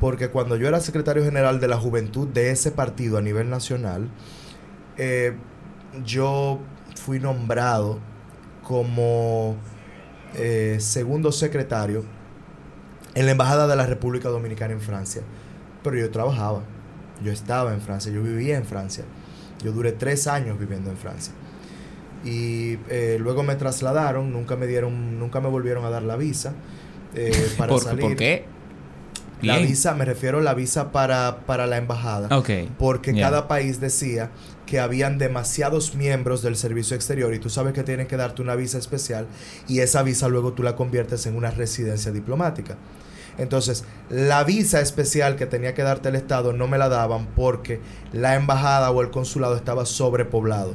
porque 0.00 0.28
cuando 0.28 0.56
yo 0.56 0.68
era 0.68 0.80
secretario 0.80 1.24
general 1.24 1.60
de 1.60 1.68
la 1.68 1.76
juventud 1.76 2.28
de 2.28 2.50
ese 2.50 2.70
partido 2.70 3.18
a 3.18 3.22
nivel 3.22 3.50
nacional, 3.50 4.08
eh, 4.96 5.34
yo 6.04 6.60
fui 6.96 7.20
nombrado 7.20 7.98
como 8.62 9.56
eh, 10.34 10.76
segundo 10.80 11.32
secretario 11.32 12.04
en 13.14 13.26
la 13.26 13.32
Embajada 13.32 13.66
de 13.66 13.76
la 13.76 13.86
República 13.86 14.28
Dominicana 14.28 14.74
en 14.74 14.80
Francia. 14.80 15.22
Pero 15.82 15.96
yo 15.96 16.10
trabajaba, 16.10 16.62
yo 17.24 17.32
estaba 17.32 17.72
en 17.72 17.80
Francia, 17.80 18.12
yo 18.12 18.22
vivía 18.22 18.56
en 18.56 18.64
Francia. 18.64 19.04
Yo 19.62 19.72
duré 19.72 19.92
tres 19.92 20.26
años 20.26 20.58
viviendo 20.58 20.90
en 20.90 20.96
Francia. 20.96 21.32
Y 22.24 22.78
eh, 22.88 23.16
luego 23.20 23.42
me 23.42 23.56
trasladaron, 23.56 24.32
nunca 24.32 24.56
me 24.56 24.66
dieron, 24.66 25.18
nunca 25.18 25.40
me 25.40 25.48
volvieron 25.48 25.84
a 25.84 25.90
dar 25.90 26.02
la 26.02 26.16
visa 26.16 26.52
eh, 27.14 27.50
para 27.58 27.70
¿Por, 27.70 27.82
salir. 27.82 28.00
¿Por 28.00 28.16
qué? 28.16 28.44
La 29.42 29.56
Bien. 29.56 29.68
visa, 29.68 29.94
me 29.94 30.04
refiero 30.04 30.38
a 30.38 30.42
la 30.42 30.54
visa 30.54 30.90
para, 30.90 31.40
para 31.46 31.66
la 31.66 31.76
embajada. 31.76 32.28
Porque 32.76 33.14
cada 33.14 33.46
país 33.46 33.80
decía 33.80 34.30
que 34.66 34.80
habían 34.80 35.16
demasiados 35.16 35.94
miembros 35.94 36.42
del 36.42 36.56
servicio 36.56 36.96
exterior 36.96 37.32
y 37.32 37.38
tú 37.38 37.48
sabes 37.48 37.72
que 37.72 37.84
tienen 37.84 38.08
que 38.08 38.16
darte 38.16 38.42
una 38.42 38.56
visa 38.56 38.78
especial 38.78 39.26
y 39.68 39.78
esa 39.78 40.02
visa 40.02 40.28
luego 40.28 40.52
tú 40.52 40.62
la 40.62 40.74
conviertes 40.74 41.24
en 41.26 41.36
una 41.36 41.50
residencia 41.52 42.10
diplomática. 42.10 42.76
Entonces, 43.38 43.84
la 44.10 44.42
visa 44.42 44.80
especial 44.80 45.36
que 45.36 45.46
tenía 45.46 45.72
que 45.72 45.82
darte 45.82 46.08
el 46.08 46.16
Estado 46.16 46.52
no 46.52 46.66
me 46.66 46.76
la 46.76 46.88
daban 46.88 47.28
porque 47.36 47.80
la 48.12 48.34
embajada 48.34 48.90
o 48.90 49.00
el 49.00 49.10
consulado 49.10 49.56
estaba 49.56 49.86
sobrepoblado. 49.86 50.74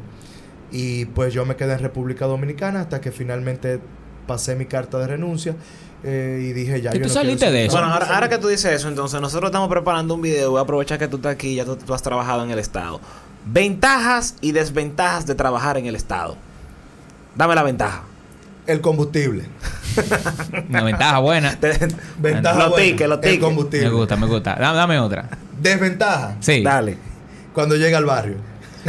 Y 0.72 1.06
pues 1.06 1.34
yo 1.34 1.46
me 1.46 1.58
quedé 1.58 1.74
en 1.74 1.80
República 1.80 2.26
Dominicana 2.26 2.80
hasta 2.80 3.02
que 3.02 3.12
finalmente 3.12 3.82
pasé 4.28 4.56
mi 4.56 4.66
carta 4.66 4.98
de 5.00 5.08
renuncia 5.08 5.56
eh, 6.04 6.48
y 6.50 6.54
dije 6.54 6.82
ya. 6.82 6.92
¿Y 6.92 6.96
yo 6.96 7.02
tú 7.04 7.08
no 7.08 7.14
saliste 7.14 7.52
de 7.52 7.66
eso? 7.66 7.78
Bueno, 7.78 7.94
ahora, 7.94 8.08
ahora 8.14 8.30
que 8.30 8.38
tú 8.38 8.48
dices 8.48 8.72
eso, 8.74 8.88
entonces 8.88 9.20
nosotros 9.22 9.50
estamos 9.50 9.70
preparando 9.70 10.16
un 10.16 10.22
video. 10.22 10.52
Voy 10.52 10.60
a 10.60 10.64
aprovechar 10.64 11.00
que 11.00 11.08
tú 11.08 11.18
estás 11.18 11.34
aquí, 11.34 11.56
ya 11.56 11.66
tú, 11.66 11.76
tú 11.76 11.94
has 11.94 12.02
trabajado 12.02 12.44
en 12.44 12.52
el 12.52 12.60
Estado. 12.60 13.00
Ventajas 13.46 14.36
y 14.42 14.52
desventajas 14.52 15.26
de 15.26 15.36
trabajar 15.36 15.78
en 15.78 15.86
el 15.86 15.96
Estado. 15.96 16.38
Dame 17.36 17.56
la 17.56 17.64
ventaja. 17.64 18.04
El 18.66 18.80
combustible. 18.80 19.46
Una 20.70 20.84
ventaja 20.84 21.20
buena. 21.20 21.58
Ventaja 22.18 22.60
Los 22.60 22.70
buena, 22.70 22.84
tickets, 22.86 23.10
los 23.10 23.18
El 23.18 23.24
tickets. 23.24 23.44
combustible. 23.44 23.90
Me 23.90 23.94
gusta, 23.94 24.16
me 24.16 24.28
gusta. 24.28 24.56
Dame, 24.56 24.78
dame 24.78 25.00
otra. 25.00 25.30
Desventaja. 25.62 26.38
Sí. 26.40 26.64
Dale. 26.64 26.98
Cuando 27.54 27.76
llega 27.76 27.98
al 27.98 28.06
barrio. 28.06 28.38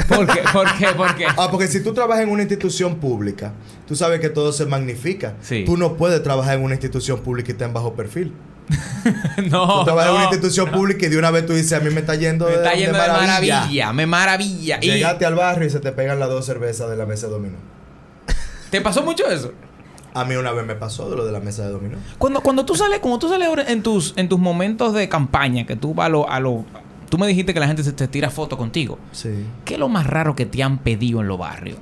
¿Por 0.08 0.26
qué? 0.26 0.40
¿Por 0.52 0.76
qué? 0.76 0.86
¿Por 0.96 1.14
qué? 1.14 1.26
Ah, 1.36 1.48
porque 1.50 1.68
si 1.68 1.82
tú 1.82 1.94
trabajas 1.94 2.24
en 2.24 2.30
una 2.30 2.42
institución 2.42 2.96
pública, 2.96 3.52
tú 3.86 3.94
sabes 3.94 4.20
que 4.20 4.28
todo 4.28 4.52
se 4.52 4.66
magnifica. 4.66 5.34
Sí. 5.40 5.64
Tú 5.64 5.76
no 5.76 5.96
puedes 5.96 6.22
trabajar 6.22 6.56
en 6.56 6.64
una 6.64 6.74
institución 6.74 7.20
pública 7.20 7.50
y 7.50 7.52
estar 7.52 7.68
en 7.68 7.74
bajo 7.74 7.94
perfil. 7.94 8.32
no. 9.50 9.78
tú 9.80 9.84
trabajas 9.84 10.10
en 10.10 10.14
una 10.16 10.24
no. 10.24 10.32
institución 10.32 10.70
pública 10.70 11.06
y 11.06 11.10
de 11.10 11.18
una 11.18 11.30
vez 11.30 11.46
tú 11.46 11.52
dices, 11.52 11.72
a 11.74 11.80
mí 11.80 11.90
me 11.90 12.00
está 12.00 12.14
yendo, 12.14 12.46
Me 12.46 12.52
de, 12.52 12.56
está 12.58 12.70
de 12.70 12.76
yendo 12.78 12.98
de 12.98 13.08
maravilla. 13.08 13.92
Me 13.92 14.06
maravilla. 14.06 14.78
Y 14.80 14.86
Llegaste 14.90 15.26
al 15.26 15.34
barrio 15.34 15.66
y 15.68 15.70
se 15.70 15.80
te 15.80 15.92
pegan 15.92 16.18
las 16.18 16.28
dos 16.28 16.44
cervezas 16.46 16.88
de 16.90 16.96
la 16.96 17.06
mesa 17.06 17.26
de 17.26 17.32
dominó. 17.34 17.56
¿Te 18.70 18.80
pasó 18.80 19.02
mucho 19.02 19.26
eso? 19.30 19.52
A 20.14 20.24
mí 20.24 20.36
una 20.36 20.52
vez 20.52 20.64
me 20.64 20.76
pasó 20.76 21.10
de 21.10 21.16
lo 21.16 21.26
de 21.26 21.32
la 21.32 21.40
mesa 21.40 21.64
de 21.64 21.70
dominó. 21.72 21.98
Cuando, 22.18 22.40
cuando 22.40 22.64
tú 22.64 22.74
sales, 22.76 23.00
como 23.00 23.18
tú 23.18 23.28
sales 23.28 23.48
en 23.66 23.82
tus, 23.82 24.14
en 24.16 24.28
tus 24.28 24.38
momentos 24.38 24.94
de 24.94 25.08
campaña, 25.08 25.66
que 25.66 25.74
tú 25.76 25.92
vas 25.92 26.06
a 26.06 26.08
lo, 26.08 26.30
a 26.30 26.38
lo- 26.40 26.64
Tú 27.08 27.18
me 27.18 27.26
dijiste 27.26 27.54
que 27.54 27.60
la 27.60 27.66
gente 27.66 27.82
se 27.82 27.92
te 27.92 28.08
tira 28.08 28.30
fotos 28.30 28.58
contigo. 28.58 28.98
Sí. 29.12 29.46
¿Qué 29.64 29.74
es 29.74 29.80
lo 29.80 29.88
más 29.88 30.06
raro 30.06 30.34
que 30.34 30.46
te 30.46 30.62
han 30.62 30.78
pedido 30.78 31.20
en 31.20 31.28
los 31.28 31.38
barrios? 31.38 31.78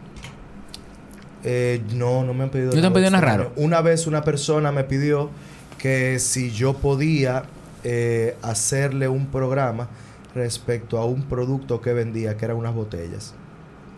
Eh, 1.44 1.82
no, 1.94 2.22
no 2.22 2.34
me 2.34 2.44
han 2.44 2.50
pedido 2.50 2.72
¿No 2.72 2.80
te 2.80 2.86
han 2.86 2.92
pedido 2.92 3.10
nada 3.10 3.24
raro? 3.24 3.52
Una 3.56 3.80
vez 3.80 4.06
una 4.06 4.22
persona 4.22 4.70
me 4.70 4.84
pidió 4.84 5.30
que 5.78 6.18
si 6.20 6.52
yo 6.52 6.74
podía 6.74 7.44
eh, 7.82 8.36
hacerle 8.42 9.08
un 9.08 9.26
programa 9.26 9.88
respecto 10.34 10.98
a 10.98 11.04
un 11.04 11.22
producto 11.24 11.80
que 11.80 11.92
vendía, 11.92 12.36
que 12.36 12.44
eran 12.44 12.56
unas 12.56 12.74
botellas. 12.74 13.34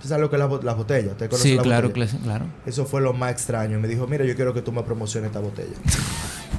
¿Tú 0.05 0.09
sabes 0.09 0.21
lo 0.21 0.29
que 0.29 0.37
es 0.37 0.41
la 0.41 0.49
las 0.63 0.77
botellas? 0.77 1.13
¿Usted 1.13 1.31
conoce 1.31 1.49
Sí, 1.49 1.57
la 1.57 1.63
claro, 1.63 1.89
botella? 1.89 2.07
cla- 2.13 2.23
claro. 2.23 2.45
Eso 2.67 2.85
fue 2.85 3.01
lo 3.01 3.15
más 3.15 3.33
extraño. 3.33 3.81
Me 3.81 3.89
dijo, 3.89 4.07
mira, 4.07 4.23
yo 4.27 4.37
quiero 4.37 4.53
que 4.53 4.61
tú 4.61 4.71
me 4.71 4.83
promociones 4.83 5.29
esta 5.29 5.41
botella. 5.41 5.73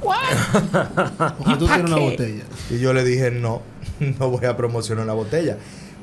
Porque 1.38 1.54
tú 1.58 1.66
tienes 1.66 1.86
una 1.86 1.96
botella. 1.96 2.42
y 2.70 2.78
yo 2.80 2.92
le 2.92 3.04
dije, 3.04 3.30
no, 3.30 3.62
no 4.18 4.30
voy 4.30 4.44
a 4.46 4.56
promocionar 4.56 5.04
una 5.04 5.12
botella. 5.12 5.58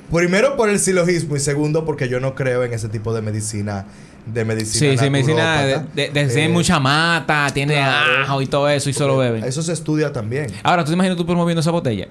Primero 0.10 0.56
por 0.56 0.70
el 0.70 0.80
silogismo 0.80 1.36
y 1.36 1.42
segundo 1.42 1.84
porque 1.84 2.08
yo 2.08 2.22
no 2.22 2.34
creo 2.34 2.64
en 2.64 2.72
ese 2.74 2.88
tipo 2.88 3.14
de 3.14 3.22
medicina. 3.22 3.86
De 4.26 4.46
medicina 4.46 4.92
Sí, 4.94 4.98
sí, 4.98 5.10
medicina 5.10 5.64
de, 5.66 5.84
Eh, 6.06 6.48
mucha 6.48 6.80
mata, 6.80 7.48
tiene 7.54 7.74
claro. 7.74 8.24
ajo 8.24 8.42
y 8.42 8.48
todo 8.48 8.70
eso 8.70 8.90
y 8.90 8.94
solo 8.94 9.18
beben. 9.18 9.44
Eso 9.44 9.62
se 9.62 9.74
estudia 9.74 10.14
también. 10.14 10.48
Ahora, 10.64 10.86
¿tú 10.86 10.92
te 10.92 10.94
imaginas 10.96 11.18
tú 11.18 11.26
promoviendo 11.26 11.60
esa 11.60 11.72
botella? 11.72 12.08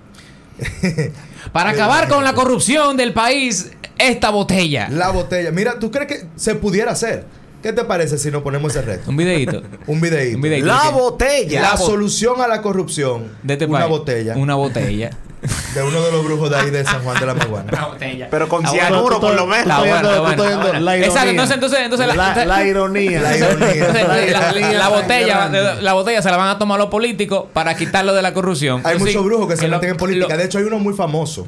Para 1.53 1.70
Sí, 1.70 1.76
acabar 1.76 2.09
con 2.09 2.22
la 2.22 2.35
corrupción 2.35 2.99
del 2.99 3.14
país, 3.14 3.70
esta 4.09 4.31
botella. 4.31 4.89
La 4.91 5.11
botella. 5.11 5.51
Mira, 5.51 5.79
¿tú 5.79 5.91
crees 5.91 6.09
que 6.09 6.27
se 6.37 6.55
pudiera 6.55 6.93
hacer? 6.93 7.25
¿Qué 7.63 7.73
te 7.73 7.85
parece 7.85 8.19
si 8.19 8.31
nos 8.33 8.43
ponemos 8.43 8.73
ese 8.75 8.83
reto? 8.85 9.09
Un 9.11 9.17
videito. 9.17 9.63
Un 9.87 10.01
videíto. 10.01 10.37
Un 10.37 10.43
videíto. 10.43 10.67
La 10.67 10.91
botella. 10.91 11.61
La 11.63 11.75
bo- 11.77 11.87
solución 11.87 12.41
a 12.41 12.49
la 12.49 12.61
corrupción. 12.61 13.29
De 13.45 13.53
este 13.55 13.67
una 13.67 13.79
país. 13.81 13.91
botella. 13.91 14.35
Una 14.37 14.55
botella. 14.57 15.11
De 15.75 15.83
uno 15.83 16.01
de 16.03 16.13
los 16.13 16.25
brujos 16.25 16.51
de 16.51 16.57
ahí 16.57 16.71
de 16.71 16.85
San 16.85 17.03
Juan 17.03 17.19
de 17.19 17.27
la 17.27 17.35
Maguana. 17.35 17.69
Una 17.73 17.87
botella. 17.87 18.29
Pero 18.31 18.49
con 18.49 18.65
cianuro, 18.67 19.19
por 19.21 19.35
lo 19.35 19.47
menos. 19.47 19.85
Exacto, 19.85 20.09
ironía. 20.09 20.97
entonces- 20.99 21.55
entonces- 21.55 21.79
entonces 21.81 22.07
la- 22.09 22.15
la, 22.15 22.29
entonces- 22.29 22.47
la 22.47 22.65
ironía. 22.67 23.21
La 23.23 23.37
ironía. 23.37 23.73
Entonces, 23.75 24.73
la, 24.79 24.89
botella, 24.89 25.49
la 25.81 25.93
botella 25.95 26.23
se 26.23 26.31
la 26.31 26.37
van 26.37 26.49
a 26.49 26.59
tomar 26.59 26.79
los 26.79 26.89
políticos 26.89 27.47
para 27.53 27.77
quitarlo 27.77 28.15
de 28.15 28.23
la 28.23 28.33
corrupción. 28.35 28.81
Hay 28.85 28.93
Entonces, 28.95 29.15
muchos 29.17 29.25
brujos 29.27 29.49
que 29.49 29.57
se 29.57 29.69
lo- 29.69 29.77
meten 29.77 29.91
en 29.91 29.97
política. 29.97 30.29
lo- 30.35 30.37
De 30.39 30.45
hecho, 30.45 30.59
hay 30.59 30.65
uno 30.65 30.79
muy 30.79 30.95
famoso. 30.95 31.47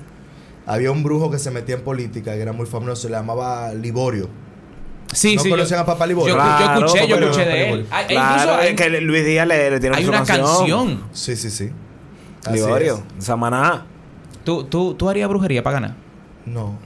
Había 0.67 0.91
un 0.91 1.03
brujo 1.03 1.31
que 1.31 1.39
se 1.39 1.51
metía 1.51 1.75
en 1.75 1.83
política, 1.83 2.33
que 2.35 2.41
era 2.41 2.53
muy 2.53 2.67
famoso, 2.67 2.97
se 2.97 3.09
le 3.11 3.17
llamaba 3.17 3.73
Liborio. 3.75 4.29
sí, 5.12 5.37
¿No 5.37 5.43
sí, 5.43 5.51
conocían 5.51 5.79
yo- 5.79 5.83
a 5.83 5.87
Papá 5.87 6.07
Liborio? 6.07 6.35
Yo, 6.37 6.43
escuché, 6.43 7.07
yo 7.07 7.17
escuché 7.17 7.45
Liborio, 7.45 7.47
de 7.47 7.71
él. 7.73 7.87
Hay- 7.91 8.07
Claro, 8.07 8.33
incluso 8.43 8.59
hay, 8.61 8.69
es 8.69 8.75
que 8.75 9.01
Luis 9.01 9.25
Díaz 9.27 9.47
le, 9.47 9.71
le 9.71 9.81
tiene 9.81 9.97
hay 9.97 10.07
una 10.07 10.25
canción. 10.25 11.03
Sí, 11.12 11.37
sí, 11.37 11.51
sí. 11.51 11.71
Así 12.47 12.55
Liborio, 12.57 13.03
es. 13.19 13.25
Samaná. 13.25 13.87
¿Tú, 14.45 14.65
tú, 14.65 14.95
¿Tú 14.95 15.09
harías 15.09 15.29
brujería 15.29 15.62
para 15.62 15.75
ganar? 15.75 15.95
No. 16.47 16.79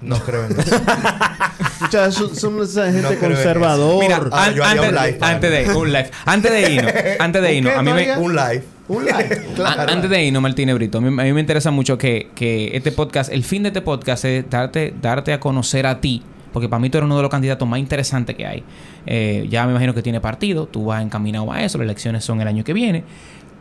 No 0.00 0.16
creo 0.20 0.44
en 0.46 0.52
eso. 0.60 0.76
Son, 2.34 2.62
esa 2.62 2.84
gente 2.86 3.02
No 3.02 3.08
creo 3.08 3.24
en 3.24 3.32
eso. 3.32 3.42
conservador. 3.42 3.98
Mira, 4.02 4.20
Ah, 4.32 4.44
an- 4.44 4.54
yo 4.54 4.64
haría 4.64 4.82
antes, 4.82 4.88
un 4.88 4.94
live 5.06 5.18
antes 5.20 5.50
de 5.50 5.74
un 5.76 5.92
live. 5.92 6.10
Antes 6.24 6.52
de 6.52 6.70
irnos, 6.70 6.92
antes 7.18 7.42
de 7.42 7.48
¿Un 7.50 7.54
irnos, 7.56 7.74
a 7.76 7.82
mí 7.82 7.92
me, 7.92 8.16
un 8.16 8.36
live. 8.36 8.64
Un 8.88 9.04
like. 9.06 9.34
An- 9.64 9.90
Antes 9.90 10.10
de 10.10 10.24
irnos, 10.24 10.42
Martínez 10.42 10.74
Brito, 10.74 10.98
a 10.98 11.00
mí, 11.00 11.08
a 11.08 11.24
mí 11.24 11.32
me 11.32 11.40
interesa 11.40 11.70
mucho 11.70 11.96
que, 11.98 12.30
que 12.34 12.76
este 12.76 12.92
podcast, 12.92 13.32
el 13.32 13.44
fin 13.44 13.62
de 13.62 13.68
este 13.68 13.80
podcast 13.82 14.24
es 14.24 14.48
darte, 14.48 14.94
darte 15.00 15.32
a 15.32 15.40
conocer 15.40 15.86
a 15.86 16.00
ti, 16.00 16.22
porque 16.52 16.68
para 16.68 16.80
mí 16.80 16.90
tú 16.90 16.98
eres 16.98 17.06
uno 17.06 17.16
de 17.16 17.22
los 17.22 17.30
candidatos 17.30 17.68
más 17.68 17.78
interesantes 17.78 18.34
que 18.36 18.46
hay. 18.46 18.64
Eh, 19.06 19.46
ya 19.50 19.64
me 19.66 19.72
imagino 19.72 19.94
que 19.94 20.02
tiene 20.02 20.20
partido, 20.20 20.66
tú 20.66 20.86
vas 20.86 21.02
encaminado 21.02 21.52
a 21.52 21.62
eso, 21.62 21.78
las 21.78 21.84
elecciones 21.84 22.24
son 22.24 22.40
el 22.40 22.48
año 22.48 22.64
que 22.64 22.72
viene. 22.72 23.04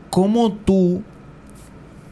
¿Cómo 0.09 0.53
tú 0.53 1.03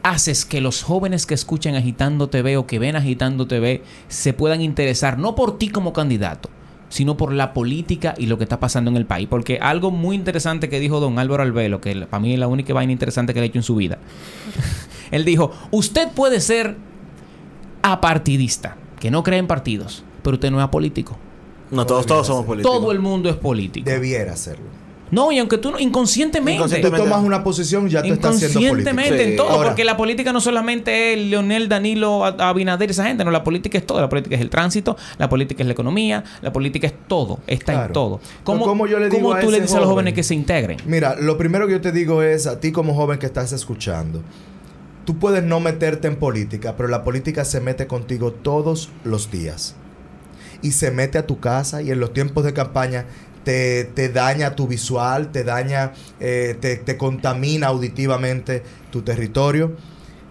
haces 0.02 0.44
que 0.44 0.60
los 0.60 0.82
jóvenes 0.84 1.26
que 1.26 1.34
escuchan 1.34 1.74
Agitando 1.74 2.28
TV 2.28 2.56
o 2.56 2.66
que 2.66 2.78
ven 2.78 2.94
Agitando 2.94 3.46
TV 3.48 3.82
se 4.08 4.32
puedan 4.32 4.60
interesar 4.60 5.18
no 5.18 5.34
por 5.34 5.58
ti 5.58 5.68
como 5.68 5.92
candidato, 5.92 6.48
sino 6.88 7.16
por 7.16 7.32
la 7.32 7.52
política 7.52 8.14
y 8.16 8.26
lo 8.26 8.38
que 8.38 8.44
está 8.44 8.60
pasando 8.60 8.90
en 8.90 8.96
el 8.96 9.06
país. 9.06 9.28
Porque 9.28 9.58
algo 9.60 9.90
muy 9.90 10.16
interesante 10.16 10.68
que 10.68 10.80
dijo 10.80 11.00
don 11.00 11.18
Álvaro 11.18 11.42
Albelo, 11.42 11.80
que 11.80 11.94
para 12.06 12.20
mí 12.20 12.32
es 12.32 12.38
la 12.38 12.48
única 12.48 12.72
vaina 12.74 12.92
interesante 12.92 13.34
que 13.34 13.40
le 13.40 13.44
ha 13.44 13.48
hecho 13.48 13.58
en 13.58 13.64
su 13.64 13.76
vida. 13.76 13.98
Él 15.10 15.24
dijo, 15.24 15.52
usted 15.70 16.08
puede 16.12 16.40
ser 16.40 16.76
apartidista, 17.82 18.76
que 18.98 19.10
no 19.10 19.22
cree 19.22 19.38
en 19.38 19.46
partidos, 19.46 20.04
pero 20.22 20.34
usted 20.34 20.50
no 20.50 20.58
es 20.58 20.64
apolítico. 20.64 21.16
No, 21.70 21.86
todos, 21.86 22.06
todos 22.06 22.26
somos 22.26 22.44
políticos. 22.44 22.76
Todo 22.76 22.92
el 22.92 23.00
mundo 23.00 23.28
es 23.28 23.36
político. 23.36 23.88
Debiera 23.88 24.32
hacerlo. 24.32 24.66
No, 25.10 25.30
y 25.30 25.38
aunque 25.38 25.56
tú 25.58 25.70
no, 25.70 25.78
inconscientemente. 25.78 26.52
Tú 26.58 26.64
Inconscientemente. 26.64 27.08
tomas 27.08 27.24
una 27.24 27.44
posición, 27.44 27.88
ya 27.88 28.02
tú 28.02 28.12
estás 28.12 28.34
haciendo 28.36 28.54
política. 28.70 28.90
Inconscientemente 28.90 29.30
en 29.30 29.36
todo, 29.36 29.50
Ahora- 29.50 29.68
porque 29.68 29.84
la 29.84 29.96
política 29.96 30.32
no 30.32 30.40
solamente 30.40 31.12
es 31.12 31.20
Leonel, 31.30 31.68
Danilo, 31.68 32.24
A- 32.24 32.48
Abinader, 32.48 32.90
esa 32.90 33.04
gente, 33.04 33.24
no, 33.24 33.30
la 33.30 33.44
política 33.44 33.78
es 33.78 33.86
todo, 33.86 34.00
la 34.00 34.08
política 34.08 34.34
es 34.34 34.40
el 34.42 34.50
tránsito, 34.50 34.96
la 35.18 35.28
política 35.28 35.62
es 35.62 35.66
la 35.68 35.72
economía, 35.74 36.24
la 36.42 36.52
política 36.52 36.88
es 36.88 36.94
todo, 37.06 37.38
está 37.46 37.72
Claro. 37.72 37.86
en 37.86 37.92
todo. 37.92 38.20
¿Cómo, 38.42 38.64
¿cómo 38.64 38.86
yo 38.88 38.98
le 38.98 39.08
digo 39.08 39.22
cómo 39.28 39.34
a 39.34 39.40
tú 39.40 39.50
le 39.52 39.60
dices 39.60 39.76
a 39.76 39.80
los 39.80 39.88
jóvenes 39.88 40.12
que 40.14 40.24
se 40.24 40.34
integren? 40.34 40.78
Mira, 40.86 41.14
lo 41.20 41.38
primero 41.38 41.66
que 41.68 41.74
yo 41.74 41.80
te 41.80 41.92
digo 41.92 42.22
es 42.22 42.48
a 42.48 42.58
ti 42.58 42.72
como 42.72 42.92
joven 42.94 43.18
que 43.20 43.26
estás 43.26 43.52
escuchando. 43.52 44.22
Tú 45.04 45.18
puedes 45.20 45.44
no 45.44 45.60
meterte 45.60 46.08
en 46.08 46.16
política, 46.16 46.74
pero 46.76 46.88
la 46.88 47.04
política 47.04 47.44
se 47.44 47.60
mete 47.60 47.86
contigo 47.86 48.32
todos 48.32 48.88
los 49.04 49.30
días. 49.30 49.76
Y 50.62 50.72
se 50.72 50.90
mete 50.90 51.18
a 51.18 51.26
tu 51.26 51.38
casa 51.38 51.82
y 51.82 51.90
en 51.92 52.00
los 52.00 52.12
tiempos 52.12 52.42
de 52.42 52.52
campaña 52.54 53.04
te, 53.46 53.84
te 53.84 54.08
daña 54.08 54.56
tu 54.56 54.66
visual, 54.66 55.30
te 55.30 55.44
daña, 55.44 55.92
eh, 56.18 56.56
te, 56.60 56.78
te 56.78 56.96
contamina 56.96 57.68
auditivamente 57.68 58.64
tu 58.90 59.02
territorio. 59.02 59.76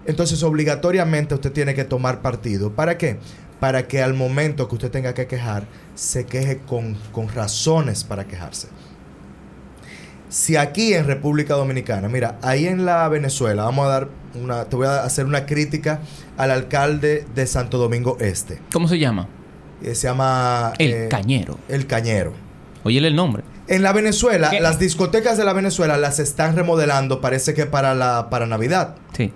Entonces 0.06 0.44
obligatoriamente 0.44 1.34
usted 1.34 1.54
tiene 1.54 1.74
que 1.74 1.86
tomar 1.86 2.22
partido. 2.22 2.74
¿Para 2.74 2.98
qué? 2.98 3.18
Para 3.62 3.88
que 3.88 4.04
al 4.04 4.16
momento 4.16 4.68
que 4.68 4.76
usted 4.76 4.92
tenga 4.92 5.14
que 5.14 5.28
quejar, 5.28 5.66
se 5.96 6.26
queje 6.26 6.58
con, 6.68 6.96
con 7.14 7.30
razones 7.30 8.04
para 8.04 8.28
quejarse. 8.28 8.68
Si 10.28 10.58
aquí 10.58 10.94
en 10.94 11.08
República 11.08 11.54
Dominicana, 11.54 12.10
mira, 12.10 12.38
ahí 12.42 12.68
en 12.68 12.84
la 12.84 13.08
Venezuela, 13.08 13.64
vamos 13.64 13.86
a 13.86 13.90
dar 13.90 14.10
una, 14.34 14.66
te 14.66 14.76
voy 14.76 14.88
a 14.88 15.06
hacer 15.06 15.26
una 15.26 15.46
crítica 15.46 16.02
al 16.36 16.52
alcalde 16.52 17.26
de 17.34 17.48
Santo 17.48 17.78
Domingo 17.78 18.18
Este. 18.20 18.60
¿Cómo 18.74 18.90
se 18.90 19.00
llama? 19.00 19.30
Eh, 19.82 19.96
se 19.96 20.08
llama 20.08 20.74
El 20.80 20.92
eh, 20.92 21.08
Cañero. 21.10 21.58
El 21.70 21.88
Cañero. 21.88 22.45
Óyele 22.86 23.08
el 23.08 23.16
nombre. 23.16 23.44
En 23.68 23.82
la 23.82 23.94
Venezuela, 23.94 24.52
¿Qué? 24.52 24.60
las 24.60 24.78
discotecas 24.78 25.40
de 25.40 25.44
la 25.44 25.54
Venezuela 25.54 25.98
las 25.98 26.20
están 26.20 26.56
remodelando, 26.56 27.20
parece 27.20 27.56
que 27.56 27.66
para 27.66 27.96
la 27.96 28.30
para 28.30 28.46
Navidad. 28.46 28.94
Sí. 29.18 29.34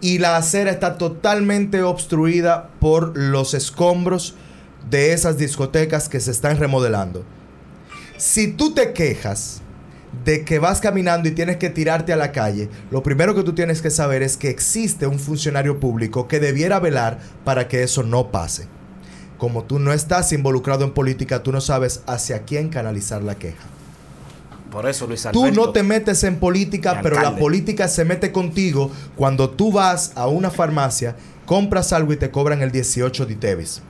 Y 0.00 0.18
la 0.18 0.36
acera 0.36 0.70
está 0.70 0.98
totalmente 0.98 1.82
obstruida 1.82 2.68
por 2.78 3.18
los 3.18 3.54
escombros 3.54 4.36
de 4.88 5.12
esas 5.12 5.36
discotecas 5.36 6.08
que 6.08 6.20
se 6.20 6.30
están 6.30 6.58
remodelando. 6.58 7.24
Si 8.18 8.46
tú 8.52 8.72
te 8.72 8.92
quejas 8.92 9.62
de 10.24 10.44
que 10.44 10.60
vas 10.60 10.80
caminando 10.80 11.28
y 11.28 11.32
tienes 11.32 11.56
que 11.56 11.70
tirarte 11.70 12.12
a 12.12 12.16
la 12.16 12.30
calle, 12.30 12.68
lo 12.92 13.02
primero 13.02 13.34
que 13.34 13.42
tú 13.42 13.52
tienes 13.52 13.82
que 13.82 13.90
saber 13.90 14.22
es 14.22 14.36
que 14.36 14.48
existe 14.48 15.08
un 15.08 15.18
funcionario 15.18 15.80
público 15.80 16.28
que 16.28 16.38
debiera 16.38 16.78
velar 16.78 17.18
para 17.44 17.66
que 17.66 17.82
eso 17.82 18.04
no 18.04 18.30
pase. 18.30 18.68
Como 19.42 19.64
tú 19.64 19.80
no 19.80 19.92
estás 19.92 20.32
involucrado 20.32 20.84
en 20.84 20.92
política, 20.92 21.42
tú 21.42 21.50
no 21.50 21.60
sabes 21.60 22.04
hacia 22.06 22.44
quién 22.44 22.68
canalizar 22.68 23.24
la 23.24 23.34
queja. 23.34 23.64
Por 24.70 24.88
eso, 24.88 25.08
Luis 25.08 25.26
Tú 25.32 25.42
Alberto. 25.42 25.66
no 25.66 25.72
te 25.72 25.82
metes 25.82 26.22
en 26.22 26.36
política, 26.36 27.00
pero 27.02 27.20
la 27.20 27.34
política 27.34 27.88
se 27.88 28.04
mete 28.04 28.30
contigo 28.30 28.92
cuando 29.16 29.50
tú 29.50 29.72
vas 29.72 30.12
a 30.14 30.28
una 30.28 30.48
farmacia, 30.48 31.16
compras 31.44 31.92
algo 31.92 32.12
y 32.12 32.18
te 32.18 32.30
cobran 32.30 32.62
el 32.62 32.70
18 32.70 33.26
de 33.26 33.32
ITEVIS. 33.32 33.82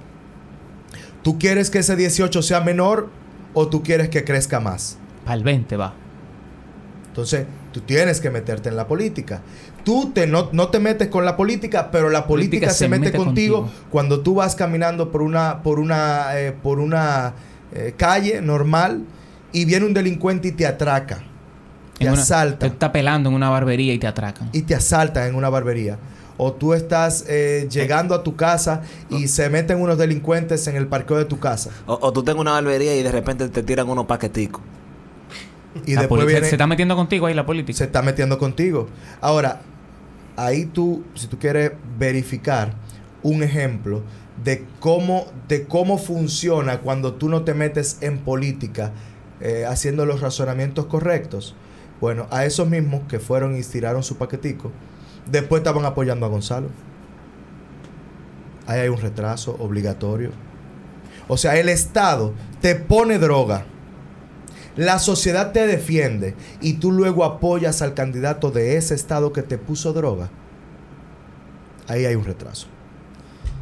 ¿Tú 1.23 1.39
quieres 1.39 1.69
que 1.69 1.81
ese 1.81 1.97
18 1.97 2.41
sea 2.41 2.63
menor 2.63 3.11
o 3.53 3.69
tú 3.69 3.83
quieres 3.83 4.09
que 4.09 4.25
crezca 4.25 4.59
más? 4.59 4.97
Para 5.27 5.35
el 5.35 5.45
20 5.45 5.77
va. 5.77 5.93
Entonces, 7.09 7.45
tú 7.73 7.81
tienes 7.81 8.21
que 8.21 8.31
meterte 8.31 8.69
en 8.69 8.77
la 8.77 8.87
política. 8.87 9.41
Tú 9.85 10.13
te, 10.15 10.27
no, 10.27 10.49
no 10.53 10.69
te 10.69 10.79
metes 10.79 11.09
con 11.09 11.25
la 11.25 11.37
política, 11.37 11.91
pero 11.91 12.09
la 12.11 12.27
política, 12.27 12.71
se, 12.71 12.89
mete, 12.89 13.13
contigo, 13.13 13.63
contigo. 13.63 13.83
cuando 13.91 14.21
tú 14.21 14.35
vas 14.37 14.55
caminando 14.55 15.11
por 15.11 15.23
una, 15.23 15.63
por 15.63 15.81
una, 15.81 16.39
eh, 16.39 16.53
por 16.53 16.79
una 16.79 17.33
eh, 17.75 17.95
calle 17.97 18.41
normal 18.41 19.03
y 19.53 19.65
viene 19.65 19.87
un 19.87 19.95
delincuente 19.95 20.49
y 20.49 20.53
te 20.53 20.67
atraca. 20.67 21.19
Te 21.99 22.05
En 22.07 22.13
una- 22.13 22.23
asalta. 22.23 22.59
Te 22.61 22.67
está 22.67 22.93
pelando 22.93 23.29
en 23.31 23.35
una 23.35 23.51
barbería 23.51 23.93
y 23.93 23.99
te 23.99 24.07
atracan. 24.07 24.49
y 24.53 24.63
te 24.63 24.75
asaltan 24.75 25.27
en 25.29 25.35
una 25.35 25.49
barbería. 25.49 25.99
O 26.39 26.53
tú 26.53 26.75
estás 26.75 27.25
eh, 27.29 27.69
llegando 27.71 28.15
a 28.15 28.23
tu 28.23 28.35
casa 28.37 28.83
y 29.11 29.29
se 29.29 29.49
meten 29.51 29.81
unos 29.81 29.99
delincuentes 29.99 30.67
en 30.67 30.77
el 30.77 30.87
parqueo 30.87 31.19
de 31.19 31.25
tu 31.27 31.39
casa. 31.39 31.71
O, 31.87 31.99
o 32.01 32.13
tú 32.13 32.23
tengas 32.23 32.41
una 32.41 32.53
barbería 32.53 32.97
y 32.97 33.03
de 33.03 33.13
repente 33.13 33.49
te 33.49 33.63
tiran 33.63 33.89
unos 33.89 34.07
paqueticos. 34.07 34.63
Y 35.87 35.95
La 35.95 36.03
después 36.03 36.27
viene, 36.27 36.47
se 36.47 36.55
está 36.55 36.67
metiendo 36.67 36.97
contigo 36.97 37.27
ahí 37.27 37.35
la 37.35 37.47
política. 37.47 37.77
se 37.77 37.85
está 37.85 38.03
metiendo 38.03 38.39
contigo. 38.39 38.89
Ahora, 39.21 39.63
ahí 40.37 40.67
tú, 40.67 41.05
si 41.15 41.27
tú 41.27 41.39
quieres 41.39 41.73
verificar 41.99 42.75
un 43.23 43.43
ejemplo 43.43 44.03
de 44.43 44.65
cómo, 44.81 45.27
de 45.49 45.65
cómo 45.65 45.99
funciona 45.99 46.81
cuando 46.81 47.15
tú 47.15 47.29
no 47.29 47.43
te 47.43 47.55
metes 47.55 47.99
en 48.01 48.19
política 48.19 48.93
eh, 49.41 49.65
haciendo 49.67 50.07
los 50.07 50.21
razonamientos 50.21 50.87
correctos. 50.87 51.55
Bueno, 52.01 52.27
a 52.31 52.45
esos 52.45 52.69
mismos 52.69 53.03
que 53.09 53.21
fueron 53.21 53.57
y 53.57 53.63
tiraron 53.63 54.03
su 54.03 54.17
paquetico, 54.17 54.73
después 55.31 55.61
estaban 55.61 55.85
apoyando 55.85 56.27
a 56.27 56.29
Gonzalo. 56.29 56.69
Ahí 58.67 58.81
hay 58.81 58.89
un 58.89 59.01
retraso 59.01 59.57
obligatorio. 59.59 60.31
O 61.29 61.37
sea, 61.37 61.57
el 61.59 61.69
Estado 61.69 62.33
te 62.61 62.75
pone 62.75 63.19
droga. 63.19 63.65
La 64.77 64.99
sociedad 64.99 65.53
te 65.53 65.67
defiende 65.67 66.35
y 66.61 66.75
tú 66.75 66.93
luego 66.93 67.25
apoyas 67.25 67.83
al 67.83 67.95
candidato 67.95 68.51
de 68.51 68.77
ese 68.77 68.95
estado 68.95 69.33
que 69.33 69.43
te 69.43 69.59
puso 69.59 69.93
droga. 69.93 70.31
Ahí 71.89 72.07
hay 72.07 72.15
un 72.15 72.25
retraso. 72.25 72.69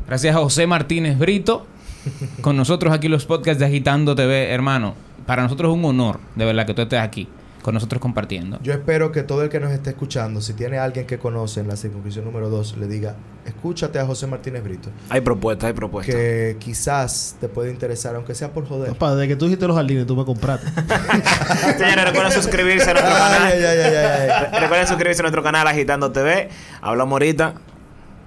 Gracias 0.07 0.35
a 0.35 0.39
José 0.39 0.67
Martínez 0.67 1.19
Brito. 1.19 1.67
Con 2.41 2.57
nosotros 2.57 2.93
aquí 2.93 3.09
los 3.09 3.27
podcasts 3.27 3.59
de 3.59 3.67
Agitando 3.67 4.15
TV, 4.15 4.51
hermano. 4.51 4.95
Para 5.27 5.43
nosotros 5.43 5.73
es 5.73 5.79
un 5.79 5.85
honor, 5.85 6.21
de 6.35 6.45
verdad, 6.45 6.67
que 6.67 6.75
tú 6.75 6.83
estés 6.83 7.01
aquí, 7.01 7.29
con 7.63 7.75
nosotros 7.75 8.01
compartiendo. 8.01 8.59
Yo 8.63 8.73
espero 8.73 9.13
que 9.13 9.23
todo 9.23 9.43
el 9.43 9.49
que 9.51 9.61
nos 9.61 9.71
esté 9.73 9.91
escuchando, 9.91 10.41
si 10.41 10.55
tiene 10.55 10.79
alguien 10.79 11.07
que 11.07 11.19
conoce 11.19 11.61
en 11.61 11.69
la 11.69 11.77
circunscripción 11.77 12.25
número 12.25 12.49
2, 12.49 12.77
le 12.79 12.87
diga, 12.87 13.15
escúchate 13.45 13.99
a 13.99 14.07
José 14.07 14.27
Martínez 14.27 14.63
Brito, 14.63 14.89
Hay 15.11 15.21
propuestas, 15.21 15.69
hay 15.69 15.73
propuestas. 15.75 16.15
que 16.15 16.57
quizás 16.59 17.37
te 17.41 17.49
puede 17.49 17.71
interesar, 17.71 18.15
aunque 18.17 18.35
sea 18.35 18.53
por 18.53 18.67
joder. 18.67 18.89
Papá, 18.93 19.15
desde 19.15 19.29
que 19.29 19.37
tú 19.37 19.47
hiciste 19.47 19.67
los 19.67 19.77
jardines, 19.77 20.07
tú 20.07 20.17
me 20.17 20.25
compraste. 20.25 20.67
Señores, 21.79 22.05
recuerden 22.07 22.33
suscribirse 22.33 22.91
a 22.91 22.95
nuestro 22.95 23.15
canal. 23.19 23.43
Ay, 23.43 23.63
ay, 23.63 23.79
ay, 23.79 23.95
ay, 23.95 24.31
ay. 24.53 24.61
Recuerden 24.61 24.87
suscribirse 24.87 25.21
a 25.21 25.25
nuestro 25.25 25.43
canal 25.43 25.67
Agitando 25.67 26.11
TV. 26.13 26.49
Hablamos 26.81 27.13
ahorita. 27.13 27.55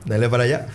Dale 0.05 0.27
para 0.29 0.43
allá. 0.43 0.67